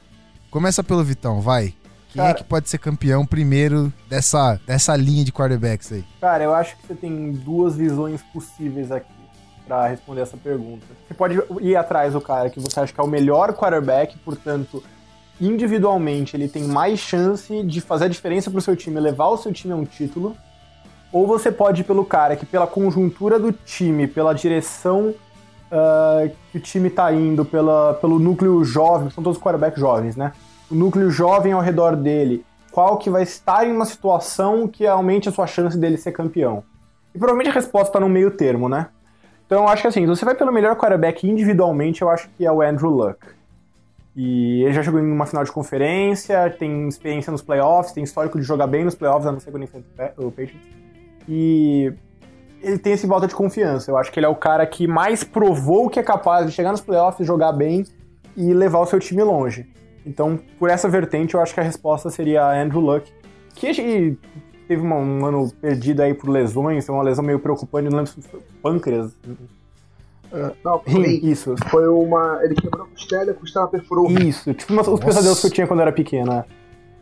Começa 0.52 0.84
pelo 0.84 1.04
Vitão, 1.04 1.42
vai. 1.42 1.74
Quem 2.14 2.22
é 2.22 2.28
Cara. 2.28 2.34
que 2.36 2.44
pode 2.44 2.70
ser 2.70 2.78
campeão 2.78 3.26
primeiro 3.26 3.92
dessa, 4.08 4.62
dessa 4.68 4.96
linha 4.96 5.26
de 5.26 5.32
quarterbacks 5.32 5.92
aí? 5.92 6.06
Cara, 6.22 6.44
eu 6.44 6.54
acho 6.54 6.78
que 6.78 6.88
você 6.88 6.94
tem 6.94 7.32
duas 7.32 7.76
visões 7.76 8.22
possíveis 8.32 8.92
aqui 8.92 9.12
pra 9.68 9.88
responder 9.88 10.22
essa 10.22 10.38
pergunta. 10.38 10.86
Você 11.08 11.14
pode 11.16 11.42
ir 11.62 11.76
atrás 11.76 12.14
do 12.14 12.22
cara 12.22 12.52
que 12.52 12.60
você 12.60 12.80
acha 12.80 12.94
que 12.94 13.00
é 13.02 13.04
o 13.04 13.08
melhor 13.08 13.52
quarterback, 13.54 14.16
portanto, 14.20 14.82
individualmente 15.40 16.36
ele 16.36 16.48
tem 16.48 16.64
mais 16.64 17.00
chance 17.00 17.64
de 17.64 17.82
fazer 17.82 18.06
a 18.06 18.10
diferença 18.10 18.52
pro 18.52 18.62
seu 18.62 18.76
time, 18.76 19.00
levar 19.00 19.28
o 19.28 19.38
seu 19.38 19.52
time 19.54 19.74
a 19.74 19.76
um 19.76 19.86
título. 19.86 20.36
Ou 21.12 21.26
você 21.26 21.52
pode 21.52 21.82
ir 21.82 21.86
pelo 21.86 22.06
cara 22.06 22.36
que, 22.36 22.46
pela 22.46 22.68
conjuntura 22.68 23.40
do 23.40 23.52
time, 23.52 24.08
pela 24.08 24.34
direção 24.34 25.16
ah, 25.72 26.28
que 26.52 26.58
o 26.58 26.62
time 26.62 26.90
tá 26.90 27.12
indo, 27.14 27.46
pela, 27.46 27.94
pelo 27.96 28.18
núcleo 28.20 28.64
jovem, 28.64 29.10
são 29.10 29.24
todos 29.24 29.40
quarterbacks 29.40 29.80
jovens, 29.80 30.16
né? 30.16 30.34
O 30.70 30.76
núcleo 30.76 31.10
jovem 31.10 31.52
ao 31.54 31.62
redor 31.62 31.96
dele, 31.96 32.46
qual 32.72 32.98
que 32.98 33.10
vai 33.10 33.24
estar 33.24 33.68
em 33.68 33.72
uma 33.72 33.86
situação 33.86 34.68
que 34.68 34.86
aumente 34.86 35.30
a 35.30 35.32
sua 35.32 35.48
chance 35.48 35.78
dele 35.78 35.98
ser 35.98 36.12
campeão? 36.12 36.64
E 37.14 37.18
provavelmente 37.18 37.50
a 37.50 37.54
resposta 37.54 37.94
tá 37.94 38.00
no 38.00 38.10
meio 38.10 38.32
termo, 38.32 38.70
né? 38.70 38.88
Então 39.46 39.64
eu 39.64 39.68
acho 39.68 39.82
que 39.82 39.88
assim, 39.88 40.02
se 40.02 40.08
você 40.08 40.26
vai 40.26 40.36
pelo 40.36 40.52
melhor 40.52 40.76
quarterback 40.76 41.28
individualmente, 41.28 42.02
eu 42.02 42.10
acho 42.10 42.30
que 42.38 42.46
é 42.46 42.52
o 42.52 42.62
Andrew 42.62 42.90
Luck. 42.90 43.18
E 44.16 44.64
ele 44.64 44.74
já 44.74 44.82
jogou 44.82 45.00
em 45.00 45.12
uma 45.12 45.26
final 45.26 45.44
de 45.44 45.52
conferência, 45.52 46.50
tem 46.58 46.88
experiência 46.88 47.32
nos 47.32 47.42
playoffs, 47.42 47.94
tem 47.94 48.04
histórico 48.04 48.38
de 48.40 48.44
jogar 48.44 48.68
bem 48.68 48.84
nos 48.84 48.96
playoffs, 48.96 49.26
a 49.26 49.32
não 49.32 49.40
ser 49.40 49.52
quando 49.52 49.64
enfrenta 49.64 49.86
o 49.88 49.96
Pa- 49.96 50.14
o 50.18 50.32
Patriots. 50.32 50.68
E 51.28 51.94
ele 52.62 52.78
tem 52.78 52.94
esse 52.94 53.08
volta 53.08 53.28
de 53.28 53.36
confiança. 53.36 53.90
Eu 53.90 53.98
acho 53.98 54.12
que 54.12 54.20
ele 54.20 54.26
é 54.26 54.30
o 54.30 54.36
cara 54.36 54.66
que 54.66 54.88
mais 54.88 55.24
provou 55.24 55.90
que 55.90 56.00
é 56.00 56.04
capaz 56.04 56.46
de 56.46 56.52
chegar 56.52 56.72
nos 56.72 56.82
playoffs, 56.82 57.26
jogar 57.26 57.54
bem 57.54 57.86
e 58.36 58.54
levar 58.54 58.80
o 58.80 58.86
seu 58.86 59.00
time 59.00 59.24
longe. 59.24 59.68
Então, 60.06 60.40
por 60.58 60.70
essa 60.70 60.90
vertente, 60.90 61.36
eu 61.36 61.42
acho 61.42 61.54
que 61.54 61.60
a 61.60 61.64
resposta 61.64 62.10
seria 62.10 62.50
Andrew 62.62 62.82
Luck, 62.82 63.12
que 63.54 64.18
teve 64.68 64.82
um 64.82 65.26
ano 65.26 65.52
perdido 65.62 66.02
aí 66.02 66.14
por 66.14 66.30
lesões, 66.30 66.88
uma 66.90 67.04
lesão 67.04 67.24
meio 67.24 67.40
preocupante, 67.40 67.90
não 67.90 67.98
lembro 67.98 68.12
se 68.12 68.22
foi 68.22 68.42
pâncreas. 68.62 69.14
Não, 70.64 70.82
Rim, 70.86 71.02
rim. 71.04 71.30
isso. 71.32 71.56
Foi 71.70 71.88
uma. 71.88 72.40
Ele 72.44 72.56
quebrou 72.56 72.86
a 72.86 72.88
costela, 72.88 73.32
a 73.32 73.34
costela 73.34 73.68
perfurou 73.68 74.06
o 74.06 74.08
rim. 74.08 74.28
Isso, 74.28 74.54
tipo 74.54 74.72
uma- 74.74 74.82
os 74.88 75.00
pesadelos 75.00 75.40
que 75.42 75.48
eu 75.48 75.52
tinha 75.52 75.68
quando 75.68 75.80
eu 75.80 75.84
era 75.84 75.92
pequeno. 75.92 76.32
né? 76.34 76.46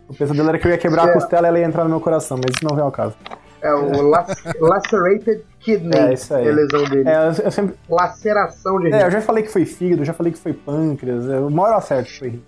O 0.07 0.13
pesadelo 0.13 0.47
era 0.49 0.57
que 0.57 0.65
eu 0.67 0.71
ia 0.71 0.78
quebrar 0.78 1.05
a 1.07 1.09
É. 1.09 1.13
costela 1.13 1.47
e 1.47 1.49
ela 1.49 1.59
ia 1.59 1.65
entrar 1.65 1.84
no 1.84 1.89
meu 1.89 1.99
coração, 1.99 2.38
mas 2.38 2.55
isso 2.55 2.63
não 2.65 2.75
vem 2.75 2.84
ao 2.86 2.91
caso. 2.91 3.15
É 3.59 3.73
o 3.73 4.07
lac- 4.07 4.38
lacerated 4.61 5.41
kidney. 5.59 5.99
É, 5.99 6.13
isso 6.13 6.34
aí. 6.34 6.47
a 6.47 6.53
lesão 6.53 6.84
dele. 6.86 7.09
É, 7.09 7.28
eu, 7.28 7.43
eu 7.45 7.51
sempre. 7.51 7.75
Laceração 7.89 8.80
de 8.80 8.88
rim. 8.89 8.93
É, 8.93 9.05
eu 9.07 9.11
já 9.11 9.19
falei 9.19 9.43
que 9.43 9.51
foi 9.51 9.65
fígado, 9.65 10.05
já 10.05 10.13
falei 10.13 10.32
que 10.32 10.38
foi 10.39 10.53
pâncreas. 10.53 11.28
é, 11.28 11.38
eu 11.38 11.65
acerto 11.65 12.09
que 12.09 12.19
foi 12.19 12.30
rim. 12.30 12.43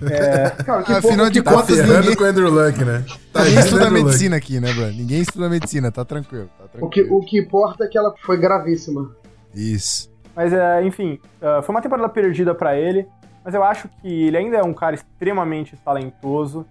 Cara, 0.66 0.82
que 0.82 0.92
Afinal 0.92 1.30
de 1.30 1.40
Tá 1.42 1.52
contas, 1.52 1.78
ninguém- 1.78 2.16
com 2.16 2.24
o 2.24 2.26
Andrew 2.26 2.50
Luck, 2.50 2.84
né? 2.84 3.04
Tá 3.32 3.44
Ninguém 3.44 3.58
estuda 3.60 3.82
Andrew 3.84 3.92
Luck. 3.98 4.04
medicina 4.04 4.36
aqui, 4.36 4.60
né, 4.60 4.72
Bruno? 4.72 4.92
Ninguém 4.92 5.20
estuda 5.20 5.48
medicina, 5.48 5.92
tá 5.92 6.04
tranquilo. 6.04 6.50
Tá 6.58 6.64
O 6.80 6.88
que, 6.90 7.00
tranquilo. 7.02 7.16
o 7.18 7.24
que 7.24 7.38
importa 7.38 7.84
é 7.84 7.88
que 7.88 7.96
ela 7.96 8.12
foi 8.26 8.36
gravíssima. 8.36 9.10
Isso. 9.54 10.07
Mas, 10.38 10.52
é, 10.52 10.84
enfim, 10.84 11.18
é, 11.42 11.60
foi 11.62 11.74
uma 11.74 11.82
temporada 11.82 12.08
perdida 12.08 12.54
pra 12.54 12.76
ele, 12.76 13.08
mas 13.44 13.54
eu 13.54 13.64
acho 13.64 13.88
que 13.88 14.06
ele 14.22 14.36
ainda 14.36 14.56
é 14.56 14.62
um 14.62 14.72
cara 14.72 14.94
extremamente 14.94 15.76
talentoso 15.78 16.64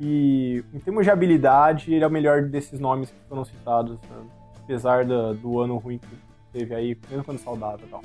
e, 0.00 0.64
em 0.72 0.78
termos 0.78 1.04
de 1.04 1.10
habilidade, 1.10 1.92
ele 1.92 2.02
é 2.02 2.06
o 2.06 2.10
melhor 2.10 2.40
desses 2.44 2.80
nomes 2.80 3.10
que 3.10 3.18
foram 3.28 3.44
citados, 3.44 3.98
né? 4.08 4.16
apesar 4.64 5.04
da- 5.04 5.34
do 5.34 5.60
ano 5.60 5.76
ruim 5.76 5.98
que 5.98 6.08
teve 6.50 6.74
aí, 6.74 6.96
mesmo 7.10 7.22
quando 7.22 7.36
saudável 7.36 7.86
e 7.86 7.90
tal. 7.90 8.00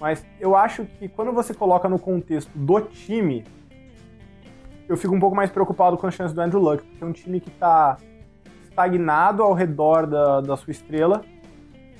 Mas 0.00 0.24
eu 0.38 0.54
acho 0.54 0.84
que 0.84 1.08
quando 1.08 1.32
você 1.32 1.52
coloca 1.52 1.88
no 1.88 1.98
contexto 1.98 2.52
do 2.54 2.80
time, 2.82 3.42
eu 4.88 4.96
fico 4.96 5.12
um 5.12 5.18
pouco 5.18 5.34
mais 5.34 5.50
preocupado 5.50 5.96
com 5.98 6.06
as 6.06 6.14
chances 6.14 6.32
do 6.32 6.40
Andrew 6.40 6.62
Luck, 6.62 6.84
porque 6.84 7.02
é 7.02 7.06
um 7.08 7.12
time 7.12 7.40
que 7.40 7.50
tá 7.50 7.96
estagnado 8.62 9.42
ao 9.42 9.54
redor 9.54 10.06
da, 10.06 10.40
da 10.40 10.56
sua 10.56 10.70
estrela, 10.70 11.22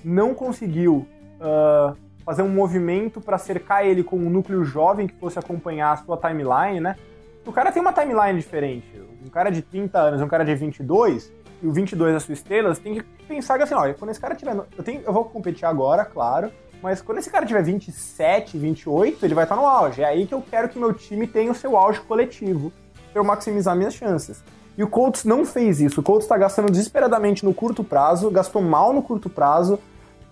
não 0.05 0.33
conseguiu 0.33 1.09
ah, 1.41 1.95
fazer 2.25 2.43
um 2.43 2.49
movimento 2.49 3.21
para 3.21 3.39
cercar 3.39 3.85
ele 3.85 4.03
com 4.03 4.17
um 4.17 4.31
núcleo 4.31 4.65
jovem 4.65 5.07
que 5.07 5.15
fosse 5.15 5.39
acompanhar 5.39 5.93
a 5.93 5.97
sua 5.97 6.17
timeline, 6.17 6.81
né? 6.81 6.97
O 7.45 7.53
cara 7.53 7.73
tem 7.73 7.83
uma 7.83 7.93
timeline 7.93 8.39
diferente. 8.39 8.87
Um 9.25 9.29
cara 9.29 9.51
de 9.51 9.63
30 9.63 9.99
anos 9.99 10.21
um 10.21 10.29
cara 10.29 10.45
de 10.45 10.55
22, 10.55 11.33
e 11.63 11.67
o 11.67 11.73
22 11.73 12.15
é 12.15 12.17
a 12.17 12.21
sua 12.21 12.33
estrela, 12.33 12.75
você 12.75 12.81
tem 12.81 12.95
que 12.95 13.03
pensar 13.27 13.57
que 13.57 13.65
assim, 13.65 13.75
olha, 13.75 13.95
quando 13.95 14.11
esse 14.11 14.21
cara 14.21 14.35
tiver... 14.35 14.55
Eu, 14.77 14.85
tenho, 14.85 15.03
eu 15.03 15.13
vou 15.13 15.25
competir 15.25 15.65
agora, 15.65 16.05
claro, 16.05 16.51
mas 16.83 17.01
quando 17.01 17.19
esse 17.19 17.31
cara 17.31 17.47
tiver 17.47 17.63
27, 17.63 18.59
28, 18.59 19.25
ele 19.25 19.35
vai 19.35 19.45
estar 19.45 19.55
no 19.55 19.67
auge. 19.67 20.03
É 20.03 20.05
aí 20.05 20.27
que 20.27 20.35
eu 20.35 20.43
quero 20.43 20.69
que 20.69 20.79
meu 20.79 20.93
time 20.93 21.27
tenha 21.27 21.53
o 21.53 21.55
seu 21.55 21.77
auge 21.77 22.01
coletivo, 22.01 22.73
para 23.13 23.21
eu 23.21 23.25
maximizar 23.25 23.77
minhas 23.77 23.95
chances. 23.95 24.43
E 24.77 24.83
o 24.83 24.89
Colts 24.89 25.25
não 25.25 25.45
fez 25.45 25.81
isso. 25.81 26.01
O 26.01 26.03
Colts 26.03 26.25
está 26.25 26.37
gastando 26.37 26.71
desesperadamente 26.71 27.45
no 27.45 27.53
curto 27.53 27.85
prazo, 27.85 28.31
gastou 28.31 28.63
mal 28.63 28.93
no 28.93 29.03
curto 29.03 29.29
prazo, 29.29 29.79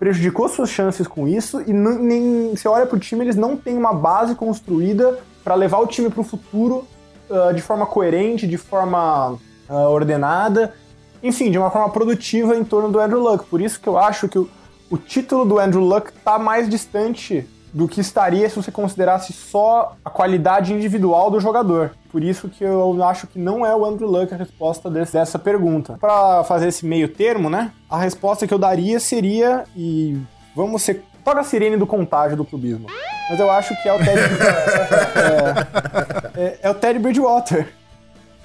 prejudicou 0.01 0.49
suas 0.49 0.71
chances 0.71 1.05
com 1.05 1.27
isso 1.27 1.61
e 1.61 1.71
nem 1.71 2.55
você 2.55 2.67
olha 2.67 2.87
pro 2.87 2.97
time, 2.97 3.23
eles 3.23 3.35
não 3.35 3.55
têm 3.55 3.77
uma 3.77 3.93
base 3.93 4.33
construída 4.33 5.19
para 5.43 5.53
levar 5.53 5.77
o 5.77 5.85
time 5.85 6.09
pro 6.09 6.23
futuro 6.23 6.87
ah, 7.29 7.51
de 7.51 7.61
forma 7.61 7.85
coerente, 7.85 8.47
de 8.47 8.57
forma 8.57 9.37
ah, 9.69 9.89
ordenada, 9.89 10.73
enfim, 11.21 11.51
de 11.51 11.59
uma 11.59 11.69
forma 11.69 11.87
produtiva 11.91 12.55
em 12.55 12.63
torno 12.63 12.89
do 12.89 12.99
Andrew 12.99 13.21
Luck. 13.21 13.45
Por 13.45 13.61
isso 13.61 13.79
que 13.79 13.87
eu 13.87 13.95
acho 13.95 14.27
que 14.27 14.39
o, 14.39 14.49
o 14.89 14.97
título 14.97 15.45
do 15.45 15.59
Andrew 15.59 15.83
Luck 15.83 16.11
tá 16.25 16.39
mais 16.39 16.67
distante 16.67 17.47
do 17.73 17.87
que 17.87 18.01
estaria 18.01 18.49
se 18.49 18.55
você 18.55 18.71
considerasse 18.71 19.31
só 19.33 19.95
a 20.03 20.09
qualidade 20.09 20.73
individual 20.73 21.31
do 21.31 21.39
jogador. 21.39 21.91
Por 22.11 22.23
isso 22.23 22.49
que 22.49 22.63
eu 22.63 23.01
acho 23.03 23.27
que 23.27 23.39
não 23.39 23.65
é 23.65 23.73
o 23.75 23.85
Andrew 23.85 24.09
Luck 24.09 24.33
a 24.33 24.37
resposta 24.37 24.89
desse- 24.89 25.13
dessa 25.13 25.39
pergunta. 25.39 25.97
Para 25.99 26.43
fazer 26.43 26.67
esse 26.67 26.85
meio 26.85 27.07
termo, 27.07 27.49
né? 27.49 27.71
A 27.89 27.97
resposta 27.97 28.45
que 28.45 28.53
eu 28.53 28.59
daria 28.59 28.99
seria 28.99 29.63
e 29.75 30.17
vamos 30.55 30.81
ser 30.81 31.03
toca 31.23 31.39
a 31.39 31.43
sirene 31.43 31.77
do 31.77 31.87
contágio 31.87 32.35
do 32.35 32.43
clubismo. 32.43 32.87
Mas 33.29 33.39
eu 33.39 33.49
acho 33.49 33.73
que 33.81 33.87
é 33.87 33.93
o 33.93 33.97
Ted 33.99 34.19
é, 36.35 36.43
é- 36.43 36.59
é 36.63 36.69
o 36.69 36.73
Teddy 36.73 36.99
Bridgewater. 36.99 37.67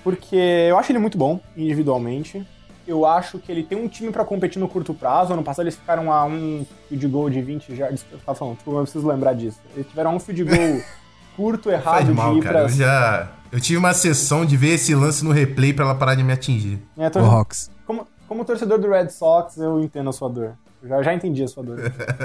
Porque 0.04 0.36
eu 0.36 0.78
acho 0.78 0.92
ele 0.92 1.00
muito 1.00 1.18
bom 1.18 1.40
individualmente. 1.56 2.46
Eu 2.86 3.04
acho 3.04 3.38
que 3.38 3.50
ele 3.50 3.62
tem 3.64 3.76
um 3.76 3.88
time 3.88 4.12
pra 4.12 4.24
competir 4.24 4.58
no 4.60 4.68
curto 4.68 4.94
prazo. 4.94 5.32
Ano 5.32 5.42
passado 5.42 5.64
eles 5.64 5.74
ficaram 5.76 6.12
a 6.12 6.24
um 6.24 6.64
field 6.88 7.08
goal 7.08 7.28
de 7.30 7.42
20 7.42 7.74
jardas. 7.74 8.04
Eu 8.12 8.18
tava 8.18 8.38
falando, 8.38 8.54
desculpa, 8.54 8.78
eu 8.78 8.82
preciso 8.84 9.06
lembrar 9.08 9.32
disso. 9.34 9.58
Eles 9.74 9.88
tiveram 9.88 10.14
um 10.14 10.20
field 10.20 10.44
goal 10.44 10.80
curto, 11.36 11.70
errado 11.70 11.94
Faz 11.94 12.06
de 12.06 12.12
mal, 12.12 12.36
ir 12.36 12.42
cara. 12.42 12.60
Eu 12.60 12.64
pra. 12.66 12.74
já. 12.74 13.28
Eu 13.52 13.60
tive 13.60 13.78
uma 13.78 13.92
sessão 13.94 14.44
de 14.44 14.56
ver 14.56 14.74
esse 14.74 14.94
lance 14.94 15.24
no 15.24 15.32
replay 15.32 15.72
pra 15.72 15.84
ela 15.84 15.94
parar 15.94 16.14
de 16.14 16.22
me 16.22 16.32
atingir. 16.32 16.78
É, 16.96 17.08
tô- 17.10 17.18
Hawks. 17.20 17.70
como, 17.86 18.06
como 18.28 18.44
torcedor 18.44 18.78
do 18.78 18.88
Red 18.88 19.08
Sox, 19.10 19.56
eu 19.56 19.80
entendo 19.80 20.10
a 20.10 20.12
sua 20.12 20.28
dor. 20.28 20.56
Eu 20.82 20.88
já, 20.88 21.02
já 21.02 21.14
entendi 21.14 21.42
a 21.42 21.48
sua 21.48 21.62
dor. 21.64 21.78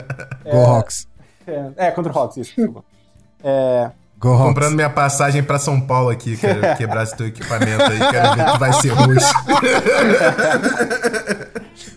Go 0.46 0.58
Hawks. 0.66 1.08
É, 1.48 1.88
é, 1.88 1.92
contra 1.92 2.12
o 2.12 2.18
Hawks, 2.18 2.38
isso, 2.38 2.54
desculpa. 2.56 2.84
É, 3.44 3.90
Go 4.22 4.30
Hawks. 4.30 4.48
Comprando 4.49 4.76
minha 4.76 4.89
passagem 4.89 5.41
pra 5.41 5.57
São 5.57 5.81
Paulo 5.81 6.10
aqui, 6.10 6.38
quero 6.38 6.61
quebrar 6.77 7.03
esse 7.03 7.18
teu 7.18 7.26
equipamento 7.26 7.84
aí, 7.84 7.98
quero 7.98 8.35
ver 8.35 8.52
que 8.52 8.60
vai 8.60 8.73
ser 8.73 8.89
roxo. 8.89 9.34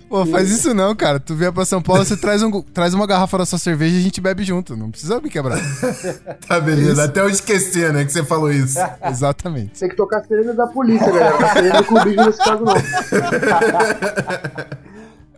Pô, 0.09 0.25
faz 0.27 0.49
isso 0.49 0.73
não, 0.73 0.95
cara. 0.95 1.19
Tu 1.19 1.35
vier 1.35 1.53
pra 1.53 1.65
São 1.65 1.83
Paulo, 1.83 2.05
você 2.05 2.17
traz, 2.17 2.41
um, 2.41 2.63
traz 2.63 2.95
uma 2.95 3.05
garrafa 3.05 3.39
da 3.39 3.45
sua 3.45 3.59
cerveja 3.59 3.97
e 3.97 3.99
a 3.99 4.03
gente 4.03 4.21
bebe 4.21 4.45
junto. 4.45 4.77
Não 4.77 4.91
precisa 4.91 5.21
me 5.21 5.29
quebrar. 5.29 5.59
Tá, 6.47 6.61
beleza. 6.61 7.05
Até 7.05 7.21
eu 7.21 7.29
esquecer, 7.29 7.93
né, 7.93 8.05
que 8.05 8.13
você 8.13 8.23
falou 8.23 8.53
isso. 8.53 8.79
Exatamente. 9.05 9.81
Tem 9.81 9.89
que 9.89 9.97
tocar 9.97 10.19
a 10.19 10.25
sirene 10.25 10.53
da 10.53 10.67
polícia, 10.67 11.11
galera. 11.11 11.37
A 11.37 11.53
sirene 11.53 11.79
do 11.79 11.85
clubismo 11.85 12.27
nesse 12.27 12.39
caso 12.39 12.65
não. 12.65 12.75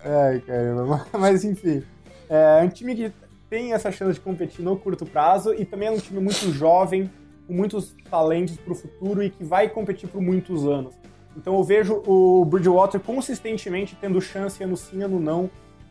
Ai, 0.05 0.43
caramba. 0.47 1.07
Mas 1.19 1.45
enfim. 1.45 1.83
É 2.29 2.61
um 2.63 2.69
time 2.69 2.95
que 2.95 3.13
tem 3.57 3.73
essa 3.73 3.91
chance 3.91 4.13
de 4.13 4.21
competir 4.21 4.63
no 4.63 4.77
curto 4.77 5.07
prazo 5.07 5.55
e 5.55 5.65
também 5.65 5.89
é 5.89 5.91
um 5.91 5.97
time 5.99 6.21
muito 6.21 6.53
jovem, 6.53 7.11
com 7.47 7.55
muitos 7.55 7.97
talentos 8.11 8.59
pro 8.59 8.75
futuro 8.75 9.23
e 9.23 9.31
que 9.31 9.43
vai 9.43 9.67
competir 9.67 10.11
por 10.11 10.21
muitos 10.21 10.67
anos. 10.67 10.93
Então 11.35 11.55
eu 11.57 11.65
vejo 11.65 12.03
o 12.07 12.45
Bridgewater 12.45 13.01
consistentemente 13.01 13.97
tendo 13.99 14.21
chance 14.21 14.63
ano 14.63 14.77
sim, 14.77 15.03
ano 15.03 15.19
não, 15.19 15.49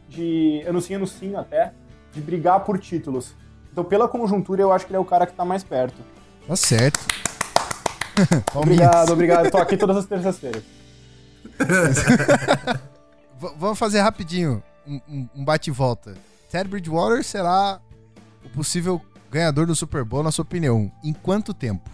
de. 0.08 0.62
ano 0.68 0.80
sim, 0.80 0.94
ano 0.94 1.08
sim 1.08 1.36
até, 1.36 1.74
de 2.14 2.22
brigar 2.22 2.60
por 2.64 2.78
títulos. 2.78 3.34
Então, 3.72 3.84
pela 3.84 4.08
conjuntura, 4.08 4.62
eu 4.62 4.72
acho 4.72 4.86
que 4.86 4.92
ele 4.92 4.98
é 4.98 5.00
o 5.00 5.06
cara 5.06 5.26
que 5.26 5.34
tá 5.34 5.44
mais 5.44 5.64
perto. 5.64 5.98
Tá 6.48 6.56
certo. 6.56 7.00
Obrigado, 8.54 9.12
obrigado. 9.12 9.50
Tô 9.50 9.58
aqui 9.58 9.76
todas 9.76 9.98
as 9.98 10.06
terças-feiras. 10.06 10.64
Vamos 13.58 13.78
fazer 13.80 14.02
rapidinho 14.02 14.62
um, 14.88 15.02
um- 15.10 15.30
um 15.38 15.44
bate 15.44 15.72
e 15.72 15.74
volta. 15.74 16.14
Ted 16.50 16.70
Bridgewater 16.70 17.24
será 17.24 17.80
o 18.46 18.50
possível 18.50 19.02
ganhador 19.32 19.66
do 19.66 19.76
Super 19.76 20.04
Bowl, 20.04 20.24
na 20.24 20.32
sua 20.32 20.44
opinião. 20.44 20.92
Em 21.04 21.14
quanto 21.14 21.54
tempo? 21.54 21.90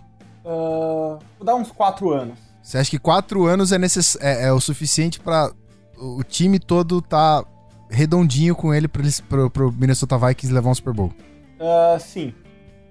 Ah, 0.45 1.17
vou 1.37 1.45
dar 1.45 1.55
uns 1.55 1.71
quatro 1.71 2.11
anos. 2.11 2.37
Você 2.61 2.77
acha 2.77 2.89
que 2.91 2.99
quatro 2.99 3.45
anos 3.45 3.71
é, 3.71 3.77
necess... 3.77 4.17
é, 4.21 4.47
é 4.47 4.51
o 4.53 4.59
suficiente 4.59 5.19
pra 5.19 5.51
o 5.97 6.23
time 6.23 6.59
todo 6.59 7.01
tá 7.01 7.43
redondinho 7.89 8.55
com 8.55 8.73
ele 8.73 8.87
eles, 8.97 9.19
pro, 9.19 9.49
pro 9.49 9.71
Minnesota 9.71 10.17
Vikings 10.17 10.53
levar 10.53 10.69
um 10.69 10.75
Super 10.75 10.93
Bowl? 10.93 11.11
Ah, 11.59 11.97
sim. 11.99 12.33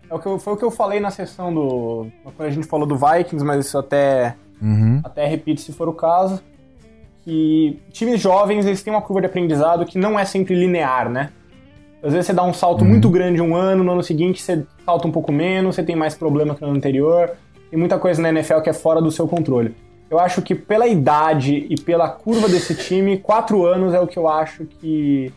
É 0.08 0.14
o 0.14 0.18
que 0.18 0.26
eu- 0.26 0.38
foi 0.38 0.54
o 0.54 0.56
que 0.56 0.64
eu 0.64 0.70
falei 0.70 0.98
na 1.00 1.10
sessão 1.10 1.52
do. 1.54 2.08
Quando 2.36 2.48
a 2.48 2.50
gente 2.50 2.66
falou 2.66 2.86
do 2.86 2.96
Vikings, 2.96 3.44
mas 3.44 3.64
isso 3.66 3.78
até, 3.78 4.34
Uhum. 4.60 5.00
até 5.04 5.24
repito 5.26 5.60
se 5.60 5.72
for 5.72 5.88
o 5.88 5.92
caso. 5.92 6.42
Que 7.24 7.80
times 7.92 8.20
jovens 8.20 8.64
eles 8.66 8.82
têm 8.82 8.92
uma 8.92 9.02
curva 9.02 9.20
de 9.20 9.26
aprendizado 9.26 9.84
que 9.86 9.98
não 9.98 10.18
é 10.18 10.24
sempre 10.24 10.54
linear, 10.54 11.08
né? 11.08 11.30
Às 12.02 12.12
vezes 12.12 12.26
você 12.26 12.32
dá 12.32 12.42
um 12.42 12.52
salto 12.52 12.84
muito 12.84 13.10
grande 13.10 13.40
um 13.42 13.54
ano, 13.54 13.84
no 13.84 13.92
ano 13.92 14.02
seguinte 14.02 14.42
você 14.42 14.64
salta 14.84 15.06
um 15.06 15.12
pouco 15.12 15.30
menos, 15.30 15.74
você 15.74 15.82
tem 15.82 15.94
mais 15.94 16.14
problema 16.14 16.54
que 16.54 16.62
no 16.62 16.68
ano 16.68 16.76
anterior. 16.76 17.32
Tem 17.70 17.78
muita 17.78 17.98
coisa 17.98 18.20
na 18.20 18.30
NFL 18.30 18.60
que 18.60 18.70
é 18.70 18.72
fora 18.72 19.00
do 19.00 19.10
seu 19.10 19.28
controle. 19.28 19.74
Eu 20.10 20.18
acho 20.18 20.42
que 20.42 20.54
pela 20.54 20.88
idade 20.88 21.66
e 21.68 21.80
pela 21.80 22.08
curva 22.08 22.48
desse 22.48 22.74
time, 22.74 23.18
quatro 23.18 23.64
anos 23.64 23.94
é 23.94 24.00
o 24.00 24.06
que 24.06 24.18
eu 24.18 24.26
acho 24.26 24.64
que 24.64 25.32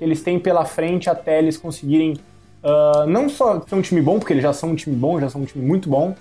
eles 0.00 0.22
têm 0.22 0.38
pela 0.38 0.64
frente 0.64 1.10
até 1.10 1.38
eles 1.38 1.56
conseguirem 1.56 2.16
ah, 2.62 3.04
não 3.06 3.28
só 3.28 3.60
ser 3.66 3.74
um 3.74 3.80
time 3.80 4.00
bom, 4.00 4.18
porque 4.18 4.32
eles 4.32 4.42
já 4.42 4.52
são 4.52 4.70
um 4.70 4.74
time 4.74 4.94
bom, 4.94 5.20
já 5.20 5.28
são 5.28 5.42
um 5.42 5.44
time 5.44 5.64
muito 5.64 5.88
bom, 5.88 6.14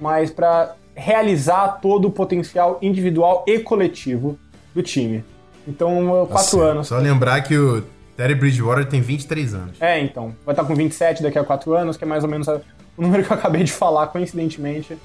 mas 0.00 0.30
para 0.30 0.74
realizar 0.94 1.80
todo 1.80 2.08
o 2.08 2.10
potencial 2.10 2.78
individual 2.80 3.44
e 3.46 3.58
coletivo 3.58 4.38
do 4.74 4.82
time. 4.82 5.24
Então, 5.66 6.26
quatro 6.30 6.58
Nossa, 6.58 6.70
anos. 6.70 6.88
Só 6.88 6.98
lembrar 6.98 7.40
que 7.42 7.56
o 7.56 7.82
Terry 8.16 8.34
Bridgewater 8.34 8.86
tem 8.86 9.00
23 9.00 9.54
anos. 9.54 9.82
É, 9.82 10.00
então. 10.00 10.34
Vai 10.44 10.52
estar 10.52 10.64
com 10.64 10.74
27 10.74 11.22
daqui 11.22 11.38
a 11.38 11.44
4 11.44 11.74
anos, 11.74 11.96
que 11.96 12.04
é 12.04 12.06
mais 12.06 12.22
ou 12.22 12.30
menos 12.30 12.46
o 12.48 12.60
número 12.96 13.24
que 13.24 13.32
eu 13.32 13.36
acabei 13.36 13.64
de 13.64 13.72
falar, 13.72 14.06
coincidentemente. 14.08 14.96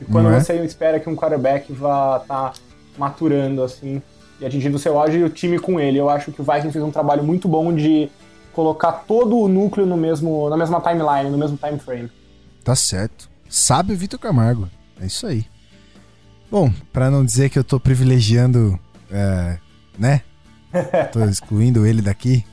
E 0.00 0.04
quando 0.04 0.30
é? 0.30 0.40
você 0.40 0.54
espera 0.64 1.00
que 1.00 1.08
um 1.08 1.16
quarterback 1.16 1.72
vá 1.72 2.18
estar 2.22 2.52
maturando, 2.98 3.62
assim, 3.62 4.02
e 4.40 4.46
atingindo 4.46 4.76
o 4.76 4.78
seu 4.78 4.98
auge, 4.98 5.18
e 5.18 5.24
o 5.24 5.28
time 5.28 5.58
com 5.58 5.78
ele. 5.78 5.98
Eu 5.98 6.08
acho 6.08 6.32
que 6.32 6.40
o 6.40 6.44
Vikings 6.44 6.72
fez 6.72 6.84
um 6.84 6.90
trabalho 6.90 7.22
muito 7.22 7.48
bom 7.48 7.74
de 7.74 8.10
colocar 8.52 8.92
todo 8.92 9.38
o 9.38 9.48
núcleo 9.48 9.86
no 9.86 9.96
mesmo, 9.96 10.48
na 10.48 10.56
mesma 10.56 10.80
timeline, 10.80 11.30
no 11.30 11.38
mesmo 11.38 11.58
time 11.58 11.78
frame. 11.78 12.10
Tá 12.64 12.74
certo. 12.74 13.28
Sabe 13.48 13.92
o 13.92 13.96
Vitor 13.96 14.18
Camargo. 14.18 14.68
É 15.00 15.06
isso 15.06 15.26
aí. 15.26 15.44
Bom, 16.50 16.72
pra 16.92 17.10
não 17.10 17.24
dizer 17.24 17.50
que 17.50 17.58
eu 17.58 17.64
tô 17.64 17.78
privilegiando, 17.78 18.78
é, 19.10 19.58
né? 19.98 20.22
Tô 21.12 21.24
excluindo 21.24 21.86
ele 21.86 22.02
daqui. 22.02 22.44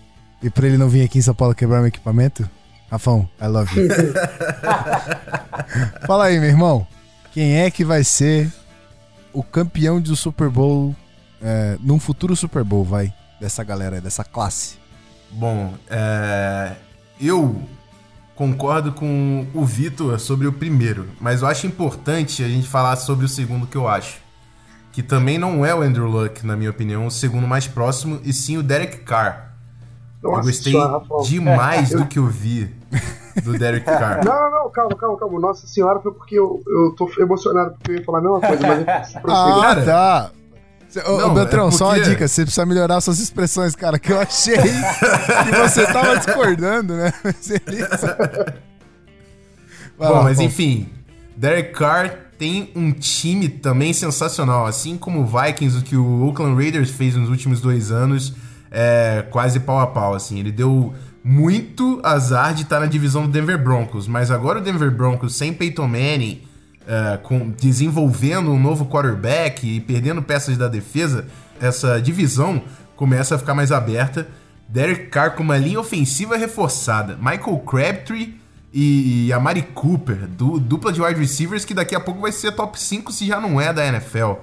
E 0.41 0.49
pra 0.49 0.67
ele 0.67 0.77
não 0.77 0.89
vir 0.89 1.03
aqui 1.03 1.19
em 1.19 1.21
São 1.21 1.33
Paulo 1.33 1.55
quebrar 1.55 1.79
meu 1.79 1.87
equipamento. 1.87 2.47
Rafão, 2.91 3.27
I 3.41 3.47
love 3.47 3.79
you. 3.79 3.87
Fala 6.05 6.25
aí, 6.25 6.39
meu 6.39 6.49
irmão. 6.49 6.85
Quem 7.33 7.61
é 7.61 7.71
que 7.71 7.83
vai 7.83 8.03
ser 8.03 8.51
o 9.31 9.41
campeão 9.41 9.99
do 9.99 10.15
Super 10.15 10.49
Bowl 10.49 10.95
é, 11.41 11.77
num 11.81 11.99
futuro 11.99 12.35
Super 12.35 12.63
Bowl, 12.63 12.83
vai? 12.83 13.11
Dessa 13.41 13.63
galera 13.63 13.99
dessa 13.99 14.23
classe. 14.23 14.77
Bom, 15.31 15.73
é, 15.89 16.73
eu 17.19 17.59
concordo 18.35 18.93
com 18.93 19.47
o 19.53 19.65
Vitor 19.65 20.19
sobre 20.19 20.47
o 20.47 20.53
primeiro, 20.53 21.07
mas 21.19 21.41
eu 21.41 21.47
acho 21.47 21.67
importante 21.67 22.43
a 22.43 22.47
gente 22.47 22.67
falar 22.67 22.95
sobre 22.95 23.25
o 23.25 23.29
segundo 23.29 23.67
que 23.67 23.75
eu 23.75 23.87
acho. 23.87 24.22
Que 24.93 25.03
também 25.03 25.37
não 25.37 25.65
é 25.65 25.73
o 25.75 25.81
Andrew 25.81 26.05
Luck, 26.05 26.45
na 26.45 26.55
minha 26.55 26.69
opinião, 26.69 27.07
o 27.07 27.11
segundo 27.11 27.45
mais 27.47 27.67
próximo, 27.67 28.21
e 28.23 28.31
sim 28.31 28.57
o 28.57 28.63
Derek 28.63 28.97
Carr. 28.99 29.51
eu 30.23 30.29
Nossa 30.31 30.43
gostei 30.43 30.71
senhora, 30.71 31.03
demais 31.25 31.89
do 31.89 32.05
que 32.05 32.19
eu 32.19 32.27
vi 32.27 32.73
do 33.43 33.57
Derek 33.57 33.83
Carr. 33.85 34.23
Não, 34.23 34.31
não, 34.51 34.63
não, 34.65 34.69
calma, 34.71 34.95
calma, 34.95 35.17
calma. 35.17 35.39
Nossa 35.39 35.65
senhora 35.67 35.99
foi 35.99 36.11
porque 36.13 36.37
eu, 36.37 36.61
eu 36.67 36.93
tô 36.95 37.09
emocionado 37.19 37.71
porque 37.71 37.91
eu 37.91 37.95
ia 37.97 38.03
falar 38.05 38.19
a 38.19 38.21
mesma 38.21 38.39
coisa, 38.39 38.67
mas 38.67 39.11
prossiga. 39.13 39.31
Ah, 39.71 39.75
tá. 39.83 40.31
Ô, 41.09 41.17
Não, 41.17 41.31
ô, 41.31 41.33
Beltrão, 41.33 41.67
é 41.69 41.71
só 41.71 41.85
uma 41.85 41.95
porque- 41.95 42.09
dica. 42.11 42.27
Você 42.27 42.43
precisa 42.43 42.63
melhorar 42.67 43.01
suas 43.01 43.17
expressões, 43.19 43.75
cara, 43.75 43.97
que 43.97 44.11
eu 44.13 44.19
achei 44.21 44.53
que 44.61 45.55
você 45.59 45.91
tava 45.91 46.17
discordando, 46.17 46.93
né? 46.93 47.11
Mas. 47.23 47.47
Vai 49.97 50.07
Bom, 50.09 50.13
lá, 50.15 50.23
mas 50.23 50.39
enfim, 50.39 50.91
Derek 51.35 51.71
Carr 51.73 52.22
tem 52.37 52.71
um 52.75 52.91
time 52.91 53.47
também 53.47 53.93
sensacional, 53.93 54.65
assim 54.65 54.97
como 54.97 55.21
o 55.21 55.25
Vikings, 55.25 55.77
o 55.77 55.81
que 55.81 55.95
o 55.95 56.25
Oakland 56.25 56.55
Raiders 56.55 56.89
fez 56.89 57.15
nos 57.15 57.29
últimos 57.29 57.61
dois 57.61 57.91
anos, 57.91 58.33
é 58.71 59.25
quase 59.29 59.59
pau 59.59 59.79
a 59.79 59.87
pau, 59.87 60.13
assim. 60.13 60.39
Ele 60.39 60.51
deu 60.51 60.93
muito 61.23 62.01
azar 62.03 62.53
de 62.53 62.63
estar 62.63 62.79
na 62.79 62.85
divisão 62.85 63.23
do 63.23 63.29
Denver 63.29 63.61
Broncos, 63.61 64.07
mas 64.07 64.29
agora 64.29 64.59
o 64.59 64.61
Denver 64.61 64.91
Broncos 64.91 65.35
sem 65.35 65.53
Peyton 65.53 65.87
Manning, 65.87 66.41
é, 66.85 67.17
com, 67.17 67.49
desenvolvendo 67.51 68.51
um 68.51 68.59
novo 68.59 68.85
quarterback 68.85 69.65
e 69.65 69.79
perdendo 69.79 70.21
peças 70.21 70.57
da 70.57 70.67
defesa, 70.67 71.27
essa 71.61 72.01
divisão 72.01 72.61
começa 72.95 73.35
a 73.35 73.37
ficar 73.37 73.53
mais 73.53 73.71
aberta. 73.71 74.27
Derek 74.67 75.07
Carr 75.07 75.35
com 75.35 75.43
uma 75.43 75.57
linha 75.57 75.79
ofensiva 75.79 76.35
reforçada. 76.35 77.15
Michael 77.15 77.59
Crabtree 77.59 78.42
e, 78.73 79.33
a 79.33 79.39
Mari 79.39 79.61
Cooper, 79.61 80.27
du- 80.27 80.59
dupla 80.59 80.91
de 80.91 81.01
wide 81.01 81.19
receivers 81.19 81.63
que 81.65 81.73
daqui 81.73 81.95
a 81.95 81.99
pouco 81.99 82.19
vai 82.21 82.31
ser 82.31 82.51
top 82.53 82.79
5 82.79 83.11
se 83.11 83.25
já 83.27 83.39
não 83.39 83.59
é 83.61 83.71
da 83.71 83.85
NFL. 83.85 84.33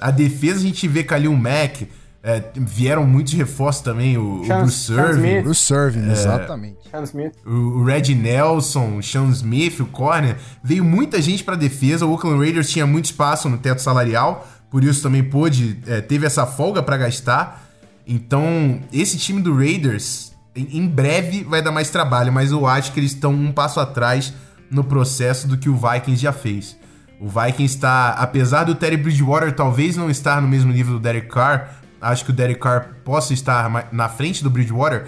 A 0.00 0.10
defesa 0.10 0.58
a 0.60 0.62
gente 0.62 0.86
vê 0.88 1.02
Khalil 1.02 1.34
Mack, 1.36 1.88
é, 2.22 2.42
vieram 2.56 3.06
muitos 3.06 3.32
reforços 3.34 3.82
também, 3.82 4.16
o, 4.18 4.40
o 4.40 4.44
Sean- 4.46 4.60
Bruce 4.62 4.78
Sean 4.86 5.08
Irvin, 5.08 5.26
Smith. 5.28 5.42
Bruce 5.44 5.62
Serving, 5.62 6.08
É. 6.08 6.12
exatamente. 6.12 6.76
Sean 6.90 7.02
Smith. 7.04 7.32
o, 7.46 7.50
o 7.50 7.84
Red 7.84 8.14
Nelson, 8.14 8.96
o 8.98 9.02
Sean 9.02 9.28
Smith, 9.30 9.78
o 9.80 9.86
Corner. 9.86 10.36
Veio 10.64 10.84
muita 10.84 11.20
gente 11.22 11.44
pra 11.44 11.54
defesa. 11.54 12.04
O 12.06 12.12
Oakland 12.12 12.38
Raiders 12.42 12.68
tinha 12.70 12.86
muito 12.86 13.04
espaço 13.06 13.48
no 13.48 13.58
teto 13.58 13.80
salarial, 13.80 14.46
por 14.70 14.82
isso 14.82 15.02
também 15.02 15.22
pôde, 15.22 15.78
é, 15.86 16.00
teve 16.00 16.26
essa 16.26 16.46
folga 16.46 16.82
pra 16.82 16.96
gastar. 16.96 17.64
Então, 18.06 18.80
esse 18.92 19.18
time 19.18 19.40
do 19.42 19.54
Raiders, 19.56 20.32
em, 20.56 20.88
breve, 20.88 21.44
vai 21.44 21.62
dar 21.62 21.70
mais 21.70 21.90
trabalho, 21.90 22.32
mas 22.32 22.50
eu 22.50 22.66
acho 22.66 22.92
que 22.92 23.00
eles 23.00 23.12
estão 23.12 23.32
um 23.32 23.52
passo 23.52 23.78
atrás 23.78 24.32
no 24.70 24.82
processo 24.82 25.46
do 25.46 25.56
que 25.56 25.68
o 25.68 25.76
Vikings 25.76 26.20
já 26.20 26.32
fez. 26.32 26.76
O 27.20 27.28
Vikings 27.28 27.74
está, 27.74 28.10
apesar 28.10 28.64
do 28.64 28.74
Terry 28.74 28.96
Bridgewater 28.96 29.54
talvez 29.54 29.96
não 29.96 30.10
estar 30.10 30.40
no 30.40 30.48
mesmo 30.48 30.72
nível 30.72 30.94
do 30.94 31.00
Derek 31.00 31.28
Carr, 31.28 31.76
acho 32.00 32.24
que 32.24 32.30
o 32.30 32.34
Derek 32.34 32.60
Carr 32.60 32.96
possa 33.04 33.32
estar 33.32 33.88
na 33.92 34.08
frente 34.08 34.42
do 34.42 34.50
Bridgewater, 34.50 35.06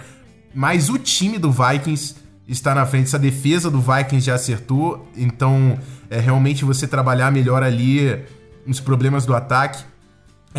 mas 0.53 0.89
o 0.89 0.97
time 0.97 1.37
do 1.37 1.51
Vikings 1.51 2.15
está 2.47 2.73
na 2.73 2.85
frente. 2.85 3.05
Essa 3.05 3.19
defesa 3.19 3.69
do 3.69 3.79
Vikings 3.79 4.25
já 4.25 4.35
acertou, 4.35 5.07
então 5.15 5.77
é 6.09 6.19
realmente 6.19 6.65
você 6.65 6.87
trabalhar 6.87 7.31
melhor 7.31 7.63
ali 7.63 8.23
os 8.67 8.79
problemas 8.79 9.25
do 9.25 9.35
ataque. 9.35 9.83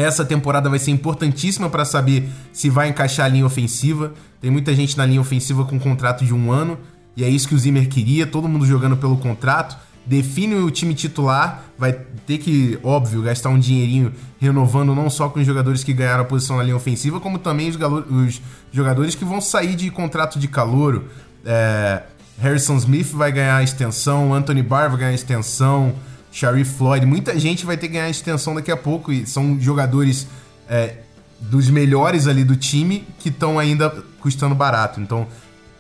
Essa 0.01 0.25
temporada 0.25 0.69
vai 0.69 0.79
ser 0.79 0.91
importantíssima 0.91 1.69
para 1.69 1.85
saber 1.85 2.29
se 2.53 2.71
vai 2.71 2.89
encaixar 2.89 3.27
a 3.27 3.29
linha 3.29 3.47
ofensiva. 3.47 4.13
Tem 4.41 4.51
muita 4.51 4.75
gente 4.75 4.97
na 4.97 5.05
linha 5.05 5.21
ofensiva 5.21 5.65
com 5.65 5.79
contrato 5.79 6.25
de 6.25 6.33
um 6.33 6.51
ano, 6.51 6.79
e 7.17 7.25
é 7.25 7.29
isso 7.29 7.49
que 7.49 7.55
o 7.55 7.59
Zimmer 7.59 7.89
queria, 7.89 8.27
todo 8.27 8.49
mundo 8.49 8.65
jogando 8.67 8.97
pelo 8.97 9.17
contrato. 9.17 9.77
Define 10.07 10.55
o 10.55 10.71
time 10.71 10.95
titular, 10.95 11.65
vai 11.79 11.93
ter 12.27 12.39
que, 12.39 12.79
óbvio, 12.83 13.23
gastar 13.23 13.51
um 13.51 13.59
dinheirinho 13.59 14.13
renovando 14.41 14.95
não 14.95 15.11
só 15.11 15.29
com 15.29 15.39
os 15.39 15.47
jogadores 15.47 15.85
que 15.85 15.93
ganharam 15.93 16.23
a 16.23 16.25
posição 16.25 16.57
na 16.57 16.63
linha 16.63 16.77
ofensiva, 16.77 17.21
como 17.21 17.39
também 17.39 17.69
os, 17.69 17.77
os 17.77 18.41
jogadores 18.73 19.15
que 19.15 19.25
vão 19.25 19.41
sair 19.41 19.77
de 19.77 19.91
contrato 19.91 20.39
de 20.39 20.49
calouro. 20.49 21.05
É, 21.45 22.03
Harrison 22.41 22.77
Smith 22.77 23.13
vai 23.13 23.31
ganhar 23.31 23.63
extensão, 23.63 24.33
Anthony 24.33 24.63
Barr 24.63 24.89
vai 24.89 25.01
ganhar 25.01 25.13
extensão, 25.13 25.95
Sharif 26.33 26.73
Floyd, 26.77 27.05
muita 27.07 27.39
gente 27.39 27.67
vai 27.67 27.77
ter 27.77 27.89
que 27.89 27.95
ganhar 27.95 28.09
extensão 28.09 28.55
daqui 28.55 28.71
a 28.71 28.77
pouco 28.77 29.13
e 29.13 29.27
são 29.27 29.59
jogadores 29.61 30.27
é, 30.69 30.95
dos 31.41 31.69
melhores 31.69 32.27
ali 32.27 32.45
do 32.45 32.57
time 32.57 33.05
que 33.19 33.29
estão 33.29 33.59
ainda 33.59 33.91
custando 34.21 34.55
barato. 34.55 35.01
Então 35.01 35.27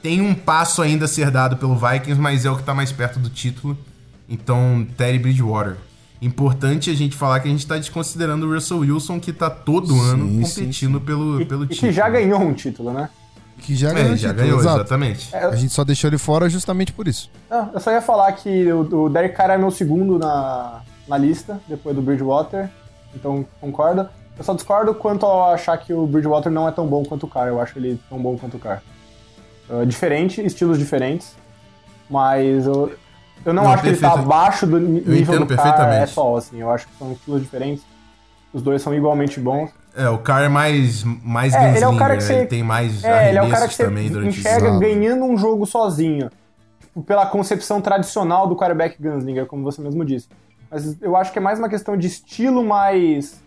tem 0.02 0.20
um 0.20 0.34
passo 0.34 0.82
ainda 0.82 1.04
a 1.04 1.08
ser 1.08 1.30
dado 1.30 1.56
pelo 1.56 1.76
Vikings, 1.76 2.20
mas 2.20 2.44
é 2.44 2.50
o 2.50 2.56
que 2.56 2.62
tá 2.62 2.74
mais 2.74 2.90
perto 2.90 3.18
do 3.18 3.28
título. 3.28 3.76
Então, 4.28 4.86
Terry 4.96 5.18
Bridgewater. 5.18 5.76
Importante 6.22 6.88
a 6.90 6.94
gente 6.94 7.16
falar 7.16 7.40
que 7.40 7.48
a 7.48 7.50
gente 7.50 7.66
tá 7.66 7.76
desconsiderando 7.76 8.46
o 8.46 8.54
Russell 8.54 8.78
Wilson, 8.78 9.18
que 9.18 9.32
tá 9.32 9.48
todo 9.50 9.88
Sim, 9.92 10.00
ano 10.00 10.28
sim, 10.28 10.40
competindo 10.64 10.98
sim. 10.98 11.04
pelo, 11.04 11.40
E, 11.40 11.44
pelo 11.46 11.64
e 11.64 11.68
título. 11.68 11.88
que 11.88 11.92
já 11.92 12.08
ganhou 12.08 12.40
um 12.40 12.52
título, 12.54 12.92
né? 12.92 13.08
Que 13.60 13.74
já 13.76 13.90
É, 13.90 13.94
ganhou, 13.94 14.12
o 14.12 14.16
já 14.16 14.32
ganhou, 14.32 14.58
exato. 14.60 14.76
exatamente. 14.80 15.34
É, 15.34 15.44
A 15.44 15.54
gente 15.56 15.72
só 15.72 15.84
deixou 15.84 16.08
ele 16.08 16.18
fora 16.18 16.48
justamente 16.48 16.92
por 16.92 17.06
isso. 17.06 17.30
Não, 17.48 17.70
eu 17.72 17.80
só 17.80 17.90
ia 17.92 18.02
falar 18.02 18.32
que 18.32 18.72
o, 18.72 19.04
o 19.04 19.08
Derek 19.08 19.34
Carr 19.36 19.50
é 19.50 19.58
meu 19.58 19.70
segundo 19.70 20.18
na, 20.18 20.80
na 21.06 21.16
lista, 21.18 21.60
depois 21.68 21.94
do 21.94 22.02
Bridgewater. 22.02 22.68
Então, 23.14 23.44
concordo. 23.60 24.08
Eu 24.38 24.44
só 24.44 24.54
discordo 24.54 24.94
quanto 24.94 25.26
a 25.26 25.52
achar 25.52 25.76
que 25.76 25.92
o 25.92 26.06
Bridgewater 26.06 26.50
não 26.50 26.66
é 26.66 26.72
tão 26.72 26.86
bom 26.86 27.04
quanto 27.04 27.26
o 27.26 27.28
Carr. 27.28 27.48
Eu 27.48 27.60
acho 27.60 27.78
ele 27.78 28.00
tão 28.08 28.18
bom 28.18 28.36
quanto 28.38 28.56
o 28.56 28.60
Carr. 28.60 28.82
Uh, 29.68 29.84
diferente, 29.84 30.40
estilos 30.44 30.78
diferentes. 30.78 31.36
Mas 32.08 32.66
eu, 32.66 32.92
eu 33.44 33.52
não, 33.52 33.64
Não, 33.64 33.72
acho 33.72 33.82
que 33.82 33.88
ele 33.90 33.96
tá 33.98 34.08
perfeito. 34.10 34.26
abaixo 34.32 34.66
do 34.66 34.78
nível 34.80 35.44
do 35.46 35.54
Carr 35.56 35.92
é 35.92 36.06
só, 36.06 36.36
assim. 36.36 36.58
Eu 36.60 36.70
acho 36.70 36.86
que 36.88 36.96
são 36.98 37.12
estilos 37.12 37.40
diferentes. 37.42 37.84
Os 38.52 38.62
dois 38.62 38.82
são 38.82 38.94
igualmente 38.94 39.38
bons. 39.38 39.70
É, 39.96 40.08
o 40.08 40.18
cara 40.18 40.46
é 40.46 40.48
mais, 40.48 41.02
mais 41.04 41.52
É, 41.54 41.74
ele 41.76 41.84
é 41.84 41.88
o 41.88 41.96
cara 41.96 42.16
que 42.16 42.22
né? 42.22 42.26
você- 42.28 42.34
Ele 42.34 42.46
tem 42.46 42.62
mais 42.62 43.02
É, 43.02 43.28
ele 43.30 43.38
é 43.38 43.42
o 43.42 43.50
cara 43.50 43.66
que 43.66 43.74
você 43.74 43.84
também 43.84 44.08
durante 44.08 44.36
o 44.36 44.40
enxerga 44.40 44.78
ganhando 44.78 45.24
um 45.24 45.36
jogo 45.36 45.66
sozinho. 45.66 46.30
Tipo, 46.80 47.02
pela 47.02 47.26
concepção 47.26 47.80
tradicional 47.80 48.46
do 48.46 48.54
quarterback 48.56 48.96
gunslinger, 49.02 49.46
como 49.46 49.64
você 49.64 49.80
mesmo 49.82 50.04
disse. 50.04 50.28
Mas 50.70 51.00
eu 51.02 51.16
acho 51.16 51.32
que 51.32 51.38
é 51.38 51.42
mais 51.42 51.58
uma 51.58 51.68
questão 51.68 51.96
de 51.96 52.06
estilo 52.06 52.64
mais... 52.64 53.42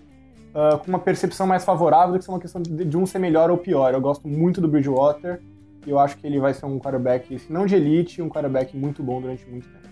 ah, 0.53 0.77
com 0.77 0.89
uma 0.89 0.99
percepção 0.99 1.47
mais 1.47 1.63
favorável 1.63 2.13
do 2.13 2.19
que 2.19 2.25
ser 2.25 2.31
uma 2.31 2.39
questão 2.39 2.61
de, 2.61 2.83
de 2.85 2.97
um 2.97 3.05
ser 3.05 3.19
melhor 3.19 3.49
ou 3.49 3.57
pior. 3.57 3.93
Eu 3.93 4.01
gosto 4.01 4.27
muito 4.27 4.59
do 4.59 4.67
Bridgewater 4.67 5.41
e 5.87 5.89
eu 5.89 5.97
acho 5.99 6.17
que 6.17 6.27
ele 6.27 6.39
vai 6.39 6.53
ser 6.53 6.65
um 6.65 6.77
quarterback, 6.79 7.39
se 7.39 7.51
não 7.51 7.65
de 7.65 7.75
elite, 7.75 8.21
um 8.21 8.27
quarterback 8.29 8.75
muito 8.75 9.01
bom 9.01 9.21
durante 9.21 9.45
muito 9.49 9.67
tempo. 9.67 9.83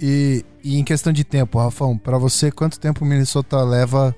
E, 0.00 0.44
e 0.62 0.78
em 0.78 0.84
questão 0.84 1.12
de 1.12 1.22
tempo, 1.24 1.58
Rafão, 1.58 1.96
pra 1.96 2.18
você, 2.18 2.50
quanto 2.50 2.78
tempo 2.80 3.04
o 3.04 3.08
Minnesota 3.08 3.62
leva 3.62 4.14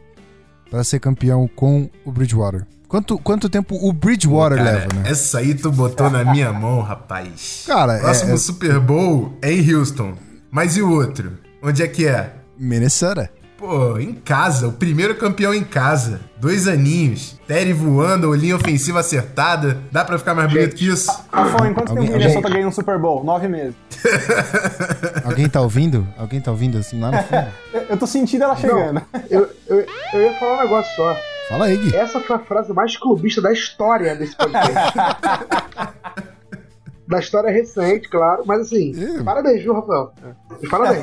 pra 0.71 0.83
ser 0.85 1.01
campeão 1.01 1.49
com 1.55 1.89
o 2.05 2.13
Bridgewater? 2.13 2.67
Quanto, 2.89 3.19
quanto 3.19 3.49
tempo 3.49 3.77
o 3.81 3.93
Bridgewater 3.93 4.59
Cara, 4.59 4.71
leva, 4.71 4.89
né? 4.95 5.11
Essa 5.11 5.39
aí 5.39 5.55
tu 5.55 5.73
botou 5.73 6.09
na 6.09 6.25
minha 6.25 6.53
mão, 6.53 6.81
rapaz. 6.83 7.65
Cara, 7.67 7.99
Próximo 7.99 8.31
é- 8.31 8.35
é- 8.35 8.39
Super 8.39 8.79
Bowl 8.81 9.37
é 9.43 9.53
em 9.53 9.75
Houston. 9.75 10.15
Mas 10.51 10.77
e 10.77 10.83
o 10.83 10.91
outro? 10.93 11.33
Onde 11.63 11.83
é 11.83 11.89
que 11.89 12.07
é? 12.07 12.33
Minnesota. 12.59 13.31
Pô, 13.59 13.99
em 13.99 14.13
casa, 14.13 14.69
o 14.69 14.73
primeiro 14.73 15.15
campeão 15.15 15.55
em 15.55 15.65
casa. 15.65 16.21
Dois 16.39 16.69
aninhos. 16.69 17.41
Terry 17.47 17.73
voando, 17.73 18.29
olhinha 18.29 18.55
ofensiva 18.55 19.01
acertada. 19.01 19.79
Dá 19.91 20.05
pra 20.05 20.19
ficar 20.19 20.35
mais 20.35 20.53
bonito 20.53 20.77
que 20.77 20.87
isso? 20.89 21.11
Rafael, 21.33 21.71
em 21.71 21.75
quanto 21.75 21.89
tempo 21.89 22.01
Alguém- 22.01 22.15
o 22.15 22.19
Minnesota 22.19 22.51
ganhou 22.51 22.69
um 22.69 22.73
Super 22.73 22.99
Bowl? 22.99 23.25
Nove 23.25 23.49
meses. 23.49 23.75
Alguém 25.25 25.49
tá 25.49 25.63
ouvindo? 25.63 26.07
Alguém 26.19 26.39
tá 26.39 26.51
ouvindo 26.51 26.77
assim 26.77 27.01
lá 27.01 27.11
no 27.11 27.23
fundo? 27.23 27.47
Eu- 27.89 27.97
tô 27.97 28.07
sentindo 28.07 28.45
ela 28.45 28.57
chegando. 28.57 29.01
Eu, 29.31 29.49
eu, 29.67 29.87
eu 30.13 30.21
ia 30.21 30.35
falar 30.39 30.59
um 30.59 30.63
negócio 30.63 30.95
só. 30.95 31.17
Fala 31.49 31.65
aí, 31.67 31.77
Gui. 31.79 31.97
Essa 31.97 32.21
foi 32.21 32.37
a 32.37 32.41
frase 32.41 32.73
mais 32.75 32.97
clubista 32.99 33.41
da 33.41 33.53
história 33.53 34.15
desse 34.17 34.37
podcast. 34.37 34.99
da 37.09 37.19
história 37.21 37.51
recente, 37.51 38.09
claro. 38.09 38.43
Mas 38.47 38.63
assim, 38.63 38.93
parabéns, 39.25 39.63
viu, 39.63 39.75
Rafael? 39.75 40.13
Parabéns. 40.71 41.03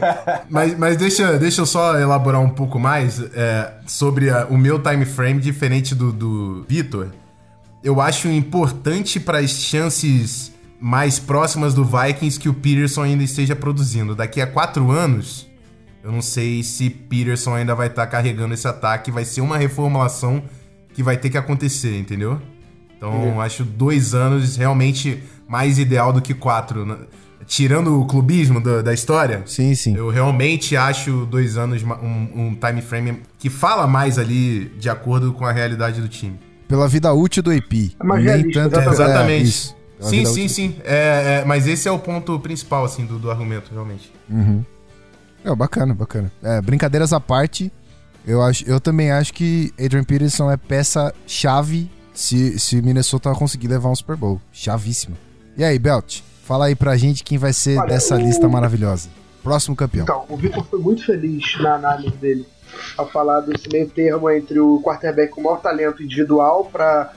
Mas, 0.50 0.78
mas 0.78 0.98
deixa, 0.98 1.38
deixa 1.38 1.62
eu 1.62 1.66
só 1.66 1.98
elaborar 2.00 2.42
um 2.42 2.50
pouco 2.50 2.80
mais 2.80 3.20
é, 3.34 3.74
sobre 3.86 4.30
a- 4.30 4.48
o 4.50 4.58
meu 4.58 4.80
time 4.80 5.06
frame, 5.06 5.40
diferente 5.40 5.94
do, 5.96 6.12
do 6.12 6.66
Vitor. 6.68 7.08
Eu 7.84 8.02
acho 8.02 8.28
importante 8.30 9.20
para 9.20 9.40
as 9.40 9.52
chances 9.52 10.52
mais 10.80 11.20
próximas 11.20 11.74
do 11.74 11.86
Vikings 11.86 12.40
que 12.40 12.50
o 12.50 12.54
Peterson 12.54 13.04
ainda 13.04 13.24
esteja 13.24 13.56
produzindo. 13.56 14.16
Daqui 14.16 14.42
a 14.42 14.48
quatro 14.48 14.92
anos, 14.92 15.48
eu 16.04 16.12
não 16.12 16.22
sei 16.22 16.64
se 16.64 16.90
Peterson 16.90 17.54
ainda 17.56 17.74
vai 17.76 17.88
estar 17.88 18.08
carregando 18.08 18.54
esse 18.54 18.68
ataque. 18.68 19.12
Vai 19.12 19.24
ser 19.26 19.42
uma 19.42 19.58
reformulação 19.58 20.44
que 20.94 21.02
vai 21.04 21.16
ter 21.18 21.30
que 21.30 21.38
acontecer, 21.38 21.98
entendeu? 21.98 22.42
Então, 22.98 23.42
acho 23.42 23.64
dois 23.66 24.14
anos 24.16 24.56
realmente 24.56 25.22
mais 25.48 25.78
ideal 25.80 26.12
do 26.14 26.22
que 26.22 26.34
quatro. 26.34 26.86
né? 26.86 26.98
Tirando 27.46 28.00
o 28.00 28.06
clubismo 28.06 28.62
da- 28.62 28.82
da 28.82 28.94
história, 28.94 29.44
Sim, 29.46 29.76
sim. 29.76 29.96
eu 29.98 30.10
realmente 30.10 30.78
acho 30.78 31.26
dois 31.26 31.58
anos 31.58 31.84
um, 31.84 32.42
um 32.42 32.56
time 32.56 32.82
frame 32.82 33.22
que 33.38 33.50
fala 33.50 33.86
mais 33.86 34.18
ali 34.18 34.66
de 34.80 34.90
acordo 34.90 35.34
com 35.34 35.46
a 35.46 35.52
realidade 35.52 36.00
do 36.00 36.08
time. 36.08 36.40
Pela 36.70 36.88
vida 36.88 37.12
útil 37.14 37.44
do 37.44 37.52
AP. 37.52 37.96
É 38.00 38.04
mais 38.04 38.24
Nem 38.24 38.50
tanto 38.50 38.80
exatamente. 38.80 39.02
é, 39.02 39.04
Exatamente. 39.04 39.44
isso. 39.50 39.76
Pela 39.98 40.10
sim, 40.10 40.26
sim, 40.26 40.48
sim. 40.48 40.76
É, 40.86 41.42
é, 41.42 41.46
mas 41.46 41.68
esse 41.68 41.86
é 41.88 41.92
o 41.92 42.00
ponto 42.00 42.40
principal, 42.40 42.86
assim, 42.86 43.06
do, 43.06 43.20
do 43.20 43.30
argumento, 43.30 43.70
realmente. 43.74 44.12
Uhum. 44.30 44.64
É, 45.44 45.54
bacana, 45.54 45.94
bacana. 45.94 46.32
É, 46.42 46.62
brincadeiras 46.62 47.12
à 47.12 47.20
parte, 47.20 47.70
eu, 48.26 48.42
acho, 48.42 48.64
eu 48.66 48.80
também 48.80 49.12
acho 49.12 49.34
que 49.34 49.74
Adrian 49.78 50.06
Peterson 50.06 50.50
é 50.50 50.56
peça-chave 50.56 51.92
se, 52.14 52.58
se 52.58 52.82
Minnesota 52.82 53.32
conseguir 53.34 53.68
levar 53.68 53.90
um 53.90 53.96
Super 53.96 54.16
Bowl. 54.16 54.42
Chavíssima. 54.52 55.18
E 55.58 55.64
aí, 55.64 55.78
Belt? 55.78 56.22
Fala 56.44 56.66
aí 56.66 56.76
pra 56.76 56.98
gente 56.98 57.24
quem 57.24 57.38
vai 57.38 57.54
ser 57.54 57.78
Olha, 57.78 57.90
dessa 57.90 58.16
o- 58.16 58.20
lista 58.20 58.48
maravilhosa. 58.50 59.10
Próximo 59.42 59.76
campeão. 59.76 60.04
Então, 60.04 60.26
o 60.30 60.38
Victor 60.38 60.66
foi 60.66 60.80
muito 60.80 61.06
feliz 61.06 61.58
na 61.60 61.76
análise 61.76 62.16
dele 62.18 62.46
ao 62.98 63.08
falar 63.10 63.42
desse 63.42 63.70
meio 63.72 63.88
termo 63.90 64.30
entre 64.30 64.60
o 64.60 64.82
quarterback 64.82 65.32
com 65.32 65.42
maior 65.42 65.62
talento 65.62 66.02
individual 66.02 66.66
para, 66.72 67.14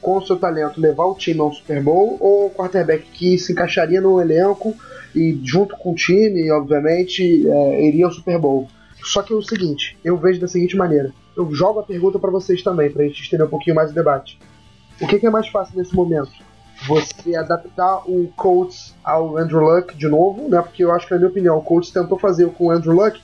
com 0.00 0.18
o 0.18 0.26
seu 0.26 0.36
talento, 0.36 0.80
levar 0.80 1.04
o 1.06 1.14
time 1.14 1.40
ao 1.40 1.52
Super 1.52 1.82
Bowl 1.82 2.16
ou 2.20 2.46
o 2.46 2.50
quarterback 2.50 3.04
que 3.12 3.38
se 3.38 3.52
encaixaria 3.52 4.00
no 4.00 4.20
elenco 4.20 4.74
e, 5.14 5.40
junto 5.44 5.76
com 5.76 5.92
o 5.92 5.94
time, 5.94 6.50
obviamente, 6.50 7.48
é, 7.48 7.86
iria 7.86 8.06
ao 8.06 8.12
Super 8.12 8.38
Bowl. 8.38 8.68
Só 9.02 9.22
que 9.22 9.32
é 9.32 9.36
o 9.36 9.42
seguinte, 9.42 9.96
eu 10.04 10.16
vejo 10.18 10.40
da 10.40 10.48
seguinte 10.48 10.76
maneira. 10.76 11.12
Eu 11.36 11.50
jogo 11.54 11.80
a 11.80 11.82
pergunta 11.82 12.18
para 12.18 12.30
vocês 12.30 12.62
também, 12.62 12.90
pra 12.90 13.04
gente 13.04 13.22
estender 13.22 13.46
um 13.46 13.50
pouquinho 13.50 13.74
mais 13.76 13.90
o 13.90 13.94
debate. 13.94 14.38
O 15.00 15.06
que, 15.06 15.18
que 15.18 15.26
é 15.26 15.30
mais 15.30 15.48
fácil 15.48 15.78
nesse 15.78 15.94
momento? 15.94 16.30
Você 16.86 17.36
adaptar 17.36 18.02
o 18.06 18.32
Colts 18.36 18.94
ao 19.04 19.36
Andrew 19.36 19.60
Luck 19.60 19.96
de 19.96 20.08
novo, 20.08 20.48
né? 20.48 20.60
Porque 20.62 20.82
eu 20.82 20.92
acho 20.92 21.06
que, 21.06 21.12
na 21.12 21.18
minha 21.18 21.30
opinião, 21.30 21.58
o 21.58 21.62
Colts 21.62 21.90
tentou 21.90 22.18
fazer 22.18 22.48
com 22.52 22.66
o 22.66 22.70
Andrew 22.70 22.94
Luck 22.94 23.20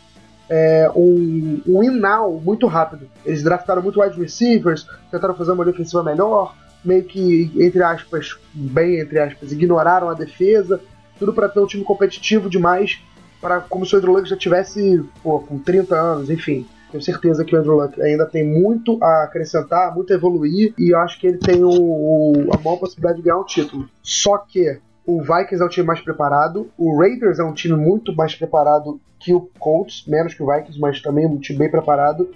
é, 0.49 0.91
um, 0.95 1.61
um 1.67 1.83
in-now 1.83 2.41
muito 2.41 2.67
rápido. 2.67 3.09
Eles 3.25 3.43
draftaram 3.43 3.83
muito 3.83 4.01
wide 4.01 4.21
receivers, 4.21 4.87
tentaram 5.11 5.35
fazer 5.35 5.53
uma 5.53 5.65
defensiva 5.65 6.03
melhor, 6.03 6.55
meio 6.85 7.05
que, 7.05 7.51
entre 7.57 7.83
aspas, 7.83 8.37
bem 8.55 9.01
entre 9.01 9.19
aspas, 9.19 9.53
ignoraram 9.53 10.09
a 10.09 10.15
defesa, 10.15 10.81
tudo 11.19 11.33
para 11.33 11.49
ter 11.49 11.61
um 11.61 11.67
time 11.67 11.85
competitivo 11.85 12.49
demais, 12.49 13.01
para 13.41 13.61
como 13.61 13.85
se 13.85 13.95
o 13.95 13.99
Andrew 13.99 14.13
Luck 14.13 14.29
já 14.29 14.37
tivesse 14.37 15.05
pô, 15.23 15.41
com 15.41 15.59
30 15.59 15.95
anos, 15.95 16.31
enfim. 16.31 16.67
Tenho 16.91 17.03
certeza 17.03 17.45
que 17.45 17.55
o 17.55 17.59
Andrew 17.59 17.75
Luck 17.77 18.01
ainda 18.01 18.27
tem 18.27 18.45
muito 18.47 18.99
a 19.03 19.25
acrescentar, 19.25 19.95
muito 19.95 20.13
a 20.13 20.17
evoluir, 20.17 20.73
e 20.79 20.95
eu 20.95 20.99
acho 21.01 21.21
que 21.21 21.27
ele 21.27 21.39
tem 21.39 21.63
o, 21.65 21.69
o- 21.71 22.49
a 22.55 22.59
maior 22.63 22.77
possibilidade 22.79 23.17
de 23.19 23.25
ganhar 23.25 23.39
um 23.39 23.45
título. 23.45 23.89
Só 24.03 24.39
que 24.39 24.79
o 25.05 25.21
Vikings 25.21 25.61
é 25.63 25.65
um 25.65 25.69
time 25.69 25.87
mais 25.87 26.01
preparado, 26.01 26.71
o 26.79 26.97
Raiders 26.99 27.39
é 27.39 27.45
um 27.45 27.53
time 27.53 27.77
muito 27.77 28.15
mais 28.15 28.35
preparado 28.35 29.01
que 29.19 29.33
o 29.35 29.49
Colts, 29.59 30.05
menos 30.07 30.35
que 30.35 30.43
o 30.43 30.47
Vikings, 30.47 30.79
mas 30.81 31.01
também 31.03 31.27
um 31.27 31.39
time 31.39 31.59
bem 31.59 31.71
preparado. 31.71 32.29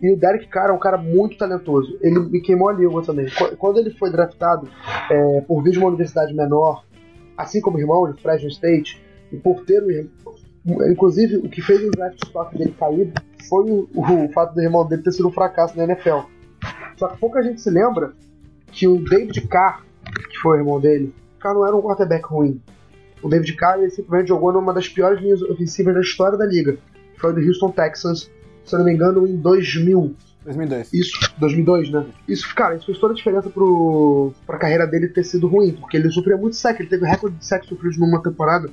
E 0.00 0.12
o 0.12 0.16
Derek 0.16 0.46
Carr 0.46 0.70
é 0.70 0.72
um 0.72 0.78
cara 0.78 0.96
muito 0.96 1.36
talentoso. 1.36 1.98
Ele 2.00 2.20
me 2.20 2.40
queimou 2.40 2.68
a 2.68 2.72
língua 2.72 3.02
também. 3.04 3.26
Qu- 3.26 3.56
Quando 3.56 3.78
ele 3.78 3.90
foi 3.90 4.12
draftado 4.12 4.68
é, 5.10 5.40
por 5.40 5.60
vir 5.62 5.72
de 5.72 5.78
uma 5.78 5.88
universidade 5.88 6.32
menor, 6.32 6.84
assim 7.36 7.60
como 7.60 7.76
o 7.78 7.80
irmão 7.80 8.12
de 8.12 8.20
Fresno 8.22 8.48
State, 8.48 9.02
e 9.32 9.36
por 9.36 9.64
ter 9.64 9.82
o. 9.82 10.37
Inclusive, 10.90 11.36
o 11.38 11.48
que 11.48 11.62
fez 11.62 11.82
o 11.82 11.90
draft 11.90 12.22
stock 12.24 12.56
dele 12.56 12.74
cair 12.78 13.12
foi 13.48 13.70
o, 13.70 13.88
o 13.94 14.32
fato 14.32 14.54
do 14.54 14.60
irmão 14.60 14.86
dele 14.86 15.02
ter 15.02 15.12
sido 15.12 15.28
um 15.28 15.32
fracasso 15.32 15.76
na 15.76 15.84
NFL. 15.84 16.20
Só 16.96 17.08
que 17.08 17.18
pouca 17.18 17.42
gente 17.42 17.60
se 17.60 17.70
lembra 17.70 18.12
que 18.70 18.86
o 18.86 19.02
David 19.02 19.40
Carr, 19.48 19.82
que 20.30 20.38
foi 20.38 20.58
o 20.58 20.60
irmão 20.60 20.80
dele, 20.80 21.14
o 21.36 21.40
cara 21.40 21.54
não 21.54 21.66
era 21.66 21.76
um 21.76 21.82
quarterback 21.82 22.26
ruim. 22.26 22.60
O 23.22 23.28
David 23.28 23.54
Carr 23.54 23.78
ele 23.78 23.90
simplesmente 23.90 24.28
jogou 24.28 24.52
numa 24.52 24.72
das 24.72 24.88
piores 24.88 25.20
linhas 25.20 25.42
ofensivas 25.42 25.94
da 25.94 26.00
história 26.00 26.36
da 26.36 26.46
liga. 26.46 26.76
Foi 27.16 27.32
do 27.32 27.40
Houston 27.40 27.70
Texans, 27.70 28.30
se 28.64 28.74
eu 28.74 28.78
não 28.78 28.86
me 28.86 28.92
engano, 28.92 29.26
em 29.26 29.36
2000. 29.36 30.14
2002. 30.44 30.92
Isso, 30.92 31.34
2002, 31.38 31.90
né? 31.90 32.06
Isso, 32.28 32.54
cara, 32.54 32.76
isso 32.76 32.86
fez 32.86 32.98
toda 32.98 33.12
a 33.12 33.16
diferença 33.16 33.50
pro, 33.50 34.32
pra 34.46 34.58
carreira 34.58 34.86
dele 34.86 35.08
ter 35.08 35.24
sido 35.24 35.46
ruim, 35.46 35.72
porque 35.72 35.96
ele 35.96 36.10
sofria 36.10 36.36
muito 36.36 36.56
sec, 36.56 36.78
ele 36.78 36.88
teve 36.88 37.06
recorde 37.06 37.36
de 37.36 37.44
sec 37.44 37.64
sofrido 37.64 37.98
numa 37.98 38.22
temporada. 38.22 38.70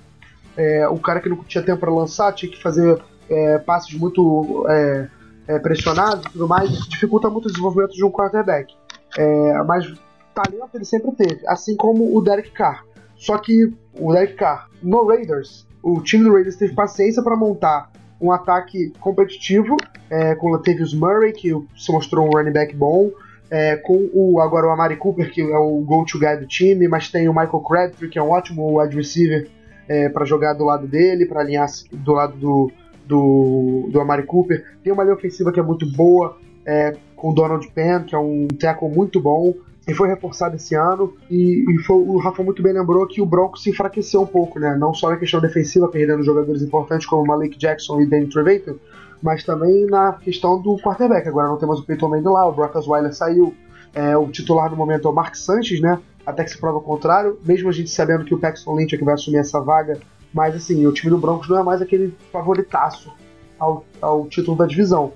É, 0.58 0.88
o 0.88 0.98
cara 0.98 1.20
que 1.20 1.30
não 1.30 1.44
tinha 1.44 1.64
tempo 1.64 1.80
para 1.80 1.92
lançar 1.92 2.32
tinha 2.34 2.52
que 2.52 2.62
fazer 2.62 3.02
é, 3.30 3.58
passes 3.60 3.94
muito 3.94 4.66
é, 4.70 5.08
é, 5.48 5.60
pressionados 5.60 6.26
e 6.26 6.30
tudo 6.32 6.48
mais, 6.48 6.70
dificulta 6.88 7.30
muito 7.30 7.46
o 7.46 7.52
desenvolvimento 7.52 7.94
de 7.94 8.04
um 8.04 8.12
quarterback. 8.12 8.74
É, 9.18 9.64
mas 9.64 9.94
talento 10.34 10.76
ele 10.76 10.86
sempre 10.86 11.12
teve, 11.14 11.48
assim 11.48 11.76
como 11.76 12.16
o 12.16 12.22
Derek 12.22 12.52
Carr. 12.52 12.86
Só 13.16 13.38
que 13.38 13.74
o 13.94 14.14
Derek 14.14 14.34
Carr, 14.34 14.70
no 14.84 15.08
Raiders, 15.08 15.66
o 15.82 16.02
time 16.02 16.24
do 16.24 16.34
Raiders 16.34 16.58
teve 16.58 16.74
paciência 16.74 17.24
para 17.24 17.36
montar 17.36 17.92
um 18.20 18.32
ataque 18.32 18.92
competitivo, 19.00 19.78
é, 20.10 20.36
com 20.36 20.48
o 20.48 20.52
Latavius 20.52 20.94
Murray, 20.94 21.32
que 21.32 21.50
se 21.78 21.92
mostrou 21.92 22.26
um 22.26 22.30
running 22.30 22.52
back 22.52 22.76
bom, 22.76 23.12
é, 23.50 23.76
com 23.78 24.10
o 24.14 24.40
agora 24.42 24.68
o 24.68 24.72
Amari 24.72 24.98
Cooper, 24.98 25.32
que 25.32 25.42
é 25.42 25.58
o 25.58 25.80
go-to 25.82 26.20
guy 26.20 26.38
do 26.38 26.48
time, 26.48 26.88
mas 26.88 27.10
tem 27.10 27.30
o 27.30 27.34
Michael 27.34 27.60
Crabtree, 27.60 28.10
que 28.10 28.20
é 28.20 28.24
um 28.24 28.32
ótimo 28.32 28.80
wide 28.80 28.96
receiver 28.96 29.48
é, 29.88 30.10
para 30.10 30.26
jogar 30.26 30.54
do 30.54 30.64
lado 30.64 30.88
dele, 30.88 31.26
para 31.26 31.42
alinhar 31.42 31.68
do 31.92 32.14
lado 32.14 32.38
do, 32.38 32.72
do, 33.06 33.90
do 33.92 34.00
Amari 34.00 34.24
Cooper. 34.24 34.64
Tem 34.84 34.92
uma 34.92 35.04
linha 35.04 35.16
ofensiva 35.16 35.52
que 35.52 35.60
é 35.60 35.64
muito 35.64 35.86
boa, 35.86 36.38
é, 36.66 36.96
com 37.16 37.32
o 37.32 37.34
Donald 37.34 37.68
Penn, 37.70 38.04
que 38.04 38.16
é 38.16 38.18
um 38.18 38.48
tackle 38.48 38.90
muito 38.90 39.20
bom, 39.22 39.54
e 39.88 39.94
foi 39.94 40.08
reforçado 40.08 40.56
esse 40.56 40.76
ano. 40.76 41.14
E, 41.30 41.64
e 41.70 41.80
foi, 41.84 41.98
o 41.98 42.18
Rafa 42.18 42.44
muito 42.44 42.62
bem 42.64 42.74
lembrou 42.74 43.06
que 43.08 43.22
o 43.22 43.26
Broncos 43.26 43.64
se 43.64 43.70
enfraqueceu 43.70 44.22
um 44.22 44.26
pouco, 44.26 44.60
né? 44.60 44.76
Não 44.78 44.94
só 44.94 45.10
na 45.10 45.18
questão 45.18 45.40
defensiva, 45.40 45.88
perdendo 45.88 46.24
jogadores 46.24 46.62
importantes 46.62 47.06
como 47.06 47.26
Malik 47.26 47.58
Jackson 47.58 48.02
e 48.02 48.06
Danny 48.06 48.28
Trevathan, 48.28 48.76
mas 49.22 49.44
também 49.44 49.86
na 49.86 50.14
questão 50.14 50.60
do 50.60 50.78
quarterback. 50.78 51.28
Agora 51.28 51.48
não 51.48 51.58
temos 51.58 51.80
o 51.80 51.86
Peyton 51.86 52.10
Manning 52.10 52.24
lá, 52.24 52.48
o 52.48 52.52
Brock 52.52 52.76
Osweiler 52.76 53.14
saiu, 53.14 53.54
é, 53.94 54.18
o 54.18 54.28
titular 54.30 54.70
no 54.70 54.76
momento 54.76 55.08
é 55.08 55.12
o 55.12 55.14
Mark 55.14 55.36
Sanchez, 55.36 55.80
né? 55.80 56.00
Até 56.26 56.44
que 56.44 56.52
se 56.52 56.58
prova 56.58 56.80
o 56.80 56.82
contrário, 56.82 57.40
mesmo 57.46 57.70
a 57.70 57.72
gente 57.72 57.90
sabendo 57.90 58.26
que 58.26 58.34
o 58.34 58.40
Paxton 58.40 58.76
Lynch 58.76 58.96
é 58.96 58.98
que 58.98 59.04
vai 59.04 59.14
assumir 59.14 59.38
essa 59.38 59.60
vaga, 59.62 60.00
mas 60.34 60.56
assim, 60.56 60.86
o 60.86 60.92
time 60.92 61.12
do 61.12 61.18
Broncos 61.18 61.48
não 61.48 61.60
é 61.60 61.64
mais 61.64 61.82
aquele 61.82 62.14
favoritaço 62.32 63.14
ao, 63.60 63.86
ao 64.02 64.28
título 64.28 64.58
da 64.58 64.66
divisão. 64.66 65.14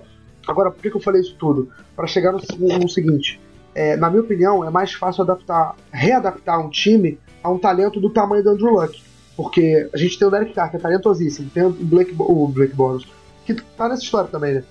Agora, 0.48 0.72
por 0.72 0.82
que, 0.82 0.90
que 0.90 0.98
eu 0.98 1.02
falei 1.02 1.22
isso 1.22 1.36
tudo? 1.38 1.70
Para 1.96 2.08
chegar 2.08 2.32
no, 2.32 2.40
no 2.80 2.90
seguinte: 2.90 3.40
é, 3.74 3.96
na 3.96 4.10
minha 4.10 4.22
opinião, 4.22 4.64
é 4.64 4.70
mais 4.70 4.94
fácil 4.94 5.24
adaptar, 5.24 5.76
readaptar 5.92 6.60
um 6.60 6.70
time 6.70 7.20
a 7.44 7.50
um 7.50 7.58
talento 7.58 8.00
do 8.00 8.10
tamanho 8.10 8.44
do 8.44 8.50
Andrew 8.52 8.74
Luck. 8.74 9.02
Porque 9.36 9.90
a 9.94 9.98
gente 9.98 10.20
tem 10.20 10.28
o 10.28 10.32
Derek 10.32 10.54
Carr, 10.54 10.70
que 10.70 10.76
é 10.76 10.80
talentosíssimo, 10.80 11.50
tem 11.50 11.64
o 11.64 11.70
Blake, 11.70 12.14
o 12.20 12.48
Blake 12.48 12.76
Boros, 12.76 13.08
que 13.46 13.54
tá 13.54 13.88
nessa 13.88 14.04
história 14.04 14.30
também, 14.30 14.56
né? 14.56 14.64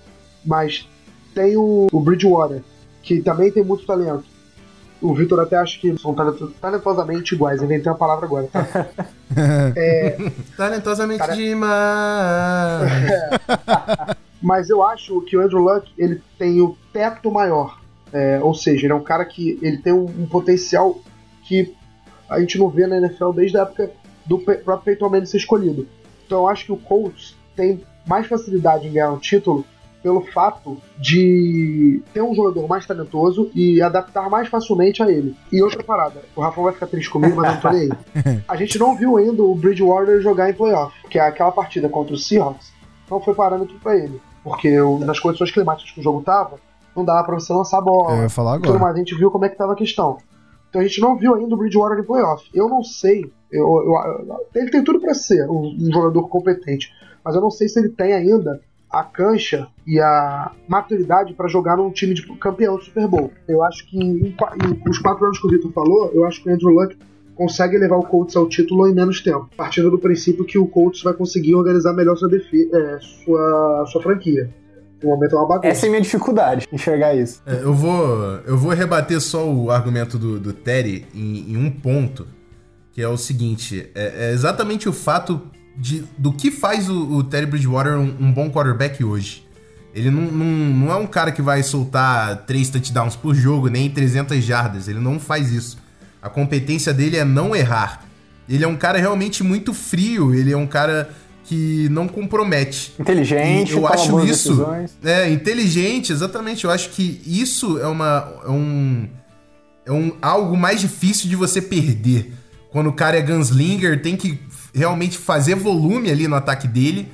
Mas 0.44 0.86
tem 1.34 1.56
o, 1.56 1.86
o 1.90 2.00
Bridgewater, 2.00 2.62
que 3.02 3.22
também 3.22 3.50
tem 3.50 3.64
muito 3.64 3.86
talento. 3.86 4.24
O 5.00 5.14
Victor 5.14 5.40
até 5.40 5.56
acha 5.56 5.78
que 5.78 5.96
são 5.98 6.14
talentosamente 6.60 7.34
iguais, 7.34 7.62
inventei 7.62 7.90
uma 7.90 7.96
palavra 7.96 8.26
agora, 8.26 8.48
tá? 8.52 8.66
é, 9.76 10.16
talentosamente 10.56 11.20
cara... 11.20 11.36
demais. 11.36 12.92
É. 13.08 14.16
Mas 14.42 14.70
eu 14.70 14.82
acho 14.82 15.20
que 15.22 15.36
o 15.36 15.40
Andrew 15.40 15.62
Luck 15.62 15.92
ele 15.96 16.20
tem 16.38 16.60
o 16.60 16.76
teto 16.92 17.30
maior. 17.30 17.80
É, 18.12 18.40
ou 18.42 18.54
seja, 18.54 18.86
ele 18.86 18.92
é 18.92 18.96
um 18.96 19.02
cara 19.02 19.24
que 19.24 19.58
ele 19.60 19.78
tem 19.78 19.92
um, 19.92 20.04
um, 20.04 20.26
potencial 20.26 20.98
que 21.44 21.74
a 22.28 22.40
gente 22.40 22.58
não 22.58 22.68
vê 22.68 22.86
na 22.86 22.96
NFL 22.96 23.32
desde 23.32 23.58
a 23.58 23.62
época 23.62 23.90
do 24.24 24.38
próprio 24.38 24.78
Peyton 24.84 25.10
Manning 25.10 25.26
ser 25.26 25.36
escolhido. 25.38 25.86
Então 26.26 26.38
eu 26.38 26.48
acho 26.48 26.64
que 26.64 26.72
o 26.72 26.76
Colts 26.76 27.36
tem 27.54 27.82
mais 28.06 28.26
facilidade 28.26 28.86
em 28.86 28.92
ganhar 28.92 29.12
um 29.12 29.18
título 29.18 29.64
pelo 30.02 30.20
fato 30.20 30.78
de 30.98 32.02
ter 32.12 32.22
um 32.22 32.34
jogador 32.34 32.68
mais 32.68 32.86
talentoso 32.86 33.50
e 33.54 33.82
adaptar 33.82 34.30
mais 34.30 34.48
facilmente 34.48 35.02
a 35.02 35.10
ele. 35.10 35.34
E 35.52 35.62
outra 35.62 35.82
parada, 35.82 36.22
o 36.36 36.40
Rafael 36.40 36.64
vai 36.64 36.72
ficar 36.72 36.86
triste 36.86 37.10
comigo, 37.10 37.36
mas 37.36 37.54
não 37.54 37.60
tô 37.60 37.70
nem 37.70 37.82
aí. 37.82 38.42
A 38.48 38.56
gente 38.56 38.78
não 38.78 38.96
viu 38.96 39.16
ainda 39.16 39.42
o 39.42 39.54
Bridgewater 39.54 40.20
jogar 40.20 40.50
em 40.50 40.54
playoff, 40.54 40.94
que 41.08 41.18
é 41.18 41.22
aquela 41.22 41.50
partida 41.50 41.88
contra 41.88 42.14
o 42.14 42.18
Seahawks, 42.18 42.72
não 43.10 43.20
foi 43.20 43.34
parâmetro 43.34 43.76
para 43.80 43.96
ele. 43.96 44.20
Porque 44.42 44.70
nas 45.04 45.18
condições 45.18 45.50
climáticas 45.50 45.92
que 45.92 46.00
o 46.00 46.02
jogo 46.02 46.22
tava, 46.22 46.58
não 46.96 47.04
dava 47.04 47.24
pra 47.24 47.34
você 47.34 47.52
lançar 47.52 47.78
a 47.78 47.82
bola. 47.82 48.16
Eu 48.16 48.22
ia 48.22 48.28
falar 48.28 48.54
agora. 48.54 48.72
Tudo 48.72 48.80
mais. 48.80 48.94
A 48.94 48.98
gente 48.98 49.14
viu 49.14 49.30
como 49.30 49.44
é 49.44 49.48
que 49.48 49.56
tava 49.56 49.72
a 49.72 49.76
questão. 49.76 50.18
Então 50.68 50.80
a 50.80 50.84
gente 50.84 51.00
não 51.00 51.16
viu 51.16 51.34
ainda 51.34 51.54
o 51.54 51.58
Bridgewater 51.58 51.98
em 51.98 52.06
playoff. 52.06 52.48
Eu 52.52 52.68
não 52.68 52.82
sei. 52.82 53.30
Eu, 53.50 53.66
eu, 53.66 54.46
ele 54.54 54.70
tem 54.70 54.84
tudo 54.84 55.00
para 55.00 55.14
ser 55.14 55.48
um, 55.48 55.74
um, 55.80 55.92
jogador 55.92 56.28
competente. 56.28 56.92
Mas 57.24 57.34
eu 57.34 57.40
não 57.40 57.50
sei 57.50 57.68
se 57.68 57.78
ele 57.78 57.88
tem 57.88 58.12
ainda 58.12 58.60
a 58.90 59.02
cancha 59.02 59.68
e 59.86 60.00
a 60.00 60.50
maturidade 60.66 61.34
para 61.34 61.48
jogar 61.48 61.76
num 61.76 61.90
time 61.90 62.14
de 62.14 62.22
campeão 62.38 62.76
do 62.76 62.82
Super 62.82 63.06
Bowl. 63.06 63.32
Eu 63.46 63.62
acho 63.62 63.86
que 63.86 63.98
em, 63.98 64.28
em, 64.28 64.82
os 64.88 64.98
quatro 64.98 65.24
anos 65.24 65.38
que 65.38 65.46
o 65.46 65.50
Vitor 65.50 65.70
falou, 65.72 66.10
eu 66.14 66.24
acho 66.24 66.42
que 66.42 66.48
o 66.48 66.52
Andrew 66.52 66.70
Luck 66.70 66.96
consegue 67.34 67.78
levar 67.78 67.96
o 67.96 68.02
Colts 68.02 68.34
ao 68.34 68.48
título 68.48 68.88
em 68.88 68.94
menos 68.94 69.20
tempo, 69.20 69.48
partindo 69.56 69.90
do 69.90 69.98
princípio 69.98 70.44
que 70.44 70.58
o 70.58 70.66
Colts 70.66 71.02
vai 71.02 71.14
conseguir 71.14 71.54
organizar 71.54 71.92
melhor 71.92 72.16
sua, 72.16 72.28
é, 72.34 72.98
sua, 73.00 73.86
sua 73.86 74.02
franquia. 74.02 74.50
No 75.02 75.10
momento 75.10 75.36
é 75.36 75.38
uma 75.38 75.46
bagunça. 75.46 75.68
Essa 75.68 75.86
é 75.86 75.88
a 75.88 75.90
minha 75.90 76.02
dificuldade, 76.02 76.66
enxergar 76.72 77.14
isso. 77.14 77.40
É, 77.46 77.62
eu, 77.62 77.72
vou, 77.72 78.40
eu 78.44 78.56
vou 78.56 78.72
rebater 78.72 79.20
só 79.20 79.48
o 79.48 79.70
argumento 79.70 80.18
do, 80.18 80.40
do 80.40 80.52
Terry 80.52 81.06
em, 81.14 81.52
em 81.52 81.56
um 81.56 81.70
ponto, 81.70 82.26
que 82.92 83.00
é 83.00 83.06
o 83.06 83.16
seguinte: 83.16 83.88
é, 83.94 84.30
é 84.30 84.32
exatamente 84.32 84.88
o 84.88 84.92
fato 84.92 85.40
de, 85.78 86.04
do 86.18 86.32
que 86.32 86.50
faz 86.50 86.88
o, 86.88 87.12
o 87.12 87.24
Terry 87.24 87.46
Bridgewater 87.46 87.92
um, 87.94 88.14
um, 88.20 88.32
bom 88.32 88.50
quarterback 88.50 89.02
hoje. 89.02 89.46
Ele 89.94 90.10
não, 90.10 90.22
não, 90.22 90.44
não 90.44 90.92
é 90.92 90.96
um 90.96 91.06
cara 91.06 91.32
que 91.32 91.40
vai 91.40 91.62
soltar 91.62 92.44
três 92.46 92.68
touchdowns 92.68 93.16
por 93.16 93.34
jogo, 93.34 93.68
nem 93.68 93.88
300 93.88 94.42
jardas. 94.44 94.88
Ele 94.88 94.98
não 94.98 95.18
faz 95.18 95.52
isso. 95.52 95.78
A 96.20 96.28
competência 96.28 96.92
dele 96.92 97.16
é 97.16 97.24
não 97.24 97.54
errar. 97.54 98.04
Ele 98.48 98.64
é 98.64 98.68
um 98.68 98.76
cara 98.76 98.98
realmente 98.98 99.44
muito 99.44 99.72
frio, 99.72 100.34
ele 100.34 100.52
é 100.52 100.56
um 100.56 100.66
cara 100.66 101.10
que 101.44 101.88
não 101.90 102.08
compromete. 102.08 102.92
Inteligente, 102.98 103.72
e 103.72 103.76
eu 103.76 103.86
acho 103.86 104.24
isso. 104.24 104.50
Decisões. 104.50 104.98
É, 105.02 105.30
inteligente, 105.30 106.12
exatamente. 106.12 106.64
Eu 106.64 106.70
acho 106.70 106.90
que 106.90 107.22
isso 107.24 107.78
é 107.78 107.86
uma 107.86 108.32
é 108.44 108.50
um 108.50 109.08
é 109.86 109.92
um 109.92 110.12
algo 110.20 110.56
mais 110.56 110.80
difícil 110.80 111.28
de 111.28 111.36
você 111.36 111.62
perder. 111.62 112.34
Quando 112.70 112.88
o 112.88 112.92
cara 112.92 113.16
é 113.16 113.22
gunslinger, 113.22 114.02
tem 114.02 114.16
que 114.16 114.38
realmente 114.78 115.18
fazer 115.18 115.54
volume 115.54 116.10
ali 116.10 116.26
no 116.26 116.36
ataque 116.36 116.66
dele. 116.66 117.08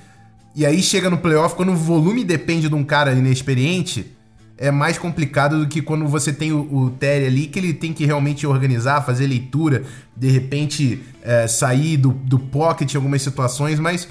E 0.55 0.65
aí 0.65 0.83
chega 0.83 1.11
no 1.11 1.19
playoff, 1.19 1.57
quando 1.57 1.73
o 1.73 1.77
volume 1.77 2.23
depende 2.23 2.69
de 2.69 2.75
um 2.75 2.85
cara 2.85 3.13
inexperiente, 3.13 4.15
é 4.57 4.71
mais 4.71 4.99
complicado 4.99 5.59
do 5.59 5.67
que 5.67 5.83
quando 5.83 6.07
você 6.07 6.33
tem 6.33 6.53
o, 6.53 6.73
o 6.73 6.91
Terry 6.91 7.27
ali, 7.27 7.47
que 7.47 7.59
ele 7.59 7.75
tem 7.75 7.93
que 7.93 8.07
realmente 8.07 8.47
organizar, 8.47 9.05
fazer 9.05 9.27
leitura, 9.27 9.83
de 10.17 10.31
repente 10.31 11.03
é, 11.23 11.49
sair 11.49 11.97
do, 11.97 12.11
do 12.11 12.39
pocket 12.39 12.93
em 12.93 12.97
algumas 12.97 13.23
situações, 13.23 13.81
mas 13.81 14.09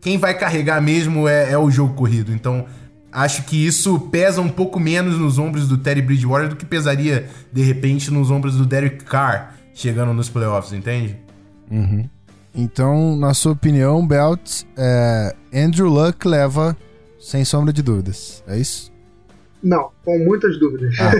quem 0.00 0.18
vai 0.18 0.34
carregar 0.38 0.82
mesmo 0.82 1.26
é, 1.26 1.52
é, 1.52 1.58
o 1.58 1.70
jogo 1.70 1.94
corrido. 1.94 2.32
Então, 2.32 2.66
acho 3.10 3.44
que 3.44 3.66
isso 3.66 3.98
pesa 3.98 4.42
um 4.42 4.50
pouco 4.50 4.78
menos 4.78 5.18
nos 5.18 5.38
ombros 5.38 5.66
do 5.66 5.78
Terry 5.78 6.02
Bridgewater 6.02 6.50
do 6.50 6.56
que 6.56 6.66
pesaria, 6.66 7.28
de 7.50 7.62
repente, 7.62 8.10
nos 8.10 8.30
ombros 8.30 8.56
do 8.56 8.66
Derek 8.66 9.02
Carr 9.04 9.54
chegando 9.74 10.12
nos 10.12 10.28
playoffs, 10.28 10.72
entende? 10.72 11.16
Uhum. 11.70 12.08
Então, 12.56 13.14
na 13.16 13.34
sua 13.34 13.52
opinião, 13.52 14.06
Belt, 14.06 14.62
é, 14.78 15.36
Andrew 15.54 15.88
Luck 15.88 16.26
leva 16.26 16.74
sem 17.20 17.44
sombra 17.44 17.72
de 17.72 17.82
dúvidas, 17.82 18.42
é 18.48 18.58
isso? 18.58 18.90
Não, 19.62 19.90
com 20.04 20.18
muitas 20.18 20.58
dúvidas. 20.58 20.94
Ah, 20.98 21.12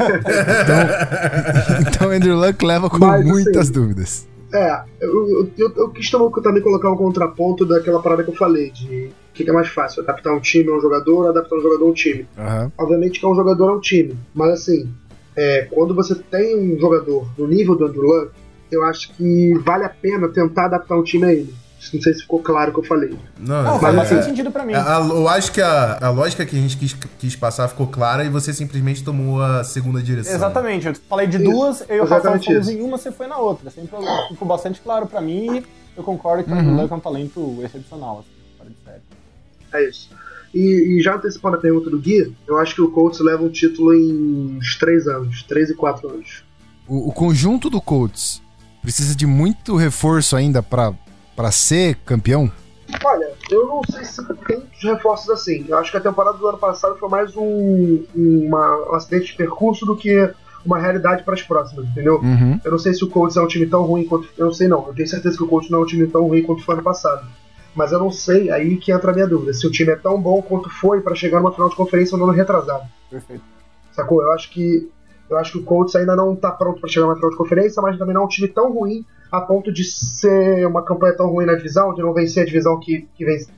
então, 1.82 1.92
então 1.92 2.10
Andrew 2.10 2.36
Luck 2.36 2.64
leva 2.64 2.88
com 2.88 2.98
Mas, 2.98 3.26
muitas 3.26 3.56
assim, 3.56 3.72
dúvidas. 3.72 4.26
É, 4.54 4.82
eu, 5.00 5.50
eu, 5.58 5.72
eu, 5.76 5.88
quis 5.90 6.10
também 6.10 6.62
colocar 6.62 6.90
um 6.90 6.96
contraponto 6.96 7.66
daquela 7.66 8.00
parada 8.00 8.22
que 8.22 8.30
eu 8.30 8.36
falei, 8.36 8.70
de 8.70 9.10
o 9.30 9.34
que, 9.34 9.44
que, 9.44 9.50
é 9.50 9.52
mais 9.52 9.68
fácil, 9.68 10.02
adaptar 10.02 10.32
um 10.32 10.40
time 10.40 10.70
a 10.70 10.76
um 10.76 10.80
jogador 10.80 11.24
ou 11.24 11.28
adaptar 11.28 11.56
um 11.56 11.60
jogador 11.60 11.84
a 11.84 11.88
um 11.88 11.92
time. 11.92 12.26
Uhum. 12.38 12.72
Obviamente 12.78 13.20
que 13.20 13.26
é 13.26 13.28
um 13.28 13.34
jogador 13.34 13.68
a 13.68 13.74
um 13.74 13.80
time, 13.80 14.16
mas 14.34 14.52
assim, 14.52 14.88
é, 15.36 15.66
quando 15.70 15.94
você 15.94 16.14
tem 16.14 16.56
um 16.56 16.78
jogador 16.78 17.28
no 17.36 17.46
nível 17.46 17.74
do 17.74 17.86
Andrew 17.86 18.04
Luck, 18.04 18.30
eu 18.76 18.84
acho 18.84 19.12
que 19.12 19.54
vale 19.64 19.84
a 19.84 19.88
pena 19.88 20.28
tentar 20.28 20.66
adaptar 20.66 20.96
um 20.96 21.02
time 21.02 21.24
a 21.24 21.32
ele. 21.32 21.54
Não 21.92 22.02
sei 22.02 22.14
se 22.14 22.22
ficou 22.22 22.40
claro 22.40 22.70
o 22.70 22.74
que 22.74 22.80
eu 22.80 22.84
falei. 22.84 23.16
Não, 23.38 23.62
não 23.62 23.78
faz 23.78 23.94
é, 23.94 23.96
bastante 23.96 24.24
sentido 24.24 24.50
pra 24.50 24.64
mim. 24.64 24.74
A, 24.74 24.98
a, 24.98 25.00
eu 25.00 25.28
acho 25.28 25.52
que 25.52 25.60
a, 25.60 25.98
a 26.00 26.10
lógica 26.10 26.44
que 26.44 26.56
a 26.56 26.58
gente 26.60 26.76
quis, 26.76 26.94
quis 27.18 27.36
passar 27.36 27.68
ficou 27.68 27.86
clara 27.86 28.24
e 28.24 28.28
você 28.28 28.52
simplesmente 28.52 29.04
tomou 29.04 29.40
a 29.40 29.62
segunda 29.62 30.02
direção. 30.02 30.34
Exatamente. 30.34 30.88
Eu 30.88 30.94
falei 31.08 31.26
de 31.26 31.36
isso, 31.36 31.44
duas, 31.44 31.84
eu 31.88 31.96
e 31.96 32.00
o 32.00 32.04
Rafael 32.04 32.42
fomos 32.42 32.68
em 32.68 32.82
uma, 32.82 32.98
você 32.98 33.12
foi 33.12 33.26
na 33.26 33.38
outra. 33.38 33.70
Sempre 33.70 33.96
ficou 34.28 34.48
bastante 34.48 34.80
claro 34.80 35.06
pra 35.06 35.20
mim 35.20 35.58
e 35.58 35.66
eu 35.96 36.02
concordo 36.02 36.44
que 36.44 36.50
uhum. 36.50 36.76
o 36.76 36.82
Luck 36.82 36.92
é 36.92 36.96
um 36.96 37.00
talento 37.00 37.60
excepcional. 37.62 38.24
Assim, 38.60 38.72
é 39.72 39.88
isso. 39.88 40.10
E, 40.54 40.96
e, 40.96 41.02
já 41.02 41.16
antecipando 41.16 41.56
a 41.56 41.60
pergunta 41.60 41.90
do 41.90 41.98
Gui, 41.98 42.34
eu 42.46 42.56
acho 42.58 42.74
que 42.74 42.80
o 42.80 42.90
Colts 42.90 43.20
leva 43.20 43.42
um 43.42 43.50
título 43.50 43.94
em 43.94 44.56
uns 44.56 44.76
3 44.76 45.06
anos, 45.06 45.42
3 45.42 45.70
e 45.70 45.74
4 45.74 46.08
anos. 46.08 46.44
O, 46.88 47.10
o 47.10 47.12
conjunto 47.12 47.68
do 47.68 47.80
Colts 47.80 48.40
precisa 48.86 49.16
de 49.16 49.26
muito 49.26 49.74
reforço 49.74 50.36
ainda 50.36 50.62
para 50.62 50.94
para 51.34 51.50
ser 51.50 51.96
campeão? 52.06 52.50
Olha, 53.04 53.32
eu 53.50 53.66
não 53.66 53.82
sei 53.90 54.04
se 54.04 54.24
tem 54.46 54.62
reforços 54.80 55.28
assim. 55.28 55.66
Eu 55.68 55.76
acho 55.76 55.90
que 55.90 55.96
a 55.96 56.00
temporada 56.00 56.38
do 56.38 56.46
ano 56.46 56.56
passado 56.56 56.96
foi 56.96 57.08
mais 57.08 57.36
um, 57.36 58.04
uma, 58.14 58.90
um 58.90 58.94
acidente 58.94 59.26
de 59.26 59.34
percurso 59.34 59.84
do 59.84 59.96
que 59.96 60.32
uma 60.64 60.78
realidade 60.78 61.24
para 61.24 61.34
as 61.34 61.42
próximas, 61.42 61.84
entendeu? 61.88 62.20
Uhum. 62.20 62.60
Eu 62.64 62.70
não 62.70 62.78
sei 62.78 62.94
se 62.94 63.04
o 63.04 63.08
Colts 63.08 63.36
é 63.36 63.40
um 63.40 63.48
time 63.48 63.66
tão 63.66 63.82
ruim 63.82 64.04
quanto. 64.04 64.28
Eu 64.38 64.46
não 64.46 64.54
sei, 64.54 64.68
não. 64.68 64.86
Eu 64.86 64.94
tenho 64.94 65.08
certeza 65.08 65.36
que 65.36 65.42
o 65.42 65.48
Colts 65.48 65.68
não 65.68 65.80
é 65.80 65.82
um 65.82 65.86
time 65.86 66.06
tão 66.06 66.22
ruim 66.28 66.42
quanto 66.44 66.62
foi 66.62 66.76
ano 66.76 66.84
passado. 66.84 67.26
Mas 67.74 67.90
eu 67.90 67.98
não 67.98 68.12
sei, 68.12 68.50
aí 68.52 68.76
que 68.76 68.92
entra 68.92 69.10
a 69.10 69.14
minha 69.14 69.26
dúvida. 69.26 69.52
Se 69.52 69.66
o 69.66 69.70
time 69.70 69.92
é 69.92 69.96
tão 69.96 70.18
bom 70.22 70.40
quanto 70.40 70.70
foi 70.70 71.00
para 71.00 71.14
chegar 71.16 71.40
numa 71.40 71.52
final 71.52 71.68
de 71.68 71.76
conferência 71.76 72.16
no 72.16 72.22
ano 72.22 72.32
retrasado. 72.32 72.84
Perfeito. 73.10 73.42
Sacou? 73.90 74.22
Eu 74.22 74.30
acho 74.30 74.48
que. 74.50 74.88
Eu 75.28 75.36
acho 75.38 75.52
que 75.52 75.58
o 75.58 75.62
Colts 75.64 75.96
ainda 75.96 76.14
não 76.14 76.36
tá 76.36 76.50
pronto 76.52 76.80
para 76.80 76.88
chegar 76.88 77.06
numa 77.06 77.16
final 77.16 77.30
de 77.30 77.36
conferência, 77.36 77.82
mas 77.82 77.98
também 77.98 78.14
não 78.14 78.22
é 78.22 78.24
um 78.24 78.28
time 78.28 78.48
tão 78.48 78.72
ruim 78.72 79.04
a 79.32 79.40
ponto 79.40 79.72
de 79.72 79.82
ser 79.84 80.66
uma 80.66 80.82
campanha 80.84 81.16
tão 81.16 81.28
ruim 81.28 81.46
na 81.46 81.54
divisão, 81.54 81.92
de 81.94 82.00
não 82.02 82.14
vencer 82.14 82.44
a 82.44 82.46
divisão 82.46 82.78
que, 82.78 83.08
que, 83.16 83.24
vence, 83.24 83.48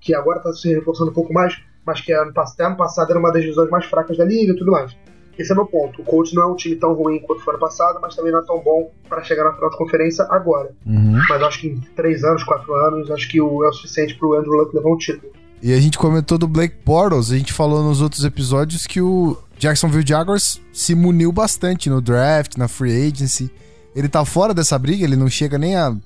que 0.00 0.14
agora 0.14 0.38
está 0.38 0.52
se 0.52 0.72
reforçando 0.74 1.10
um 1.10 1.14
pouco 1.14 1.32
mais, 1.32 1.58
mas 1.86 2.00
que 2.00 2.12
ano, 2.12 2.32
pass- 2.32 2.52
até 2.52 2.64
ano 2.66 2.76
passado 2.76 3.10
era 3.10 3.18
uma 3.18 3.32
das 3.32 3.40
divisões 3.42 3.70
mais 3.70 3.86
fracas 3.86 4.16
da 4.18 4.24
liga 4.24 4.52
e 4.52 4.56
tudo 4.56 4.72
mais. 4.72 4.94
Esse 5.38 5.50
é 5.50 5.54
meu 5.54 5.66
ponto. 5.66 6.00
O 6.00 6.04
Colts 6.04 6.32
não 6.32 6.42
é 6.42 6.46
um 6.46 6.54
time 6.54 6.76
tão 6.76 6.92
ruim 6.92 7.18
quanto 7.20 7.42
foi 7.42 7.54
ano 7.54 7.60
passado, 7.60 7.98
mas 8.00 8.14
também 8.14 8.30
não 8.30 8.38
é 8.40 8.44
tão 8.44 8.60
bom 8.60 8.90
para 9.08 9.22
chegar 9.24 9.42
na 9.44 9.52
final 9.52 9.68
de 9.70 9.76
conferência 9.76 10.24
agora. 10.30 10.70
Uhum. 10.86 11.18
Mas 11.28 11.42
acho 11.42 11.60
que 11.60 11.68
em 11.68 11.80
três 11.96 12.22
anos, 12.22 12.44
quatro 12.44 12.72
anos, 12.74 13.10
acho 13.10 13.28
que 13.28 13.40
o- 13.40 13.64
é 13.64 13.68
o 13.68 13.72
suficiente 13.72 14.16
pro 14.16 14.34
Andrew 14.34 14.52
Luck 14.52 14.76
levar 14.76 14.90
um 14.90 14.96
título. 14.96 15.32
E 15.64 15.72
a 15.72 15.80
gente 15.80 15.96
comentou 15.96 16.36
do 16.36 16.46
Blake 16.46 16.76
Bortles, 16.84 17.30
a 17.32 17.38
gente 17.38 17.50
falou 17.50 17.82
nos 17.82 18.02
outros 18.02 18.22
episódios 18.22 18.86
que 18.86 19.00
o 19.00 19.38
Jacksonville 19.58 20.06
Jaguars 20.06 20.60
se 20.70 20.94
muniu 20.94 21.32
bastante 21.32 21.88
no 21.88 22.02
draft, 22.02 22.58
na 22.58 22.68
free 22.68 23.08
agency. 23.08 23.50
Ele 23.96 24.06
tá 24.06 24.26
fora 24.26 24.52
dessa 24.52 24.78
briga, 24.78 25.04
ele 25.04 25.16
não 25.16 25.26
chega 25.26 25.56
nem 25.56 25.74
a 25.74 25.96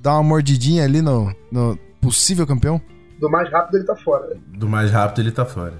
dar 0.00 0.12
uma 0.12 0.22
mordidinha 0.22 0.84
ali 0.84 1.02
no, 1.02 1.34
no 1.50 1.76
possível 2.00 2.46
campeão. 2.46 2.80
Do 3.18 3.28
mais 3.28 3.50
rápido 3.50 3.78
ele 3.78 3.84
tá 3.86 3.96
fora. 3.96 4.36
Do 4.56 4.68
mais 4.68 4.92
rápido 4.92 5.22
ele 5.22 5.32
tá 5.32 5.44
fora. 5.44 5.74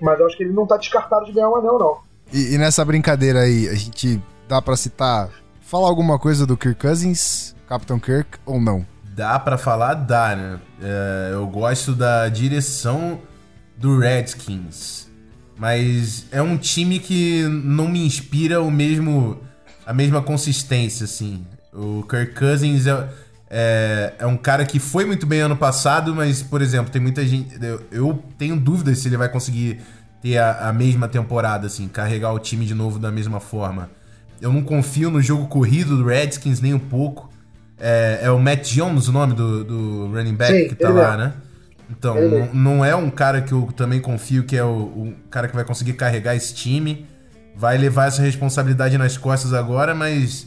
Mas 0.00 0.20
eu 0.20 0.26
acho 0.26 0.36
que 0.36 0.44
ele 0.44 0.52
não 0.52 0.64
tá 0.64 0.76
descartado 0.76 1.26
de 1.26 1.32
ganhar 1.32 1.50
um 1.50 1.56
anel, 1.56 1.76
não. 1.76 1.98
E, 2.32 2.54
e 2.54 2.58
nessa 2.58 2.84
brincadeira 2.84 3.40
aí, 3.40 3.68
a 3.68 3.74
gente 3.74 4.22
dá 4.46 4.62
pra 4.62 4.76
citar, 4.76 5.28
falar 5.60 5.88
alguma 5.88 6.20
coisa 6.20 6.46
do 6.46 6.56
Kirk 6.56 6.80
Cousins, 6.80 7.56
Capitão 7.68 7.98
Kirk, 7.98 8.38
ou 8.46 8.60
não? 8.60 8.86
Dá 9.18 9.36
pra 9.36 9.58
falar? 9.58 9.94
Dá, 9.94 10.36
né? 10.36 10.60
É, 10.80 11.30
eu 11.32 11.44
gosto 11.48 11.92
da 11.92 12.28
direção 12.28 13.20
do 13.76 13.98
Redskins. 13.98 15.08
Mas 15.56 16.26
é 16.30 16.40
um 16.40 16.56
time 16.56 17.00
que 17.00 17.42
não 17.42 17.88
me 17.88 18.06
inspira 18.06 18.62
o 18.62 18.70
mesmo 18.70 19.40
a 19.84 19.92
mesma 19.92 20.22
consistência, 20.22 21.02
assim. 21.02 21.44
O 21.72 22.04
Kirk 22.04 22.32
Cousins 22.36 22.86
é, 22.86 23.08
é, 23.50 24.14
é 24.20 24.26
um 24.26 24.36
cara 24.36 24.64
que 24.64 24.78
foi 24.78 25.04
muito 25.04 25.26
bem 25.26 25.40
ano 25.40 25.56
passado, 25.56 26.14
mas, 26.14 26.40
por 26.40 26.62
exemplo, 26.62 26.92
tem 26.92 27.02
muita 27.02 27.26
gente. 27.26 27.58
Eu, 27.60 27.84
eu 27.90 28.22
tenho 28.38 28.56
dúvidas 28.56 29.00
se 29.00 29.08
ele 29.08 29.16
vai 29.16 29.28
conseguir 29.28 29.80
ter 30.22 30.38
a, 30.38 30.68
a 30.68 30.72
mesma 30.72 31.08
temporada, 31.08 31.66
assim, 31.66 31.88
carregar 31.88 32.32
o 32.32 32.38
time 32.38 32.64
de 32.64 32.74
novo 32.74 33.00
da 33.00 33.10
mesma 33.10 33.40
forma. 33.40 33.90
Eu 34.40 34.52
não 34.52 34.62
confio 34.62 35.10
no 35.10 35.20
jogo 35.20 35.48
corrido 35.48 35.96
do 35.96 36.04
Redskins 36.04 36.60
nem 36.60 36.72
um 36.72 36.78
pouco. 36.78 37.27
É, 37.80 38.20
é 38.22 38.30
o 38.30 38.38
Matt 38.38 38.72
Jones 38.72 39.08
o 39.08 39.12
nome 39.12 39.34
do, 39.34 39.64
do 39.64 40.06
running 40.12 40.34
back 40.34 40.52
Sim, 40.52 40.68
que 40.68 40.74
tá 40.74 40.88
lá, 40.90 41.14
é. 41.14 41.16
né? 41.16 41.32
Então, 41.90 42.16
não, 42.20 42.54
não 42.54 42.84
é 42.84 42.94
um 42.94 43.10
cara 43.10 43.40
que 43.40 43.52
eu 43.52 43.70
também 43.74 44.00
confio 44.00 44.44
que 44.44 44.56
é 44.56 44.64
o, 44.64 44.68
o 44.68 45.14
cara 45.30 45.48
que 45.48 45.54
vai 45.54 45.64
conseguir 45.64 45.94
carregar 45.94 46.36
esse 46.36 46.54
time. 46.54 47.06
Vai 47.56 47.78
levar 47.78 48.06
essa 48.06 48.22
responsabilidade 48.22 48.96
nas 48.98 49.16
costas 49.16 49.52
agora, 49.52 49.94
mas 49.94 50.46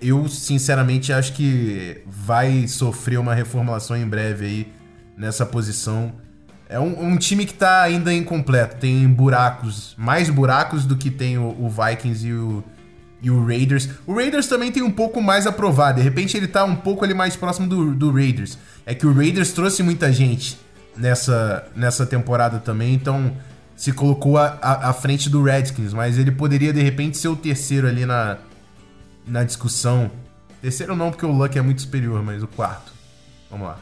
eu 0.00 0.28
sinceramente 0.28 1.12
acho 1.12 1.32
que 1.32 2.02
vai 2.06 2.66
sofrer 2.66 3.18
uma 3.18 3.34
reformulação 3.34 3.96
em 3.96 4.06
breve 4.06 4.44
aí 4.46 4.72
nessa 5.16 5.46
posição. 5.46 6.12
É 6.68 6.78
um, 6.78 7.12
um 7.12 7.16
time 7.16 7.46
que 7.46 7.54
tá 7.54 7.82
ainda 7.82 8.12
incompleto, 8.12 8.76
tem 8.76 9.08
buracos, 9.08 9.94
mais 9.96 10.28
buracos 10.28 10.84
do 10.84 10.96
que 10.96 11.10
tem 11.10 11.38
o, 11.38 11.56
o 11.58 11.70
Vikings 11.70 12.26
e 12.26 12.32
o, 12.34 12.62
e 13.20 13.30
o 13.30 13.44
Raiders. 13.44 13.88
O 14.06 14.14
Raiders 14.14 14.46
também 14.46 14.70
tem 14.70 14.82
um 14.82 14.90
pouco 14.90 15.20
mais 15.20 15.46
a 15.46 15.52
provar, 15.52 15.92
de 15.92 16.02
repente 16.02 16.36
ele 16.36 16.46
tá 16.48 16.64
um 16.64 16.76
pouco 16.76 17.04
ali 17.04 17.14
mais 17.14 17.36
próximo 17.36 17.68
do, 17.68 17.94
do 17.94 18.12
Raiders. 18.12 18.58
É 18.86 18.94
que 18.94 19.06
o 19.06 19.12
Raiders 19.12 19.52
trouxe 19.52 19.82
muita 19.82 20.12
gente 20.12 20.58
nessa, 20.96 21.66
nessa 21.74 22.06
temporada 22.06 22.58
também, 22.58 22.94
então 22.94 23.32
se 23.76 23.92
colocou 23.92 24.36
à- 24.36 24.92
frente 24.92 25.30
do 25.30 25.42
Redskins, 25.42 25.92
mas 25.92 26.18
ele 26.18 26.32
poderia 26.32 26.72
de 26.72 26.82
repente 26.82 27.16
ser 27.16 27.28
o 27.28 27.36
terceiro 27.36 27.86
ali 27.86 28.04
na, 28.04 28.38
na 29.26 29.44
discussão. 29.44 30.10
Terceiro 30.60 30.96
não, 30.96 31.10
porque 31.10 31.24
o 31.24 31.30
Luck 31.30 31.56
é 31.56 31.62
muito 31.62 31.82
superior, 31.82 32.20
mas 32.22 32.42
o 32.42 32.48
quarto. 32.48 32.92
Vamos 33.48 33.68
lá. 33.68 33.78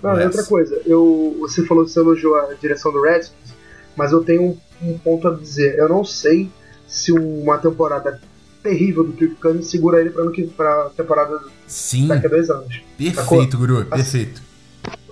Não, 0.00 0.12
outra 0.22 0.44
coisa, 0.44 0.80
eu, 0.86 1.36
você 1.40 1.66
falou 1.66 1.84
que 1.84 1.90
você 1.90 1.98
elogiou 1.98 2.36
a 2.36 2.54
direção 2.54 2.92
do 2.92 3.02
Redskins, 3.02 3.52
mas 3.96 4.12
eu 4.12 4.22
tenho 4.22 4.42
um, 4.42 4.58
um 4.90 4.98
ponto 4.98 5.28
a 5.28 5.34
dizer. 5.34 5.76
Eu 5.76 5.88
não 5.88 6.04
sei 6.04 6.48
se 6.86 7.12
uma 7.12 7.58
temporada 7.58 8.20
terrível 8.62 9.04
do 9.04 9.12
Kirk 9.12 9.36
Cousins 9.36 9.66
segura 9.66 10.00
ele 10.00 10.10
pra, 10.10 10.30
que, 10.30 10.44
pra 10.46 10.90
temporada 10.96 11.40
Sim, 11.66 12.06
daqui 12.08 12.26
a 12.26 12.30
dois 12.30 12.50
anos. 12.50 12.80
perfeito, 12.96 13.56
Guru, 13.58 13.84
perfeito. 13.86 14.42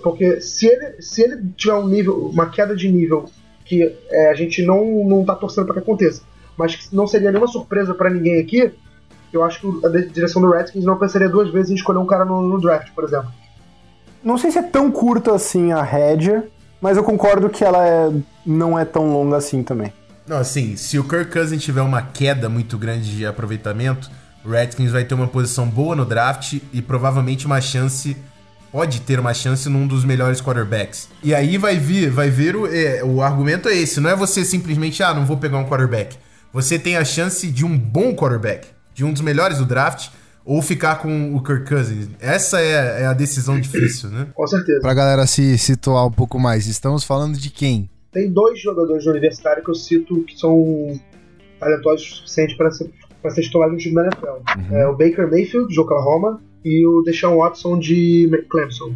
Porque 0.02 0.40
se 0.40 0.66
ele, 0.66 1.02
se 1.02 1.22
ele 1.22 1.42
tiver 1.56 1.74
um 1.74 1.86
nível, 1.88 2.26
uma 2.26 2.46
queda 2.50 2.74
de 2.74 2.90
nível 2.90 3.28
que 3.64 3.94
é, 4.10 4.30
a 4.30 4.34
gente 4.34 4.62
não, 4.64 5.04
não 5.04 5.24
tá 5.24 5.34
torcendo 5.34 5.64
pra 5.66 5.74
que 5.74 5.80
aconteça, 5.80 6.22
mas 6.56 6.74
que 6.76 6.94
não 6.94 7.06
seria 7.06 7.30
nenhuma 7.30 7.48
surpresa 7.48 7.92
pra 7.94 8.08
ninguém 8.10 8.40
aqui, 8.40 8.72
eu 9.32 9.42
acho 9.44 9.60
que 9.60 9.86
a 9.86 9.88
direção 9.90 10.40
do 10.40 10.50
Redskins 10.50 10.84
não 10.84 10.96
pensaria 10.98 11.28
duas 11.28 11.50
vezes 11.52 11.70
em 11.70 11.74
escolher 11.74 11.98
um 11.98 12.06
cara 12.06 12.24
no, 12.24 12.40
no 12.40 12.60
draft, 12.60 12.92
por 12.94 13.04
exemplo. 13.04 13.28
Não 14.24 14.38
sei 14.38 14.50
se 14.50 14.58
é 14.58 14.62
tão 14.62 14.90
curta 14.90 15.34
assim 15.34 15.70
a 15.72 15.82
rédea, 15.82 16.48
mas 16.80 16.96
eu 16.96 17.04
concordo 17.04 17.50
que 17.50 17.62
ela 17.62 17.86
é- 17.86 18.12
não 18.46 18.78
é 18.78 18.84
tão 18.84 19.12
longa 19.12 19.36
assim 19.36 19.62
também. 19.62 19.92
Não, 20.28 20.36
assim, 20.36 20.76
se 20.76 20.98
o 20.98 21.04
Kirk 21.04 21.32
Cousins 21.32 21.62
tiver 21.62 21.80
uma 21.80 22.02
queda 22.02 22.48
muito 22.50 22.76
grande 22.76 23.16
de 23.16 23.24
aproveitamento, 23.24 24.10
o 24.44 24.50
Redskins 24.50 24.90
vai 24.90 25.02
ter 25.04 25.14
uma 25.14 25.26
posição 25.26 25.66
boa 25.66 25.96
no 25.96 26.04
draft 26.04 26.58
e 26.72 26.82
provavelmente 26.82 27.46
uma 27.46 27.62
chance, 27.62 28.14
pode 28.70 29.00
ter 29.00 29.18
uma 29.18 29.32
chance 29.32 29.68
num 29.70 29.86
dos 29.86 30.04
melhores 30.04 30.42
quarterbacks. 30.42 31.08
E 31.22 31.34
aí 31.34 31.56
vai 31.56 31.78
vir, 31.78 32.10
vai 32.10 32.28
ver 32.28 32.54
o, 32.54 32.66
é, 32.66 33.02
o 33.02 33.22
argumento 33.22 33.68
é 33.70 33.74
esse, 33.74 34.00
não 34.00 34.10
é 34.10 34.14
você 34.14 34.44
simplesmente, 34.44 35.02
ah, 35.02 35.14
não 35.14 35.24
vou 35.24 35.38
pegar 35.38 35.56
um 35.58 35.64
quarterback. 35.64 36.18
Você 36.52 36.78
tem 36.78 36.96
a 36.96 37.04
chance 37.04 37.50
de 37.50 37.64
um 37.64 37.78
bom 37.78 38.14
quarterback, 38.14 38.68
de 38.94 39.04
um 39.04 39.12
dos 39.12 39.22
melhores 39.22 39.58
do 39.58 39.64
draft, 39.64 40.08
ou 40.44 40.60
ficar 40.60 40.96
com 40.96 41.34
o 41.34 41.42
Kirk 41.42 41.66
Cousins. 41.66 42.08
Essa 42.20 42.60
é, 42.60 43.02
é 43.02 43.06
a 43.06 43.12
decisão 43.14 43.58
difícil, 43.58 44.10
né? 44.10 44.26
Com 44.34 44.46
certeza. 44.46 44.80
Pra 44.80 44.94
galera 44.94 45.26
se 45.26 45.56
situar 45.56 46.06
um 46.06 46.12
pouco 46.12 46.38
mais, 46.38 46.66
estamos 46.66 47.04
falando 47.04 47.36
de 47.36 47.50
quem? 47.50 47.88
Tem 48.18 48.28
dois 48.32 48.60
jogadores 48.60 49.04
de 49.04 49.10
universitário 49.10 49.62
que 49.62 49.70
eu 49.70 49.76
cito 49.76 50.22
que 50.24 50.36
são 50.36 50.98
talentosos 51.60 52.04
o 52.10 52.14
suficiente 52.16 52.56
para 52.56 52.68
ser, 52.72 52.90
pra 53.22 53.30
ser 53.30 53.42
titulares 53.42 53.74
no 53.74 53.78
time 53.78 53.94
da 53.94 54.02
NFL. 54.06 54.74
É 54.74 54.88
o 54.88 54.92
Baker 54.96 55.30
Mayfield, 55.30 55.72
de 55.72 55.78
Oklahoma, 55.78 56.42
e 56.64 56.84
o 56.84 57.00
Deshaun 57.02 57.36
Watson, 57.38 57.78
de 57.78 58.28
Clemson. 58.50 58.92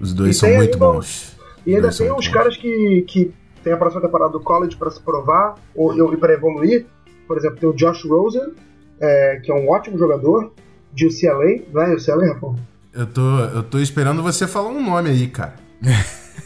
Os 0.00 0.14
dois 0.14 0.36
E 0.36 0.38
são 0.38 0.48
muito 0.50 0.74
ainda- 0.74 0.78
bons. 0.78 1.36
E 1.66 1.74
ainda 1.74 1.90
tem 1.90 2.06
uns 2.12 2.14
bons. 2.14 2.28
caras 2.28 2.56
que, 2.56 3.02
que 3.08 3.32
tem 3.64 3.72
a 3.72 3.76
próxima 3.76 4.00
temporada 4.00 4.30
do 4.30 4.38
college 4.40 4.76
para 4.76 4.92
se 4.92 5.00
provar 5.00 5.56
ou, 5.74 6.14
e 6.14 6.16
para 6.16 6.32
evoluir. 6.34 6.86
Por 7.26 7.36
exemplo, 7.36 7.56
tem 7.58 7.68
o 7.68 7.72
Josh 7.72 8.04
Rosen, 8.04 8.52
é, 9.00 9.40
que 9.42 9.50
é 9.50 9.54
um 9.56 9.68
ótimo 9.70 9.98
jogador, 9.98 10.52
de 10.92 11.06
UCLA, 11.08 11.62
não 11.72 11.82
é 11.82 11.94
UCLA, 11.96 12.32
Rafa? 12.34 12.54
Eu 12.94 13.06
tô, 13.06 13.38
eu 13.56 13.62
tô 13.64 13.78
esperando 13.80 14.22
você 14.22 14.46
falar 14.46 14.68
um 14.70 14.84
nome 14.84 15.10
aí, 15.10 15.26
cara. 15.26 15.54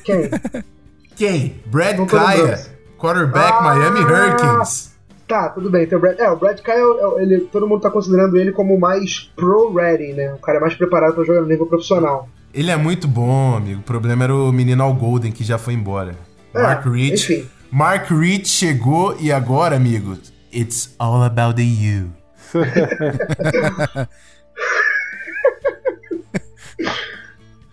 Quem? 0.02 0.30
Quem? 1.16 1.60
Brad 1.66 1.98
Kaya, 2.06 2.60
quarterback 2.98 3.52
Ah! 3.52 3.62
Miami 3.62 4.01
Hurricanes. 4.01 4.94
Tá, 5.26 5.48
tudo 5.48 5.68
bem. 5.70 5.86
Tem 5.86 5.98
o 5.98 6.01
Brad, 6.01 6.18
é, 6.20 6.30
o 6.30 6.36
Brad 6.36 6.60
Kyle, 6.60 7.18
é- 7.18 7.22
ele, 7.22 7.40
todo 7.51 7.66
mundo 7.66 7.80
tá 7.80 7.90
considerando 7.90 8.36
ele 8.36 8.52
como 8.52 8.78
mais 8.78 9.30
pro-ready, 9.34 10.12
né? 10.12 10.32
O 10.34 10.38
cara 10.38 10.60
mais 10.60 10.74
preparado 10.74 11.14
para 11.14 11.24
jogar 11.24 11.40
no 11.40 11.48
nível 11.48 11.66
profissional. 11.66 12.28
Ele 12.55 12.70
é 12.70 12.76
muito 12.76 13.09
bom, 13.09 13.56
amigo. 13.56 13.80
O 13.80 13.82
problema 13.82 14.22
era 14.24 14.34
o 14.34 14.52
menino 14.52 14.82
Al 14.84 14.94
Golden, 14.94 15.32
que 15.32 15.43
já 15.43 15.59
foi 15.59 15.74
embora. 15.74 16.14
É, 16.55 16.62
Mark 16.62 16.86
Rich. 16.86 17.32
enfim. 17.32 17.48
Mark 17.72 18.09
Rich 18.10 18.48
chegou 18.48 19.16
e 19.18 19.32
agora, 19.32 19.74
amigo, 19.76 20.16
it's 20.55 20.94
all 20.98 21.22
about 21.24 21.56
the 21.56 21.62
you. 21.62 22.10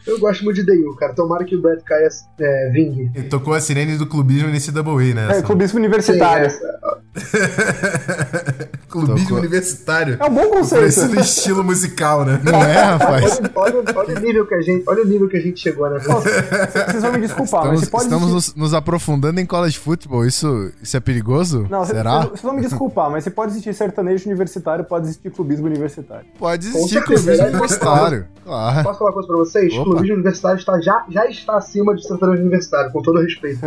Eu 0.06 0.20
gosto 0.20 0.44
muito 0.44 0.58
de 0.58 0.66
Dayu, 0.66 0.94
cara. 0.96 1.14
Tomara 1.14 1.46
que 1.46 1.56
o 1.56 1.62
Brad 1.62 1.80
Kyle 1.80 2.08
é, 2.40 2.70
vingue. 2.72 3.12
Ele 3.16 3.28
tocou 3.28 3.54
a 3.54 3.62
sirene 3.62 3.98
do 3.98 4.06
clubismo 4.06 4.50
nesse 4.50 4.72
double 4.72 5.14
né? 5.14 5.40
É, 5.40 5.42
clubismo 5.42 5.80
universitário. 5.80 6.50
Sim, 6.50 6.58
essa- 6.58 7.00
clubismo 8.90 9.20
Tocou. 9.24 9.38
universitário. 9.40 10.18
É 10.20 10.26
um 10.26 10.34
bom 10.34 10.50
conceito. 10.50 10.82
Parecendo 10.82 11.20
estilo 11.20 11.64
musical, 11.64 12.26
né? 12.26 12.40
Não 12.44 12.54
é, 12.64 12.74
rapaz? 12.82 13.40
Olha, 13.56 13.78
olha- 13.78 13.94
olha 13.96 14.18
o 14.18 14.20
nível 14.20 14.46
que 14.46 14.56
a 14.56 14.62
gente, 14.62 14.84
olha 14.88 15.04
o 15.04 15.08
nível 15.08 15.28
que 15.30 15.38
a 15.38 15.42
gente 15.42 15.60
chegou, 15.60 15.90
né? 15.90 16.00
Vocês 16.00 17.02
vão 17.02 17.12
me 17.14 17.20
desculpar, 17.20 17.66
mas 17.68 17.82
Estamos, 17.82 17.86
você 17.86 17.90
pode 17.92 18.04
estamos 18.06 18.30
existir... 18.32 18.58
nos, 18.60 18.72
nos 18.72 18.74
aprofundando 18.74 19.40
em 19.40 19.46
college 19.46 19.78
football. 19.80 20.26
Isso, 20.26 20.72
isso 20.82 20.98
é 20.98 21.00
perigoso? 21.00 21.66
Não, 21.70 21.80
vocês- 21.80 21.98
Será? 21.98 22.22
vocês 22.22 22.42
vão 22.42 22.54
me 22.56 22.62
desculpar, 22.62 23.10
mas 23.10 23.24
se 23.24 23.30
pode 23.32 23.52
existir 23.52 23.74
sertanejo 23.74 24.26
universitário, 24.28 24.84
pode 24.84 25.06
existir 25.06 25.30
clubismo 25.32 25.66
universitário. 25.68 26.26
Pode 26.38 26.68
existir 26.68 27.02
clubismo 27.04 27.32
né? 27.32 27.50
universitário. 27.50 28.26
Claro. 28.44 28.84
Posso 28.84 29.00
falar 29.00 29.10
uma 29.12 29.14
coisa 29.14 29.28
pra 29.28 29.38
vocês? 29.38 29.74
Opa. 29.74 29.93
O 29.94 29.98
clubismo 29.98 30.16
universitário 30.16 30.58
está, 30.58 30.82
já, 30.82 31.06
já 31.10 31.26
está 31.28 31.58
acima 31.58 31.96
de 31.96 32.06
sertanejo 32.06 32.42
universitário, 32.42 32.92
com 32.92 33.02
todo 33.02 33.22
respeito. 33.22 33.60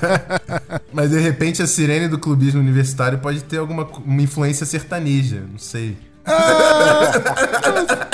Mas 0.92 1.10
de 1.10 1.18
repente 1.18 1.62
a 1.62 1.66
sirene 1.66 2.08
do 2.08 2.18
clubismo 2.18 2.60
universitário 2.60 3.18
pode 3.18 3.44
ter 3.44 3.58
alguma 3.58 3.84
uma 3.84 4.22
influência 4.22 4.64
sertaneja, 4.64 5.42
não 5.50 5.58
sei. 5.58 5.96
Ah, 6.26 7.12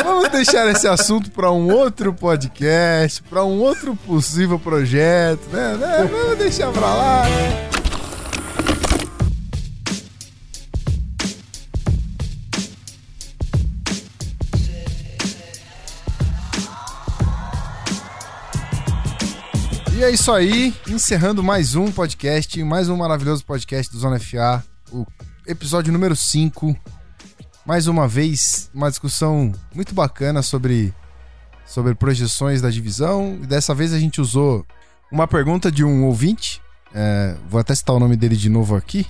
vamos 0.03 0.31
deixar 0.31 0.69
esse 0.69 0.89
assunto 0.89 1.31
para 1.31 1.53
um 1.53 1.73
outro 1.73 2.13
podcast, 2.13 3.23
para 3.23 3.45
um 3.45 3.61
outro 3.61 3.95
possível 3.95 4.59
projeto, 4.59 5.49
né? 5.53 5.77
né? 5.79 6.11
Vamos 6.11 6.37
deixar 6.37 6.73
pra 6.73 6.87
lá. 6.87 7.23
E 20.01 20.03
é 20.03 20.11
isso 20.11 20.33
aí, 20.33 20.75
encerrando 20.89 21.43
mais 21.43 21.75
um 21.75 21.93
podcast, 21.93 22.65
mais 22.65 22.89
um 22.89 22.97
maravilhoso 22.97 23.45
podcast 23.45 23.93
do 23.93 23.99
Zona 23.99 24.19
FA, 24.19 24.65
o 24.91 25.05
episódio 25.47 25.93
número 25.93 26.17
5. 26.17 26.75
Mais 27.67 27.87
uma 27.87 28.09
vez, 28.09 28.71
uma 28.73 28.89
discussão 28.89 29.53
muito 29.75 29.95
bacana 29.95 30.41
sobre, 30.41 30.95
sobre 31.67 31.95
projeções 31.95 32.63
da 32.63 32.71
divisão. 32.71 33.39
E 33.43 33.47
dessa 33.47 33.75
vez 33.75 33.93
a 33.93 33.99
gente 33.99 34.23
usou 34.23 34.65
uma 35.13 35.29
pergunta 35.29 35.71
de 35.71 35.85
um 35.85 36.07
ouvinte. 36.07 36.63
É, 36.95 37.37
vou 37.47 37.61
até 37.61 37.75
citar 37.75 37.95
o 37.95 38.01
nome 38.01 38.17
dele 38.17 38.37
de 38.37 38.49
novo 38.49 38.77
aqui. 38.77 39.07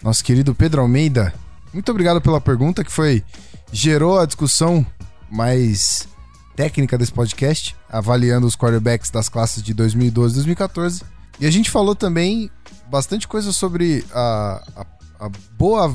Nosso 0.00 0.22
querido 0.22 0.54
Pedro 0.54 0.80
Almeida. 0.80 1.34
Muito 1.72 1.90
obrigado 1.90 2.20
pela 2.20 2.40
pergunta 2.40 2.84
que 2.84 2.92
foi 2.92 3.24
gerou 3.72 4.20
a 4.20 4.26
discussão 4.26 4.86
mais 5.28 6.06
técnica 6.56 6.96
desse 6.96 7.12
podcast, 7.12 7.76
avaliando 7.88 8.46
os 8.46 8.56
quarterbacks 8.56 9.10
das 9.10 9.28
classes 9.28 9.62
de 9.62 9.74
2012 9.74 10.32
e 10.32 10.36
2014. 10.36 11.02
E 11.40 11.46
a 11.46 11.50
gente 11.50 11.70
falou 11.70 11.94
também 11.94 12.50
bastante 12.88 13.26
coisa 13.26 13.52
sobre 13.52 14.04
a, 14.12 14.62
a, 14.76 15.26
a 15.26 15.30
boa 15.58 15.94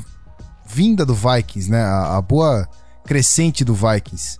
vinda 0.65 1.05
do 1.05 1.15
Vikings, 1.15 1.71
né? 1.71 1.81
A, 1.81 2.17
a, 2.17 2.21
boa 2.21 2.67
crescente 3.05 3.63
do 3.63 3.73
Vikings. 3.73 4.37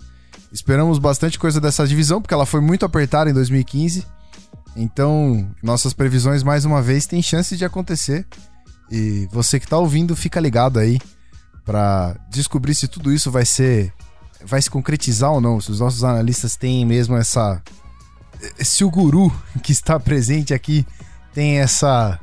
Esperamos 0.52 0.98
bastante 0.98 1.38
coisa 1.38 1.60
dessa 1.60 1.86
divisão, 1.86 2.20
porque 2.20 2.34
ela 2.34 2.46
foi 2.46 2.60
muito 2.60 2.84
apertada 2.84 3.30
em 3.30 3.34
2015. 3.34 4.06
Então, 4.76 5.50
nossas 5.62 5.92
previsões, 5.92 6.42
mais 6.42 6.64
uma 6.64 6.82
vez, 6.82 7.06
têm 7.06 7.22
chance 7.22 7.56
de 7.56 7.64
acontecer. 7.64 8.26
E 8.90 9.28
você 9.32 9.58
que 9.58 9.66
está 9.66 9.78
ouvindo, 9.78 10.14
fica 10.14 10.40
ligado 10.40 10.78
aí 10.78 10.98
para 11.64 12.16
descobrir 12.28 12.74
se 12.74 12.88
tudo 12.88 13.12
isso 13.12 13.30
vai 13.30 13.44
ser 13.44 13.92
vai 14.44 14.60
se 14.60 14.70
concretizar 14.70 15.32
ou 15.32 15.40
não, 15.40 15.60
se 15.60 15.70
os 15.70 15.80
nossos 15.80 16.04
analistas 16.04 16.56
têm 16.56 16.84
mesmo 16.84 17.16
essa. 17.16 17.62
Se 18.58 18.84
o 18.84 18.90
guru 18.90 19.32
que 19.62 19.72
está 19.72 19.98
presente 19.98 20.54
aqui 20.54 20.86
tem 21.32 21.58
essa. 21.58 22.18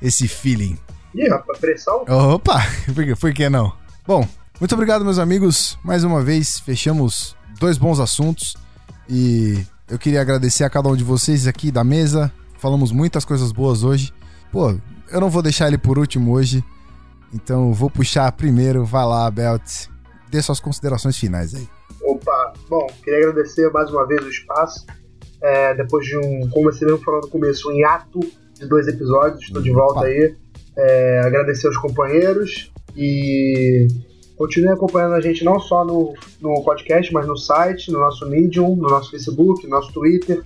esse 0.00 0.28
feeling. 0.28 0.78
Ih, 1.14 1.28
rapaz, 1.28 1.58
pressão? 1.58 2.04
Opa! 2.08 2.60
Por 2.94 3.04
que, 3.04 3.14
por 3.14 3.32
que 3.34 3.48
não? 3.48 3.72
Bom, 4.06 4.26
muito 4.58 4.74
obrigado, 4.74 5.04
meus 5.04 5.18
amigos. 5.18 5.78
Mais 5.84 6.04
uma 6.04 6.22
vez, 6.22 6.58
fechamos 6.58 7.36
dois 7.58 7.76
bons 7.76 8.00
assuntos. 8.00 8.56
E 9.08 9.64
eu 9.88 9.98
queria 9.98 10.22
agradecer 10.22 10.64
a 10.64 10.70
cada 10.70 10.88
um 10.88 10.96
de 10.96 11.04
vocês 11.04 11.46
aqui 11.46 11.70
da 11.70 11.84
mesa. 11.84 12.32
Falamos 12.58 12.90
muitas 12.92 13.24
coisas 13.24 13.52
boas 13.52 13.84
hoje. 13.84 14.12
Pô, 14.50 14.74
eu 15.10 15.20
não 15.20 15.28
vou 15.28 15.42
deixar 15.42 15.68
ele 15.68 15.76
por 15.76 15.98
último 15.98 16.32
hoje. 16.32 16.64
Então 17.32 17.74
vou 17.74 17.90
puxar 17.90 18.32
primeiro. 18.32 18.84
Vai 18.84 19.04
lá, 19.04 19.30
Belt 19.30 19.91
dê 20.32 20.40
suas 20.40 20.58
considerações 20.58 21.16
finais 21.16 21.54
aí. 21.54 21.68
Opa, 22.02 22.54
bom, 22.68 22.86
queria 23.04 23.28
agradecer 23.28 23.70
mais 23.70 23.90
uma 23.90 24.06
vez 24.06 24.24
o 24.24 24.28
espaço. 24.28 24.86
É, 25.42 25.74
depois 25.74 26.06
de 26.06 26.16
um, 26.16 26.48
como 26.48 26.72
você 26.72 26.84
mesmo 26.84 27.00
falou 27.04 27.20
no 27.20 27.28
começo, 27.28 27.68
um 27.68 27.72
hiato 27.72 28.20
de 28.54 28.66
dois 28.66 28.88
episódios, 28.88 29.42
estou 29.42 29.60
de 29.60 29.70
volta 29.70 30.00
Opa. 30.00 30.06
aí. 30.06 30.34
É, 30.74 31.20
agradecer 31.24 31.66
aos 31.66 31.76
companheiros 31.76 32.72
e 32.96 33.86
continue 34.36 34.70
acompanhando 34.70 35.14
a 35.14 35.20
gente 35.20 35.44
não 35.44 35.60
só 35.60 35.84
no, 35.84 36.14
no 36.40 36.64
podcast, 36.64 37.12
mas 37.12 37.26
no 37.26 37.36
site, 37.36 37.92
no 37.92 37.98
nosso 37.98 38.26
Medium, 38.26 38.74
no 38.74 38.88
nosso 38.88 39.10
Facebook, 39.10 39.64
no 39.64 39.70
nosso 39.70 39.92
Twitter. 39.92 40.42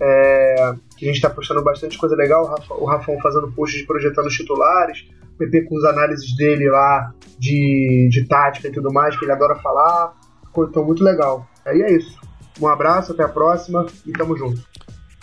É, 0.00 0.74
que 0.96 1.04
a 1.04 1.08
gente 1.08 1.16
está 1.16 1.30
postando 1.30 1.62
bastante 1.62 1.98
coisa 1.98 2.14
legal. 2.14 2.54
O, 2.70 2.84
Rafão 2.84 3.18
fazendo 3.20 3.50
posts 3.52 3.84
projetando 3.86 4.26
os 4.26 4.34
titulares, 4.34 5.06
PP 5.38 5.62
com 5.62 5.76
as 5.78 5.84
análises 5.84 6.36
dele 6.36 6.68
lá 6.68 7.12
de, 7.38 8.08
de 8.10 8.24
tática 8.26 8.68
e 8.68 8.72
tudo 8.72 8.92
mais, 8.92 9.18
que 9.18 9.24
ele 9.24 9.32
adora 9.32 9.56
falar. 9.56 10.14
Ficou 10.46 10.84
muito 10.84 11.02
legal. 11.02 11.46
Aí 11.66 11.82
é 11.82 11.92
isso. 11.92 12.20
Um 12.60 12.68
abraço, 12.68 13.12
até 13.12 13.24
a 13.24 13.28
próxima 13.28 13.86
e 14.06 14.12
tamo 14.12 14.36
junto. 14.36 14.62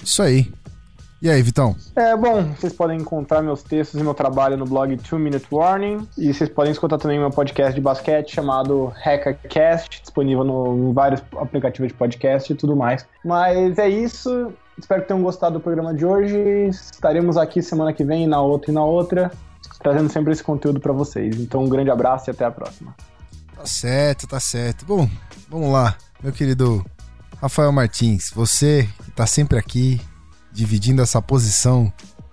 Isso 0.03 0.21
aí. 0.21 0.51
E 1.21 1.29
aí, 1.29 1.39
Vitão? 1.43 1.75
É, 1.95 2.17
bom, 2.17 2.51
vocês 2.53 2.73
podem 2.73 2.97
encontrar 2.99 3.43
meus 3.43 3.61
textos 3.61 3.99
e 4.01 4.03
meu 4.03 4.13
trabalho 4.15 4.57
no 4.57 4.65
blog 4.65 4.95
2 4.95 5.21
Minute 5.21 5.45
Warning. 5.51 6.07
E 6.17 6.33
vocês 6.33 6.49
podem 6.49 6.71
escutar 6.71 6.97
também 6.97 7.19
meu 7.19 7.29
podcast 7.29 7.75
de 7.75 7.79
basquete 7.79 8.33
chamado 8.33 8.91
Hackacast, 9.05 10.01
disponível 10.01 10.43
no, 10.43 10.89
em 10.89 10.93
vários 10.93 11.21
aplicativos 11.37 11.89
de 11.89 11.93
podcast 11.93 12.51
e 12.51 12.55
tudo 12.55 12.75
mais. 12.75 13.05
Mas 13.23 13.77
é 13.77 13.87
isso. 13.87 14.51
Espero 14.75 15.03
que 15.03 15.09
tenham 15.09 15.21
gostado 15.21 15.59
do 15.59 15.61
programa 15.61 15.93
de 15.93 16.03
hoje. 16.03 16.69
Estaremos 16.69 17.37
aqui 17.37 17.61
semana 17.61 17.93
que 17.93 18.03
vem, 18.03 18.25
na 18.25 18.41
outra 18.41 18.71
e 18.71 18.73
na 18.73 18.83
outra 18.83 19.31
trazendo 19.81 20.11
sempre 20.11 20.31
esse 20.31 20.43
conteúdo 20.43 20.79
para 20.79 20.93
vocês. 20.93 21.39
Então, 21.39 21.63
um 21.63 21.69
grande 21.69 21.89
abraço 21.89 22.29
e 22.29 22.31
até 22.31 22.45
a 22.45 22.51
próxima. 22.51 22.95
Tá 23.55 23.65
certo, 23.65 24.27
tá 24.27 24.39
certo. 24.39 24.85
Bom, 24.85 25.09
vamos 25.49 25.71
lá, 25.71 25.95
meu 26.23 26.31
querido 26.31 26.85
Rafael 27.41 27.71
Martins, 27.71 28.31
você 28.33 28.87
que 29.03 29.11
tá 29.11 29.25
sempre 29.25 29.57
aqui 29.57 30.01
dividindo 30.51 31.01
essa 31.01 31.21
posição 31.21 31.91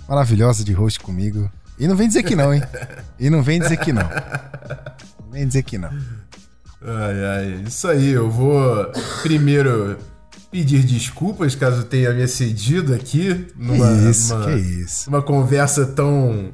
maravilhosa 0.09 0.65
de 0.65 0.73
host 0.73 1.01
comigo. 1.01 1.51
E 1.79 1.87
não 1.87 1.95
vem 1.95 2.09
dizer 2.09 2.23
que 2.23 2.35
não, 2.35 2.53
hein? 2.53 2.63
E 3.19 3.31
não 3.31 3.43
vem 3.43 3.61
dizer 3.61 3.77
que 3.79 3.93
não. 3.93 4.09
Não 5.23 5.31
vem 5.31 5.47
dizer 5.47 5.63
que 5.63 5.77
não. 5.77 5.91
Ai, 6.81 7.25
ai, 7.25 7.63
isso 7.67 7.89
aí. 7.89 8.11
Eu 8.11 8.31
vou 8.31 8.91
primeiro 9.23 9.99
pedir 10.51 10.83
desculpas 10.85 11.55
caso 11.55 11.85
tenha 11.85 12.13
me 12.13 12.23
excedido 12.23 12.95
aqui 12.95 13.49
numa, 13.57 13.87
que 13.87 14.11
isso, 14.11 14.35
numa, 14.35 14.47
que 14.47 14.53
isso. 14.57 15.09
uma 15.09 15.23
conversa 15.23 15.87
tão 15.87 16.53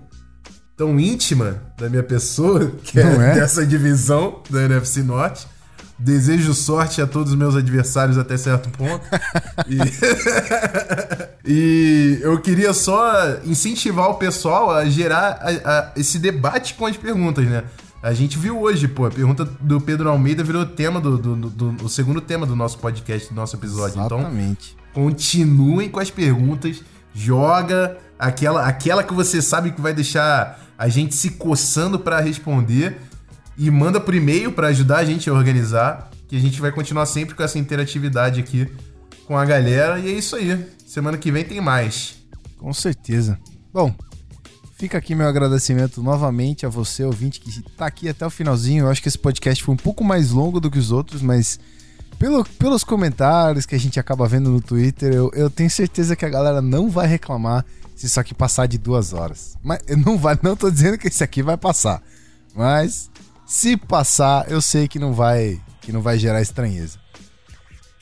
tão 0.76 0.98
íntima 0.98 1.62
da 1.78 1.88
minha 1.88 2.02
pessoa, 2.02 2.72
que 2.82 2.98
é, 2.98 3.02
é, 3.02 3.34
dessa 3.34 3.66
divisão 3.66 4.40
da 4.51 4.62
NFC 4.62 5.02
Norte. 5.02 5.46
Desejo 5.96 6.52
sorte 6.55 7.01
a 7.01 7.06
todos 7.06 7.30
os 7.30 7.38
meus 7.38 7.55
adversários 7.55 8.18
até 8.18 8.36
certo 8.36 8.68
ponto. 8.70 9.05
e... 9.68 9.78
e, 11.46 12.18
eu 12.20 12.40
queria 12.40 12.72
só 12.74 13.38
incentivar 13.44 14.10
o 14.10 14.14
pessoal 14.14 14.72
a 14.72 14.84
gerar 14.86 15.38
a, 15.40 15.51
a, 15.51 15.92
esse 15.96 16.18
debate 16.18 16.74
com 16.74 16.84
as 16.86 16.96
perguntas, 16.96 17.46
né? 17.46 17.62
A 18.02 18.12
gente 18.12 18.36
viu 18.36 18.60
hoje, 18.60 18.86
pô, 18.86 19.06
a 19.06 19.10
pergunta 19.10 19.46
do 19.60 19.80
Pedro 19.80 20.10
Almeida 20.10 20.44
virou 20.44 20.66
tema 20.66 21.01
do, 21.01 21.16
do, 21.16 21.36
do, 21.36 21.72
do 21.72 21.88
segundo 21.88 22.20
tema 22.20 22.44
do 22.44 22.55
nosso 22.55 22.78
podcast, 22.78 23.30
do 23.30 23.34
nosso 23.34 23.56
episódio. 23.56 23.98
Então, 24.05 24.18
Exatamente. 24.18 24.76
Então, 24.90 25.05
continuem 25.05 25.88
com 25.88 26.01
as 26.01 26.10
perguntas, 26.10 26.82
joga 27.14 27.96
aquela, 28.18 28.66
aquela 28.66 29.02
que 29.02 29.14
você 29.14 29.40
sabe 29.40 29.72
que 29.72 29.80
vai 29.80 29.94
deixar 29.94 30.64
a 30.78 30.88
gente 30.88 31.14
se 31.14 31.30
coçando 31.30 31.98
para 31.98 32.20
responder 32.20 33.01
e 33.56 33.70
manda 33.70 34.01
por 34.01 34.14
e-mail 34.14 34.52
para 34.52 34.68
ajudar 34.68 34.98
a 34.98 35.05
gente 35.05 35.30
a 35.30 35.32
organizar, 35.32 36.10
que 36.28 36.36
a 36.36 36.40
gente 36.40 36.60
vai 36.60 36.72
continuar 36.72 37.06
sempre 37.06 37.34
com 37.34 37.42
essa 37.42 37.59
interatividade 37.59 38.40
aqui 38.40 38.68
com 39.26 39.36
a 39.36 39.44
galera. 39.44 39.98
E 39.98 40.09
é 40.09 40.12
isso 40.12 40.36
aí. 40.36 40.66
Semana 40.86 41.16
que 41.16 41.30
vem 41.30 41.44
tem 41.44 41.60
mais. 41.60 42.16
Com 42.59 42.72
certeza. 42.72 43.38
Bom, 43.72 43.94
fica 44.76 44.98
aqui 44.98 45.14
meu 45.14 45.26
agradecimento 45.26 46.02
novamente 46.02 46.66
a 46.66 46.68
você, 46.68 47.05
ouvinte, 47.05 47.40
que 47.40 47.51
está 47.51 47.86
aqui 47.86 48.09
até 48.09 48.26
o 48.26 48.30
finalzinho. 48.30 48.84
Eu 48.84 48.90
acho 48.90 49.02
que 49.02 49.09
esse 49.09 49.18
podcast 49.18 49.62
foi 49.62 49.74
um 49.74 49.78
pouco 49.78 50.05
mais 50.05 50.30
longo 50.30 50.60
do 50.60 50.70
que 50.70 50.78
os 50.78 50.90
outros, 50.90 51.22
mas 51.22 51.59
pelo, 52.19 52.45
pelos 52.45 52.85
comentários 52.85 53.66
que 53.66 53.74
a 53.74 53.78
gente 53.78 53.99
acaba 54.01 54.27
vendo 54.27 54.51
no 54.51 54.61
Twitter, 54.61 55.12
eu, 55.12 55.31
eu 55.35 55.51
tenho 55.51 55.70
certeza 55.70 56.16
que 56.16 56.24
a 56.24 56.28
galera 56.28 56.62
não 56.62 56.89
vai 56.89 57.07
reclamar 57.07 57.65
se 57.95 58.07
isso 58.07 58.19
aqui 58.19 58.35
passar 58.35 58.66
de 58.66 58.78
duas 58.78 59.12
horas. 59.12 59.57
Mas 59.62 59.81
não 60.05 60.19
vai, 60.19 60.39
não 60.43 60.57
tô 60.57 60.70
dizendo 60.70 60.99
que 60.99 61.09
esse 61.09 61.23
aqui 61.23 61.43
vai 61.43 61.57
passar. 61.57 62.03
Mas 62.55 63.11
se 63.47 63.77
passar, 63.77 64.51
eu 64.51 64.61
sei 64.61 64.89
que 64.89 64.99
não 64.99 65.12
vai, 65.12 65.61
que 65.81 65.93
não 65.93 66.01
vai 66.01 66.19
gerar 66.19 66.41
estranheza. 66.41 66.99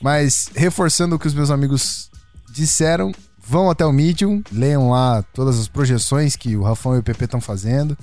Mas 0.01 0.51
reforçando 0.55 1.17
o 1.17 1.19
que 1.19 1.27
os 1.27 1.35
meus 1.35 1.51
amigos 1.51 2.11
disseram, 2.53 3.13
vão 3.39 3.71
até 3.71 3.85
o 3.87 3.93
Medium, 3.93 4.43
leiam 4.53 4.91
lá 4.91 5.23
todas 5.35 5.59
as 5.59 5.69
projeções 5.69 6.37
que 6.37 6.57
o 6.57 6.63
Rafão 6.63 6.97
e 6.97 6.99
o 6.99 7.03
PP 7.03 7.25
estão 7.25 7.41
fazendo. 7.41 7.97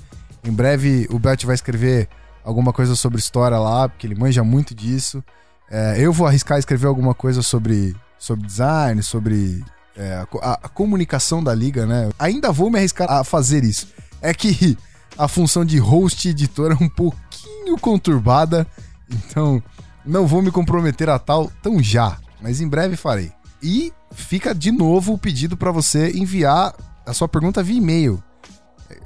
Em 0.44 0.52
breve 0.52 1.06
o 1.10 1.18
Belt 1.18 1.44
vai 1.44 1.54
escrever 1.54 2.08
alguma 2.42 2.72
coisa 2.72 2.96
sobre 2.96 3.18
história 3.18 3.58
lá, 3.58 3.88
porque 3.88 4.06
ele 4.06 4.14
manja 4.14 4.42
muito 4.42 4.74
disso. 4.74 5.22
É, 5.70 5.94
eu 5.98 6.12
vou 6.12 6.26
arriscar 6.26 6.58
escrever 6.58 6.88
alguma 6.88 7.14
coisa 7.14 7.42
sobre, 7.42 7.94
sobre 8.18 8.44
design, 8.44 9.00
sobre 9.02 9.64
é, 9.96 10.14
a, 10.42 10.52
a, 10.64 10.68
comunicação 10.68 11.42
da 11.42 11.54
liga, 11.54 11.86
né? 11.86 12.10
Ainda 12.18 12.50
vou 12.50 12.68
me 12.70 12.78
arriscar 12.78 13.08
a 13.08 13.22
fazer 13.22 13.62
isso. 13.62 13.88
É 14.20 14.34
que 14.34 14.76
a 15.16 15.28
função 15.28 15.64
de 15.64 15.78
host 15.78 16.26
e 16.26 16.32
editor 16.32 16.72
é 16.72 16.84
um 16.84 16.88
pouquinho 16.88 17.78
conturbada, 17.78 18.66
então 19.08 19.62
não 20.04 20.26
vou 20.26 20.42
me 20.42 20.50
comprometer 20.50 21.08
a 21.08 21.18
tal 21.18 21.52
tão 21.62 21.80
já, 21.80 22.18
mas 22.42 22.60
em 22.60 22.68
breve 22.68 22.96
farei. 22.96 23.30
E 23.62 23.92
fica 24.12 24.52
de 24.52 24.72
novo 24.72 25.12
o 25.12 25.18
pedido 25.18 25.56
para 25.56 25.70
você 25.70 26.10
enviar 26.10 26.74
a 27.06 27.12
sua 27.12 27.28
pergunta 27.28 27.62
via 27.62 27.78
e-mail. 27.78 28.22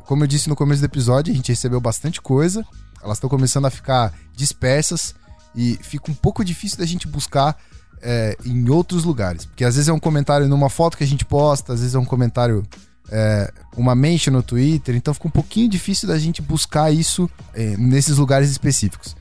Como 0.07 0.23
eu 0.23 0.29
disse 0.29 0.49
no 0.49 0.57
começo 0.57 0.81
do 0.81 0.87
episódio, 0.87 1.33
a 1.33 1.37
gente 1.37 1.51
recebeu 1.53 1.81
bastante 1.81 2.23
coisa, 2.23 2.65
elas 3.03 3.19
estão 3.19 3.29
começando 3.29 3.67
a 3.67 3.71
ficar 3.71 4.15
dispersas 4.35 5.15
e 5.55 5.79
fica 5.83 6.11
um 6.11 6.15
pouco 6.15 6.45
difícil 6.45 6.79
da 6.79 6.87
gente 6.87 7.07
buscar 7.07 7.57
é, 8.03 8.37
em 8.45 8.69
outros 8.69 9.05
lugares. 9.05 9.45
Porque 9.45 9.65
às 9.65 9.75
vezes 9.75 9.89
é 9.89 9.93
um 9.93 9.99
comentário 9.99 10.49
numa 10.49 10.69
foto 10.69 10.97
que 10.97 11.05
a 11.05 11.07
gente 11.07 11.25
posta, 11.25 11.73
às 11.73 11.81
vezes 11.81 11.95
é 11.95 11.99
um 11.99 12.05
comentário, 12.05 12.63
é, 13.11 13.53
uma 13.77 13.95
mention 13.95 14.33
no 14.33 14.43
Twitter, 14.43 14.95
então 14.95 15.15
fica 15.15 15.29
um 15.29 15.31
pouquinho 15.31 15.69
difícil 15.69 16.09
da 16.09 16.19
gente 16.19 16.43
buscar 16.43 16.93
isso 16.93 17.29
é, 17.55 17.77
nesses 17.77 18.19
lugares 18.19 18.51
específicos. 18.51 19.17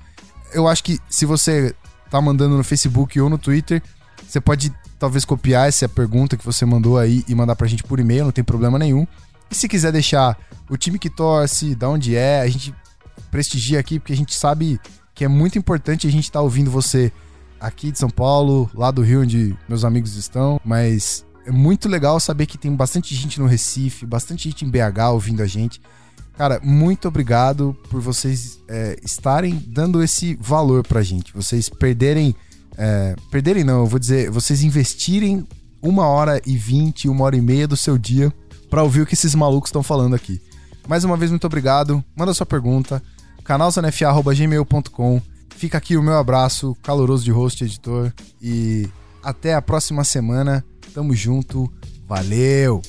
Eu 0.53 0.67
acho 0.67 0.83
que 0.83 0.99
se 1.09 1.25
você 1.25 1.73
tá 2.11 2.21
mandando 2.21 2.57
no 2.57 2.63
Facebook 2.63 3.19
ou 3.19 3.29
no 3.29 3.37
Twitter, 3.37 3.81
você 4.27 4.39
pode 4.39 4.73
talvez 4.99 5.25
copiar 5.25 5.67
essa 5.67 5.89
pergunta 5.89 6.37
que 6.37 6.45
você 6.45 6.65
mandou 6.65 6.97
aí 6.97 7.23
e 7.27 7.35
mandar 7.35 7.55
pra 7.55 7.67
gente 7.67 7.83
por 7.83 7.99
e-mail, 7.99 8.25
não 8.25 8.31
tem 8.31 8.43
problema 8.43 8.77
nenhum. 8.77 9.07
E 9.49 9.55
se 9.55 9.67
quiser 9.67 9.91
deixar 9.91 10.37
o 10.69 10.77
time 10.77 10.97
que 10.97 11.09
torce, 11.09 11.75
da 11.75 11.89
onde 11.89 12.15
é, 12.15 12.41
a 12.41 12.47
gente 12.47 12.73
prestigia 13.29 13.79
aqui, 13.79 13.99
porque 13.99 14.13
a 14.13 14.17
gente 14.17 14.33
sabe 14.35 14.79
que 15.13 15.23
é 15.23 15.27
muito 15.27 15.57
importante 15.57 16.07
a 16.07 16.11
gente 16.11 16.25
estar 16.25 16.39
tá 16.39 16.43
ouvindo 16.43 16.71
você 16.71 17.11
aqui 17.59 17.91
de 17.91 17.99
São 17.99 18.09
Paulo, 18.09 18.69
lá 18.73 18.91
do 18.91 19.01
Rio, 19.01 19.21
onde 19.21 19.55
meus 19.69 19.85
amigos 19.85 20.15
estão, 20.15 20.59
mas 20.65 21.25
é 21.45 21.51
muito 21.51 21.87
legal 21.87 22.19
saber 22.19 22.45
que 22.45 22.57
tem 22.57 22.73
bastante 22.75 23.13
gente 23.15 23.39
no 23.39 23.45
Recife, 23.45 24.05
bastante 24.05 24.49
gente 24.49 24.65
em 24.65 24.69
BH 24.69 25.11
ouvindo 25.11 25.41
a 25.41 25.47
gente. 25.47 25.81
Cara, 26.37 26.59
muito 26.63 27.07
obrigado 27.07 27.77
por 27.89 28.01
vocês 28.01 28.59
é, 28.67 28.97
estarem 29.03 29.63
dando 29.67 30.01
esse 30.01 30.35
valor 30.41 30.85
pra 30.85 31.01
gente. 31.01 31.33
Vocês 31.33 31.69
perderem. 31.69 32.35
É, 32.75 33.15
perderem 33.29 33.63
não, 33.63 33.81
eu 33.81 33.85
vou 33.85 33.99
dizer, 33.99 34.31
vocês 34.31 34.63
investirem 34.63 35.47
uma 35.79 36.07
hora 36.07 36.41
e 36.45 36.57
vinte, 36.57 37.07
uma 37.07 37.23
hora 37.25 37.35
e 37.35 37.41
meia 37.41 37.67
do 37.67 37.77
seu 37.77 37.97
dia 37.99 38.33
para 38.69 38.81
ouvir 38.81 39.01
o 39.01 39.05
que 39.05 39.13
esses 39.13 39.35
malucos 39.35 39.67
estão 39.69 39.83
falando 39.83 40.15
aqui. 40.15 40.41
Mais 40.87 41.03
uma 41.03 41.15
vez, 41.15 41.29
muito 41.29 41.45
obrigado. 41.45 42.03
Manda 42.15 42.33
sua 42.33 42.45
pergunta. 42.45 43.01
canalzanfa.gmail.com 43.43 45.21
Fica 45.55 45.77
aqui 45.77 45.95
o 45.95 46.03
meu 46.03 46.17
abraço 46.17 46.75
caloroso 46.83 47.23
de 47.23 47.31
host 47.31 47.63
editor. 47.63 48.11
E 48.41 48.89
até 49.23 49.53
a 49.53 49.61
próxima 49.61 50.03
semana. 50.03 50.65
Tamo 50.93 51.15
junto. 51.15 51.71
Valeu! 52.05 52.81